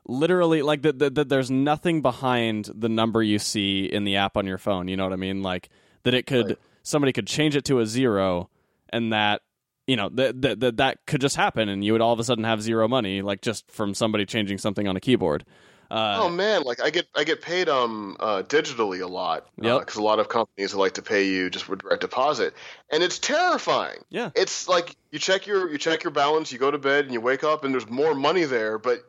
literally 0.08 0.62
like 0.62 0.82
that 0.84 1.00
that 1.00 1.16
that 1.16 1.30
there's 1.30 1.50
nothing 1.52 2.02
behind 2.02 2.70
the 2.74 2.90
number 2.90 3.22
you 3.24 3.40
see 3.40 3.86
in 3.86 4.04
the 4.04 4.16
app 4.16 4.38
on 4.38 4.46
your 4.46 4.58
phone, 4.58 4.88
you 4.88 4.96
know 4.98 5.04
what 5.04 5.14
I 5.14 5.18
mean? 5.18 5.42
Like 5.42 5.70
that 6.04 6.14
it 6.14 6.26
could 6.28 6.48
Right. 6.50 6.58
somebody 6.84 7.12
could 7.14 7.28
change 7.28 7.56
it 7.56 7.66
to 7.66 7.80
a 7.80 7.86
zero 7.86 8.50
and 8.90 9.12
that 9.14 9.42
you 9.88 9.96
know 9.96 10.10
that 10.10 10.42
that 10.42 10.60
that 10.60 10.78
that 10.78 10.98
could 11.06 11.22
just 11.22 11.36
happen 11.36 11.70
and 11.70 11.84
you 11.84 11.92
would 11.92 12.02
all 12.02 12.14
of 12.14 12.20
a 12.20 12.24
sudden 12.24 12.44
have 12.44 12.62
zero 12.62 12.88
money 12.88 13.22
like 13.22 13.42
just 13.42 13.70
from 13.72 13.94
somebody 13.94 14.26
changing 14.26 14.58
something 14.58 14.88
on 14.88 14.96
a 14.96 15.00
keyboard. 15.00 15.46
Uh, 15.92 16.18
oh 16.24 16.30
man, 16.30 16.64
like 16.64 16.82
I 16.82 16.90
get 16.90 17.06
I 17.16 17.24
get 17.24 17.44
paid 17.44 17.70
um 17.70 18.18
uh, 18.20 18.42
digitally 18.42 19.04
a 19.04 19.08
lot 19.08 19.46
Yep. 19.62 19.82
because 19.82 19.96
a 19.98 20.02
lot 20.02 20.18
of 20.18 20.28
companies 20.30 20.74
like 20.74 20.94
to 20.94 21.04
pay 21.04 21.28
you 21.28 21.52
just 21.52 21.70
with 21.70 21.84
direct 21.84 22.02
deposit, 22.02 22.56
and 22.92 23.04
it's 23.04 23.20
terrifying. 23.20 24.00
yeah. 24.10 24.32
It's 24.36 24.68
like 24.68 24.96
you 25.12 25.20
check 25.20 25.46
your 25.46 25.72
you 25.72 25.78
check 25.78 26.04
your 26.04 26.10
balance, 26.12 26.52
you 26.52 26.58
go 26.58 26.72
to 26.72 26.80
bed, 26.80 27.06
and 27.06 27.14
you 27.14 27.22
wake 27.22 27.44
up, 27.44 27.64
and 27.64 27.72
there's 27.72 27.88
more 27.88 28.16
money 28.16 28.46
there, 28.46 28.80
but 28.80 29.02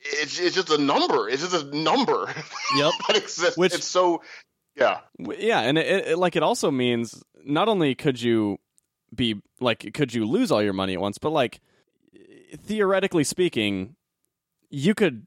it's 0.00 0.38
it's 0.38 0.54
just 0.54 0.68
a 0.70 0.76
number. 0.76 1.30
It's 1.30 1.48
just 1.48 1.64
a 1.64 1.74
number 1.74 2.26
Yep. 2.76 2.92
that 3.08 3.16
exists. 3.16 3.56
Which- 3.56 3.74
it's 3.74 3.86
so 3.86 4.20
yeah 4.76 4.98
Yeah, 5.18 5.60
and 5.62 5.78
it, 5.78 6.08
it 6.08 6.18
like 6.18 6.36
it 6.36 6.42
also 6.42 6.70
means 6.70 7.22
not 7.42 7.68
only 7.70 7.94
could 7.94 8.20
you 8.20 8.58
be 9.14 9.40
like 9.60 9.92
could 9.94 10.14
you 10.14 10.24
lose 10.24 10.50
all 10.50 10.62
your 10.62 10.72
money 10.72 10.94
at 10.94 11.00
once, 11.00 11.18
but 11.18 11.30
like 11.30 11.60
theoretically 12.56 13.24
speaking, 13.24 13.96
you 14.70 14.94
could 14.94 15.26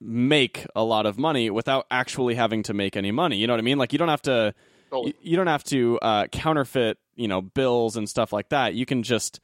make 0.00 0.66
a 0.76 0.84
lot 0.84 1.06
of 1.06 1.18
money 1.18 1.50
without 1.50 1.86
actually 1.90 2.34
having 2.34 2.62
to 2.64 2.74
make 2.74 2.96
any 2.96 3.10
money. 3.10 3.36
You 3.36 3.46
know 3.46 3.54
what 3.54 3.60
I 3.60 3.62
mean? 3.62 3.78
Like 3.78 3.92
you 3.92 3.98
don't 3.98 4.08
have 4.08 4.22
to 4.22 4.54
you, 4.92 5.12
you 5.20 5.36
don't 5.36 5.46
have 5.46 5.64
to 5.64 5.98
uh, 6.00 6.26
counterfeit, 6.28 6.98
you 7.16 7.28
know, 7.28 7.40
bills 7.40 7.96
and 7.96 8.08
stuff 8.08 8.32
like 8.32 8.50
that. 8.50 8.74
You 8.74 8.86
can 8.86 9.02
just 9.02 9.40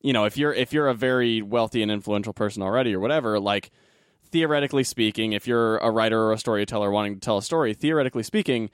you 0.00 0.12
know, 0.12 0.24
if 0.24 0.36
you're 0.36 0.52
if 0.52 0.72
you're 0.72 0.88
a 0.88 0.94
very 0.94 1.42
wealthy 1.42 1.82
and 1.82 1.90
influential 1.90 2.32
person 2.32 2.62
already 2.62 2.94
or 2.94 3.00
whatever, 3.00 3.40
like 3.40 3.70
theoretically 4.30 4.84
speaking, 4.84 5.32
if 5.32 5.46
you're 5.46 5.78
a 5.78 5.90
writer 5.90 6.20
or 6.20 6.32
a 6.32 6.38
storyteller 6.38 6.90
wanting 6.90 7.14
to 7.14 7.20
tell 7.20 7.38
a 7.38 7.42
story, 7.42 7.74
theoretically 7.74 8.22
speaking, 8.22 8.70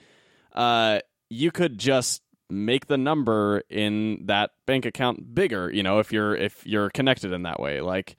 uh, 0.53 1.01
you 1.31 1.51
could 1.51 1.79
just 1.79 2.23
make 2.51 2.87
the 2.87 2.99
number 2.99 3.63
in 3.71 4.27
that 4.27 4.51
bank 4.67 4.85
account 4.87 5.35
bigger. 5.35 5.71
You 5.71 5.83
know, 5.83 5.99
if 5.99 6.13
you're 6.13 6.35
if 6.37 6.67
you're 6.67 6.91
connected 6.91 7.33
in 7.33 7.43
that 7.43 7.61
way, 7.61 7.81
like. 7.81 8.17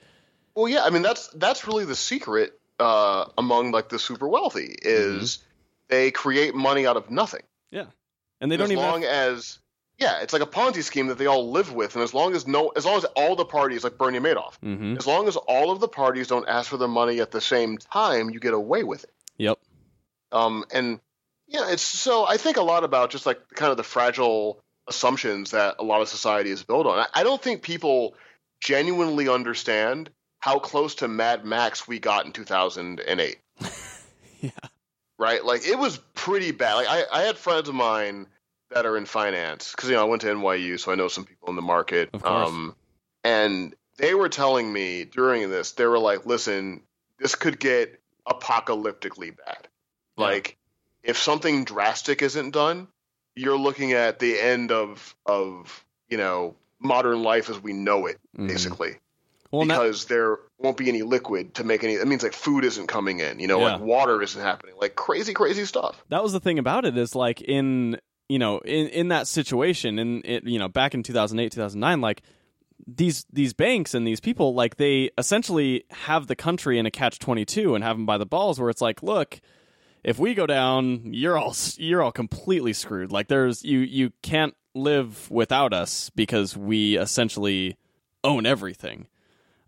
Well, 0.56 0.68
yeah, 0.70 0.84
I 0.84 0.90
mean 0.90 1.02
that's 1.02 1.28
that's 1.30 1.68
really 1.68 1.86
the 1.86 1.96
secret 1.96 2.60
uh, 2.80 3.26
among 3.38 3.72
like 3.72 3.90
the 3.90 4.00
super 4.00 4.28
wealthy 4.28 4.76
is 4.82 5.40
they 5.90 6.12
create 6.12 6.56
money 6.56 6.88
out 6.88 6.98
of 6.98 7.10
nothing. 7.12 7.42
Yeah, 7.72 7.86
and 8.40 8.50
they 8.52 8.56
And 8.56 8.60
don't 8.60 8.66
as 8.68 8.72
even. 8.72 8.84
long 8.84 9.04
as 9.04 9.60
yeah, 9.98 10.22
it's 10.22 10.34
like 10.34 10.42
a 10.42 10.46
Ponzi 10.46 10.84
scheme 10.84 11.08
that 11.08 11.18
they 11.18 11.26
all 11.26 11.52
live 11.52 11.74
with, 11.74 11.96
and 11.96 12.04
as 12.04 12.14
long 12.14 12.34
as 12.36 12.48
no, 12.48 12.70
as 12.70 12.86
long 12.86 12.98
as 12.98 13.06
all 13.16 13.36
the 13.36 13.46
parties 13.46 13.84
like 13.84 13.98
Bernie 13.98 14.20
Madoff, 14.20 14.56
hmm 14.62 14.96
as 14.98 15.06
long 15.08 15.28
as 15.28 15.36
all 15.36 15.72
of 15.72 15.80
the 15.82 15.88
parties 15.90 16.28
don't 16.28 16.48
ask 16.48 16.70
for 16.70 16.78
the 16.78 16.88
money 16.88 17.20
at 17.20 17.32
the 17.32 17.42
same 17.42 17.78
time, 17.78 18.30
you 18.30 18.40
get 18.40 18.54
away 18.54 18.84
with 18.84 19.04
it. 19.04 19.14
Yep. 19.38 19.60
Um, 20.32 20.64
and 20.74 21.00
yeah, 21.56 21.72
it's 21.72 21.82
so 21.82 22.26
I 22.26 22.38
think 22.38 22.58
a 22.58 22.62
lot 22.62 22.84
about 22.84 23.10
just 23.10 23.26
like 23.26 23.39
kind 23.56 23.72
of 23.72 23.78
the 23.78 23.84
fragile 23.84 24.62
assumptions 24.88 25.51
that 25.51 25.76
a 25.80 25.84
lot 25.84 26.01
of 26.01 26.10
society 26.10 26.51
is 26.51 26.64
built 26.64 26.86
on. 26.86 27.06
I, 27.14 27.24
don't 27.24 27.41
think 27.41 27.64
people 27.64 28.16
genuinely 28.60 29.28
understand 29.28 30.12
how 30.39 30.60
close 30.60 30.95
to 30.95 31.08
Mad 31.08 31.43
Max 31.43 31.88
we 31.88 31.97
got 31.97 32.26
in 32.26 32.32
2008. 32.32 33.38
Yeah. 34.41 34.51
Right? 35.18 35.43
Like 35.43 35.66
it 35.66 35.80
was 35.80 35.97
pretty 36.14 36.51
bad. 36.51 36.76
Like 36.76 36.88
I, 36.88 37.03
I 37.12 37.22
had 37.24 37.38
friends 37.38 37.68
of 37.68 37.74
mine 37.74 38.28
that 38.70 38.86
are 38.86 38.95
in 38.95 39.06
finance 39.06 39.72
because 39.72 39.89
you 39.89 39.95
know 39.95 40.01
I 40.01 40.10
went 40.10 40.22
to 40.22 40.28
NYU, 40.28 40.80
so 40.80 40.91
I 40.91 40.95
know 40.95 41.08
some 41.08 41.24
people 41.24 41.49
in 41.49 41.56
the 41.56 41.64
market. 41.64 42.10
Of 42.14 42.22
course. 42.22 42.49
Um, 42.49 42.76
and 43.24 43.74
they 43.97 44.14
were 44.14 44.30
telling 44.30 44.72
me 44.72 45.06
during 45.06 45.49
this, 45.49 45.72
they 45.72 45.86
were 45.86 45.97
like, 45.97 46.28
"Listen, 46.28 46.84
this 47.18 47.34
could 47.34 47.60
get 47.60 47.99
apocalyptically 48.28 49.36
bad. 49.36 49.68
Yeah. 50.18 50.26
Like 50.26 50.58
if 51.06 51.18
something 51.18 51.64
drastic 51.64 52.22
isn't 52.22 52.51
done, 52.51 52.88
you're 53.36 53.58
looking 53.58 53.93
at 53.93 54.20
the 54.20 54.39
end 54.39 54.72
of 54.72 55.16
of 55.26 55.86
you 56.10 56.18
know 56.18 56.56
modern 56.80 57.24
life 57.24 57.49
as 57.49 57.62
we 57.62 57.74
know 57.74 58.06
it, 58.08 58.18
Mhm. 58.38 58.47
basically." 58.47 58.95
Well, 59.51 59.66
because 59.66 60.06
there 60.06 60.39
won't 60.60 60.76
be 60.76 60.89
any 60.89 61.03
liquid 61.03 61.53
to 61.56 61.64
make 61.64 61.84
any. 61.84 61.95
That 61.95 62.08
means 62.08 62.24
like 62.24 62.34
food 62.34 62.66
isn't 62.66 62.88
coming 62.88 63.20
in. 63.20 63.39
You 63.39 63.47
know, 63.47 63.60
Yeah. 63.60 63.74
like 63.76 63.82
water 63.82 64.22
isn't 64.22 64.41
happening. 64.41 64.76
Like 64.82 64.95
crazy, 64.95 65.34
crazy 65.34 65.64
stuff. 65.66 66.03
that 66.10 66.22
was 66.24 66.34
the 66.34 66.39
thing 66.41 66.60
about 66.60 66.84
it 66.84 66.97
is 66.97 67.16
like 67.16 67.41
in 67.41 67.97
you 68.28 68.39
know 68.39 68.58
in 68.60 68.88
in 68.89 69.08
that 69.10 69.28
situation 69.28 69.99
in 69.99 70.22
it, 70.26 70.43
you 70.45 70.60
know 70.60 70.68
back 70.68 70.93
in 70.93 71.03
2008 71.03 71.51
2009 71.53 72.01
like 72.01 72.22
these 72.88 73.26
these 73.32 73.53
banks 73.53 73.93
and 73.93 74.06
these 74.06 74.20
people 74.20 74.53
like 74.56 74.76
they 74.78 75.10
essentially 75.18 75.84
have 75.91 76.28
the 76.28 76.36
country 76.36 76.78
in 76.80 76.86
a 76.86 76.91
catch 76.91 77.20
22 77.20 77.76
and 77.76 77.84
have 77.84 77.95
them 77.97 78.06
by 78.06 78.18
the 78.18 78.26
balls 78.26 78.60
where 78.60 78.70
it's 78.70 78.82
like 78.82 79.01
look 79.03 79.39
if 80.06 80.20
we 80.20 80.36
go 80.36 80.45
down 80.45 81.14
you're 81.14 81.38
all 81.38 81.53
you're 81.78 82.01
all 82.01 82.12
completely 82.12 82.72
screwed. 82.72 83.12
Like 83.12 83.28
there's 83.28 83.66
you 83.66 83.80
you 83.80 84.14
can't 84.22 84.56
live 84.74 85.30
without 85.32 85.74
us 85.74 86.10
because 86.12 86.56
we 86.56 86.97
essentially 86.97 87.76
own 88.24 88.45
everything. 88.45 89.08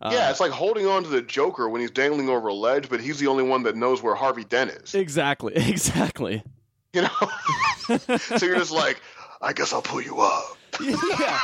Uh, 0.00 0.10
yeah, 0.12 0.30
it's 0.30 0.38
like 0.38 0.52
holding 0.52 0.86
on 0.86 1.02
to 1.02 1.08
the 1.08 1.20
Joker 1.20 1.68
when 1.68 1.80
he's 1.80 1.90
dangling 1.90 2.28
over 2.28 2.48
a 2.48 2.54
ledge, 2.54 2.88
but 2.88 3.00
he's 3.00 3.18
the 3.18 3.26
only 3.26 3.42
one 3.42 3.64
that 3.64 3.74
knows 3.74 4.00
where 4.00 4.14
Harvey 4.14 4.44
Dent 4.44 4.70
is. 4.70 4.94
exactly 4.94 5.54
exactly. 5.56 6.42
You 6.94 7.02
know, 7.02 7.98
so 7.98 8.46
you're 8.46 8.56
just 8.56 8.72
like, 8.72 9.02
I 9.42 9.52
guess 9.52 9.72
I'll 9.72 9.82
pull 9.82 10.00
you 10.00 10.20
up, 10.20 10.56
yeah. 10.80 11.40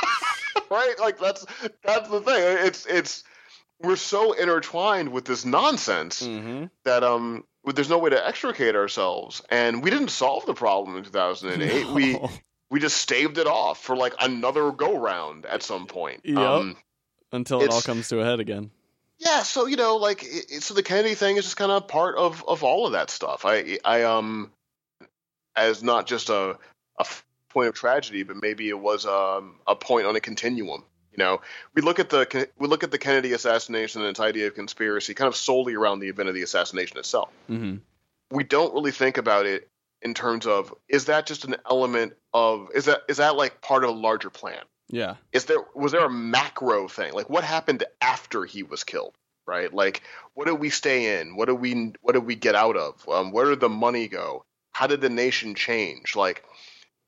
Right? 0.71 0.95
Like 0.99 1.19
that's 1.19 1.45
that's 1.83 2.09
the 2.09 2.21
thing. 2.21 2.65
It's 2.65 2.85
it's 2.85 3.23
we're 3.81 3.97
so 3.97 4.31
intertwined 4.31 5.09
with 5.11 5.25
this 5.25 5.43
nonsense 5.43 6.25
hmm 6.25 6.65
that 6.85 7.03
um 7.03 7.43
there's 7.73 7.89
no 7.89 7.97
way 7.97 8.09
to 8.09 8.27
extricate 8.27 8.75
ourselves, 8.75 9.41
and 9.49 9.83
we 9.83 9.89
didn't 9.89 10.09
solve 10.09 10.45
the 10.45 10.53
problem 10.53 10.97
in 10.97 11.03
2008. 11.03 11.87
We 11.87 12.19
we 12.69 12.79
just 12.79 12.97
staved 12.97 13.37
it 13.37 13.47
off 13.47 13.81
for 13.81 13.95
like 13.95 14.13
another 14.19 14.71
go 14.71 14.97
round 14.97 15.45
at 15.45 15.63
some 15.63 15.87
point. 15.87 16.21
Yep. 16.23 16.37
Um, 16.37 16.77
until 17.31 17.61
it 17.61 17.69
all 17.69 17.81
comes 17.81 18.09
to 18.09 18.19
a 18.21 18.25
head 18.25 18.39
again 18.39 18.71
yeah, 19.17 19.43
so 19.43 19.65
you 19.65 19.75
know, 19.75 19.97
like, 19.97 20.23
it- 20.23 20.63
so 20.63 20.73
the 20.73 20.83
Kennedy 20.83 21.15
thing 21.15 21.37
is 21.37 21.45
just 21.45 21.57
kind 21.57 21.71
of 21.71 21.87
part 21.87 22.17
of 22.17 22.43
of 22.47 22.63
all 22.63 22.85
of 22.85 22.93
that 22.93 23.09
stuff. 23.09 23.45
I 23.45 23.79
I 23.83 24.03
um, 24.03 24.51
as 25.55 25.83
not 25.83 26.07
just 26.07 26.29
a 26.29 26.57
a 26.99 27.05
point 27.49 27.69
of 27.69 27.75
tragedy, 27.75 28.23
but 28.23 28.37
maybe 28.41 28.69
it 28.69 28.79
was 28.79 29.05
um 29.05 29.59
a 29.67 29.75
point 29.75 30.05
on 30.05 30.15
a 30.15 30.19
continuum. 30.19 30.83
You 31.15 31.23
know, 31.23 31.41
we 31.73 31.81
look 31.81 31.99
at 31.99 32.09
the 32.09 32.49
we 32.57 32.67
look 32.67 32.83
at 32.83 32.91
the 32.91 32.97
Kennedy 32.97 33.33
assassination 33.33 34.01
and 34.01 34.09
its 34.09 34.19
idea 34.19 34.47
of 34.47 34.55
conspiracy 34.55 35.13
kind 35.13 35.27
of 35.27 35.35
solely 35.35 35.75
around 35.75 35.99
the 35.99 36.09
event 36.09 36.29
of 36.29 36.35
the 36.35 36.43
assassination 36.43 36.97
itself. 36.97 37.29
hmm 37.47 37.77
we 38.31 38.43
don't 38.43 38.73
really 38.73 38.91
think 38.91 39.17
about 39.17 39.45
it 39.45 39.69
in 40.01 40.13
terms 40.13 40.47
of 40.47 40.73
is 40.89 41.05
that 41.05 41.27
just 41.27 41.45
an 41.45 41.55
element 41.69 42.13
of 42.33 42.69
is 42.73 42.85
that 42.85 43.01
is 43.07 43.17
that 43.17 43.35
like 43.35 43.61
part 43.61 43.83
of 43.83 43.91
a 43.91 43.93
larger 43.93 44.29
plan? 44.29 44.63
Yeah. 44.89 45.15
Is 45.31 45.45
there 45.45 45.59
was 45.73 45.91
there 45.91 46.05
a 46.05 46.09
macro 46.09 46.87
thing? 46.87 47.13
Like 47.13 47.29
what 47.29 47.43
happened 47.43 47.83
after 48.01 48.45
he 48.45 48.63
was 48.63 48.83
killed 48.83 49.15
right? 49.47 49.73
Like 49.73 50.01
what 50.33 50.47
did 50.47 50.59
we 50.59 50.69
stay 50.69 51.19
in? 51.19 51.35
What 51.35 51.45
did 51.45 51.59
we 51.59 51.93
what 52.01 52.13
did 52.13 52.25
we 52.25 52.35
get 52.35 52.55
out 52.55 52.75
of? 52.75 53.07
Um, 53.07 53.31
where 53.31 53.45
did 53.45 53.59
the 53.59 53.69
money 53.69 54.07
go? 54.07 54.43
How 54.71 54.87
did 54.87 55.01
the 55.01 55.09
nation 55.09 55.55
change? 55.55 56.15
Like 56.15 56.43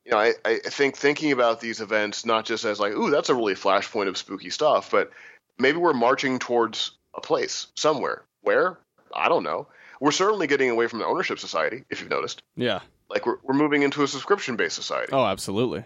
you 0.08 0.14
know 0.14 0.20
I, 0.20 0.34
I 0.44 0.58
think 0.58 0.96
thinking 0.96 1.32
about 1.34 1.62
these 1.62 1.82
events 1.82 2.26
not 2.26 2.46
just 2.46 2.64
as 2.64 2.80
like 2.80 2.94
ooh 2.94 3.12
that's 3.12 3.30
a 3.30 3.36
really 3.36 3.54
flashpoint 3.54 4.08
of 4.08 4.18
spooky 4.18 4.50
stuff 4.50 4.90
but 4.90 5.12
maybe 5.60 5.78
we're 5.78 5.94
marching 5.94 6.40
towards 6.40 6.92
a 7.14 7.22
place 7.22 7.68
somewhere. 7.76 8.24
Where? 8.42 8.78
I 9.14 9.28
don't 9.28 9.44
know. 9.44 9.68
We're 10.00 10.12
certainly 10.12 10.48
getting 10.48 10.70
away 10.70 10.88
from 10.88 11.00
the 11.00 11.06
ownership 11.06 11.40
society 11.40 11.84
if 11.90 12.00
you've 12.00 12.10
noticed. 12.10 12.44
Yeah. 12.56 12.82
Like 13.10 13.26
we're, 13.26 13.38
we're 13.44 13.56
moving 13.56 13.82
into 13.82 14.04
a 14.04 14.08
subscription 14.08 14.56
based 14.56 14.76
society. 14.76 15.12
Oh 15.12 15.26
absolutely. 15.26 15.84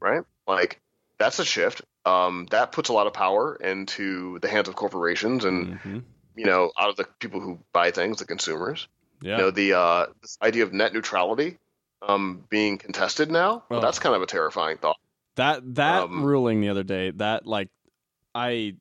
Right? 0.00 0.22
Like 0.46 0.80
that's 1.18 1.38
a 1.38 1.44
shift. 1.44 1.82
Um, 2.04 2.46
that 2.52 2.72
puts 2.72 2.88
a 2.88 2.92
lot 2.92 3.06
of 3.06 3.12
power 3.12 3.56
into 3.56 4.38
the 4.38 4.48
hands 4.48 4.68
of 4.68 4.76
corporations 4.76 5.44
and 5.44 5.74
hmm 5.80 5.98
you 6.36 6.44
know 6.44 6.70
out 6.78 6.88
of 6.88 6.94
the 6.94 7.04
people 7.18 7.40
who 7.40 7.58
buy 7.72 7.90
things, 7.90 8.18
the 8.18 8.24
consumers. 8.24 8.86
yeah. 9.20 9.32
You 9.32 9.42
know 9.42 9.50
the 9.50 9.72
uh, 9.72 10.06
this 10.22 10.38
idea 10.40 10.62
of 10.62 10.72
net 10.72 10.92
neutrality 10.92 11.58
um, 12.02 12.44
being 12.48 12.78
contested 12.78 13.30
now. 13.30 13.64
Well, 13.68 13.78
Oh. 13.80 13.82
that's 13.82 13.98
kind 13.98 14.14
of 14.14 14.22
a 14.22 14.26
terrifying 14.26 14.78
thought. 14.78 14.96
That 15.36 15.74
that 15.76 16.04
Um, 16.04 16.24
ruling 16.24 16.60
the 16.60 16.68
other 16.68 16.82
day, 16.82 17.10
that 17.12 17.46
like 17.46 17.68
I 18.34 18.74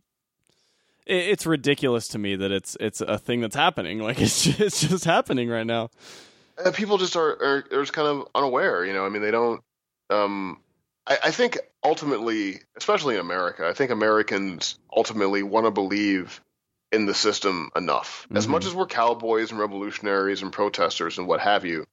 it, 1.05 1.15
it's 1.15 1.45
ridiculous 1.45 2.07
to 2.09 2.17
me 2.17 2.35
that 2.35 2.51
it's 2.51 2.75
it's 2.79 3.01
a 3.01 3.17
thing 3.17 3.41
that's 3.41 3.55
happening. 3.55 3.99
Like 4.07 4.19
it's 4.21 4.43
just, 4.43 4.59
it's 4.59 4.81
just 4.81 5.05
happening 5.05 5.49
right 5.49 5.65
now. 5.67 5.89
Uh, 6.63 6.71
people 6.71 6.97
just 6.97 7.15
are, 7.15 7.29
are 7.31 7.57
are 7.71 7.81
just 7.81 7.93
kind 7.93 8.07
of 8.07 8.27
unaware. 8.33 8.85
You 8.85 8.93
know, 8.93 9.05
I 9.05 9.09
mean, 9.09 9.21
they 9.21 9.31
don't. 9.31 9.61
Um, 10.09 10.59
I, 11.05 11.17
I 11.25 11.31
think 11.31 11.59
ultimately, 11.83 12.61
especially 12.75 13.15
in 13.15 13.21
America, 13.21 13.67
I 13.67 13.73
think 13.73 13.91
Americans 13.91 14.79
ultimately 14.95 15.43
want 15.43 15.65
to 15.65 15.71
believe 15.71 16.41
in 16.91 17.05
the 17.05 17.13
system 17.13 17.69
enough. 17.75 18.25
As 18.33 18.47
Mhm. 18.47 18.51
much 18.51 18.65
as 18.65 18.73
we're 18.73 18.85
cowboys 18.87 19.51
and 19.51 19.59
revolutionaries 19.59 20.41
and 20.41 20.51
protesters 20.51 21.17
and 21.17 21.27
what 21.27 21.41
have 21.41 21.65
you, 21.65 21.85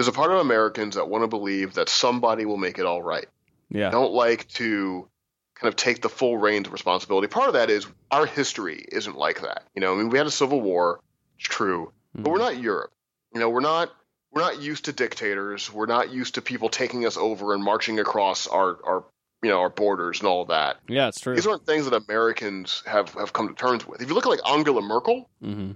there's 0.00 0.08
a 0.08 0.12
part 0.12 0.32
of 0.32 0.38
Americans 0.38 0.94
that 0.94 1.10
want 1.10 1.24
to 1.24 1.28
believe 1.28 1.74
that 1.74 1.90
somebody 1.90 2.46
will 2.46 2.56
make 2.56 2.78
it 2.78 2.86
all 2.86 3.02
right. 3.02 3.26
Yeah. 3.68 3.90
Don't 3.90 4.12
like 4.12 4.48
to 4.54 5.06
kind 5.54 5.68
of 5.68 5.76
take 5.76 6.00
the 6.00 6.08
full 6.08 6.38
reins 6.38 6.68
of 6.68 6.72
responsibility. 6.72 7.26
Part 7.28 7.48
of 7.48 7.52
that 7.52 7.68
is 7.68 7.86
our 8.10 8.24
history 8.24 8.82
isn't 8.90 9.16
like 9.16 9.42
that. 9.42 9.64
You 9.74 9.82
know, 9.82 9.92
I 9.92 9.96
mean, 9.98 10.08
we 10.08 10.16
had 10.16 10.26
a 10.26 10.30
civil 10.30 10.62
war. 10.62 11.00
It's 11.38 11.46
true 11.46 11.92
but 12.14 12.30
we're 12.30 12.38
not 12.38 12.58
Europe. 12.58 12.92
You 13.34 13.40
know, 13.40 13.50
we're 13.50 13.60
not 13.60 13.90
we're 14.32 14.42
not 14.42 14.60
used 14.60 14.86
to 14.86 14.92
dictators. 14.92 15.70
We're 15.70 15.86
not 15.86 16.10
used 16.10 16.36
to 16.36 16.42
people 16.42 16.70
taking 16.70 17.04
us 17.04 17.16
over 17.16 17.54
and 17.54 17.62
marching 17.62 18.00
across 18.00 18.46
our 18.46 18.78
our 18.84 19.04
you 19.42 19.50
know 19.50 19.60
our 19.60 19.70
borders 19.70 20.20
and 20.20 20.28
all 20.28 20.46
that. 20.46 20.78
Yeah, 20.88 21.08
it's 21.08 21.20
true. 21.20 21.34
These 21.34 21.46
aren't 21.46 21.66
things 21.66 21.88
that 21.88 21.94
Americans 22.08 22.82
have 22.86 23.12
have 23.14 23.32
come 23.32 23.48
to 23.48 23.54
terms 23.54 23.86
with. 23.86 24.00
If 24.00 24.08
you 24.08 24.14
look 24.14 24.26
at 24.26 24.30
like 24.30 24.48
Angela 24.48 24.82
Merkel, 24.82 25.28
hmm 25.42 25.72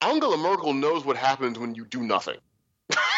Angela 0.00 0.36
Merkel 0.36 0.74
knows 0.74 1.04
what 1.04 1.16
happens 1.16 1.58
when 1.58 1.74
you 1.74 1.84
do 1.84 2.02
nothing. 2.02 2.36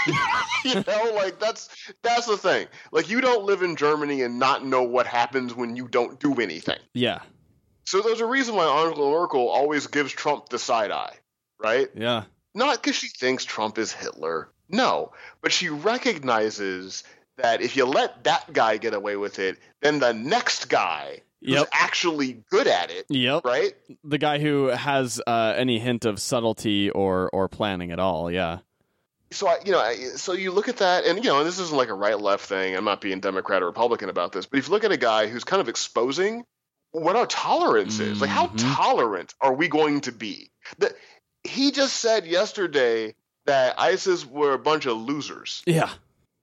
you 0.65 0.75
know, 0.75 1.13
like 1.15 1.39
that's 1.39 1.69
that's 2.03 2.27
the 2.27 2.37
thing. 2.37 2.67
Like 2.93 3.09
you 3.09 3.21
don't 3.21 3.45
live 3.45 3.63
in 3.63 3.77
Germany 3.77 4.23
and 4.23 4.39
not 4.39 4.65
know 4.65 4.83
what 4.83 5.07
happens 5.07 5.55
when 5.55 5.77
you 5.77 5.89
don't 5.89 6.19
do 6.21 6.35
anything. 6.35 6.79
Yeah. 6.95 7.21
So 7.85 8.01
there's 8.03 8.21
a 8.21 8.27
reason 8.27 8.57
why 8.57 8.67
Angela 8.67 9.11
Merkel 9.11 9.49
always 9.49 9.87
gives 9.87 10.13
Trump 10.13 10.49
the 10.49 10.59
side 10.59 10.91
eye, 10.91 11.15
right? 11.63 11.89
Yeah. 11.95 12.25
Not 12.55 12.83
because 12.83 12.97
she 12.97 13.09
thinks 13.09 13.45
Trump 13.45 13.79
is 13.79 13.93
Hitler. 13.93 14.49
No, 14.69 15.13
but 15.43 15.53
she 15.53 15.69
recognizes 15.69 17.05
that 17.39 17.61
if 17.61 17.77
you 17.77 17.85
let 17.85 18.25
that 18.25 18.53
guy 18.53 18.79
get 18.79 18.95
away 18.95 19.17
with 19.17 19.39
it, 19.39 19.59
then 19.83 19.99
the 20.01 20.13
next 20.13 20.69
guy 20.69 21.21
who's 21.45 21.65
actually 21.73 22.43
good 22.51 22.67
at 22.67 22.91
it, 22.91 23.07
Yep. 23.09 23.45
right? 23.45 23.75
The 24.03 24.19
guy 24.19 24.39
who 24.41 24.67
has 24.69 25.21
uh, 25.27 25.55
any 25.57 25.79
hint 25.79 26.05
of 26.05 26.19
subtlety 26.19 26.91
or 26.91 27.31
or 27.33 27.49
planning 27.49 27.93
at 27.93 28.01
all. 28.01 28.31
Yeah. 28.33 28.59
So 29.33 29.49
I, 29.49 29.59
you 29.65 29.73
know, 29.73 29.81
I, 29.81 29.95
so 29.95 30.33
you 30.33 30.53
look 30.53 30.69
at 30.69 30.77
that, 30.79 31.05
and 31.05 31.23
you 31.25 31.31
know, 31.31 31.39
and 31.39 31.47
this 31.47 31.59
isn't 31.59 31.77
like 31.77 31.89
a 31.89 31.95
right 31.95 32.19
left 32.21 32.47
thing. 32.47 32.77
I'm 32.77 32.85
not 32.85 33.01
being 33.01 33.21
Democrat 33.21 33.63
or 33.63 33.67
Republican 33.67 34.09
about 34.09 34.33
this, 34.33 34.47
but 34.47 34.59
if 34.59 34.69
you 34.69 34.73
look 34.73 34.85
at 34.85 34.93
a 34.93 34.97
guy 34.97 35.27
who's 35.27 35.45
kind 35.45 35.61
of 35.61 35.69
exposing 35.69 36.45
what 36.93 37.17
our 37.17 37.27
tolerance 37.27 37.99
is, 37.99 38.21
like 38.21 38.31
how 38.31 38.47
Mhm. 38.47 38.77
tolerant 38.77 39.35
are 39.41 39.53
we 39.53 39.69
going 39.69 40.01
to 40.03 40.13
be? 40.13 40.51
That 40.79 40.93
he 41.45 41.71
just 41.73 41.97
said 41.97 42.27
yesterday 42.27 43.15
that 43.47 43.79
ISIS 43.79 44.25
were 44.25 44.53
a 44.53 44.59
bunch 44.59 44.87
of 44.87 44.97
losers. 44.97 45.63
Yeah. 45.67 45.91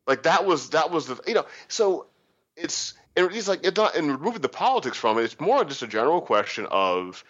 Like 0.05 0.23
that 0.23 0.45
was 0.45 0.71
that 0.71 0.91
was 0.91 1.07
the 1.07 1.19
you 1.25 1.33
know 1.33 1.45
so 1.69 2.07
it's 2.55 2.93
and 3.15 3.31
he's 3.31 3.47
like 3.47 3.65
it's 3.65 3.77
not 3.77 3.95
and 3.95 4.11
removing 4.11 4.41
the 4.41 4.49
politics 4.49 4.97
from 4.97 5.17
it. 5.17 5.23
It's 5.23 5.39
more 5.39 5.63
just 5.63 5.81
a 5.81 5.87
general 5.87 6.21
question 6.21 6.67
of 6.69 7.23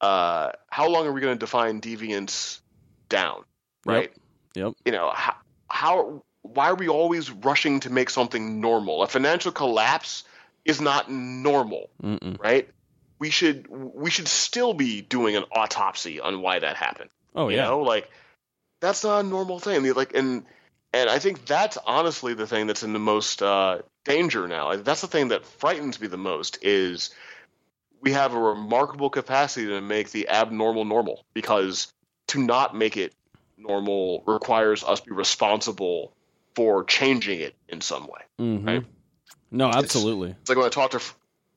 uh, 0.00 0.50
how 0.70 0.88
long 0.88 1.06
are 1.06 1.12
we 1.12 1.20
going 1.20 1.34
to 1.34 1.38
define 1.38 1.80
deviance 1.80 2.60
down, 3.08 3.44
right? 3.84 4.10
Yep. 4.10 4.16
Yep. 4.54 4.74
You 4.84 4.92
know 4.92 5.10
how, 5.14 5.34
how 5.68 6.22
why 6.42 6.70
are 6.70 6.74
we 6.74 6.88
always 6.88 7.30
rushing 7.30 7.80
to 7.80 7.90
make 7.90 8.10
something 8.10 8.60
normal? 8.60 9.02
A 9.02 9.06
financial 9.06 9.52
collapse 9.52 10.24
is 10.64 10.80
not 10.80 11.10
normal, 11.10 11.90
Mm-mm. 12.02 12.40
right? 12.40 12.68
We 13.18 13.30
should 13.30 13.66
we 13.68 14.10
should 14.10 14.28
still 14.28 14.74
be 14.74 15.00
doing 15.00 15.36
an 15.36 15.44
autopsy 15.52 16.20
on 16.20 16.40
why 16.40 16.58
that 16.58 16.76
happened. 16.76 17.10
Oh 17.34 17.48
you 17.48 17.56
yeah. 17.56 17.64
know, 17.64 17.80
like 17.80 18.08
that's 18.80 19.04
not 19.04 19.24
a 19.24 19.28
normal 19.28 19.58
thing. 19.58 19.92
Like 19.94 20.14
and 20.14 20.44
and 20.92 21.10
I 21.10 21.18
think 21.18 21.44
that's 21.44 21.78
honestly 21.86 22.34
the 22.34 22.46
thing 22.46 22.66
that's 22.66 22.82
in 22.82 22.92
the 22.92 22.98
most 22.98 23.42
uh, 23.42 23.78
danger 24.04 24.48
now. 24.48 24.76
That's 24.76 25.00
the 25.00 25.06
thing 25.06 25.28
that 25.28 25.44
frightens 25.44 26.00
me 26.00 26.06
the 26.06 26.16
most 26.16 26.58
is 26.62 27.10
we 28.00 28.12
have 28.12 28.34
a 28.34 28.38
remarkable 28.38 29.10
capacity 29.10 29.66
to 29.66 29.80
make 29.80 30.10
the 30.10 30.28
abnormal 30.28 30.84
normal 30.84 31.24
because 31.34 31.92
to 32.28 32.42
not 32.42 32.76
make 32.76 32.96
it 32.96 33.12
normal 33.58 34.22
requires 34.26 34.84
us 34.84 35.00
be 35.00 35.12
responsible 35.12 36.12
for 36.54 36.84
changing 36.84 37.40
it 37.40 37.54
in 37.68 37.80
some 37.80 38.06
way. 38.06 38.20
Mhm. 38.40 38.66
right? 38.66 38.84
No, 39.50 39.68
absolutely. 39.68 40.30
It's 40.40 40.48
like 40.48 40.58
when 40.58 40.66
I 40.66 40.70
talk 40.70 40.90
to 40.92 41.00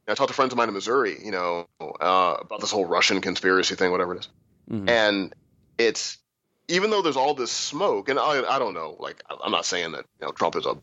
I 0.07 0.13
talk 0.15 0.27
to 0.27 0.33
friends 0.33 0.51
of 0.51 0.57
mine 0.57 0.67
in 0.67 0.73
Missouri, 0.73 1.17
you 1.23 1.31
know, 1.31 1.67
uh, 1.79 2.37
about 2.41 2.59
this 2.59 2.71
whole 2.71 2.85
Russian 2.85 3.21
conspiracy 3.21 3.75
thing, 3.75 3.91
whatever 3.91 4.15
it 4.15 4.19
is, 4.19 4.29
Mhm. 4.69 4.89
and 4.89 5.33
it's 5.77 6.17
even 6.67 6.89
though 6.89 7.01
there's 7.01 7.17
all 7.17 7.33
this 7.33 7.51
smoke, 7.51 8.09
and 8.09 8.17
I, 8.19 8.43
I 8.55 8.59
don't 8.59 8.73
know, 8.73 8.95
like 8.99 9.23
I'm 9.29 9.51
not 9.51 9.65
saying 9.65 9.91
that 9.91 10.05
you 10.19 10.25
know 10.25 10.31
Trump 10.31 10.55
is 10.55 10.65
a 10.65 10.77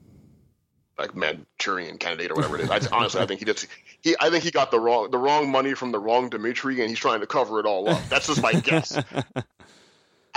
like 0.99 1.15
Manchurian 1.15 1.97
candidate 1.99 2.31
or 2.33 2.35
whatever 2.35 2.57
it 2.59 2.63
is. 2.63 2.71
I, 2.71 2.81
honestly, 2.97 3.21
I 3.21 3.27
think 3.27 3.39
he 3.41 3.47
just 3.47 3.67
he 4.01 4.17
I 4.21 4.31
think 4.31 4.45
he 4.45 4.51
got 4.51 4.71
the 4.71 4.81
wrong 4.81 5.11
the 5.11 5.19
wrong 5.19 5.51
money 5.51 5.75
from 5.75 5.93
the 5.93 5.99
wrong 5.99 6.29
Dimitri, 6.29 6.81
and 6.81 6.89
he's 6.91 6.99
trying 6.99 7.21
to 7.21 7.27
cover 7.27 7.61
it 7.61 7.67
all 7.67 7.89
up. 7.89 8.01
That's 8.09 8.27
just 8.27 8.43
my 8.43 8.53
guess. 8.55 8.97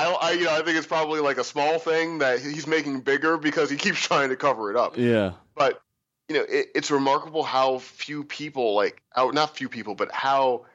I, 0.07 0.11
I 0.11 0.31
you 0.31 0.45
know 0.45 0.53
I 0.53 0.61
think 0.63 0.77
it's 0.77 0.87
probably 0.87 1.19
like 1.21 1.37
a 1.37 1.43
small 1.43 1.79
thing 1.79 2.19
that 2.19 2.39
he's 2.41 2.67
making 2.67 3.01
bigger 3.01 3.37
because 3.37 3.69
he 3.69 3.77
keeps 3.77 3.99
trying 4.07 4.29
to 4.29 4.35
cover 4.35 4.69
it 4.71 4.77
up 4.77 4.97
yeah. 4.97 5.33
but 5.55 5.81
you 6.29 6.35
know 6.37 6.43
it, 6.47 6.67
it's 6.75 6.91
remarkable 6.91 7.43
how 7.43 7.77
few 7.79 8.23
people 8.23 8.75
like 8.75 9.01
how 9.11 9.29
not 9.29 9.55
few 9.57 9.69
people 9.69 9.95
but 9.95 10.11
how 10.11 10.65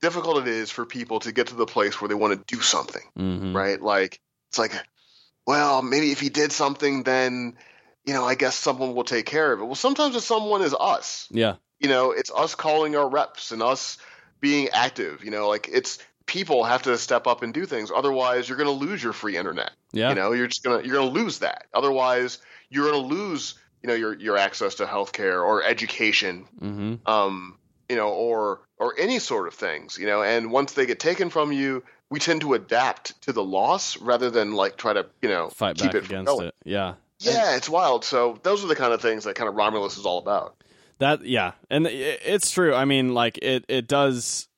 difficult 0.00 0.38
it 0.38 0.48
is 0.48 0.70
for 0.70 0.84
people 0.84 1.20
to 1.20 1.32
get 1.32 1.48
to 1.48 1.54
the 1.54 1.66
place 1.66 2.00
where 2.00 2.08
they 2.08 2.14
want 2.14 2.32
to 2.46 2.56
do 2.56 2.60
something 2.62 3.02
Mhm. 3.18 3.54
right 3.54 3.80
like 3.80 4.20
it's 4.50 4.58
like 4.58 4.72
well 5.46 5.82
maybe 5.82 6.10
if 6.10 6.20
he 6.20 6.28
did 6.28 6.52
something 6.52 7.02
then 7.04 7.56
you 8.04 8.14
know 8.14 8.24
i 8.24 8.34
guess 8.34 8.54
someone 8.54 8.94
will 8.94 9.04
take 9.04 9.26
care 9.26 9.52
of 9.52 9.60
it 9.60 9.64
well 9.64 9.74
sometimes 9.74 10.14
the 10.14 10.20
someone 10.20 10.62
is 10.62 10.74
us 10.78 11.28
Yeah. 11.30 11.56
you 11.78 11.88
know 11.88 12.10
it's 12.12 12.30
us 12.34 12.54
calling 12.54 12.96
our 12.96 13.08
reps 13.08 13.52
and 13.52 13.62
us 13.62 13.98
being 14.40 14.68
active 14.70 15.24
you 15.24 15.30
know 15.30 15.48
like 15.48 15.68
it's 15.72 15.98
people 16.26 16.64
have 16.64 16.82
to 16.82 16.96
step 16.98 17.26
up 17.26 17.42
and 17.42 17.52
do 17.54 17.66
things 17.66 17.90
otherwise 17.94 18.48
you're 18.48 18.58
going 18.58 18.68
to 18.78 18.84
lose 18.86 19.02
your 19.02 19.12
free 19.12 19.36
internet 19.36 19.72
Yeah. 19.92 20.08
you 20.10 20.14
know, 20.14 20.32
you're 20.32 20.46
just 20.46 20.62
gonna 20.64 20.82
you're 20.84 20.94
gonna 20.94 21.10
lose 21.10 21.40
that. 21.40 21.66
Otherwise, 21.74 22.38
you're 22.70 22.90
gonna 22.90 23.06
lose 23.06 23.54
you 23.82 23.88
know 23.88 23.94
your 23.94 24.14
your 24.18 24.36
access 24.38 24.76
to 24.76 24.84
healthcare 24.86 25.42
or 25.44 25.62
education, 25.62 26.44
hmm 26.58 26.94
um, 27.06 27.58
you 27.88 27.96
know, 27.96 28.08
or 28.08 28.60
or 28.78 28.94
any 28.98 29.18
sort 29.18 29.48
of 29.48 29.54
things. 29.54 29.98
You 29.98 30.06
know, 30.06 30.22
and 30.22 30.50
once 30.50 30.72
they 30.72 30.86
get 30.86 30.98
taken 30.98 31.28
from 31.30 31.52
you, 31.52 31.82
we 32.08 32.18
tend 32.18 32.40
to 32.42 32.54
adapt 32.54 33.20
to 33.22 33.32
the 33.32 33.42
loss 33.44 33.98
rather 33.98 34.30
than 34.30 34.52
like 34.54 34.76
try 34.76 34.92
to 34.94 35.06
you 35.20 35.28
know 35.28 35.50
Fight 35.50 35.76
keep 35.76 35.92
back 35.92 35.94
it 35.96 36.04
against 36.06 36.26
going. 36.26 36.46
it. 36.48 36.54
Yeah. 36.64 36.94
Yeah, 37.18 37.54
it's 37.56 37.68
wild. 37.68 38.04
So 38.04 38.38
those 38.42 38.64
are 38.64 38.66
the 38.68 38.74
kind 38.76 38.92
of 38.92 39.00
things 39.02 39.24
that 39.24 39.34
kind 39.36 39.48
of 39.48 39.54
Romulus 39.54 39.96
is 39.98 40.06
all 40.06 40.18
about. 40.18 40.56
That 40.98 41.24
yeah, 41.24 41.52
and 41.70 41.86
it's 41.86 42.50
true. 42.50 42.74
I 42.74 42.84
mean, 42.84 43.12
like 43.14 43.38
it 43.38 43.64
it 43.68 43.86
does 43.88 44.48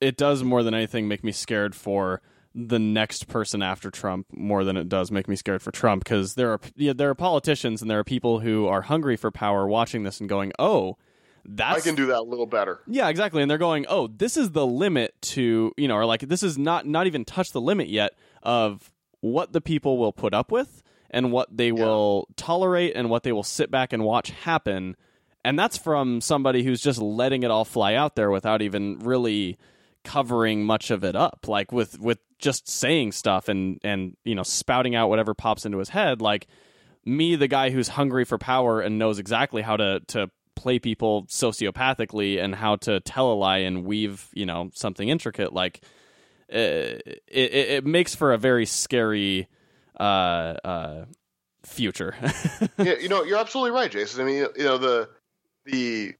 it 0.00 0.16
does 0.16 0.42
more 0.42 0.62
than 0.62 0.74
anything 0.74 1.08
make 1.08 1.22
me 1.22 1.32
scared 1.32 1.74
for 1.74 2.20
the 2.54 2.78
next 2.78 3.28
person 3.28 3.62
after 3.62 3.90
Trump 3.90 4.26
more 4.32 4.64
than 4.64 4.76
it 4.76 4.88
does 4.88 5.10
make 5.10 5.28
me 5.28 5.36
scared 5.36 5.62
for 5.62 5.70
Trump 5.70 6.02
because 6.02 6.34
there 6.34 6.50
are 6.50 6.60
yeah, 6.74 6.92
there 6.92 7.10
are 7.10 7.14
politicians 7.14 7.80
and 7.80 7.90
there 7.90 8.00
are 8.00 8.04
people 8.04 8.40
who 8.40 8.66
are 8.66 8.82
hungry 8.82 9.16
for 9.16 9.30
power 9.30 9.68
watching 9.68 10.02
this 10.02 10.18
and 10.20 10.28
going, 10.28 10.52
"Oh, 10.58 10.96
that's 11.44 11.78
I 11.78 11.80
can 11.80 11.94
do 11.94 12.06
that 12.06 12.18
a 12.18 12.22
little 12.22 12.46
better. 12.46 12.80
Yeah, 12.86 13.08
exactly. 13.08 13.42
And 13.42 13.50
they're 13.50 13.58
going, 13.58 13.86
"Oh, 13.88 14.08
this 14.08 14.36
is 14.36 14.50
the 14.50 14.66
limit 14.66 15.14
to, 15.22 15.72
you 15.76 15.88
know, 15.88 15.94
or 15.94 16.06
like 16.06 16.22
this 16.22 16.42
is 16.42 16.58
not 16.58 16.86
not 16.86 17.06
even 17.06 17.24
touched 17.24 17.52
the 17.52 17.60
limit 17.60 17.88
yet 17.88 18.14
of 18.42 18.92
what 19.20 19.52
the 19.52 19.60
people 19.60 19.98
will 19.98 20.12
put 20.12 20.34
up 20.34 20.50
with 20.50 20.82
and 21.10 21.30
what 21.30 21.56
they 21.56 21.70
will 21.72 22.28
tolerate 22.36 22.94
and 22.96 23.10
what 23.10 23.22
they 23.22 23.32
will 23.32 23.42
sit 23.42 23.70
back 23.70 23.92
and 23.92 24.04
watch 24.04 24.30
happen." 24.30 24.96
And 25.42 25.58
that's 25.58 25.78
from 25.78 26.20
somebody 26.20 26.64
who's 26.64 26.82
just 26.82 27.00
letting 27.00 27.44
it 27.44 27.50
all 27.50 27.64
fly 27.64 27.94
out 27.94 28.14
there 28.14 28.30
without 28.30 28.60
even 28.60 28.98
really 28.98 29.56
covering 30.04 30.64
much 30.64 30.90
of 30.90 31.04
it 31.04 31.14
up 31.14 31.46
like 31.46 31.72
with 31.72 31.98
with 31.98 32.18
just 32.38 32.68
saying 32.68 33.12
stuff 33.12 33.48
and 33.48 33.78
and 33.84 34.16
you 34.24 34.34
know 34.34 34.42
spouting 34.42 34.94
out 34.94 35.08
whatever 35.08 35.34
pops 35.34 35.66
into 35.66 35.78
his 35.78 35.90
head 35.90 36.22
like 36.22 36.46
me 37.04 37.36
the 37.36 37.48
guy 37.48 37.70
who's 37.70 37.88
hungry 37.88 38.24
for 38.24 38.38
power 38.38 38.80
and 38.80 38.98
knows 38.98 39.18
exactly 39.18 39.62
how 39.62 39.76
to 39.76 40.00
to 40.06 40.30
play 40.56 40.78
people 40.78 41.24
sociopathically 41.24 42.42
and 42.42 42.54
how 42.54 42.76
to 42.76 43.00
tell 43.00 43.32
a 43.32 43.34
lie 43.34 43.58
and 43.58 43.84
weave 43.84 44.28
you 44.34 44.46
know 44.46 44.70
something 44.74 45.08
intricate 45.08 45.52
like 45.52 45.82
uh, 46.52 46.56
it, 46.56 47.22
it, 47.28 47.68
it 47.70 47.86
makes 47.86 48.14
for 48.14 48.32
a 48.32 48.38
very 48.38 48.66
scary 48.66 49.48
uh 49.98 50.54
uh 50.64 51.04
future 51.64 52.14
yeah, 52.78 52.94
you 52.98 53.08
know, 53.08 53.22
you're 53.24 53.38
absolutely 53.38 53.72
right, 53.72 53.90
Jason. 53.90 54.22
I 54.22 54.24
mean, 54.24 54.46
you 54.56 54.64
know, 54.64 54.78
the 54.78 55.08
the 55.66 56.14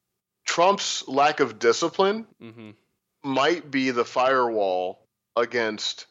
Trump's 0.45 1.07
lack 1.09 1.41
of 1.41 1.59
discipline 1.59 2.27
mm-hmm. 2.43 2.71
Might 3.25 3.71
be 3.71 3.91
the 3.91 4.05
firewall 4.05 5.01
against 5.37 6.07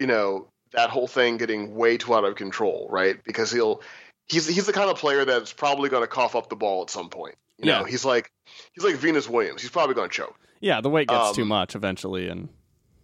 you 0.00 0.06
know 0.06 0.48
that 0.72 0.90
whole 0.90 1.06
thing 1.06 1.36
getting 1.36 1.74
way 1.74 1.96
too 1.96 2.14
out 2.14 2.24
of 2.24 2.34
control, 2.36 2.88
right? 2.90 3.22
Because 3.24 3.50
he'll 3.50 3.80
he's 4.28 4.46
he's 4.46 4.66
the 4.66 4.72
kind 4.72 4.90
of 4.90 4.96
player 4.98 5.24
that's 5.24 5.52
probably 5.52 5.88
going 5.88 6.02
to 6.02 6.08
cough 6.08 6.34
up 6.34 6.48
the 6.48 6.56
ball 6.56 6.82
at 6.82 6.90
some 6.90 7.08
point. 7.10 7.36
You 7.58 7.66
know, 7.66 7.84
he's 7.84 8.04
like 8.04 8.30
he's 8.72 8.82
like 8.84 8.96
Venus 8.96 9.28
Williams. 9.28 9.62
He's 9.62 9.70
probably 9.70 9.94
going 9.94 10.10
to 10.10 10.14
choke. 10.14 10.36
yeah 10.60 10.80
the 10.80 10.90
weight 10.90 11.08
gets 11.08 11.28
Um, 11.28 11.34
too 11.34 11.44
much 11.44 11.76
eventually 11.76 12.28
and 12.28 12.48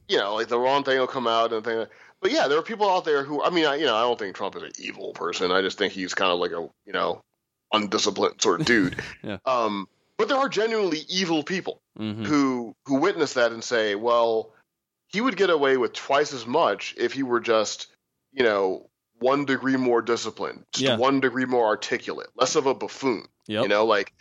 You 0.09 0.19
know, 0.19 0.35
like 0.35 0.49
the 0.49 0.59
wrong 0.59 0.83
thing 0.83 0.99
will 0.99 1.07
come 1.07 1.29
out 1.29 1.53
and 1.53 1.65
thing. 1.65 1.87
But 2.21 2.33
yeah, 2.33 2.49
there 2.49 2.59
are 2.59 2.63
people 2.63 2.91
out 2.91 3.05
there 3.05 3.23
who 3.23 3.43
I 3.43 3.51
mean, 3.51 3.65
I, 3.67 3.77
you 3.77 3.85
know, 3.87 3.95
I 3.95 4.03
don't 4.03 4.19
think 4.19 4.35
Trump 4.35 4.57
is 4.57 4.63
an 4.65 4.73
evil 4.79 5.13
person. 5.13 5.53
I 5.53 5.63
just 5.63 5.79
think 5.79 5.93
he's 5.93 6.13
kind 6.15 6.33
of 6.33 6.41
like 6.41 6.51
a 6.51 6.69
you 6.85 6.93
know 6.93 7.21
undisciplined 7.73 8.43
sort 8.43 8.61
of 8.61 8.67
dude. 8.67 8.97
Yeah. 9.23 9.39
Um, 9.47 9.87
but 10.21 10.29
there 10.29 10.39
are 10.39 10.49
genuinely 10.49 11.01
evil 11.09 11.43
people. 11.43 11.81
mhm. 11.99 12.25
who 12.27 12.75
who 12.87 12.97
witness 12.97 13.35
that 13.35 13.53
and 13.53 13.63
say, 13.65 13.95
well, 13.95 14.53
he 15.09 15.21
would 15.21 15.37
get 15.37 15.51
away 15.51 15.77
with 15.77 15.93
twice 15.93 16.33
as 16.33 16.47
much 16.47 16.95
if 16.97 17.13
he 17.13 17.23
were 17.23 17.41
just, 17.41 17.89
you 18.33 18.45
know, 18.45 18.89
one 19.19 19.45
degree 19.45 19.77
more 19.77 20.01
disciplined, 20.03 20.65
just 20.73 20.85
Yeah. 20.85 20.97
one 20.97 21.21
degree 21.21 21.45
more 21.45 21.67
articulate, 21.67 22.29
less 22.37 22.55
of 22.57 22.67
a 22.67 22.75
buffoon. 22.75 23.27
Yep. 23.49 23.63
You 23.65 23.69
know, 23.69 23.85
like, 23.87 24.13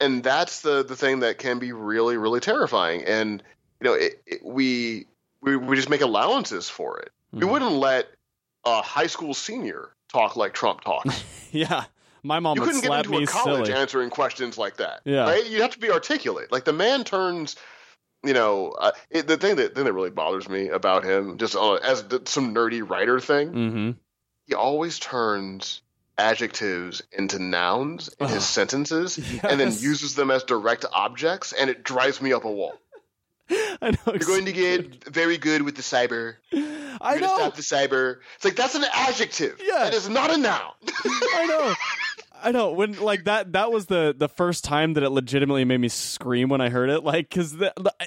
and 0.00 0.22
that's 0.22 0.60
the 0.62 0.82
the 0.84 0.96
thing 0.96 1.20
that 1.20 1.38
can 1.38 1.58
be 1.58 1.72
really 1.72 2.16
really 2.16 2.40
terrifying. 2.40 3.04
And 3.04 3.42
you 3.80 3.84
know, 3.88 3.94
it, 3.94 4.20
it, 4.26 4.40
we 4.44 5.06
we 5.42 5.56
we 5.56 5.76
just 5.76 5.88
make 5.90 6.00
allowances 6.02 6.68
for 6.68 6.98
it. 7.00 7.10
We 7.32 7.40
Mhm. 7.42 7.50
wouldn't 7.52 7.72
let 7.72 8.08
a 8.64 8.82
high 8.82 9.06
school 9.06 9.32
senior 9.34 9.90
talk 10.12 10.36
like 10.36 10.52
Trump 10.54 10.80
talks. 10.82 11.22
yeah 11.52 11.84
my 12.26 12.40
mom 12.40 12.56
you 12.56 12.62
couldn't 12.62 12.80
get 12.80 12.88
slap 12.88 13.06
into 13.06 13.18
a 13.18 13.26
college 13.26 13.66
silly 13.66 13.78
answering 13.78 14.10
questions 14.10 14.58
like 14.58 14.76
that. 14.76 15.00
Yeah. 15.04 15.24
right. 15.24 15.46
You 15.46 15.62
have 15.62 15.72
to 15.72 15.78
be 15.78 15.90
articulate. 15.90 16.52
Like 16.52 16.64
the 16.64 16.72
man 16.72 17.04
turns, 17.04 17.56
you 18.24 18.34
know, 18.34 18.70
uh, 18.70 18.92
it, 19.10 19.26
the 19.26 19.36
thing 19.36 19.56
that 19.56 19.74
thing 19.74 19.84
that 19.84 19.92
really 19.92 20.10
bothers 20.10 20.48
me 20.48 20.68
about 20.68 21.04
him, 21.04 21.38
just 21.38 21.56
uh, 21.56 21.74
as 21.74 22.02
the, 22.04 22.22
some 22.24 22.54
nerdy 22.54 22.88
writer 22.88 23.20
thing, 23.20 23.48
mm-hmm. 23.52 23.90
he 24.46 24.54
always 24.54 24.98
turns 24.98 25.82
adjectives 26.18 27.02
into 27.12 27.38
nouns 27.38 28.08
in 28.20 28.26
his 28.28 28.36
Ugh. 28.36 28.42
sentences, 28.42 29.18
and 29.42 29.60
then 29.60 29.68
uses 29.68 30.14
them 30.14 30.30
as 30.30 30.44
direct 30.44 30.84
objects, 30.92 31.52
and 31.52 31.70
it 31.70 31.84
drives 31.84 32.20
me 32.20 32.32
up 32.32 32.44
a 32.44 32.50
wall. 32.50 32.74
I 33.50 33.90
know 33.90 33.96
You're 34.06 34.18
going 34.18 34.46
to 34.46 34.52
get 34.52 35.04
very 35.04 35.38
good 35.38 35.62
with 35.62 35.76
the 35.76 35.82
cyber. 35.82 36.36
You're 36.50 36.66
I 37.00 37.18
know 37.18 37.36
stop 37.36 37.54
the 37.54 37.62
cyber. 37.62 38.18
It's 38.36 38.44
like 38.44 38.56
that's 38.56 38.74
an 38.74 38.84
adjective. 38.92 39.60
Yeah. 39.62 39.84
That 39.84 39.94
is 39.94 40.08
not 40.08 40.32
a 40.32 40.36
noun. 40.36 40.72
I 41.04 41.46
know. 41.46 41.74
I 42.42 42.52
know 42.52 42.72
when 42.72 43.00
like 43.00 43.24
that 43.24 43.52
that 43.52 43.72
was 43.72 43.86
the 43.86 44.14
the 44.16 44.28
first 44.28 44.64
time 44.64 44.94
that 44.94 45.02
it 45.02 45.10
legitimately 45.10 45.64
made 45.64 45.78
me 45.78 45.88
scream 45.88 46.48
when 46.48 46.60
I 46.60 46.68
heard 46.68 46.90
it 46.90 47.02
like 47.02 47.30
cuz 47.30 47.56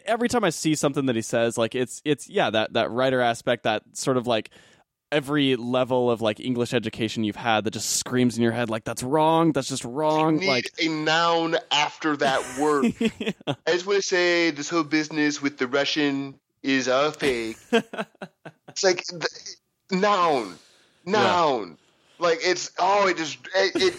every 0.06 0.30
time 0.30 0.44
I 0.44 0.50
see 0.50 0.76
something 0.76 1.06
that 1.08 1.16
he 1.16 1.22
says 1.22 1.58
like 1.58 1.76
it's 1.76 2.02
it's 2.06 2.30
yeah 2.30 2.50
that 2.50 2.74
that 2.74 2.92
writer 2.92 3.22
aspect 3.22 3.64
that 3.64 3.84
sort 3.94 4.18
of 4.18 4.28
like 4.28 4.50
every 5.12 5.56
level 5.56 6.12
of 6.12 6.22
like 6.22 6.40
English 6.40 6.74
education 6.74 7.24
you've 7.24 7.36
had 7.36 7.64
that 7.64 7.72
just 7.72 7.98
screams 7.98 8.38
in 8.38 8.44
your 8.44 8.52
head 8.52 8.70
like 8.70 8.84
that's 8.84 9.02
wrong 9.02 9.52
that's 9.52 9.68
just 9.68 9.84
wrong 9.84 10.40
like 10.40 10.70
a 10.80 10.88
noun 10.88 11.58
after 11.72 12.16
that 12.18 12.42
word. 12.60 12.94
yeah. 13.00 13.32
I 13.48 13.72
just 13.72 13.86
want 13.86 14.02
to 14.02 14.08
say 14.08 14.52
this 14.52 14.70
whole 14.70 14.84
business 14.84 15.42
with 15.42 15.58
the 15.58 15.68
Russian 15.68 16.40
is 16.64 16.88
a 16.88 17.12
fake. 17.12 17.58
it's 17.72 18.84
like 18.84 19.04
th- 19.06 19.24
noun, 19.92 20.56
noun. 21.06 21.78
Like 22.20 22.40
it's 22.44 22.72
oh, 22.78 23.08
it 23.08 23.18
just 23.18 23.38
it, 23.56 23.82
it 23.82 23.94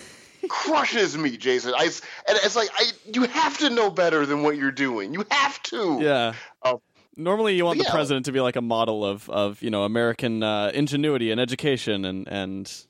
crushes 0.48 1.16
me, 1.16 1.36
Jason. 1.36 1.74
I 1.76 1.84
and 1.84 2.38
it's 2.44 2.56
like 2.56 2.70
I 2.76 2.84
you 3.12 3.22
have 3.24 3.58
to 3.58 3.70
know 3.70 3.90
better 3.90 4.26
than 4.26 4.42
what 4.42 4.56
you're 4.56 4.72
doing. 4.72 5.14
You 5.14 5.24
have 5.30 5.62
to. 5.64 5.98
Yeah. 6.00 6.34
Um, 6.62 6.80
Normally, 7.16 7.54
you 7.54 7.64
want 7.64 7.78
the 7.78 7.84
yeah. 7.84 7.92
president 7.92 8.26
to 8.26 8.32
be 8.32 8.40
like 8.40 8.56
a 8.56 8.62
model 8.62 9.04
of, 9.04 9.28
of 9.28 9.62
you 9.62 9.70
know 9.70 9.82
American 9.84 10.42
uh, 10.42 10.70
ingenuity 10.72 11.30
and 11.30 11.40
education 11.40 12.04
and 12.04 12.26
and 12.28 12.84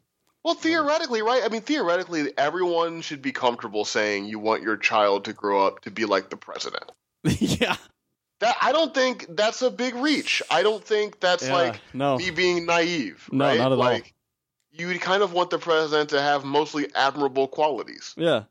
Well, 0.44 0.55
theoretically, 0.55 1.22
right? 1.22 1.43
I 1.44 1.48
mean, 1.48 1.62
theoretically, 1.62 2.32
everyone 2.39 3.01
should 3.01 3.22
be 3.22 3.32
comfortable 3.32 3.85
saying 3.85 4.27
you 4.27 4.39
want 4.39 4.62
your 4.62 4.77
child 4.77 5.24
to 5.24 5.32
grow 5.32 5.66
up 5.66 5.81
to 5.81 5.90
be 5.90 6.05
like 6.05 6.31
the 6.31 6.36
president. 6.36 6.85
yeah, 7.24 7.77
That 8.40 8.56
I 8.60 8.72
don't 8.72 8.94
think 8.94 9.27
that's 9.31 9.62
a 9.62 9.70
big 9.70 9.94
reach. 9.94 10.43
I 10.51 10.62
don't 10.62 10.85
think 10.85 11.18
that's 11.18 11.47
yeah, 11.47 11.55
like 11.55 11.81
no, 11.93 12.16
me 12.16 12.31
being 12.31 12.66
naive. 12.66 13.28
No, 13.32 13.47
right? 13.47 13.59
not 13.59 13.72
at 13.72 13.78
all. 13.78 14.01
You 14.72 14.98
kind 14.98 15.22
of 15.22 15.32
want 15.32 15.51
the 15.51 15.59
president 15.59 16.10
to 16.10 16.20
have 16.20 16.44
mostly 16.44 16.86
admirable 16.94 17.48
qualities. 17.48 18.14
yeah, 18.16 18.44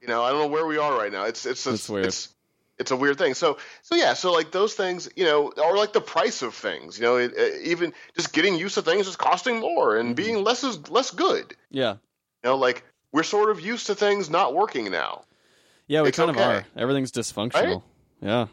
You 0.00 0.08
know, 0.08 0.22
I 0.22 0.30
don't 0.30 0.40
know 0.40 0.46
where 0.48 0.66
we 0.66 0.78
are 0.78 0.96
right 0.96 1.12
now. 1.12 1.24
It's 1.24 1.44
it's 1.46 1.66
It's 1.66 1.74
it's 1.82 1.88
weird. 1.88 2.06
It's, 2.06 2.28
it's 2.78 2.90
a 2.90 2.96
weird 2.96 3.18
thing. 3.18 3.34
So 3.34 3.58
so 3.82 3.94
yeah. 3.94 4.14
So 4.14 4.32
like 4.32 4.50
those 4.50 4.74
things, 4.74 5.08
you 5.16 5.24
know, 5.24 5.52
are 5.62 5.76
like 5.76 5.92
the 5.92 6.00
price 6.00 6.42
of 6.42 6.54
things. 6.54 6.98
You 6.98 7.04
know, 7.04 7.16
it, 7.16 7.32
it- 7.36 7.62
even 7.66 7.92
just 8.16 8.32
getting 8.32 8.54
used 8.56 8.74
to 8.74 8.82
things 8.82 9.06
is 9.06 9.16
costing 9.16 9.58
more, 9.60 9.96
and 9.96 10.12
Mhm. 10.12 10.16
being 10.16 10.44
less 10.44 10.64
is 10.64 10.88
less 10.90 11.10
good. 11.10 11.54
yeah, 11.70 11.92
You 12.42 12.50
know, 12.50 12.56
like 12.56 12.84
we're 13.12 13.22
sort 13.22 13.50
of 13.50 13.60
used 13.60 13.86
to 13.86 13.94
things 13.94 14.28
not 14.30 14.54
working 14.54 14.90
now. 14.90 15.24
yeah. 15.86 16.02
We 16.02 16.08
It's 16.08 16.18
kind 16.18 16.30
of 16.30 16.36
are. 16.38 16.64
Everything's 16.76 17.12
dysfunctional. 17.12 17.82
Yeah, 18.20 18.46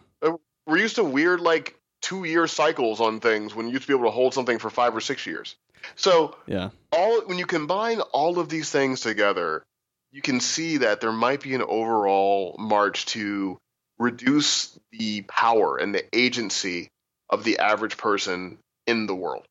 We're 0.65 0.77
used 0.77 0.95
to 0.95 1.03
weird 1.03 1.39
like 1.41 1.77
two 2.01 2.23
year 2.25 2.47
cycles 2.47 2.99
on 3.01 3.19
things 3.21 3.55
when 3.55 3.67
you 3.67 3.73
used 3.73 3.83
to 3.83 3.87
be 3.87 3.93
able 3.97 4.05
to 4.07 4.11
hold 4.11 4.33
something 4.33 4.59
for 4.59 4.69
five 4.69 4.95
or 4.95 5.01
six 5.01 5.25
years. 5.25 5.55
So 5.95 6.35
yeah, 6.47 6.69
all 6.91 7.21
when 7.25 7.37
you 7.37 7.45
combine 7.45 8.01
all 8.01 8.39
of 8.39 8.49
these 8.49 8.69
things 8.69 9.01
together, 9.01 9.63
you 10.11 10.21
can 10.21 10.39
see 10.39 10.77
that 10.77 11.01
there 11.01 11.11
might 11.11 11.41
be 11.41 11.55
an 11.55 11.61
overall 11.61 12.55
march 12.59 13.05
to 13.07 13.57
reduce 13.97 14.77
the 14.91 15.21
power 15.21 15.77
and 15.77 15.93
the 15.93 16.05
agency 16.13 16.89
of 17.29 17.43
the 17.43 17.59
average 17.59 17.97
person 17.97 18.59
in 18.85 19.07
the 19.07 19.15
world. 19.15 19.45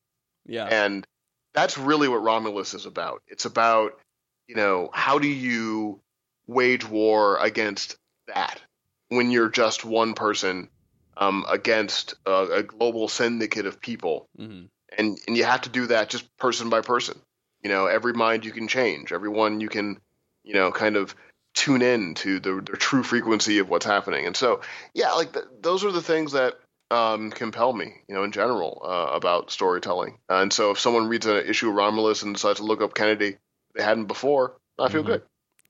yeah, 0.45 0.65
And 0.65 1.05
that's 1.53 1.77
really 1.77 2.07
what 2.07 2.23
Romulus 2.23 2.73
is 2.73 2.85
about. 2.85 3.21
It's 3.27 3.45
about, 3.45 3.99
you 4.47 4.55
know, 4.55 4.89
how 4.93 5.19
do 5.19 5.27
you 5.27 5.99
wage 6.47 6.87
war 6.87 7.37
against 7.37 7.97
that 8.27 8.61
when 9.09 9.31
you're 9.31 9.49
just 9.49 9.85
one 9.85 10.13
person 10.13 10.69
um, 11.17 11.45
against 11.49 12.15
a, 12.25 12.47
a 12.57 12.63
global 12.63 13.07
syndicate 13.07 13.65
of 13.65 13.79
people 13.79 14.27
hmm 14.37 14.63
and 14.97 15.17
and 15.27 15.35
you 15.37 15.43
have 15.43 15.61
to 15.61 15.69
do 15.69 15.87
that 15.87 16.09
just 16.09 16.35
person 16.37 16.69
by 16.69 16.81
person. 16.81 17.19
You 17.61 17.69
know, 17.69 17.85
every 17.87 18.13
mind 18.13 18.45
you 18.45 18.51
can 18.51 18.67
change, 18.67 19.11
everyone 19.13 19.61
you 19.61 19.69
can, 19.69 19.99
you 20.43 20.53
know, 20.53 20.71
kind 20.71 20.95
of 20.97 21.15
tune 21.53 21.81
in 21.81 22.15
to 22.15 22.39
the, 22.39 22.55
the 22.55 22.77
true 22.77 23.03
frequency 23.03 23.59
of 23.59 23.69
what's 23.69 23.85
happening. 23.85 24.25
And 24.25 24.35
so, 24.35 24.61
yeah, 24.93 25.11
like 25.13 25.33
th- 25.33 25.45
those 25.61 25.85
are 25.85 25.91
the 25.91 26.01
things 26.01 26.31
that 26.33 26.55
um, 26.91 27.31
compel 27.31 27.71
me, 27.71 27.93
you 28.09 28.15
know, 28.15 28.23
in 28.23 28.31
general 28.31 28.81
uh, 28.83 29.15
about 29.15 29.49
storytelling. 29.51 30.17
and 30.29 30.51
so, 30.51 30.71
if 30.71 30.79
someone 30.79 31.07
reads 31.07 31.25
an 31.25 31.45
issue 31.47 31.69
of 31.69 31.75
Romulus 31.75 32.23
and 32.23 32.35
decides 32.35 32.59
to 32.59 32.65
look 32.65 32.81
up 32.81 32.93
Kennedy, 32.95 33.37
they 33.75 33.83
hadn't 33.83 34.05
before, 34.05 34.57
I 34.77 34.89
feel 34.89 35.03
Mhm. 35.03 35.07
good. 35.07 35.21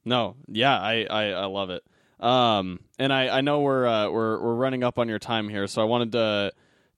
No, 0.06 0.36
yeah, 0.48 0.78
I, 0.78 1.06
I, 1.10 1.24
I 1.32 1.46
love 1.46 1.70
it. 1.70 1.84
Um, 2.20 2.80
and 2.98 3.14
I, 3.14 3.38
I 3.38 3.42
know 3.42 3.62
we're 3.62 3.86
uh, 3.86 4.10
we're 4.10 4.42
we're 4.42 4.56
running 4.56 4.84
up 4.84 4.98
on 4.98 5.08
your 5.10 5.20
time 5.20 5.50
here, 5.50 5.68
so 5.68 5.82
I 5.82 5.86
wanted 5.86 6.14
to 6.14 6.52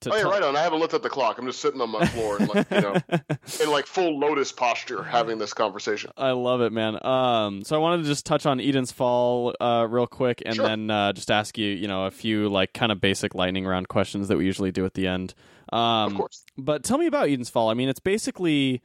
to 0.06 0.14
Oh 0.14 0.15
yeah, 0.18 0.23
right 0.23 0.41
on. 0.41 0.56
I 0.56 0.61
haven't 0.64 0.80
looked 0.80 0.94
at 0.95 1.03
the 1.03 1.10
clock. 1.10 1.38
I'm 1.38 1.45
just 1.45 1.60
sitting 1.60 1.82
on 1.82 1.90
my 1.91 2.06
floor, 2.07 2.38
and 2.38 2.48
like, 2.49 2.72
you 2.72 2.82
know, 2.82 2.95
in 3.61 3.69
like 3.69 3.86
full 3.86 4.18
lotus 4.19 4.52
posture, 4.52 5.03
having 5.03 5.38
this 5.38 5.53
conversation. 5.53 6.11
I 6.18 6.32
love 6.32 6.61
it, 6.61 6.72
man. 6.73 6.98
Um, 7.06 7.64
so 7.64 7.76
I 7.76 7.80
wanted 7.80 8.03
to 8.03 8.07
just 8.07 8.26
touch 8.26 8.45
on 8.45 8.60
Eden's 8.60 8.91
Fall 8.91 9.53
uh, 9.60 9.86
real 9.90 10.07
quick, 10.07 10.41
and 10.45 10.56
Sure. 10.56 10.65
then 10.68 10.90
uh, 10.90 11.14
just 11.14 11.30
ask 11.30 11.57
you, 11.57 11.68
you 11.69 11.88
know, 11.88 12.06
a 12.06 12.11
few 12.11 12.48
like 12.49 12.73
kind 12.73 12.91
of 12.91 13.02
basic 13.02 13.36
lightning 13.36 13.65
round 13.65 13.88
questions 13.90 14.30
that 14.30 14.38
we 14.38 14.45
usually 14.45 14.72
do 14.72 14.86
at 14.86 14.94
the 14.94 15.07
end. 15.07 15.34
Um, 15.73 16.11
Of 16.11 16.15
course. 16.15 16.44
But 16.57 16.84
tell 16.84 16.98
me 16.98 17.07
about 17.07 17.27
Eden's 17.27 17.49
Fall. 17.49 17.69
I 17.69 17.73
mean, 17.73 17.90
it's 17.90 17.99
basically, 17.99 18.82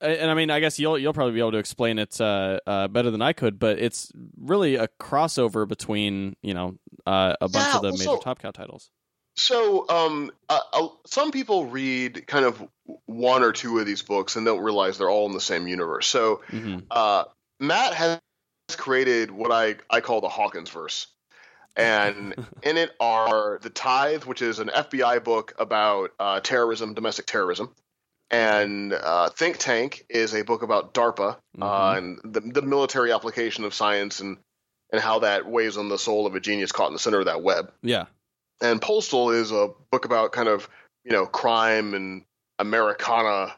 and 0.00 0.30
I 0.30 0.34
mean, 0.34 0.50
I 0.50 0.60
guess 0.60 0.78
you'll 0.78 0.98
you'll 0.98 1.12
probably 1.14 1.32
be 1.34 1.40
able 1.40 1.52
to 1.52 1.58
explain 1.58 1.98
it 1.98 2.20
uh, 2.20 2.60
uh, 2.66 2.86
better 2.88 3.10
than 3.10 3.22
I 3.22 3.32
could, 3.32 3.58
but 3.58 3.78
it's 3.78 4.12
really 4.38 4.76
a 4.76 4.88
crossover 5.00 5.66
between 5.66 6.36
you 6.42 6.54
know 6.54 6.76
uh, 7.06 7.34
a 7.40 7.48
bunch 7.48 7.66
Yeah, 7.66 7.76
of 7.76 7.82
the 7.82 7.88
well, 7.88 7.92
major 7.98 8.04
so- 8.04 8.18
Top 8.18 8.38
Cow 8.40 8.50
titles. 8.50 8.90
So, 9.38 9.88
um, 9.88 10.32
uh, 10.48 10.88
some 11.06 11.30
people 11.30 11.66
read 11.66 12.26
kind 12.26 12.44
of 12.44 12.62
one 13.06 13.42
or 13.44 13.52
two 13.52 13.78
of 13.78 13.86
these 13.86 14.02
books 14.02 14.34
and 14.36 14.44
don't 14.44 14.60
realize 14.60 14.98
they're 14.98 15.08
all 15.08 15.26
in 15.26 15.32
the 15.32 15.40
same 15.40 15.68
universe. 15.68 16.06
So, 16.06 16.42
hmm 16.50 16.78
uh, 16.90 17.24
Matt 17.60 17.94
has 17.94 18.20
created 18.76 19.30
what 19.30 19.52
I, 19.52 19.76
I 19.90 20.00
call 20.00 20.20
the 20.20 20.28
Hawkins 20.28 20.70
verse. 20.70 21.06
And 21.76 22.34
in 22.62 22.76
it 22.76 22.90
are 22.98 23.58
The 23.62 23.70
Tithe, 23.70 24.24
which 24.24 24.42
is 24.42 24.58
an 24.58 24.68
FBI 24.68 25.22
book 25.22 25.54
about 25.58 26.10
uh, 26.18 26.40
terrorism, 26.40 26.94
domestic 26.94 27.26
terrorism. 27.26 27.74
And 28.30 28.92
uh, 28.92 29.30
Think 29.30 29.58
Tank 29.58 30.04
is 30.10 30.34
a 30.34 30.42
book 30.42 30.62
about 30.62 30.94
DARPA 30.94 31.36
uh, 31.62 31.94
Mhm. 31.94 31.96
and 31.98 32.20
the, 32.24 32.40
the 32.40 32.62
military 32.62 33.12
application 33.12 33.64
of 33.64 33.72
science 33.74 34.20
and, 34.20 34.38
and 34.92 35.00
how 35.00 35.20
that 35.20 35.46
weighs 35.46 35.76
on 35.76 35.88
the 35.88 35.98
soul 35.98 36.26
of 36.26 36.34
a 36.34 36.40
genius 36.40 36.72
caught 36.72 36.88
in 36.88 36.92
the 36.92 36.98
center 36.98 37.20
of 37.20 37.26
that 37.26 37.42
web 37.42 37.72
Yeah. 37.82 38.06
And 38.60 38.80
Postal 38.80 39.30
is 39.30 39.50
a 39.50 39.70
book 39.90 40.04
about 40.04 40.32
kind 40.32 40.48
of 40.48 40.68
you 41.04 41.12
know 41.12 41.26
crime 41.26 41.94
and 41.94 42.24
Americana 42.58 43.54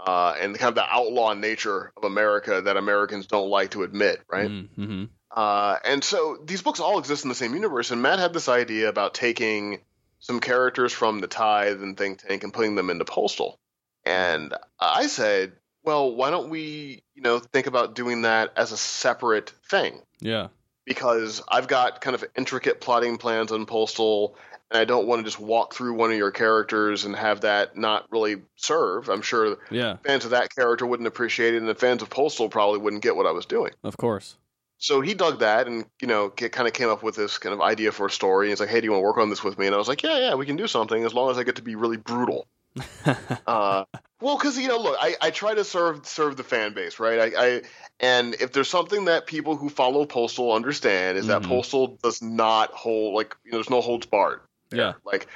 uh, 0.00 0.34
and 0.40 0.58
kind 0.58 0.68
of 0.70 0.74
the 0.74 0.88
outlaw 0.88 1.34
nature 1.34 1.92
of 1.96 2.04
America 2.04 2.60
that 2.62 2.76
Americans 2.76 3.26
don't 3.26 3.50
like 3.50 3.72
to 3.72 3.82
admit, 3.82 4.22
right? 4.30 4.48
Mm-hmm. 4.48 5.04
Uh, 5.30 5.76
and 5.84 6.02
so 6.02 6.38
these 6.44 6.62
books 6.62 6.80
all 6.80 6.98
exist 6.98 7.24
in 7.24 7.28
the 7.28 7.34
same 7.34 7.54
universe. 7.54 7.90
And 7.90 8.00
Matt 8.00 8.18
had 8.18 8.32
this 8.32 8.48
idea 8.48 8.88
about 8.88 9.14
taking 9.14 9.80
some 10.20 10.40
characters 10.40 10.92
from 10.92 11.20
the 11.20 11.26
Tithe 11.26 11.82
and 11.82 11.96
Think 11.96 12.20
Tank 12.20 12.44
and 12.44 12.52
putting 12.52 12.74
them 12.74 12.90
into 12.90 13.04
Postal. 13.04 13.58
And 14.04 14.54
I 14.80 15.06
said, 15.06 15.52
well, 15.84 16.14
why 16.14 16.30
don't 16.30 16.50
we, 16.50 17.02
you 17.14 17.22
know, 17.22 17.38
think 17.38 17.66
about 17.66 17.94
doing 17.94 18.22
that 18.22 18.52
as 18.56 18.72
a 18.72 18.76
separate 18.76 19.50
thing? 19.68 20.00
Yeah. 20.20 20.48
Because 20.88 21.42
I've 21.48 21.68
got 21.68 22.00
kind 22.00 22.14
of 22.14 22.24
intricate 22.36 22.80
plotting 22.80 23.18
plans 23.18 23.52
on 23.52 23.66
Postal, 23.66 24.36
and 24.70 24.80
I 24.80 24.84
don't 24.84 25.06
want 25.06 25.20
to 25.20 25.24
just 25.24 25.38
walk 25.38 25.74
through 25.74 25.94
one 25.94 26.10
of 26.10 26.16
your 26.16 26.30
characters 26.30 27.04
and 27.04 27.14
have 27.14 27.42
that 27.42 27.76
not 27.76 28.06
really 28.10 28.42
serve. 28.56 29.08
I'm 29.08 29.22
sure 29.22 29.58
Yeah. 29.70 29.96
fans 30.04 30.24
of 30.24 30.30
that 30.32 30.54
character 30.54 30.86
wouldn't 30.86 31.06
appreciate 31.06 31.54
it, 31.54 31.58
and 31.58 31.68
the 31.68 31.74
fans 31.74 32.02
of 32.02 32.10
Postal 32.10 32.48
probably 32.48 32.78
wouldn't 32.80 33.02
get 33.02 33.14
what 33.16 33.26
I 33.26 33.32
was 33.32 33.46
doing. 33.46 33.72
Of 33.84 33.96
course. 33.96 34.36
So 34.80 35.00
he 35.00 35.12
dug 35.14 35.40
that 35.40 35.66
and 35.66 35.84
you 36.00 36.06
know 36.06 36.28
get, 36.28 36.52
kind 36.52 36.68
of 36.68 36.72
came 36.74 36.88
up 36.88 37.02
with 37.02 37.16
this 37.16 37.38
kind 37.38 37.52
of 37.52 37.60
idea 37.60 37.90
for 37.92 38.06
a 38.06 38.10
story. 38.10 38.48
He's 38.48 38.60
like, 38.60 38.68
"Hey, 38.68 38.80
do 38.80 38.84
you 38.84 38.92
want 38.92 39.00
to 39.02 39.06
work 39.06 39.18
on 39.18 39.28
this 39.28 39.42
with 39.42 39.58
me?" 39.58 39.66
And 39.66 39.74
I 39.74 39.78
was 39.78 39.88
like, 39.88 40.02
"Yeah, 40.04 40.18
yeah, 40.18 40.34
we 40.36 40.46
can 40.46 40.56
do 40.56 40.68
something 40.68 41.04
as 41.04 41.12
long 41.12 41.30
as 41.30 41.36
I 41.38 41.42
get 41.42 41.56
to 41.56 41.62
be 41.62 41.74
really 41.74 41.96
brutal." 41.96 42.46
uh, 43.46 43.84
well, 44.20 44.36
because 44.36 44.58
you 44.58 44.68
know, 44.68 44.78
look, 44.78 44.96
I, 45.00 45.14
I 45.20 45.30
try 45.30 45.54
to 45.54 45.64
serve 45.64 46.06
serve 46.06 46.36
the 46.36 46.44
fan 46.44 46.74
base, 46.74 46.98
right? 46.98 47.34
I, 47.34 47.46
I 47.46 47.62
and 48.00 48.34
if 48.34 48.52
there's 48.52 48.68
something 48.68 49.06
that 49.06 49.26
people 49.26 49.56
who 49.56 49.68
follow 49.68 50.04
Postal 50.06 50.52
understand 50.52 51.18
is 51.18 51.26
that 51.28 51.42
Mhm. 51.42 51.48
Postal 51.48 51.98
does 52.02 52.20
not 52.22 52.72
hold 52.72 53.14
like 53.14 53.36
you 53.44 53.52
know, 53.52 53.58
there's 53.58 53.70
no 53.70 53.80
holds 53.80 54.06
barred. 54.06 54.40
there. 54.70 54.80
Yeah. 54.80 54.92
like 55.04 55.28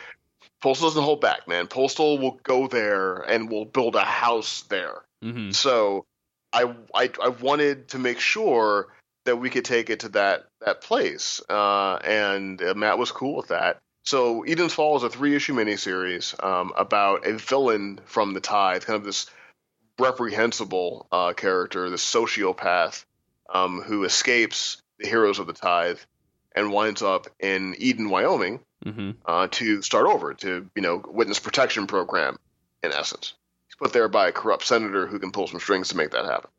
Postal 0.60 0.88
doesn't 0.88 1.02
hold 1.02 1.20
back, 1.20 1.48
man. 1.48 1.66
Postal 1.66 2.18
will 2.18 2.38
go 2.42 2.66
there 2.68 3.16
and 3.18 3.50
will 3.50 3.64
build 3.64 3.96
a 3.96 4.04
house 4.04 4.62
there. 4.68 5.02
hmm 5.22 5.50
So 5.52 6.04
I, 6.52 6.74
I 6.94 7.10
I 7.22 7.28
wanted 7.28 7.88
to 7.88 7.98
make 7.98 8.20
sure 8.20 8.88
that 9.24 9.36
we 9.36 9.50
could 9.50 9.64
take 9.64 9.88
it 9.90 10.00
to 10.00 10.08
that 10.10 10.46
that 10.60 10.80
place, 10.82 11.40
uh, 11.48 11.94
and 12.04 12.60
uh, 12.60 12.74
Matt 12.74 12.98
was 12.98 13.12
cool 13.12 13.36
with 13.36 13.48
that. 13.48 13.78
So 14.04 14.42
Eden's 14.44 14.74
Fall 14.74 14.96
is 14.96 15.02
a 15.04 15.08
three 15.08 15.34
issue 15.36 15.54
miniseries 15.54 16.42
um, 16.42 16.72
about 16.76 17.26
a 17.26 17.34
villain 17.38 18.00
from 18.04 18.34
the 18.34 18.40
Tithe, 18.40 18.84
kind 18.84 18.96
of 18.96 19.04
this 19.04 19.26
reprehensible 19.98 21.06
uh, 21.12 21.32
character, 21.34 21.88
this 21.90 22.04
sociopath 22.04 23.04
um, 23.52 23.80
who 23.82 24.04
escapes 24.04 24.82
the 24.98 25.06
heroes 25.08 25.38
of 25.38 25.46
the 25.46 25.52
Tithe 25.52 25.98
and 26.54 26.72
winds 26.72 27.02
up 27.02 27.28
in 27.40 27.74
Eden, 27.78 28.10
Wyoming, 28.10 28.60
hmm 28.84 29.12
uh, 29.24 29.46
to 29.52 29.80
start 29.82 30.06
over, 30.06 30.34
to 30.34 30.68
you 30.74 30.82
know 30.82 31.02
witness 31.06 31.38
protection 31.38 31.86
program, 31.86 32.38
in 32.82 32.90
essence. 32.92 33.34
He's 33.68 33.76
put 33.76 33.92
there 33.92 34.08
by 34.08 34.28
a 34.28 34.32
corrupt 34.32 34.64
senator 34.66 35.06
who 35.06 35.18
can 35.20 35.30
pull 35.30 35.46
some 35.46 35.60
strings 35.60 35.88
to 35.90 35.96
make 35.96 36.10
that 36.10 36.24
happen. 36.24 36.50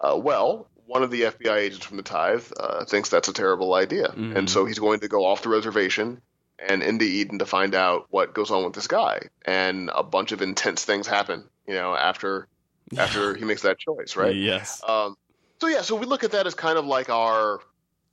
Uh, 0.00 0.16
well, 0.16 0.68
one 0.86 1.02
of 1.02 1.10
the 1.10 1.22
FBI 1.22 1.56
agents 1.56 1.86
from 1.86 1.96
the 1.96 2.02
Tithe 2.02 2.44
uh, 2.60 2.84
thinks 2.84 3.08
that's 3.08 3.28
a 3.28 3.32
terrible 3.32 3.72
idea, 3.72 4.08
Mhm. 4.08 4.36
and 4.36 4.50
so 4.50 4.66
he's 4.66 4.78
going 4.78 5.00
to 5.00 5.08
go 5.08 5.24
off 5.24 5.42
the 5.42 5.48
reservation 5.48 6.20
and 6.68 6.82
into 6.82 7.04
Eden 7.04 7.38
to 7.40 7.46
find 7.46 7.74
out 7.74 8.06
what 8.10 8.34
goes 8.34 8.50
on 8.50 8.64
with 8.64 8.74
this 8.74 8.86
guy. 8.86 9.28
And 9.44 9.90
a 9.94 10.02
bunch 10.02 10.32
of 10.32 10.42
intense 10.42 10.84
things 10.84 11.06
happen, 11.06 11.44
you 11.66 11.74
know, 11.74 11.94
after 11.94 12.48
after 12.96 13.34
he 13.34 13.44
makes 13.44 13.62
that 13.62 13.78
choice, 13.78 14.16
right? 14.16 14.34
Yes. 14.34 14.82
Um, 14.86 15.16
so 15.60 15.66
yeah, 15.68 15.82
so 15.82 15.96
we 15.96 16.06
look 16.06 16.24
at 16.24 16.32
that 16.32 16.46
as 16.46 16.54
kind 16.54 16.78
of 16.78 16.86
like 16.86 17.08
our 17.08 17.60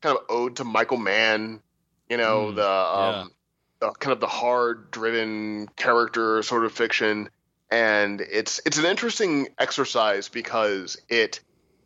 kind 0.01 0.17
of 0.17 0.23
ode 0.30 0.57
to 0.57 0.63
Michael 0.63 0.97
Mann, 0.97 1.61
you 2.09 2.17
know, 2.17 2.51
Mm, 2.51 2.55
the, 2.55 2.69
um, 2.69 3.31
the 3.80 3.91
kind 3.91 4.13
of 4.13 4.19
the 4.19 4.27
hard 4.27 4.91
driven 4.91 5.67
character 5.76 6.43
sort 6.43 6.65
of 6.65 6.71
fiction, 6.71 7.30
and 7.71 8.21
it's 8.21 8.61
it's 8.65 8.77
an 8.77 8.85
interesting 8.85 9.47
exercise 9.57 10.30
because 10.30 10.97
it 11.09 11.39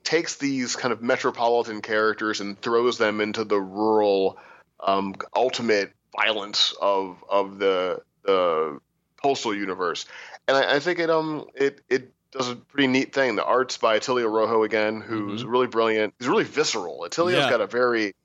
takes 0.03 0.35
these 0.35 0.75
kind 0.75 0.91
of 0.91 1.01
metropolitan 1.01 1.81
characters 1.81 2.41
and 2.41 2.59
throws 2.59 2.97
them 2.97 3.21
into 3.21 3.43
the 3.43 3.59
rural, 3.59 4.37
um, 4.79 5.15
ultimate 5.35 5.93
violence 6.15 6.73
of 6.81 7.23
of 7.29 7.59
the 7.59 8.01
the 8.23 8.79
postal 9.21 9.53
universe, 9.55 10.05
and 10.47 10.55
I, 10.57 10.75
I 10.75 10.79
think 10.79 10.99
it 10.99 11.09
um 11.09 11.45
it 11.55 11.81
it 11.89 12.11
does 12.31 12.49
a 12.49 12.55
pretty 12.55 12.87
neat 12.87 13.13
thing. 13.13 13.35
The 13.35 13.45
art's 13.45 13.77
by 13.77 13.99
Atilio 13.99 14.31
Rojo 14.31 14.63
again, 14.63 15.01
who's 15.01 15.45
really 15.45 15.67
brilliant. 15.67 16.13
He's 16.19 16.27
really 16.27 16.43
visceral. 16.45 17.05
Atilio's 17.07 17.35
Yeah. 17.35 17.49
got 17.49 17.61
a 17.61 17.67
very, 17.67 18.15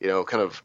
you 0.00 0.06
know, 0.06 0.22
kind 0.24 0.42
of 0.44 0.62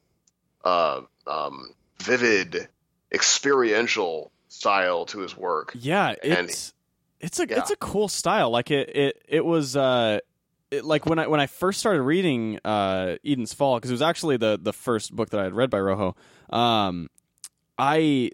uh, 0.64 1.02
um, 1.26 1.74
vivid, 2.04 2.68
experiential 3.12 4.32
style 4.48 5.06
to 5.08 5.20
his 5.20 5.36
work. 5.36 5.72
Yeah, 5.76 6.14
And- 6.24 6.50
it's 6.50 6.74
it's 7.20 7.40
a 7.40 7.48
yeah. 7.48 7.60
it's 7.60 7.72
a 7.72 7.76
cool 7.78 8.08
style. 8.10 8.50
Like 8.52 8.70
it 8.70 8.90
it 8.96 9.22
it 9.28 9.46
was 9.46 9.76
uh 9.76 10.20
it, 10.74 10.86
like 10.86 11.06
when 11.06 11.20
I 11.20 11.28
when 11.28 11.40
I 11.40 11.48
first 11.48 11.80
started 11.80 12.02
reading 12.02 12.60
uh 12.66 13.16
Eden's 13.26 13.54
Fall 13.54 13.78
because 13.78 13.92
it 13.92 13.94
was 13.94 14.02
actually 14.02 14.38
the 14.38 14.60
the 14.62 14.74
first 14.74 15.16
book 15.16 15.30
that 15.30 15.40
I 15.40 15.44
had 15.44 15.54
read 15.54 15.70
by 15.70 15.80
Rojo. 15.80 16.16
Um 16.50 17.10
I 17.78 18.32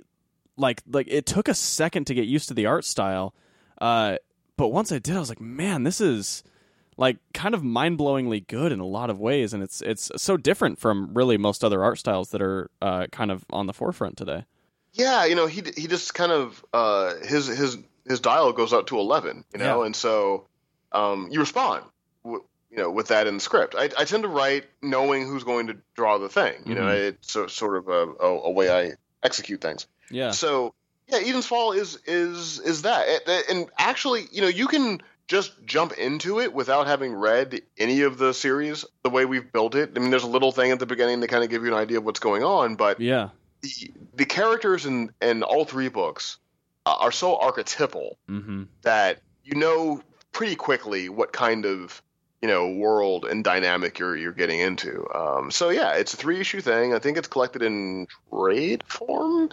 like 0.57 0.81
like 0.87 1.07
it 1.09 1.25
took 1.25 1.47
a 1.47 1.53
second 1.53 2.05
to 2.07 2.13
get 2.13 2.25
used 2.25 2.47
to 2.49 2.53
the 2.53 2.65
art 2.65 2.85
style. 2.85 3.33
Uh 3.79 4.17
but 4.57 4.69
once 4.69 4.91
I 4.91 4.99
did 4.99 5.15
I 5.15 5.19
was 5.19 5.29
like, 5.29 5.39
"Man, 5.41 5.83
this 5.83 6.01
is 6.01 6.43
like 6.97 7.17
kind 7.33 7.55
of 7.55 7.63
mind-blowingly 7.63 8.45
good 8.47 8.73
in 8.73 8.81
a 8.81 8.85
lot 8.85 9.09
of 9.09 9.19
ways 9.19 9.53
and 9.53 9.63
it's 9.63 9.81
it's 9.81 10.11
so 10.17 10.35
different 10.35 10.79
from 10.79 11.13
really 11.13 11.37
most 11.37 11.63
other 11.63 11.81
art 11.83 11.97
styles 11.97 12.31
that 12.31 12.41
are 12.41 12.69
uh 12.81 13.07
kind 13.11 13.31
of 13.31 13.45
on 13.51 13.67
the 13.67 13.73
forefront 13.73 14.17
today." 14.17 14.45
Yeah, 14.91 15.25
you 15.25 15.35
know, 15.35 15.45
he 15.47 15.61
he 15.77 15.87
just 15.87 16.13
kind 16.15 16.31
of 16.31 16.65
uh, 16.73 17.13
his 17.23 17.45
his 17.45 17.77
his 18.07 18.19
dial 18.21 18.51
goes 18.53 18.73
up 18.73 18.87
to 18.87 18.97
eleven, 18.97 19.45
you 19.53 19.59
know, 19.59 19.81
Yeah. 19.81 19.85
and 19.85 19.95
so 19.95 20.47
um, 20.91 21.27
you 21.29 21.39
respond, 21.39 21.83
w- 22.23 22.43
you 22.71 22.77
know, 22.77 22.91
with 22.91 23.07
that 23.07 23.25
in 23.27 23.35
the 23.35 23.39
script. 23.39 23.75
I, 23.77 23.89
I 23.97 24.05
tend 24.05 24.23
to 24.23 24.29
write 24.29 24.65
knowing 24.81 25.27
who's 25.27 25.43
going 25.43 25.67
to 25.67 25.77
draw 25.95 26.17
the 26.19 26.29
thing, 26.29 26.63
you 26.67 26.75
know, 26.75 26.83
Mhm. 26.85 27.07
it's 27.09 27.31
so, 27.31 27.47
sort 27.47 27.77
of 27.77 27.87
a, 27.87 28.07
a, 28.23 28.27
a 28.43 28.51
way 28.51 28.69
I 28.69 28.91
execute 29.23 29.59
things. 29.61 29.87
Yeah. 30.11 30.31
So 30.31 30.73
yeah, 31.07 31.17
Eden's 31.17 31.47
Fall 31.47 31.71
is 31.71 31.97
is 32.05 32.59
is 32.59 32.83
that, 32.83 33.07
and 33.49 33.67
actually, 33.79 34.25
you 34.31 34.41
know, 34.41 34.47
you 34.47 34.67
can 34.67 35.01
just 35.27 35.51
jump 35.65 35.93
into 35.93 36.39
it 36.39 36.53
without 36.53 36.85
having 36.87 37.13
read 37.13 37.61
any 37.77 38.01
of 38.01 38.17
the 38.19 38.33
series 38.33 38.85
the 39.03 39.09
way 39.09 39.25
we've 39.25 39.51
built 39.51 39.73
it. 39.75 39.91
I 39.95 39.99
mean, 39.99 40.09
there's 40.11 40.23
a 40.23 40.27
little 40.27 40.51
thing 40.51 40.71
at 40.71 40.79
the 40.79 40.85
beginning 40.85 41.21
to 41.21 41.27
kind 41.27 41.43
of 41.43 41.49
give 41.49 41.63
you 41.63 41.69
an 41.69 41.79
idea 41.79 41.97
of 41.97 42.03
what's 42.03 42.19
going 42.19 42.43
on, 42.43 42.75
but 42.75 42.99
Yeah. 42.99 43.29
the 43.61 43.69
the 44.13 44.25
characters 44.25 44.85
in 44.85 45.11
in 45.21 45.41
all 45.41 45.65
three 45.65 45.89
books 45.89 46.37
uh, 46.85 46.95
are 46.99 47.11
so 47.11 47.35
archetypal 47.37 48.17
Mhm. 48.29 48.67
that 48.83 49.21
you 49.43 49.55
know 49.55 50.01
pretty 50.31 50.55
quickly 50.55 51.09
what 51.09 51.33
kind 51.33 51.65
of 51.65 52.01
you 52.41 52.47
know 52.47 52.69
world 52.71 53.25
and 53.25 53.43
dynamic 53.43 53.99
you're 53.99 54.15
you're 54.15 54.31
getting 54.31 54.59
into. 54.59 55.05
Um, 55.13 55.51
so 55.51 55.69
yeah, 55.69 55.93
it's 55.95 56.13
a 56.13 56.17
three 56.17 56.39
issue 56.39 56.61
thing. 56.61 56.93
I 56.93 56.99
think 56.99 57.17
it's 57.17 57.27
collected 57.27 57.61
in 57.63 58.07
trade 58.31 58.83
form, 58.87 59.49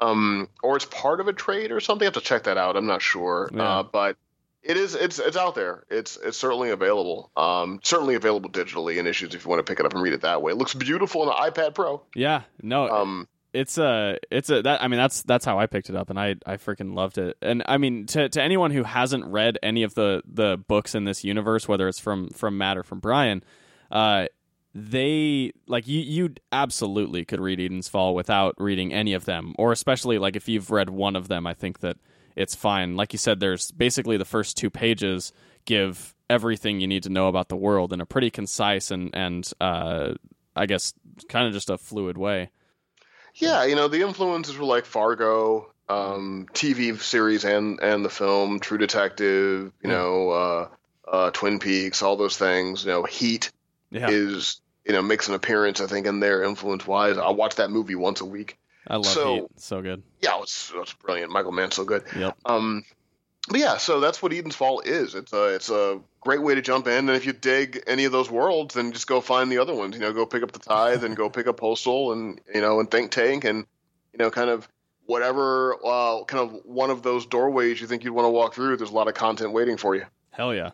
um, 0.00 0.48
or 0.62 0.76
it's 0.76 0.86
part 0.86 1.20
of 1.20 1.28
a 1.28 1.32
trade 1.32 1.72
or 1.72 1.80
something. 1.80 2.04
I 2.04 2.08
have 2.08 2.14
to 2.14 2.20
check 2.20 2.44
that 2.44 2.56
out. 2.56 2.76
I'm 2.76 2.86
not 2.86 3.02
sure, 3.02 3.50
Yeah. 3.54 3.62
uh, 3.62 3.82
but. 3.82 4.16
It 4.64 4.76
is. 4.76 4.94
It's. 4.94 5.18
It's 5.18 5.36
out 5.36 5.56
there. 5.56 5.82
It's. 5.90 6.16
It's 6.18 6.38
certainly 6.38 6.70
available. 6.70 7.32
Um, 7.36 7.80
certainly 7.82 8.14
available 8.14 8.48
digitally 8.48 8.98
in 8.98 9.08
issues 9.08 9.34
if 9.34 9.42
you 9.44 9.50
want 9.50 9.58
to 9.58 9.68
pick 9.68 9.80
it 9.80 9.86
up 9.86 9.92
and 9.92 10.00
read 10.00 10.12
it 10.12 10.20
that 10.20 10.40
way. 10.40 10.52
It 10.52 10.54
looks 10.56 10.72
beautiful 10.72 11.22
on 11.22 11.28
an 11.30 11.50
iPad 11.50 11.74
Pro. 11.74 12.00
Yeah. 12.14 12.42
No. 12.62 12.88
Um, 12.88 13.26
it's 13.52 13.76
a 13.76 14.18
it's 14.30 14.48
a 14.50 14.62
that 14.62 14.82
I 14.82 14.88
mean 14.88 14.98
that's 14.98 15.22
that's 15.22 15.44
how 15.44 15.58
I 15.58 15.66
picked 15.66 15.90
it 15.90 15.96
up 15.96 16.10
and 16.10 16.18
I 16.18 16.36
I 16.46 16.56
freaking 16.56 16.94
loved 16.94 17.18
it. 17.18 17.36
And 17.42 17.62
I 17.66 17.78
mean 17.78 18.06
to 18.06 18.28
to 18.28 18.42
anyone 18.42 18.70
who 18.70 18.82
hasn't 18.82 19.24
read 19.26 19.58
any 19.62 19.82
of 19.82 19.94
the 19.94 20.22
the 20.26 20.56
books 20.68 20.94
in 20.94 21.04
this 21.04 21.24
universe 21.24 21.68
whether 21.68 21.88
it's 21.88 21.98
from 21.98 22.30
from 22.30 22.56
Matt 22.56 22.78
or 22.78 22.82
from 22.82 23.00
Bryan, 23.00 23.42
uh 23.90 24.26
they 24.74 25.52
like 25.66 25.86
you 25.86 26.00
you 26.00 26.34
absolutely 26.50 27.26
could 27.26 27.40
read 27.40 27.60
Eden's 27.60 27.88
Fall 27.88 28.14
without 28.14 28.54
reading 28.56 28.92
any 28.92 29.12
of 29.12 29.26
them 29.26 29.54
or 29.58 29.70
especially 29.70 30.18
like 30.18 30.34
if 30.34 30.48
you've 30.48 30.70
read 30.70 30.88
one 30.88 31.14
of 31.14 31.28
them 31.28 31.46
I 31.46 31.52
think 31.52 31.80
that 31.80 31.98
it's 32.34 32.54
fine. 32.54 32.96
Like 32.96 33.12
you 33.12 33.18
said 33.18 33.40
there's 33.40 33.70
basically 33.70 34.16
the 34.16 34.24
first 34.24 34.56
two 34.56 34.70
pages 34.70 35.32
give 35.66 36.14
everything 36.30 36.80
you 36.80 36.86
need 36.86 37.02
to 37.02 37.10
know 37.10 37.28
about 37.28 37.50
the 37.50 37.56
world 37.56 37.92
in 37.92 38.00
a 38.00 38.06
pretty 38.06 38.30
concise 38.30 38.90
and 38.90 39.10
and 39.12 39.50
uh 39.60 40.14
I 40.56 40.64
guess 40.64 40.94
kind 41.28 41.46
of 41.46 41.52
just 41.52 41.68
a 41.68 41.76
fluid 41.76 42.16
way. 42.16 42.50
Yeah, 43.34 43.64
you 43.64 43.74
know 43.76 43.88
the 43.88 44.02
influences 44.02 44.56
were 44.58 44.64
like 44.66 44.84
Fargo, 44.84 45.72
um, 45.88 46.46
TV 46.52 46.98
series, 47.00 47.44
and 47.44 47.80
and 47.80 48.04
the 48.04 48.10
film 48.10 48.60
True 48.60 48.78
Detective. 48.78 49.72
You 49.82 49.88
know, 49.90 50.30
uh, 50.30 50.68
uh, 51.10 51.30
Twin 51.30 51.58
Peaks, 51.58 52.02
all 52.02 52.16
those 52.16 52.36
things. 52.36 52.84
You 52.84 52.90
know, 52.90 53.02
Heat 53.04 53.50
Yeah. 53.90 54.08
is 54.10 54.60
you 54.84 54.92
know 54.92 55.02
makes 55.02 55.28
an 55.28 55.34
appearance. 55.34 55.80
I 55.80 55.86
think 55.86 56.06
in 56.06 56.20
there 56.20 56.42
influence 56.42 56.86
wise. 56.86 57.16
I 57.18 57.30
watch 57.30 57.56
that 57.56 57.70
movie 57.70 57.94
once 57.94 58.20
a 58.20 58.24
week. 58.26 58.58
I 58.86 58.96
love 58.96 59.06
So- 59.06 59.34
Heat. 59.34 59.44
So 59.56 59.80
good. 59.82 60.02
Yeah, 60.20 60.40
it's 60.42 60.72
it's 60.74 60.92
brilliant. 60.94 61.32
Michael 61.32 61.52
Mann's 61.52 61.76
so 61.76 61.84
good. 61.84 62.04
Yep. 62.16 62.36
Um, 62.44 62.84
but 63.48 63.58
yeah, 63.60 63.76
so 63.78 64.00
that's 64.00 64.22
what 64.22 64.32
Eden's 64.32 64.56
Fall 64.56 64.80
is. 64.80 65.14
It's 65.14 65.32
a 65.32 65.54
it's 65.54 65.70
a 65.70 66.00
great 66.22 66.42
way 66.42 66.54
to 66.54 66.62
jump 66.62 66.86
in, 66.86 67.08
and 67.08 67.10
if 67.10 67.26
you 67.26 67.32
dig 67.32 67.82
any 67.86 68.04
of 68.04 68.12
those 68.12 68.30
worlds, 68.30 68.74
then 68.74 68.92
just 68.92 69.06
go 69.06 69.20
find 69.20 69.50
the 69.50 69.58
other 69.58 69.74
ones. 69.74 69.94
You 69.94 70.00
know, 70.00 70.12
go 70.12 70.24
pick 70.24 70.42
up 70.42 70.52
the 70.52 70.58
Tithe 70.58 71.04
and 71.04 71.16
go 71.16 71.28
pick 71.28 71.46
up 71.46 71.58
Postal, 71.58 72.12
and 72.12 72.40
you 72.54 72.60
know, 72.60 72.80
and 72.80 72.90
Think 72.90 73.10
Tank, 73.10 73.44
and 73.44 73.66
you 74.12 74.18
know, 74.18 74.30
kind 74.30 74.48
of 74.48 74.68
whatever 75.06 75.76
uh, 75.84 76.24
kind 76.24 76.48
of 76.48 76.60
one 76.64 76.90
of 76.90 77.02
those 77.02 77.26
doorways 77.26 77.80
you 77.80 77.86
think 77.86 78.04
you'd 78.04 78.12
want 78.12 78.26
to 78.26 78.30
walk 78.30 78.54
through. 78.54 78.76
There's 78.76 78.90
a 78.90 78.94
lot 78.94 79.08
of 79.08 79.14
content 79.14 79.52
waiting 79.52 79.76
for 79.76 79.94
you. 79.94 80.04
Hell 80.30 80.54
yeah. 80.54 80.70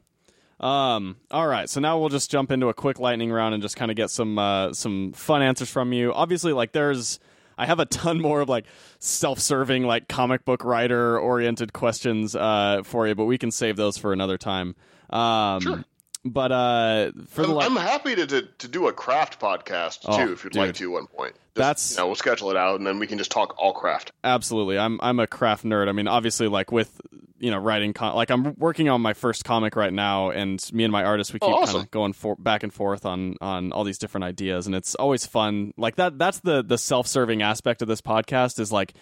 Um, 0.60 1.16
all 1.30 1.46
right, 1.46 1.70
so 1.70 1.80
now 1.80 2.00
we'll 2.00 2.08
just 2.08 2.30
jump 2.30 2.50
into 2.50 2.68
a 2.68 2.74
quick 2.74 2.98
lightning 2.98 3.30
round 3.30 3.54
and 3.54 3.62
just 3.62 3.76
kind 3.76 3.90
of 3.90 3.96
get 3.96 4.10
some 4.10 4.38
uh, 4.38 4.72
some 4.72 5.12
fun 5.12 5.42
answers 5.42 5.70
from 5.70 5.92
you. 5.92 6.12
Obviously, 6.12 6.52
like 6.52 6.72
there's 6.72 7.20
I 7.56 7.66
have 7.66 7.80
a 7.80 7.86
ton 7.86 8.20
more 8.20 8.40
of 8.40 8.48
like 8.48 8.66
self-serving 8.98 9.84
like 9.84 10.08
comic 10.08 10.44
book 10.44 10.64
writer 10.64 11.18
oriented 11.18 11.72
questions 11.72 12.36
uh, 12.36 12.82
for 12.84 13.06
you, 13.06 13.14
but 13.14 13.24
we 13.24 13.38
can 13.38 13.50
save 13.50 13.76
those 13.76 13.98
for 13.98 14.12
another 14.12 14.38
time. 14.38 14.76
Um, 15.10 15.60
Sure. 15.60 15.84
But 16.24 16.52
uh, 16.52 17.12
for 17.28 17.42
the 17.46 17.48
I'm, 17.52 17.54
li- 17.56 17.64
I'm 17.64 17.76
happy 17.76 18.14
to, 18.16 18.26
to 18.26 18.42
to 18.42 18.68
do 18.68 18.88
a 18.88 18.92
craft 18.92 19.40
podcast 19.40 20.00
too, 20.02 20.08
Oh, 20.08 20.32
if 20.32 20.42
you'd 20.44 20.52
dude. 20.52 20.56
like 20.60 20.74
to 20.74 20.84
at 20.84 20.90
one 20.92 21.06
point. 21.06 21.32
Just, 21.34 21.54
That's- 21.54 21.90
you 21.92 21.98
know, 21.98 22.06
we'll 22.06 22.16
schedule 22.16 22.50
it 22.50 22.56
out, 22.56 22.76
and 22.78 22.86
then 22.86 22.98
we 22.98 23.06
can 23.06 23.18
just 23.18 23.30
talk 23.30 23.54
all 23.56 23.72
craft. 23.72 24.10
Absolutely. 24.24 24.78
I'm 24.78 24.98
I'm 25.00 25.20
a 25.20 25.26
craft 25.28 25.64
nerd. 25.64 25.88
I 25.88 25.92
mean, 25.92 26.08
obviously 26.08 26.48
like 26.48 26.72
with 26.72 27.00
you 27.38 27.52
know 27.52 27.56
writing 27.58 27.92
com- 27.94 28.16
like 28.16 28.30
I'm 28.30 28.54
working 28.58 28.88
on 28.88 29.00
my 29.00 29.14
first 29.14 29.44
comic 29.44 29.76
right 29.76 29.92
now 29.92 30.30
and 30.30 30.62
me 30.72 30.82
and 30.84 30.92
my 30.92 31.04
artist 31.04 31.32
we 31.32 31.38
Oh, 31.40 31.46
keep 31.46 31.56
awesome. 31.56 31.74
kind 31.76 31.84
of 31.86 31.90
going 31.92 32.12
for- 32.12 32.36
back 32.36 32.62
and 32.64 32.74
forth 32.74 33.06
on 33.06 33.36
on 33.40 33.72
all 33.72 33.84
these 33.84 33.98
different 33.98 34.24
ideas 34.24 34.66
and 34.66 34.74
it's 34.74 34.96
always 34.96 35.24
fun. 35.24 35.72
Like 35.78 35.96
that 35.96 36.18
that's 36.18 36.40
the 36.40 36.62
the 36.62 36.76
self-serving 36.78 37.42
aspect 37.42 37.80
of 37.80 37.86
this 37.88 38.00
podcast 38.02 38.58
is 38.58 38.72
like 38.72 38.92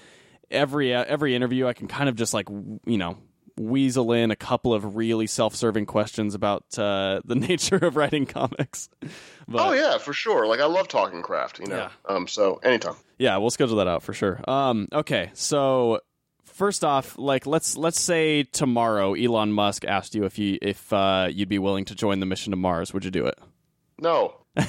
every 0.50 0.94
uh, 0.94 1.02
every 1.08 1.34
interview 1.34 1.66
I 1.66 1.72
can 1.72 1.88
kind 1.88 2.10
of 2.10 2.14
just 2.14 2.34
like 2.34 2.46
w- 2.46 2.78
you 2.84 2.98
know 2.98 3.16
weasel 3.58 4.12
in 4.12 4.30
a 4.30 4.36
couple 4.36 4.74
of 4.74 4.96
really 4.96 5.26
self-serving 5.26 5.86
questions 5.86 6.34
about 6.34 6.64
uh, 6.78 7.20
the 7.24 7.34
nature 7.48 7.76
of 7.76 7.96
writing 7.96 8.26
comics. 8.26 8.88
But, 9.48 9.64
oh 9.68 9.72
yeah, 9.74 9.98
for 9.98 10.12
sure. 10.12 10.44
Like 10.48 10.58
I 10.58 10.64
love 10.66 10.88
talking 10.88 11.22
craft. 11.22 11.60
You 11.60 11.66
know, 11.68 11.76
Yeah. 11.76 11.90
um, 12.08 12.26
so 12.26 12.56
anytime. 12.64 12.96
Yeah, 13.16 13.36
we'll 13.36 13.50
schedule 13.50 13.76
that 13.76 13.86
out 13.86 14.02
for 14.02 14.12
sure. 14.12 14.40
Um, 14.50 14.88
okay, 14.92 15.30
so 15.34 16.00
first 16.42 16.82
off, 16.82 17.16
like 17.16 17.46
let's 17.46 17.76
let's 17.76 18.00
say 18.00 18.42
tomorrow 18.42 19.14
Elon 19.14 19.52
Musk 19.52 19.84
asked 19.84 20.16
you 20.16 20.24
if 20.24 20.36
you 20.36 20.58
if 20.60 20.92
uh, 20.92 21.28
you'd 21.30 21.48
be 21.48 21.60
willing 21.60 21.84
to 21.84 21.94
join 21.94 22.18
the 22.18 22.26
mission 22.26 22.50
to 22.50 22.56
Mars, 22.56 22.92
would 22.92 23.04
you 23.04 23.12
do 23.12 23.24
it? 23.26 23.38
No, 24.00 24.34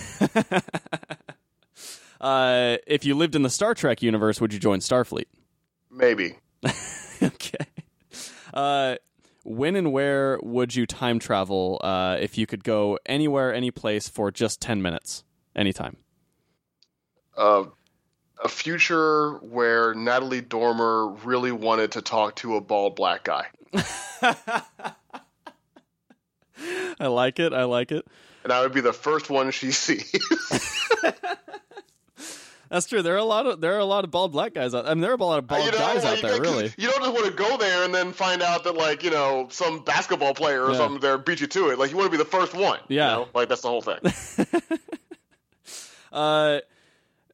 Uh, 2.20 2.78
if 2.88 3.06
you 3.06 3.14
lived 3.16 3.36
in 3.36 3.44
the 3.44 3.50
Star 3.50 3.74
Trek 3.76 4.02
universe, 4.02 4.42
would 4.42 4.52
you 4.54 4.60
join 4.60 4.80
Starfleet? 4.80 5.26
maybe. 5.92 6.36
okay. 7.24 7.66
Uh, 8.58 8.96
when 9.44 9.76
and 9.76 9.94
where 9.94 10.40
would 10.42 10.76
you 10.76 10.86
time 10.86 11.20
travel 11.20 11.80
uh, 11.84 12.18
if 12.20 12.38
you 12.38 12.48
could 12.48 12.64
go 12.64 12.98
anywhere, 13.06 13.54
any 13.54 13.72
place 13.72 14.10
for 14.10 14.32
just 14.32 14.60
ten 14.60 14.82
minutes, 14.82 15.24
anytime? 15.56 15.98
uh, 17.38 17.66
a 18.44 18.50
future 18.50 19.34
where 19.38 19.94
Natalie 19.94 20.42
Dormer 20.42 21.08
really 21.24 21.52
wanted 21.52 21.94
to 21.94 22.02
talk 22.02 22.36
to 22.38 22.56
a 22.56 22.62
bald 22.62 22.96
black 22.96 23.24
guy. 23.24 23.46
I 27.00 27.08
like 27.08 27.40
it. 27.40 27.54
I 27.54 27.64
like 27.66 27.92
it. 27.92 28.06
And 28.44 28.52
I 28.52 28.62
would 28.62 28.74
be 28.74 28.82
the 28.82 28.94
first 28.94 29.30
one 29.30 29.52
she 29.52 29.72
sees. 29.72 30.12
That's 32.70 32.86
true. 32.88 33.02
There 33.02 33.14
are 33.14 33.18
a 33.18 33.24
lot 33.24 33.46
of 33.46 33.62
there 33.62 33.76
are 33.76 33.80
a 33.80 33.86
lot 33.86 34.04
of 34.04 34.12
bald 34.12 34.32
black 34.32 34.54
guys 34.54 34.76
out. 34.76 34.86
I 34.86 34.94
mean, 34.94 35.02
there 35.02 35.12
are 35.12 35.16
a 35.16 35.24
lot 35.24 35.40
of 35.40 35.48
bald 35.48 35.66
you 35.66 35.72
know, 35.72 35.78
guys 35.78 36.04
out 36.06 36.22
there. 36.22 36.36
you- 36.36 36.42
Really. 36.42 36.74
You 36.78 36.90
don't 36.90 37.00
just 37.02 37.14
want 37.14 37.26
to 37.26 37.32
go 37.32 37.58
there 37.58 37.84
and 37.86 37.94
then 37.94 38.12
find 38.14 38.42
out 38.42 38.64
that, 38.66 38.76
like, 38.76 39.04
you 39.04 39.10
know, 39.12 39.48
some 39.52 39.84
basketball 39.84 40.34
player 40.34 40.64
or 40.64 40.72
Yeah. 40.72 40.78
something 40.78 41.00
there 41.00 41.18
beat 41.18 41.40
you 41.42 41.48
to 41.48 41.70
it. 41.70 41.80
Like, 41.80 41.92
you 41.92 41.98
want 41.98 42.08
to 42.08 42.18
be 42.18 42.22
the 42.22 42.30
first 42.30 42.54
one. 42.54 42.80
you 42.90 42.98
Yeah. 42.98 43.08
know? 43.08 43.28
Like, 43.34 43.50
that's 43.50 43.62
the 43.62 43.70
whole 43.70 43.82
thing. 43.82 44.00
Uh, 46.12 46.60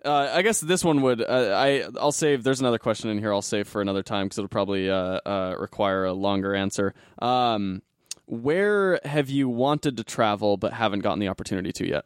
uh, 0.03 0.29
I 0.33 0.41
guess 0.41 0.59
this 0.59 0.83
one 0.83 1.01
would. 1.03 1.21
Uh, 1.21 1.53
I 1.55 1.85
I'll 1.99 2.11
save. 2.11 2.43
There's 2.43 2.59
another 2.59 2.79
question 2.79 3.09
in 3.09 3.19
here. 3.19 3.31
I'll 3.31 3.41
save 3.41 3.67
for 3.67 3.81
another 3.81 4.03
time 4.03 4.25
because 4.25 4.39
it'll 4.39 4.49
probably 4.49 4.89
uh, 4.89 4.95
uh, 5.25 5.55
require 5.59 6.05
a 6.05 6.13
longer 6.13 6.53
answer. 6.55 6.93
Um, 7.19 7.81
where 8.25 8.99
have 9.05 9.29
you 9.29 9.47
wanted 9.47 9.97
to 9.97 10.03
travel 10.03 10.57
but 10.57 10.73
haven't 10.73 10.99
gotten 10.99 11.19
the 11.19 11.27
opportunity 11.27 11.71
to 11.73 11.87
yet? 11.87 12.05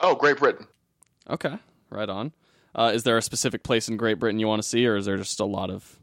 Oh, 0.00 0.14
Great 0.14 0.36
Britain. 0.36 0.66
Okay, 1.28 1.56
right 1.90 2.08
on. 2.08 2.32
Uh, 2.76 2.92
is 2.94 3.04
there 3.04 3.16
a 3.16 3.22
specific 3.22 3.62
place 3.62 3.88
in 3.88 3.96
Great 3.96 4.18
Britain 4.18 4.38
you 4.38 4.46
want 4.46 4.62
to 4.62 4.68
see, 4.68 4.86
or 4.86 4.96
is 4.96 5.06
there 5.06 5.16
just 5.16 5.40
a 5.40 5.46
lot 5.46 5.70
of 5.70 5.98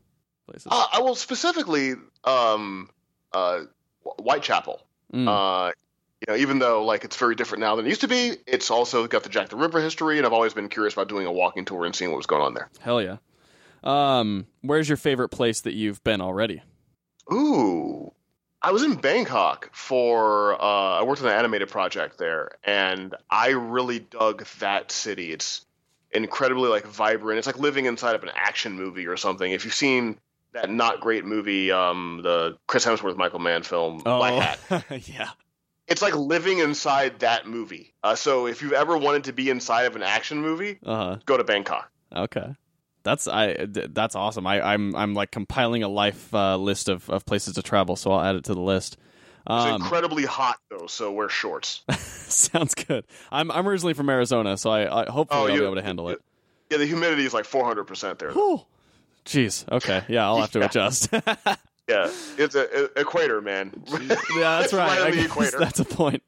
places? 0.47 0.67
Uh, 0.69 0.85
I 0.91 1.01
will 1.01 1.13
specifically 1.13 1.93
um, 2.23 2.89
uh, 3.31 3.61
Whitechapel. 4.03 4.81
Mm. 5.13 5.27
Uh, 5.27 5.71
you 6.19 6.33
know, 6.33 6.39
even 6.39 6.57
though 6.57 6.83
like 6.83 7.03
it's 7.03 7.15
very 7.15 7.35
different 7.35 7.61
now 7.61 7.75
than 7.75 7.85
it 7.85 7.89
used 7.89 8.01
to 8.01 8.07
be, 8.07 8.31
it's 8.47 8.71
also 8.71 9.05
got 9.07 9.23
the 9.23 9.29
Jack 9.29 9.49
the 9.49 9.55
Ripper 9.55 9.81
history, 9.81 10.17
and 10.17 10.25
I've 10.25 10.33
always 10.33 10.55
been 10.55 10.67
curious 10.67 10.93
about 10.93 11.09
doing 11.09 11.27
a 11.27 11.31
walking 11.31 11.63
tour 11.63 11.85
and 11.85 11.95
seeing 11.95 12.09
what 12.09 12.17
was 12.17 12.25
going 12.25 12.41
on 12.41 12.55
there. 12.55 12.69
Hell 12.79 13.01
yeah. 13.01 13.17
Um, 13.83 14.47
where's 14.61 14.89
your 14.89 14.97
favorite 14.97 15.29
place 15.29 15.61
that 15.61 15.73
you've 15.73 16.03
been 16.03 16.21
already? 16.21 16.63
Ooh, 17.31 18.11
I 18.61 18.71
was 18.71 18.81
in 18.81 18.95
Bangkok 18.95 19.69
for 19.73 20.59
uh, 20.59 20.99
I 20.99 21.03
worked 21.03 21.21
on 21.21 21.27
an 21.27 21.33
animated 21.33 21.69
project 21.69 22.17
there, 22.17 22.51
and 22.63 23.13
I 23.29 23.49
really 23.49 23.99
dug 23.99 24.45
that 24.59 24.91
city. 24.91 25.31
It's 25.33 25.65
incredibly 26.14 26.69
like 26.69 26.85
vibrant. 26.85 27.38
It's 27.38 27.48
like 27.48 27.60
living 27.60 27.85
inside 27.85 28.15
of 28.15 28.23
an 28.23 28.30
action 28.35 28.73
movie 28.73 29.07
or 29.07 29.18
something. 29.18 29.52
If 29.52 29.65
you've 29.65 29.73
seen 29.73 30.18
that 30.53 30.69
not 30.69 30.99
great 31.02 31.26
movie, 31.26 31.72
um, 31.72 32.22
the 32.23 32.57
Chris 32.68 32.85
Hemsworth 32.85 33.18
Michael 33.18 33.40
Mann 33.40 33.64
film 33.64 33.98
Black 33.99 34.60
Hat, 34.69 34.85
yeah. 35.07 35.30
it's 35.88 36.02
like 36.02 36.15
living 36.15 36.60
inside 36.60 37.19
that 37.19 37.48
movie. 37.48 37.94
Uh, 38.03 38.15
so 38.15 38.45
if 38.48 38.61
you've 38.61 38.73
ever 38.73 38.98
wanted 38.98 39.23
to 39.26 39.34
be 39.34 39.49
inside 39.49 39.84
of 39.85 39.95
an 39.95 40.03
action 40.03 40.41
movie, 40.41 40.80
Uh 40.85 40.95
huh. 40.95 41.18
go 41.26 41.38
to 41.38 41.44
Bangkok. 41.44 41.90
Okay. 42.15 42.56
That's 43.03 43.27
I. 43.27 43.65
That's 43.68 44.15
awesome. 44.15 44.48
I, 44.48 44.61
I'm 44.61 44.95
I'm 44.95 45.14
like 45.14 45.30
compiling 45.31 45.84
a 45.84 45.90
life 45.90 46.34
uh, 46.34 46.56
list 46.56 46.88
of, 46.88 47.10
of 47.10 47.26
places 47.26 47.56
to 47.56 47.61
travel, 47.61 47.98
so 47.98 48.11
I'll 48.14 48.22
add 48.23 48.35
it 48.38 48.45
to 48.45 48.53
the 48.53 48.61
list. 48.61 48.95
It's 49.45 49.65
Um, 49.65 49.82
incredibly 49.82 50.24
hot 50.26 50.57
though, 50.70 50.88
so 50.88 51.11
wear 51.11 51.28
shorts. 51.30 51.82
sounds 51.98 52.74
good. 52.76 53.06
I'm 53.32 53.52
I'm 53.52 53.68
originally 53.68 53.94
from 53.94 54.10
Arizona, 54.10 54.56
so 54.57 54.70
I, 54.72 55.02
I 55.03 55.10
hopefully 55.11 55.41
Oh, 55.41 55.44
I'll 55.45 55.49
you- 55.52 55.60
be 55.60 55.65
able 55.65 55.76
to 55.76 55.82
handle 55.84 56.10
it. 56.10 56.22
Yeah, 56.70 56.78
the 56.78 56.86
humidity 56.86 57.26
is 57.26 57.34
like 57.34 57.45
400 57.45 57.84
percent 57.84 58.20
there. 58.20 58.32
Whew. 58.32 58.61
Jeez. 59.26 59.70
Okay. 59.72 60.03
Yeah, 60.07 60.26
I'll 60.26 60.38
have 60.41 60.52
to 60.52 60.60
Yeah. 60.61 60.65
adjust. 60.65 61.10
Yeah, 61.90 62.10
it's 62.38 62.56
a, 62.56 62.86
a 62.95 63.02
equator, 63.02 63.41
man. 63.41 63.74
yeah, 63.91 63.98
that's 64.61 64.72
right. 64.72 65.02
right 65.02 65.14
the 65.14 65.26
equator. 65.26 65.60
That's 65.60 65.82
a 65.82 65.86
point. 65.86 66.24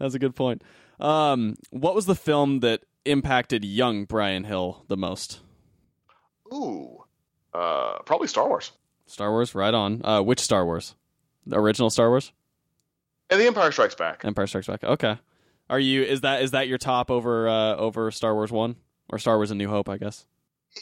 That's 0.00 0.14
a 0.14 0.18
good 0.18 0.34
point. 0.34 0.62
Um, 0.98 1.54
what 1.70 1.94
was 1.94 2.06
the 2.06 2.16
film 2.16 2.58
that 2.60 2.82
impacted 3.04 3.64
young 3.64 4.04
Bryan 4.04 4.42
Hill 4.42 4.82
the 4.88 4.96
most? 4.96 5.38
Ooh, 6.52 7.04
uh, 7.54 7.98
probably 8.04 8.26
Star 8.26 8.48
Wars 8.48 8.72
Star 9.06 9.30
Wars, 9.30 9.54
right 9.54 9.72
on. 9.72 10.04
Uh, 10.04 10.22
which 10.22 10.40
Star 10.40 10.64
Wars? 10.64 10.96
The 11.46 11.56
original 11.56 11.88
Star 11.88 12.08
Wars? 12.08 12.32
And 13.30 13.40
The 13.40 13.46
Empire 13.46 13.72
Strikes 13.72 13.94
Back. 13.94 14.24
Empire 14.24 14.46
Strikes 14.46 14.66
Back. 14.66 14.84
Okay. 14.84 15.18
Are 15.68 15.80
you? 15.80 16.02
Is 16.02 16.20
that 16.20 16.42
is 16.42 16.52
that 16.52 16.68
your 16.68 16.78
top 16.78 17.10
over 17.10 17.48
uh, 17.48 17.76
over 17.76 18.10
Star 18.10 18.34
Wars 18.34 18.52
One 18.52 18.76
or 19.08 19.18
Star 19.18 19.36
Wars: 19.36 19.50
A 19.50 19.54
New 19.54 19.68
Hope? 19.68 19.88
I 19.88 19.98
guess. 19.98 20.26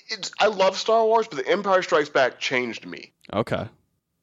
It's, 0.08 0.32
I 0.40 0.48
love 0.48 0.76
Star 0.76 1.04
Wars, 1.04 1.28
but 1.28 1.38
The 1.38 1.50
Empire 1.50 1.80
Strikes 1.80 2.08
Back 2.08 2.38
changed 2.38 2.84
me. 2.84 3.12
Okay. 3.32 3.66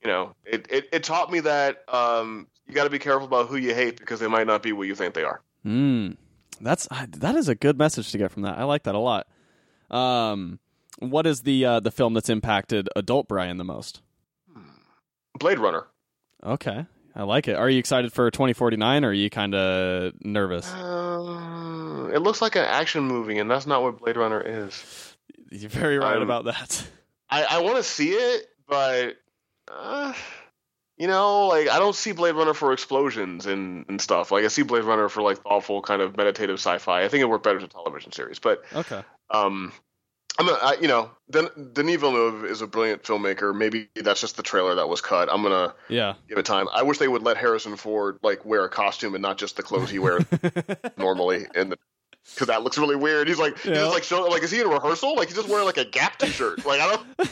You 0.03 0.09
know, 0.09 0.35
it 0.45 0.67
it, 0.69 0.89
it 0.91 1.03
taught 1.03 1.31
me 1.31 1.39
that 1.39 1.83
um, 1.91 2.47
you 2.67 2.75
got 2.75 2.83
to 2.83 2.89
be 2.89 2.99
careful 2.99 3.25
about 3.25 3.47
who 3.47 3.55
you 3.55 3.73
hate 3.73 3.97
because 3.97 4.19
they 4.19 4.27
might 4.27 4.47
not 4.47 4.61
be 4.61 4.71
what 4.71 4.87
you 4.87 4.95
think 4.95 5.13
they 5.13 5.23
are. 5.23 5.41
Hmm. 5.63 6.11
That's 6.59 6.87
that 7.17 7.35
is 7.35 7.47
a 7.47 7.55
good 7.55 7.77
message 7.77 8.11
to 8.11 8.17
get 8.17 8.31
from 8.31 8.43
that. 8.43 8.57
I 8.57 8.63
like 8.65 8.83
that 8.83 8.93
a 8.93 8.99
lot. 8.99 9.27
Um, 9.89 10.59
what 10.99 11.25
is 11.25 11.41
the 11.41 11.65
uh, 11.65 11.79
the 11.79 11.91
film 11.91 12.13
that's 12.13 12.29
impacted 12.29 12.87
adult 12.95 13.27
Bryan 13.27 13.57
the 13.57 13.63
most? 13.63 14.01
Blade 15.39 15.59
Runner. 15.59 15.87
Okay, 16.43 16.85
I 17.15 17.23
like 17.23 17.47
it. 17.47 17.55
Are 17.55 17.69
you 17.69 17.77
excited 17.79 18.13
for 18.13 18.31
2049 18.31 19.03
or 19.03 19.09
are 19.09 19.13
you 19.13 19.29
kind 19.29 19.53
of 19.53 20.13
nervous? 20.23 20.71
Uh, 20.73 22.09
it 22.13 22.19
looks 22.19 22.41
like 22.41 22.55
an 22.55 22.63
action 22.65 23.03
movie, 23.03 23.37
and 23.37 23.49
that's 23.51 23.65
not 23.67 23.81
what 23.83 23.99
Blade 23.99 24.17
Runner 24.17 24.41
is. 24.41 25.15
You're 25.51 25.69
very 25.69 25.97
right 25.97 26.13
I'm- 26.13 26.21
about 26.21 26.45
that. 26.45 26.87
I, 27.29 27.43
I 27.43 27.59
want 27.59 27.77
to 27.77 27.83
see 27.83 28.09
it, 28.11 28.45
but 28.67 29.15
uh, 29.71 30.13
you 30.97 31.07
know, 31.07 31.47
like 31.47 31.69
I 31.69 31.79
don't 31.79 31.95
see 31.95 32.11
Blade 32.11 32.35
Runner 32.35 32.53
for 32.53 32.73
explosions 32.73 33.45
and, 33.45 33.85
and 33.87 34.01
stuff. 34.01 34.31
Like 34.31 34.43
I 34.43 34.49
see 34.49 34.63
Blade 34.63 34.83
Runner 34.83 35.07
for 35.07 35.21
like 35.21 35.37
thoughtful, 35.41 35.81
kind 35.81 36.01
of 36.01 36.17
meditative 36.17 36.55
sci-fi. 36.59 37.03
I 37.03 37.07
think 37.07 37.21
it 37.21 37.29
worked 37.29 37.45
better 37.45 37.57
as 37.57 37.63
a 37.63 37.67
television 37.69 38.11
series, 38.11 38.39
but 38.39 38.63
Okay. 38.73 39.01
um, 39.29 39.71
I'm 40.41 40.49
a, 40.49 40.57
I, 40.61 40.75
you 40.81 40.87
know, 40.87 41.11
Den- 41.29 41.69
Denis 41.73 41.97
Villeneuve 41.97 42.45
is 42.45 42.61
a 42.61 42.67
brilliant 42.67 43.03
filmmaker. 43.03 43.55
Maybe 43.55 43.89
that's 43.95 44.21
just 44.21 44.37
the 44.37 44.43
trailer 44.43 44.75
that 44.75 44.89
was 44.89 45.01
cut. 45.01 45.29
I'm 45.31 45.43
gonna 45.43 45.73
Yeah. 45.87 46.15
give 46.27 46.37
it 46.37 46.45
time. 46.45 46.67
I 46.73 46.83
wish 46.83 46.97
they 46.97 47.07
would 47.07 47.21
let 47.23 47.37
Harrison 47.37 47.75
Ford 47.75 48.17
like 48.23 48.43
wear 48.45 48.63
a 48.65 48.69
costume 48.69 49.13
and 49.15 49.21
not 49.21 49.37
just 49.37 49.55
the 49.57 49.63
clothes 49.63 49.89
he 49.89 49.99
wears 49.99 50.23
normally 50.97 51.45
in 51.55 51.69
the. 51.69 51.77
Because 52.33 52.47
that 52.47 52.61
looks 52.63 52.77
really 52.77 52.95
weird. 52.95 53.27
He's 53.27 53.39
like, 53.39 53.57
he's 53.57 53.67
Yeah. 53.69 53.73
just 53.75 53.93
like, 53.93 54.03
show, 54.03 54.23
like, 54.25 54.43
is 54.43 54.51
he 54.51 54.61
in 54.61 54.67
rehearsal? 54.67 55.15
Like, 55.15 55.27
he's 55.29 55.37
just 55.37 55.49
wearing 55.49 55.65
like 55.65 55.77
a 55.77 55.85
Gap 55.85 56.17
T-shirt. 56.19 56.65
Like, 56.65 56.79
I 56.81 56.87
don't. 56.95 57.29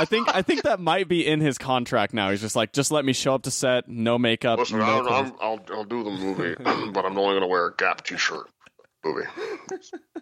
I 0.00 0.04
think 0.04 0.34
I 0.34 0.42
think 0.42 0.62
that 0.62 0.80
might 0.80 1.06
be 1.08 1.24
in 1.26 1.40
his 1.40 1.58
contract 1.58 2.12
now. 2.12 2.30
He's 2.30 2.40
just 2.40 2.56
like, 2.56 2.72
just 2.72 2.90
let 2.90 3.04
me 3.04 3.12
show 3.12 3.34
up 3.34 3.42
to 3.42 3.50
set, 3.52 3.88
no 3.88 4.18
makeup, 4.18 4.58
Listen, 4.58 4.78
no 4.78 4.84
I'll, 4.84 5.36
I'll, 5.40 5.60
I'll 5.70 5.84
do 5.84 6.02
the 6.02 6.10
movie, 6.10 6.54
but 6.92 7.04
I'm 7.04 7.16
only 7.18 7.32
going 7.32 7.40
to 7.42 7.46
wear 7.46 7.66
a 7.66 7.74
Gap 7.74 8.04
T-shirt. 8.04 8.48
Movie, 9.04 9.26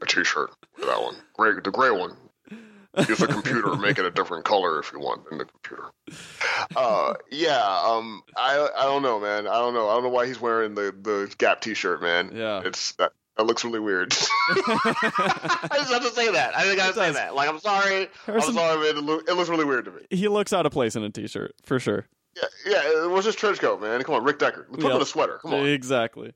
a 0.00 0.06
T-shirt, 0.06 0.50
that 0.78 1.02
one, 1.02 1.16
gray, 1.34 1.52
the 1.62 1.70
gray 1.70 1.90
one. 1.90 2.16
Use 3.08 3.18
the 3.18 3.26
computer, 3.26 3.74
make 3.76 3.98
it 3.98 4.06
a 4.06 4.10
different 4.10 4.44
color 4.46 4.78
if 4.78 4.90
you 4.92 4.98
want 4.98 5.22
in 5.30 5.36
the 5.38 5.44
computer. 5.44 5.84
Uh, 6.74 7.12
yeah, 7.30 7.62
um, 7.84 8.22
I, 8.38 8.68
I 8.74 8.84
don't 8.84 9.02
know, 9.02 9.20
man. 9.20 9.46
I 9.46 9.58
don't 9.58 9.74
know. 9.74 9.88
I 9.90 9.94
don't 9.94 10.02
know 10.04 10.08
why 10.08 10.26
he's 10.26 10.40
wearing 10.40 10.74
the, 10.74 10.94
the 11.02 11.30
Gap 11.36 11.60
T-shirt, 11.60 12.00
man. 12.00 12.30
Yeah. 12.34 12.62
it's 12.64 12.92
that. 12.92 13.12
That 13.36 13.44
looks 13.44 13.66
really 13.66 13.80
weird. 13.80 14.14
I 14.48 15.68
just 15.74 15.92
have 15.92 16.02
to 16.02 16.10
say 16.10 16.32
that. 16.32 16.56
I 16.56 16.62
think 16.62 16.80
I 16.80 16.86
to 16.88 16.94
say 16.94 17.12
that. 17.12 17.34
Like, 17.34 17.50
I'm 17.50 17.58
sorry. 17.60 18.08
Harrison- 18.24 18.50
I'm 18.50 18.54
sorry, 18.56 18.78
man. 18.78 18.96
It, 18.96 19.04
loo- 19.04 19.22
it 19.28 19.32
looks 19.34 19.50
really 19.50 19.66
weird 19.66 19.84
to 19.84 19.90
me. 19.90 20.00
he 20.08 20.28
looks 20.28 20.54
out 20.54 20.64
of 20.64 20.72
place 20.72 20.96
in 20.96 21.02
a 21.02 21.10
t-shirt 21.10 21.54
for 21.62 21.78
sure. 21.78 22.06
Yeah, 22.34 22.44
yeah. 22.66 23.04
It 23.04 23.10
was 23.10 23.26
just 23.26 23.38
trench 23.38 23.58
coat, 23.58 23.82
man. 23.82 24.02
Come 24.04 24.14
on, 24.14 24.24
Rick 24.24 24.38
Deckard. 24.38 24.70
Put 24.70 24.82
him 24.82 24.90
in 24.90 25.02
a 25.02 25.04
sweater. 25.04 25.38
Come 25.42 25.52
on. 25.52 25.66
Exactly. 25.66 26.32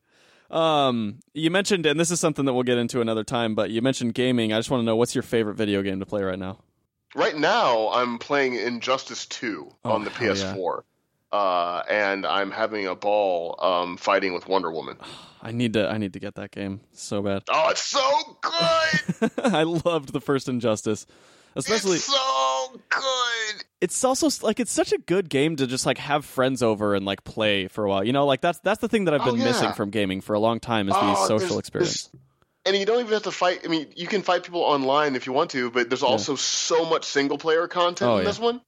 Um, 0.51 1.21
you 1.35 1.51
mentioned, 1.51 1.87
and 1.87 1.99
this 1.99 2.11
is 2.11 2.19
something 2.21 2.45
that 2.45 2.53
we'll 2.55 2.65
get 2.65 2.79
into 2.79 3.01
another 3.01 3.25
time, 3.25 3.55
but 3.55 3.71
you 3.71 3.83
mentioned 3.83 4.15
gaming. 4.15 4.53
I 4.53 4.59
just 4.59 4.71
want 4.71 4.81
to 4.81 4.85
know 4.85 4.97
what's 4.97 5.15
your 5.15 5.23
favorite 5.23 5.55
video 5.55 5.83
game 5.83 6.01
to 6.01 6.07
play 6.07 6.23
right 6.23 6.39
now? 6.39 6.59
Right 7.15 7.37
now, 7.37 7.89
I'm 7.91 8.19
playing 8.19 8.55
Injustice 8.57 9.27
2 9.27 9.73
Oh, 9.85 9.91
on 9.93 10.05
the. 10.05 10.11
PS4. 10.11 10.83
Uh, 11.33 11.83
and 11.89 12.27
I'm 12.27 12.51
having 12.51 12.87
a 12.89 12.95
ball 12.97 13.57
um, 13.61 13.97
fighting 13.97 14.33
with 14.33 14.49
Wonder 14.49 14.71
Woman. 14.73 14.97
I 15.43 15.53
need 15.53 15.73
to, 15.75 15.89
I 15.89 15.97
need 15.99 16.13
to 16.15 16.21
get 16.21 16.35
that 16.35 16.51
game 16.51 16.81
so 16.93 17.23
bad. 17.23 17.45
Oh, 17.49 17.71
it's 17.71 17.83
so 17.85 18.39
good! 18.43 19.31
I 19.45 19.63
loved 19.63 20.13
the 20.13 20.21
first 20.21 20.49
Injustice, 20.49 21.07
especially. 21.57 21.95
it's 21.97 22.05
so 22.05 22.81
good! 22.91 23.65
It's 23.81 24.03
also 24.05 24.29
like 24.47 24.61
it's 24.61 24.73
such 24.73 24.93
a 24.93 24.99
good 24.99 25.29
game 25.29 25.57
to 25.57 25.67
just 25.67 25.87
like 25.87 25.99
have 25.99 26.25
friends 26.25 26.63
over 26.63 26.95
and 26.95 27.05
like 27.07 27.25
play 27.25 27.69
for 27.69 27.85
a 27.85 27.89
while. 27.89 28.05
You 28.05 28.13
know, 28.13 28.27
like 28.27 28.41
that's 28.41 28.59
that's 28.61 28.81
the 28.81 28.89
thing 28.89 29.05
that 29.07 29.15
I've 29.15 29.23
Oh, 29.23 29.33
been 29.33 29.39
missing 29.39 29.73
from 29.73 29.91
gaming 29.91 30.21
for 30.21 30.35
a 30.35 30.39
long 30.41 30.61
time 30.61 30.89
is 30.89 30.95
Oh, 30.99 31.07
the 31.07 31.15
social 31.27 31.39
there's- 31.39 31.59
experience. 31.59 32.03
there's- 32.09 32.25
And 32.67 32.77
you 32.77 32.85
don't 32.85 33.01
even 33.01 33.13
have 33.15 33.23
to 33.23 33.31
fight. 33.31 33.61
I 33.65 33.69
mean, 33.69 33.87
you 33.97 34.07
can 34.07 34.21
fight 34.23 34.43
people 34.43 34.61
online 34.61 35.17
if 35.17 35.27
you 35.27 35.33
want 35.33 35.51
to, 35.53 35.71
but 35.71 35.89
there's 35.89 36.03
also 36.03 36.37
so 36.37 36.85
much 36.85 37.05
single 37.07 37.39
player 37.39 37.67
content 37.69 38.11
Oh, 38.11 38.17
in 38.19 38.23
yeah. 38.23 38.29
this 38.29 38.39
one. 38.39 38.61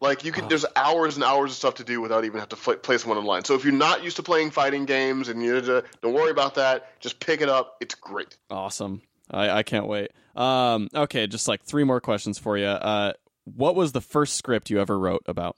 Like 0.00 0.24
you 0.24 0.30
can, 0.32 0.44
Oh. 0.44 0.48
there's 0.48 0.64
hours 0.76 1.16
and 1.16 1.24
hours 1.24 1.50
of 1.50 1.56
stuff 1.56 1.74
to 1.74 1.84
do 1.84 2.00
without 2.00 2.24
even 2.24 2.38
have 2.38 2.48
to 2.50 2.56
fl- 2.56 2.74
play 2.74 2.96
someone 2.96 3.18
online. 3.18 3.44
So 3.44 3.54
if 3.56 3.64
you're 3.64 3.72
not 3.74 4.02
used 4.04 4.16
to 4.16 4.22
playing 4.22 4.52
fighting 4.52 4.84
games 4.86 5.28
and 5.28 5.42
you 5.42 5.60
don't 5.60 6.14
worry 6.14 6.30
about 6.30 6.54
that, 6.54 6.98
just 7.00 7.18
pick 7.20 7.40
it 7.42 7.48
up. 7.48 7.76
It's 7.80 7.96
great. 7.96 8.36
Awesome. 8.50 9.02
I, 9.30 9.50
I 9.50 9.62
can't 9.62 9.86
wait. 9.88 10.12
Um, 10.36 10.88
okay, 10.94 11.26
just 11.26 11.48
like 11.48 11.62
three 11.64 11.84
more 11.84 12.00
questions 12.00 12.38
for 12.38 12.56
you. 12.56 12.64
Uh, 12.66 13.12
what 13.44 13.74
was 13.74 13.92
the 13.92 14.00
first 14.00 14.36
script 14.36 14.70
you 14.70 14.80
ever 14.80 14.98
wrote 14.98 15.22
about? 15.26 15.56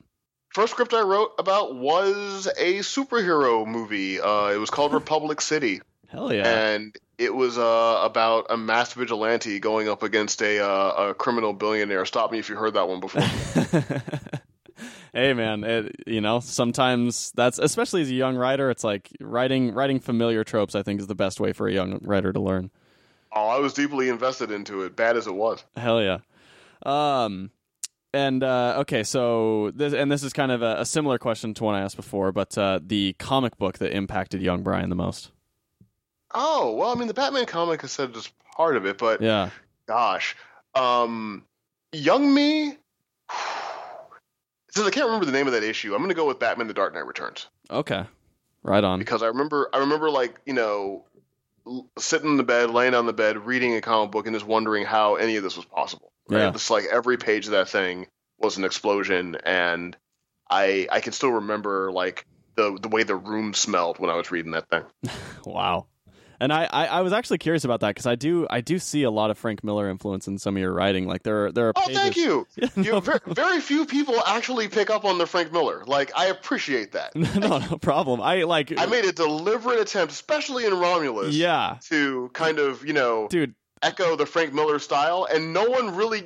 First 0.51 0.73
script 0.73 0.93
I 0.93 1.01
wrote 1.01 1.33
about 1.39 1.75
was 1.77 2.47
a 2.59 2.81
superhero 2.81 3.67
movie. 3.67 4.21
Uh, 4.21 4.49
it 4.49 4.59
was 4.59 4.69
called 4.71 4.93
Republic 4.95 5.41
City, 5.41 5.81
Hell 6.09 6.33
yeah. 6.33 6.47
and 6.47 6.95
it 7.17 7.35
was 7.35 7.57
uh, 7.57 8.01
about 8.05 8.47
a 8.51 8.57
mass 8.57 8.93
vigilante 8.93 9.61
going 9.61 9.89
up 9.89 10.03
against 10.03 10.43
a, 10.43 10.59
uh, 10.59 11.09
a 11.09 11.15
criminal 11.15 11.55
billionaire. 11.55 12.05
Stop 12.05 12.33
me 12.33 12.39
if 12.39 12.51
you 12.51 12.57
heard 12.57 12.75
that 12.75 12.87
one 12.87 13.01
before. 13.01 13.23
hey 15.15 15.33
man, 15.33 15.65
it, 15.65 16.03
you 16.07 16.21
know, 16.21 16.41
sometimes 16.41 17.33
that's 17.35 17.59
especially 17.59 18.03
as 18.03 18.11
a 18.11 18.15
young 18.15 18.37
writer, 18.37 18.71
it's 18.71 18.85
like 18.85 19.09
writing 19.21 19.73
writing 19.73 20.01
familiar 20.01 20.45
tropes 20.45 20.75
I 20.75 20.83
think 20.83 21.01
is 21.01 21.07
the 21.07 21.15
best 21.15 21.41
way 21.41 21.55
for 21.55 21.67
a 21.67 21.73
young 21.73 21.99
writer 22.03 22.31
to 22.31 22.41
learn. 22.41 22.71
oh, 23.33 23.49
I 23.49 23.59
was 23.59 23.73
deeply 23.73 24.11
invested 24.11 24.51
into 24.51 24.83
it, 24.83 24.97
bad 24.97 25.17
as 25.17 25.27
it 25.27 25.35
was. 25.35 25.65
Hell 25.79 26.03
yeah. 26.03 26.19
Um, 26.85 27.51
and 28.13 28.43
uh, 28.43 28.77
okay, 28.81 29.03
so 29.03 29.71
this 29.75 29.93
and 29.95 30.11
this 30.11 30.23
is 30.23 30.33
kind 30.33 30.53
of 30.53 30.63
a, 30.63 30.81
a 30.81 30.85
similar 30.87 31.19
question 31.19 31.55
to 31.55 31.65
one 31.65 31.75
I 31.75 31.81
asked 31.81 31.97
before, 31.97 32.33
but 32.33 32.57
uh, 32.59 32.81
the 32.85 33.15
comic 33.19 33.57
book 33.59 33.79
that 33.79 33.93
impacted 33.97 34.43
young 34.43 34.63
Bryan 34.63 34.89
the 34.91 34.97
most. 34.97 35.31
Oh 36.35 36.75
well, 36.77 36.91
I 36.91 36.95
mean 36.95 37.09
the 37.09 37.15
Batman 37.15 37.47
comic 37.47 37.83
is 37.85 37.93
said 37.93 38.17
as 38.17 38.31
part 38.57 38.77
of 38.77 38.87
it, 38.87 38.99
but 38.99 39.21
Yeah. 39.21 39.51
gosh, 39.87 40.37
um, 40.75 41.45
young 41.93 42.33
me. 42.33 42.77
since 44.71 44.87
I 44.87 44.91
can't 44.91 45.07
remember 45.07 45.27
the 45.27 45.33
name 45.33 45.47
of 45.47 45.53
that 45.53 45.63
issue, 45.63 45.93
I'm 45.95 45.99
going 46.01 46.09
to 46.11 46.15
go 46.15 46.27
with 46.27 46.39
Batman: 46.39 46.67
The 46.69 46.75
Dark 46.75 46.95
Knight 46.95 47.07
Returns 47.07 47.49
Okay, 47.71 48.05
right 48.63 48.85
on. 48.85 48.99
because 48.99 49.23
I 49.23 49.27
remember 49.27 49.69
I 49.73 49.79
remember 49.79 50.11
like 50.11 50.41
you 50.47 50.55
know 50.55 51.05
l- 51.67 51.89
sitting 51.99 52.31
in 52.31 52.37
the 52.37 52.43
bed, 52.43 52.71
laying 52.71 52.95
on 52.95 53.07
the 53.07 53.13
bed, 53.13 53.47
reading 53.47 53.75
a 53.75 53.81
comic 53.81 54.11
book, 54.11 54.27
and 54.27 54.35
just 54.35 54.47
wondering 54.47 54.85
how 54.85 55.17
any 55.17 55.37
of 55.37 55.43
this 55.43 55.57
was 55.57 55.67
possible. 55.67 56.12
Right? 56.29 56.39
Yeah. 56.45 56.51
Just 56.51 56.71
like 56.71 56.85
every 56.91 57.17
page 57.19 57.47
of 57.47 57.53
that 57.53 57.69
thing 57.69 58.07
was 58.39 58.57
an 58.59 58.65
explosion, 58.65 59.37
and 59.45 59.97
I 60.51 60.87
I 60.91 61.01
can 61.01 61.13
still 61.13 61.33
remember 61.33 61.91
like 61.93 62.27
the 62.57 62.79
the 62.81 62.89
way 62.89 63.03
the 63.03 63.17
room 63.17 63.55
smelled 63.55 63.99
when 63.99 64.11
I 64.11 64.15
was 64.17 64.31
reading 64.31 64.53
that 64.53 64.69
thing. 64.69 64.85
Wow. 65.45 65.87
And 66.41 66.53
I, 66.53 66.65
I, 66.65 66.87
I 66.87 67.01
was 67.03 67.13
actually 67.13 67.39
curious 67.39 67.65
about 67.65 67.81
that 67.81 67.91
because 67.91 68.07
I 68.07 68.17
do 68.17 68.49
I 68.51 68.61
do 68.63 68.81
see 68.81 69.05
a 69.05 69.11
lot 69.13 69.31
of 69.31 69.39
Frank 69.39 69.63
Miller 69.63 69.89
influence 69.89 70.27
in 70.27 70.39
some 70.39 70.57
of 70.57 70.61
your 70.61 70.73
writing. 70.73 71.07
Like 71.07 71.23
there 71.23 71.47
are, 71.47 71.53
there 71.53 71.69
are 71.69 71.73
Oh, 71.77 71.83
pages. 71.87 71.97
thank 72.03 72.17
you. 72.17 72.47
Yeah, 72.57 72.69
You 72.75 72.83
no, 72.83 72.91
know, 72.95 73.01
very, 73.01 73.21
very 73.29 73.61
few 73.61 73.87
people 73.87 74.21
actually 74.27 74.67
pick 74.67 74.91
up 74.91 75.05
on 75.05 75.19
the 75.19 75.27
Frank 75.27 75.53
Miller. 75.53 75.85
Like 75.87 76.11
I 76.17 76.27
appreciate 76.27 76.93
that. 76.93 77.15
no, 77.15 77.59
no 77.59 77.79
problem. 77.79 78.21
I 78.21 78.43
like 78.43 78.77
I 78.77 78.87
made 78.87 79.05
a 79.05 79.13
deliberate 79.13 79.79
attempt, 79.81 80.13
especially 80.13 80.65
in 80.67 80.75
Romulus, 80.75 81.33
yeah, 81.37 81.77
to 81.91 82.29
kind 82.33 82.59
of 82.59 82.85
you 82.85 82.93
know 82.93 83.29
dude. 83.29 83.55
Echo 83.83 84.17
the 84.17 84.27
Frank 84.27 84.53
Miller 84.55 84.79
style, 84.79 85.27
and 85.33 85.53
no 85.53 85.65
one 85.69 85.95
really 85.97 86.25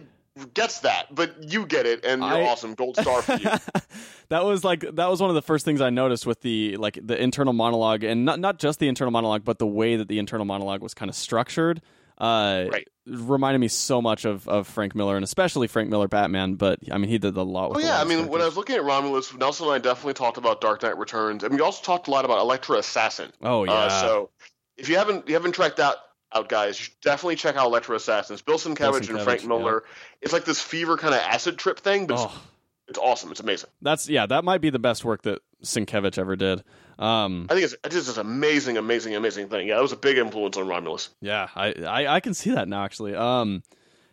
gets 0.54 0.80
that, 0.80 1.14
but 1.14 1.42
you 1.50 1.64
get 1.66 1.86
it, 1.86 2.04
and 2.04 2.20
you're 2.22 2.30
I- 2.30 2.44
awesome. 2.46 2.74
Gold 2.74 2.96
star 2.96 3.22
for 3.22 3.36
you. 3.36 3.48
that 4.28 4.44
was 4.44 4.64
like 4.64 4.80
that 4.80 5.08
was 5.08 5.20
one 5.20 5.30
of 5.30 5.34
the 5.34 5.42
first 5.42 5.64
things 5.64 5.80
I 5.80 5.90
noticed 5.90 6.26
with 6.26 6.40
the 6.42 6.76
like 6.76 6.98
the 7.02 7.20
internal 7.20 7.52
monologue, 7.52 8.04
and 8.04 8.24
not 8.24 8.38
not 8.40 8.58
just 8.58 8.78
the 8.78 8.88
internal 8.88 9.10
monologue, 9.12 9.44
but 9.44 9.58
the 9.58 9.66
way 9.66 9.96
that 9.96 10.08
the 10.08 10.18
internal 10.18 10.44
monologue 10.44 10.82
was 10.82 10.94
kind 10.94 11.08
of 11.08 11.14
structured. 11.14 11.80
Uh, 12.18 12.64
Right. 12.72 12.88
reminded 13.06 13.58
me 13.58 13.68
so 13.68 14.00
much 14.00 14.24
of, 14.24 14.48
of 14.48 14.66
Frank 14.66 14.94
Miller 14.94 15.16
and 15.16 15.22
especially 15.24 15.66
Frank 15.68 15.90
Miller 15.90 16.08
Batman. 16.08 16.54
But 16.54 16.78
I 16.90 16.96
mean, 16.96 17.10
he 17.10 17.18
did 17.18 17.36
a 17.36 17.42
lot. 17.42 17.68
With 17.70 17.84
Oh 17.84 17.86
yeah, 17.86 18.00
I 18.00 18.04
mean, 18.04 18.28
when 18.28 18.40
I 18.40 18.46
was 18.46 18.56
looking 18.56 18.74
at 18.74 18.82
Romulus, 18.84 19.34
Nelson 19.34 19.66
and 19.66 19.74
I 19.74 19.78
definitely 19.78 20.14
talked 20.14 20.38
about 20.38 20.62
Dark 20.62 20.82
Knight 20.82 20.96
Returns, 20.96 21.44
and 21.44 21.54
we 21.54 21.60
also 21.60 21.82
talked 21.82 22.08
a 22.08 22.10
lot 22.10 22.24
about 22.24 22.38
Elektra 22.38 22.78
Assassin. 22.78 23.32
oh 23.42 23.64
yeah, 23.64 23.72
Uh, 23.72 23.88
so 23.90 24.30
if 24.78 24.88
you 24.88 24.96
haven't 24.96 25.28
you 25.28 25.34
haven't 25.34 25.52
tracked 25.52 25.78
out 25.78 25.96
out 26.36 26.48
guys, 26.48 26.78
you 26.78 26.84
should 26.84 27.00
definitely 27.02 27.36
check 27.36 27.56
out 27.56 27.66
Elektra 27.66 27.96
Assassins. 27.96 28.42
Bill 28.42 28.58
Sienkiewicz 28.58 29.08
and 29.10 29.20
Frank 29.22 29.44
Miller. 29.46 29.84
It's 30.20 30.32
like 30.32 30.44
this 30.44 30.60
fever 30.60 30.96
kind 30.96 31.14
of 31.14 31.20
acid 31.20 31.58
trip 31.58 31.78
thing, 31.80 32.06
but 32.06 32.14
it's, 32.14 32.22
oh, 32.26 32.42
it's 32.88 32.98
awesome. 32.98 33.30
It's 33.30 33.40
amazing. 33.40 33.70
that's 33.82 34.08
yeah, 34.08 34.26
that 34.26 34.44
might 34.44 34.60
be 34.60 34.70
the 34.70 34.78
best 34.78 35.04
work 35.04 35.22
that 35.22 35.40
Sienkiewicz 35.64 36.18
ever 36.18 36.36
did. 36.36 36.62
Um, 36.98 37.46
I 37.50 37.54
think 37.54 37.64
it's 37.64 37.74
it's 37.84 37.94
just 37.94 38.06
this 38.06 38.16
amazing, 38.16 38.76
amazing, 38.76 39.14
amazing 39.14 39.48
thing. 39.48 39.68
Yeah, 39.68 39.78
it 39.78 39.82
was 39.82 39.92
a 39.92 39.96
big 39.96 40.18
influence 40.18 40.56
on 40.56 40.66
Romulus. 40.68 41.10
Yeah, 41.20 41.48
I, 41.54 41.72
I 41.72 42.06
I 42.16 42.20
can 42.20 42.32
see 42.34 42.50
that 42.52 42.68
now 42.68 42.84
actually. 42.84 43.14
Um, 43.14 43.62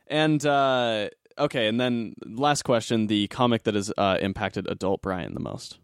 and 0.07 0.45
uh, 0.45 1.09
okay, 1.37 1.67
and 1.67 1.79
then 1.79 2.15
last 2.25 2.63
question: 2.63 3.07
the 3.07 3.27
comic 3.27 3.63
that 3.63 3.75
has 3.75 3.91
uh, 3.97 4.17
impacted 4.21 4.67
adult 4.69 5.01
Bryan 5.01 5.33
the 5.33 5.39
most. 5.39 5.79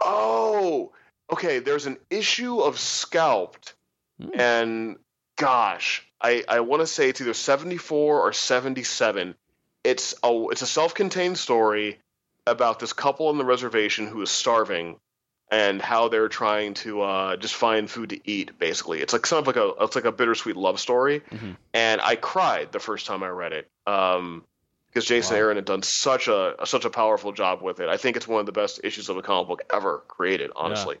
Oh, 0.00 0.92
okay. 1.32 1.58
There's 1.58 1.86
an 1.86 1.96
issue 2.10 2.60
of 2.60 2.78
Scalped, 2.78 3.74
Hmm. 4.20 4.28
and 4.38 4.96
gosh, 5.40 6.06
I 6.20 6.44
I 6.48 6.60
want 6.60 6.80
to 6.82 6.86
say 6.86 7.08
it's 7.08 7.20
either 7.20 7.34
74 7.34 8.20
or 8.20 8.32
77. 8.32 9.34
It's 9.82 10.14
a 10.22 10.44
it's 10.50 10.62
a 10.62 10.66
self-contained 10.66 11.38
story 11.38 11.98
about 12.46 12.78
this 12.80 12.92
couple 12.92 13.28
on 13.28 13.38
the 13.38 13.44
reservation 13.44 14.06
who 14.06 14.20
is 14.22 14.30
starving 14.30 14.96
and 15.50 15.82
how 15.82 16.08
they're 16.08 16.28
trying 16.28 16.74
to 16.74 17.00
uh, 17.02 17.36
just 17.36 17.54
find 17.54 17.90
food 17.90 18.10
to 18.10 18.20
eat. 18.30 18.58
Basically, 18.58 19.00
it's 19.00 19.12
like 19.12 19.22
kind 19.22 19.40
of 19.40 19.46
like 19.46 19.56
a 19.56 19.72
it's 19.84 19.96
like 19.96 20.04
a 20.04 20.12
bittersweet 20.12 20.56
love 20.56 20.78
story, 20.78 21.20
Mhm. 21.30 21.56
and 21.74 22.00
I 22.00 22.16
cried 22.16 22.72
the 22.72 22.78
first 22.80 23.06
time 23.06 23.22
I 23.22 23.28
read 23.28 23.52
it. 23.52 23.68
Um, 23.86 24.44
because 24.88 25.06
Jason 25.06 25.34
Wow. 25.36 25.40
Aaron 25.42 25.56
had 25.56 25.64
done 25.64 25.82
such 25.82 26.26
a 26.28 26.56
such 26.64 26.84
a 26.84 26.90
powerful 26.90 27.32
job 27.32 27.62
with 27.62 27.80
it. 27.80 27.88
I 27.88 27.96
think 27.96 28.16
it's 28.16 28.26
one 28.28 28.40
of 28.40 28.46
the 28.46 28.52
best 28.52 28.80
issues 28.82 29.08
of 29.08 29.16
a 29.16 29.22
comic 29.22 29.46
book 29.48 29.62
ever 29.72 30.02
created. 30.08 30.50
Honestly, 30.56 30.96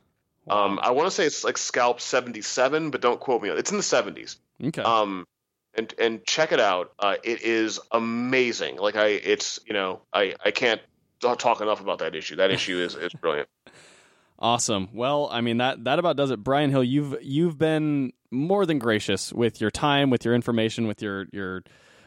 um, 0.48 0.78
I 0.82 0.90
want 0.92 1.06
to 1.06 1.10
say 1.10 1.26
it's 1.26 1.44
like 1.44 1.58
Scalped 1.58 2.00
seventy 2.00 2.42
seven, 2.42 2.90
but 2.90 3.00
don't 3.00 3.20
quote 3.20 3.42
me. 3.42 3.50
It's 3.50 3.70
in 3.70 3.76
the 3.76 3.82
seventies. 3.82 4.36
okay. 4.62 4.82
Um, 4.82 5.26
and 5.74 5.94
and 5.98 6.24
check 6.24 6.52
it 6.52 6.60
out. 6.60 6.92
Uh, 6.98 7.16
it 7.22 7.42
is 7.42 7.78
amazing. 7.92 8.76
Like 8.76 8.96
I, 8.96 9.06
it's 9.06 9.60
you 9.66 9.72
know 9.72 10.02
I 10.12 10.34
I 10.44 10.50
can't 10.50 10.80
talk 11.20 11.60
enough 11.60 11.80
about 11.80 11.98
that 11.98 12.14
issue. 12.14 12.36
That 12.36 12.50
issue 12.50 12.78
is 12.78 12.94
is 12.94 13.12
brilliant. 13.12 13.48
Awesome. 14.42 14.88
Well, 14.94 15.28
I 15.30 15.42
mean 15.42 15.58
that 15.58 15.84
that 15.84 15.98
about 15.98 16.16
does 16.16 16.30
it. 16.30 16.42
Bryan 16.42 16.70
Hill, 16.70 16.82
you've 16.82 17.14
you've 17.20 17.58
been 17.58 18.14
more 18.30 18.64
than 18.64 18.78
gracious 18.78 19.34
with 19.34 19.60
your 19.60 19.70
time, 19.70 20.08
with 20.08 20.24
your 20.24 20.34
information, 20.34 20.86
with 20.86 21.02
your 21.02 21.26
your 21.30 21.62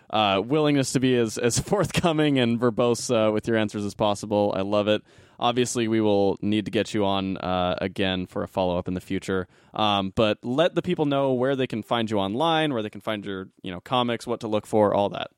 uh, 0.09 0.41
willingness 0.43 0.93
to 0.93 0.99
be 0.99 1.15
as 1.15 1.37
as 1.37 1.59
forthcoming 1.69 2.39
and 2.39 2.59
verbose 2.59 3.11
uh, 3.13 3.31
with 3.31 3.47
your 3.47 3.55
answers 3.55 3.85
as 3.85 3.93
possible. 3.93 4.51
I 4.57 4.61
love 4.61 4.87
it. 4.87 5.03
Obviously, 5.39 5.87
we 5.87 6.01
will 6.01 6.37
need 6.41 6.65
to 6.65 6.71
get 6.71 6.93
you 6.93 7.05
on 7.05 7.37
uh, 7.37 7.75
again 7.81 8.25
for 8.25 8.43
a 8.43 8.47
follow 8.47 8.77
up 8.77 8.87
in 8.87 8.93
the 8.93 9.01
future. 9.01 9.47
Um, 9.73 10.11
but 10.15 10.37
let 10.43 10.75
the 10.75 10.81
people 10.81 11.05
know 11.05 11.33
where 11.33 11.55
they 11.55 11.67
can 11.67 11.83
find 11.83 12.09
you 12.09 12.19
online, 12.19 12.73
where 12.73 12.83
they 12.83 12.89
can 12.89 13.01
find 13.01 13.25
your 13.25 13.49
you 13.61 13.71
know 13.71 13.81
comics, 13.81 14.27
what 14.27 14.39
to 14.41 14.47
look 14.47 14.65
for, 14.65 14.93
all 14.93 15.09
that. 15.09 15.31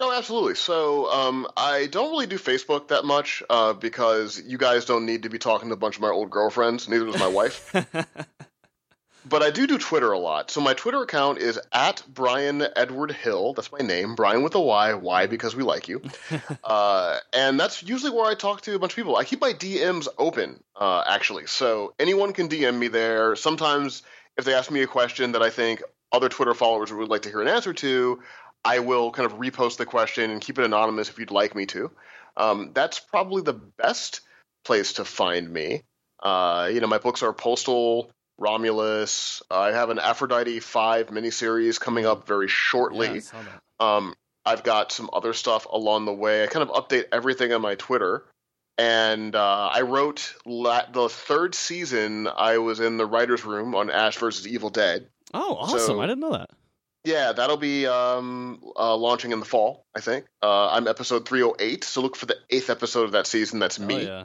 Oh, 0.00 0.16
absolutely. 0.16 0.54
So 0.54 1.10
um, 1.10 1.46
I 1.56 1.86
don't 1.86 2.10
really 2.10 2.26
do 2.26 2.38
Facebook 2.38 2.88
that 2.88 3.04
much 3.04 3.42
uh, 3.50 3.72
because 3.72 4.40
you 4.46 4.56
guys 4.56 4.84
don't 4.84 5.06
need 5.06 5.24
to 5.24 5.28
be 5.28 5.38
talking 5.38 5.68
to 5.70 5.74
a 5.74 5.78
bunch 5.78 5.96
of 5.96 6.02
my 6.02 6.08
old 6.08 6.30
girlfriends. 6.30 6.88
Neither 6.88 7.06
does 7.06 7.18
my 7.18 7.26
wife. 7.26 7.74
but 9.24 9.42
I 9.42 9.50
do 9.50 9.66
do 9.66 9.78
Twitter 9.78 10.12
a 10.12 10.18
lot. 10.18 10.50
So 10.50 10.60
my 10.60 10.74
Twitter 10.74 11.02
account 11.02 11.38
is 11.38 11.58
at 11.72 12.02
Bryan 12.08 12.66
Edward 12.76 13.12
Hill. 13.12 13.54
That's 13.54 13.72
my 13.72 13.78
name, 13.78 14.14
Bryan 14.14 14.42
with 14.42 14.54
a 14.54 14.60
Y. 14.60 14.94
Why? 14.94 15.26
Because 15.26 15.54
we 15.54 15.62
like 15.62 15.88
you. 15.88 16.02
uh, 16.64 17.18
and 17.32 17.58
that's 17.58 17.82
usually 17.82 18.12
where 18.12 18.26
I 18.26 18.34
talk 18.34 18.62
to 18.62 18.74
a 18.74 18.78
bunch 18.78 18.92
of 18.92 18.96
people. 18.96 19.16
I 19.16 19.24
keep 19.24 19.40
my 19.40 19.52
DMs 19.52 20.08
open, 20.18 20.62
uh, 20.76 21.04
actually. 21.06 21.46
So 21.46 21.94
anyone 21.98 22.32
can 22.32 22.48
DM 22.48 22.78
me 22.78 22.88
there. 22.88 23.36
Sometimes 23.36 24.02
if 24.36 24.44
they 24.44 24.54
ask 24.54 24.70
me 24.70 24.82
a 24.82 24.86
question 24.86 25.32
that 25.32 25.42
I 25.42 25.50
think 25.50 25.82
other 26.12 26.28
Twitter 26.28 26.54
followers 26.54 26.92
would 26.92 27.08
like 27.08 27.22
to 27.22 27.28
hear 27.28 27.42
an 27.42 27.48
answer 27.48 27.74
to, 27.74 28.20
I 28.64 28.80
will 28.80 29.10
kind 29.10 29.26
of 29.26 29.38
repost 29.38 29.76
the 29.76 29.86
question 29.86 30.30
and 30.30 30.40
keep 30.40 30.58
it 30.58 30.64
anonymous 30.64 31.08
if 31.08 31.18
you'd 31.18 31.30
like 31.30 31.54
me 31.54 31.66
to. 31.66 31.90
Um, 32.36 32.70
that's 32.72 33.00
probably 33.00 33.42
the 33.42 33.52
best 33.52 34.20
place 34.64 34.94
to 34.94 35.04
find 35.04 35.48
me. 35.48 35.82
Uh, 36.22 36.68
you 36.72 36.80
know, 36.80 36.86
my 36.86 36.98
books 36.98 37.22
are 37.22 37.32
Postal, 37.32 38.10
Romulus. 38.38 39.42
I 39.50 39.72
have 39.72 39.90
an 39.90 39.98
Aphrodite 39.98 40.60
5 40.60 41.08
miniseries 41.08 41.78
coming 41.80 42.06
up 42.06 42.26
very 42.26 42.48
shortly. 42.48 43.20
Yeah, 43.32 43.42
um, 43.80 44.14
I've 44.44 44.62
got 44.62 44.92
some 44.92 45.10
other 45.12 45.32
stuff 45.32 45.66
along 45.66 46.04
the 46.06 46.12
way. 46.14 46.42
I 46.42 46.46
kind 46.46 46.68
of 46.68 46.74
update 46.74 47.04
everything 47.12 47.52
on 47.52 47.60
my 47.60 47.74
Twitter. 47.74 48.24
And 48.78 49.34
uh, 49.34 49.70
I 49.74 49.80
wrote 49.82 50.34
la- 50.46 50.88
the 50.90 51.08
third 51.08 51.54
season. 51.54 52.28
I 52.28 52.58
was 52.58 52.78
in 52.78 52.96
the 52.96 53.06
writers' 53.06 53.44
room 53.44 53.74
on 53.74 53.90
Ash 53.90 54.16
versus 54.18 54.46
Evil 54.46 54.70
Dead. 54.70 55.08
Oh, 55.34 55.56
awesome! 55.56 55.78
So- 55.80 56.00
I 56.00 56.06
didn't 56.06 56.20
know 56.20 56.32
that. 56.32 56.50
Yeah, 57.04 57.32
that'll 57.32 57.56
be 57.56 57.86
um, 57.86 58.62
uh, 58.76 58.94
launching 58.96 59.32
in 59.32 59.40
the 59.40 59.46
fall. 59.46 59.84
I 59.96 60.00
think 60.00 60.26
uh, 60.42 60.68
I'm 60.70 60.86
episode 60.86 61.26
308, 61.26 61.82
so 61.84 62.02
look 62.02 62.16
for 62.16 62.26
the 62.26 62.36
eighth 62.50 62.70
episode 62.70 63.04
of 63.04 63.12
that 63.12 63.26
season. 63.26 63.58
That's 63.60 63.80
Oh, 63.80 63.84
me. 63.84 64.04
yeah. 64.04 64.24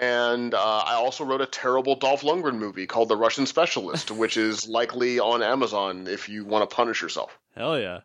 And 0.00 0.54
uh, 0.54 0.58
I 0.86 0.94
also 0.94 1.24
wrote 1.24 1.42
a 1.42 1.46
terrible 1.46 1.94
Dolph 1.94 2.22
Lundgren 2.22 2.56
movie 2.56 2.86
called 2.86 3.10
The 3.10 3.16
Russian 3.16 3.44
Specialist, 3.46 4.10
which 4.10 4.36
is 4.38 4.66
likely 4.66 5.20
on 5.20 5.42
Amazon 5.42 6.06
if 6.08 6.28
you 6.28 6.44
want 6.46 6.68
to 6.68 6.74
punish 6.74 7.02
yourself. 7.02 7.38
Hell 7.54 7.78
yeah. 7.78 8.00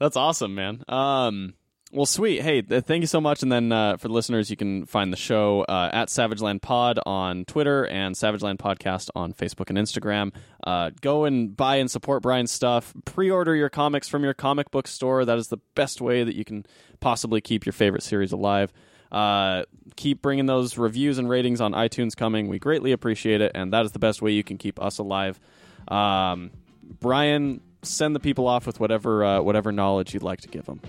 That's 0.00 0.16
awesome, 0.16 0.56
man. 0.56 0.82
Um, 0.88 1.54
well, 1.92 2.04
sweet. 2.04 2.42
Hey, 2.42 2.62
th- 2.62 2.82
thank 2.82 3.02
you 3.02 3.06
so 3.06 3.20
much. 3.20 3.44
And 3.44 3.52
then 3.52 3.70
uh, 3.70 3.96
for 3.96 4.08
the 4.08 4.14
listeners, 4.14 4.50
you 4.50 4.56
can 4.56 4.86
find 4.86 5.12
the 5.12 5.16
show 5.16 5.64
uh, 5.68 5.90
at 5.92 6.08
Savageland 6.08 6.60
Pod 6.60 6.98
on 7.06 7.44
Twitter 7.44 7.86
and 7.86 8.16
Savageland 8.16 8.56
Podcast 8.56 9.10
on 9.14 9.32
Facebook 9.32 9.70
and 9.70 9.78
Instagram. 9.78 10.32
Uh, 10.64 10.90
go 11.00 11.24
and 11.24 11.56
buy 11.56 11.76
and 11.76 11.88
support 11.88 12.24
Bryan's 12.24 12.50
stuff. 12.50 12.92
Pre 13.04 13.30
order 13.30 13.54
your 13.54 13.68
comics 13.68 14.08
from 14.08 14.24
your 14.24 14.34
comic 14.34 14.72
book 14.72 14.88
store. 14.88 15.24
That 15.24 15.38
is 15.38 15.46
the 15.46 15.58
best 15.76 16.00
way 16.00 16.24
that 16.24 16.34
you 16.34 16.44
can 16.44 16.66
possibly 16.98 17.40
keep 17.40 17.64
your 17.64 17.72
favorite 17.72 18.02
series 18.02 18.32
alive. 18.32 18.72
Uh, 19.14 19.64
keep 19.94 20.20
bringing 20.20 20.46
those 20.46 20.76
reviews 20.76 21.18
and 21.18 21.28
ratings 21.28 21.60
on 21.60 21.72
iTunes 21.72 22.16
coming. 22.16 22.48
We 22.48 22.58
greatly 22.58 22.90
appreciate 22.90 23.40
it. 23.40 23.52
And 23.54 23.72
that 23.72 23.84
is 23.84 23.92
the 23.92 24.00
best 24.00 24.20
way 24.20 24.32
you 24.32 24.42
can 24.42 24.58
keep 24.58 24.82
us 24.82 24.98
alive. 24.98 25.38
Um, 25.86 26.50
Bryan, 26.82 27.60
send 27.82 28.16
the 28.16 28.20
people 28.20 28.48
off 28.48 28.66
with 28.66 28.80
whatever 28.80 29.24
uh, 29.24 29.40
whatever 29.40 29.70
knowledge 29.70 30.14
you'd 30.14 30.24
like 30.24 30.40
to 30.40 30.48
give 30.48 30.66
them. 30.66 30.80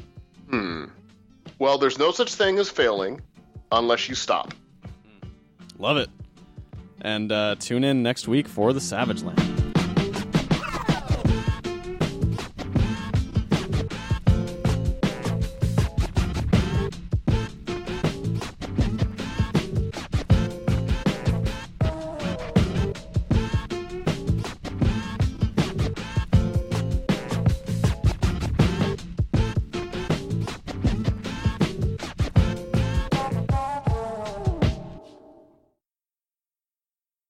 Hmm. 0.49 0.85
Well, 1.60 1.77
there's 1.77 1.99
no 1.99 2.11
such 2.11 2.34
thing 2.34 2.57
as 2.57 2.68
failing 2.69 3.22
unless 3.72 4.10
you 4.10 4.15
stop. 4.15 4.53
Love 5.77 5.97
it. 5.97 6.10
And 7.02 7.31
uh, 7.31 7.56
tune 7.60 7.84
in 7.84 8.02
next 8.02 8.27
week 8.27 8.47
for 8.47 8.73
the 8.73 8.81
Savage 8.81 9.22
Land. 9.22 9.55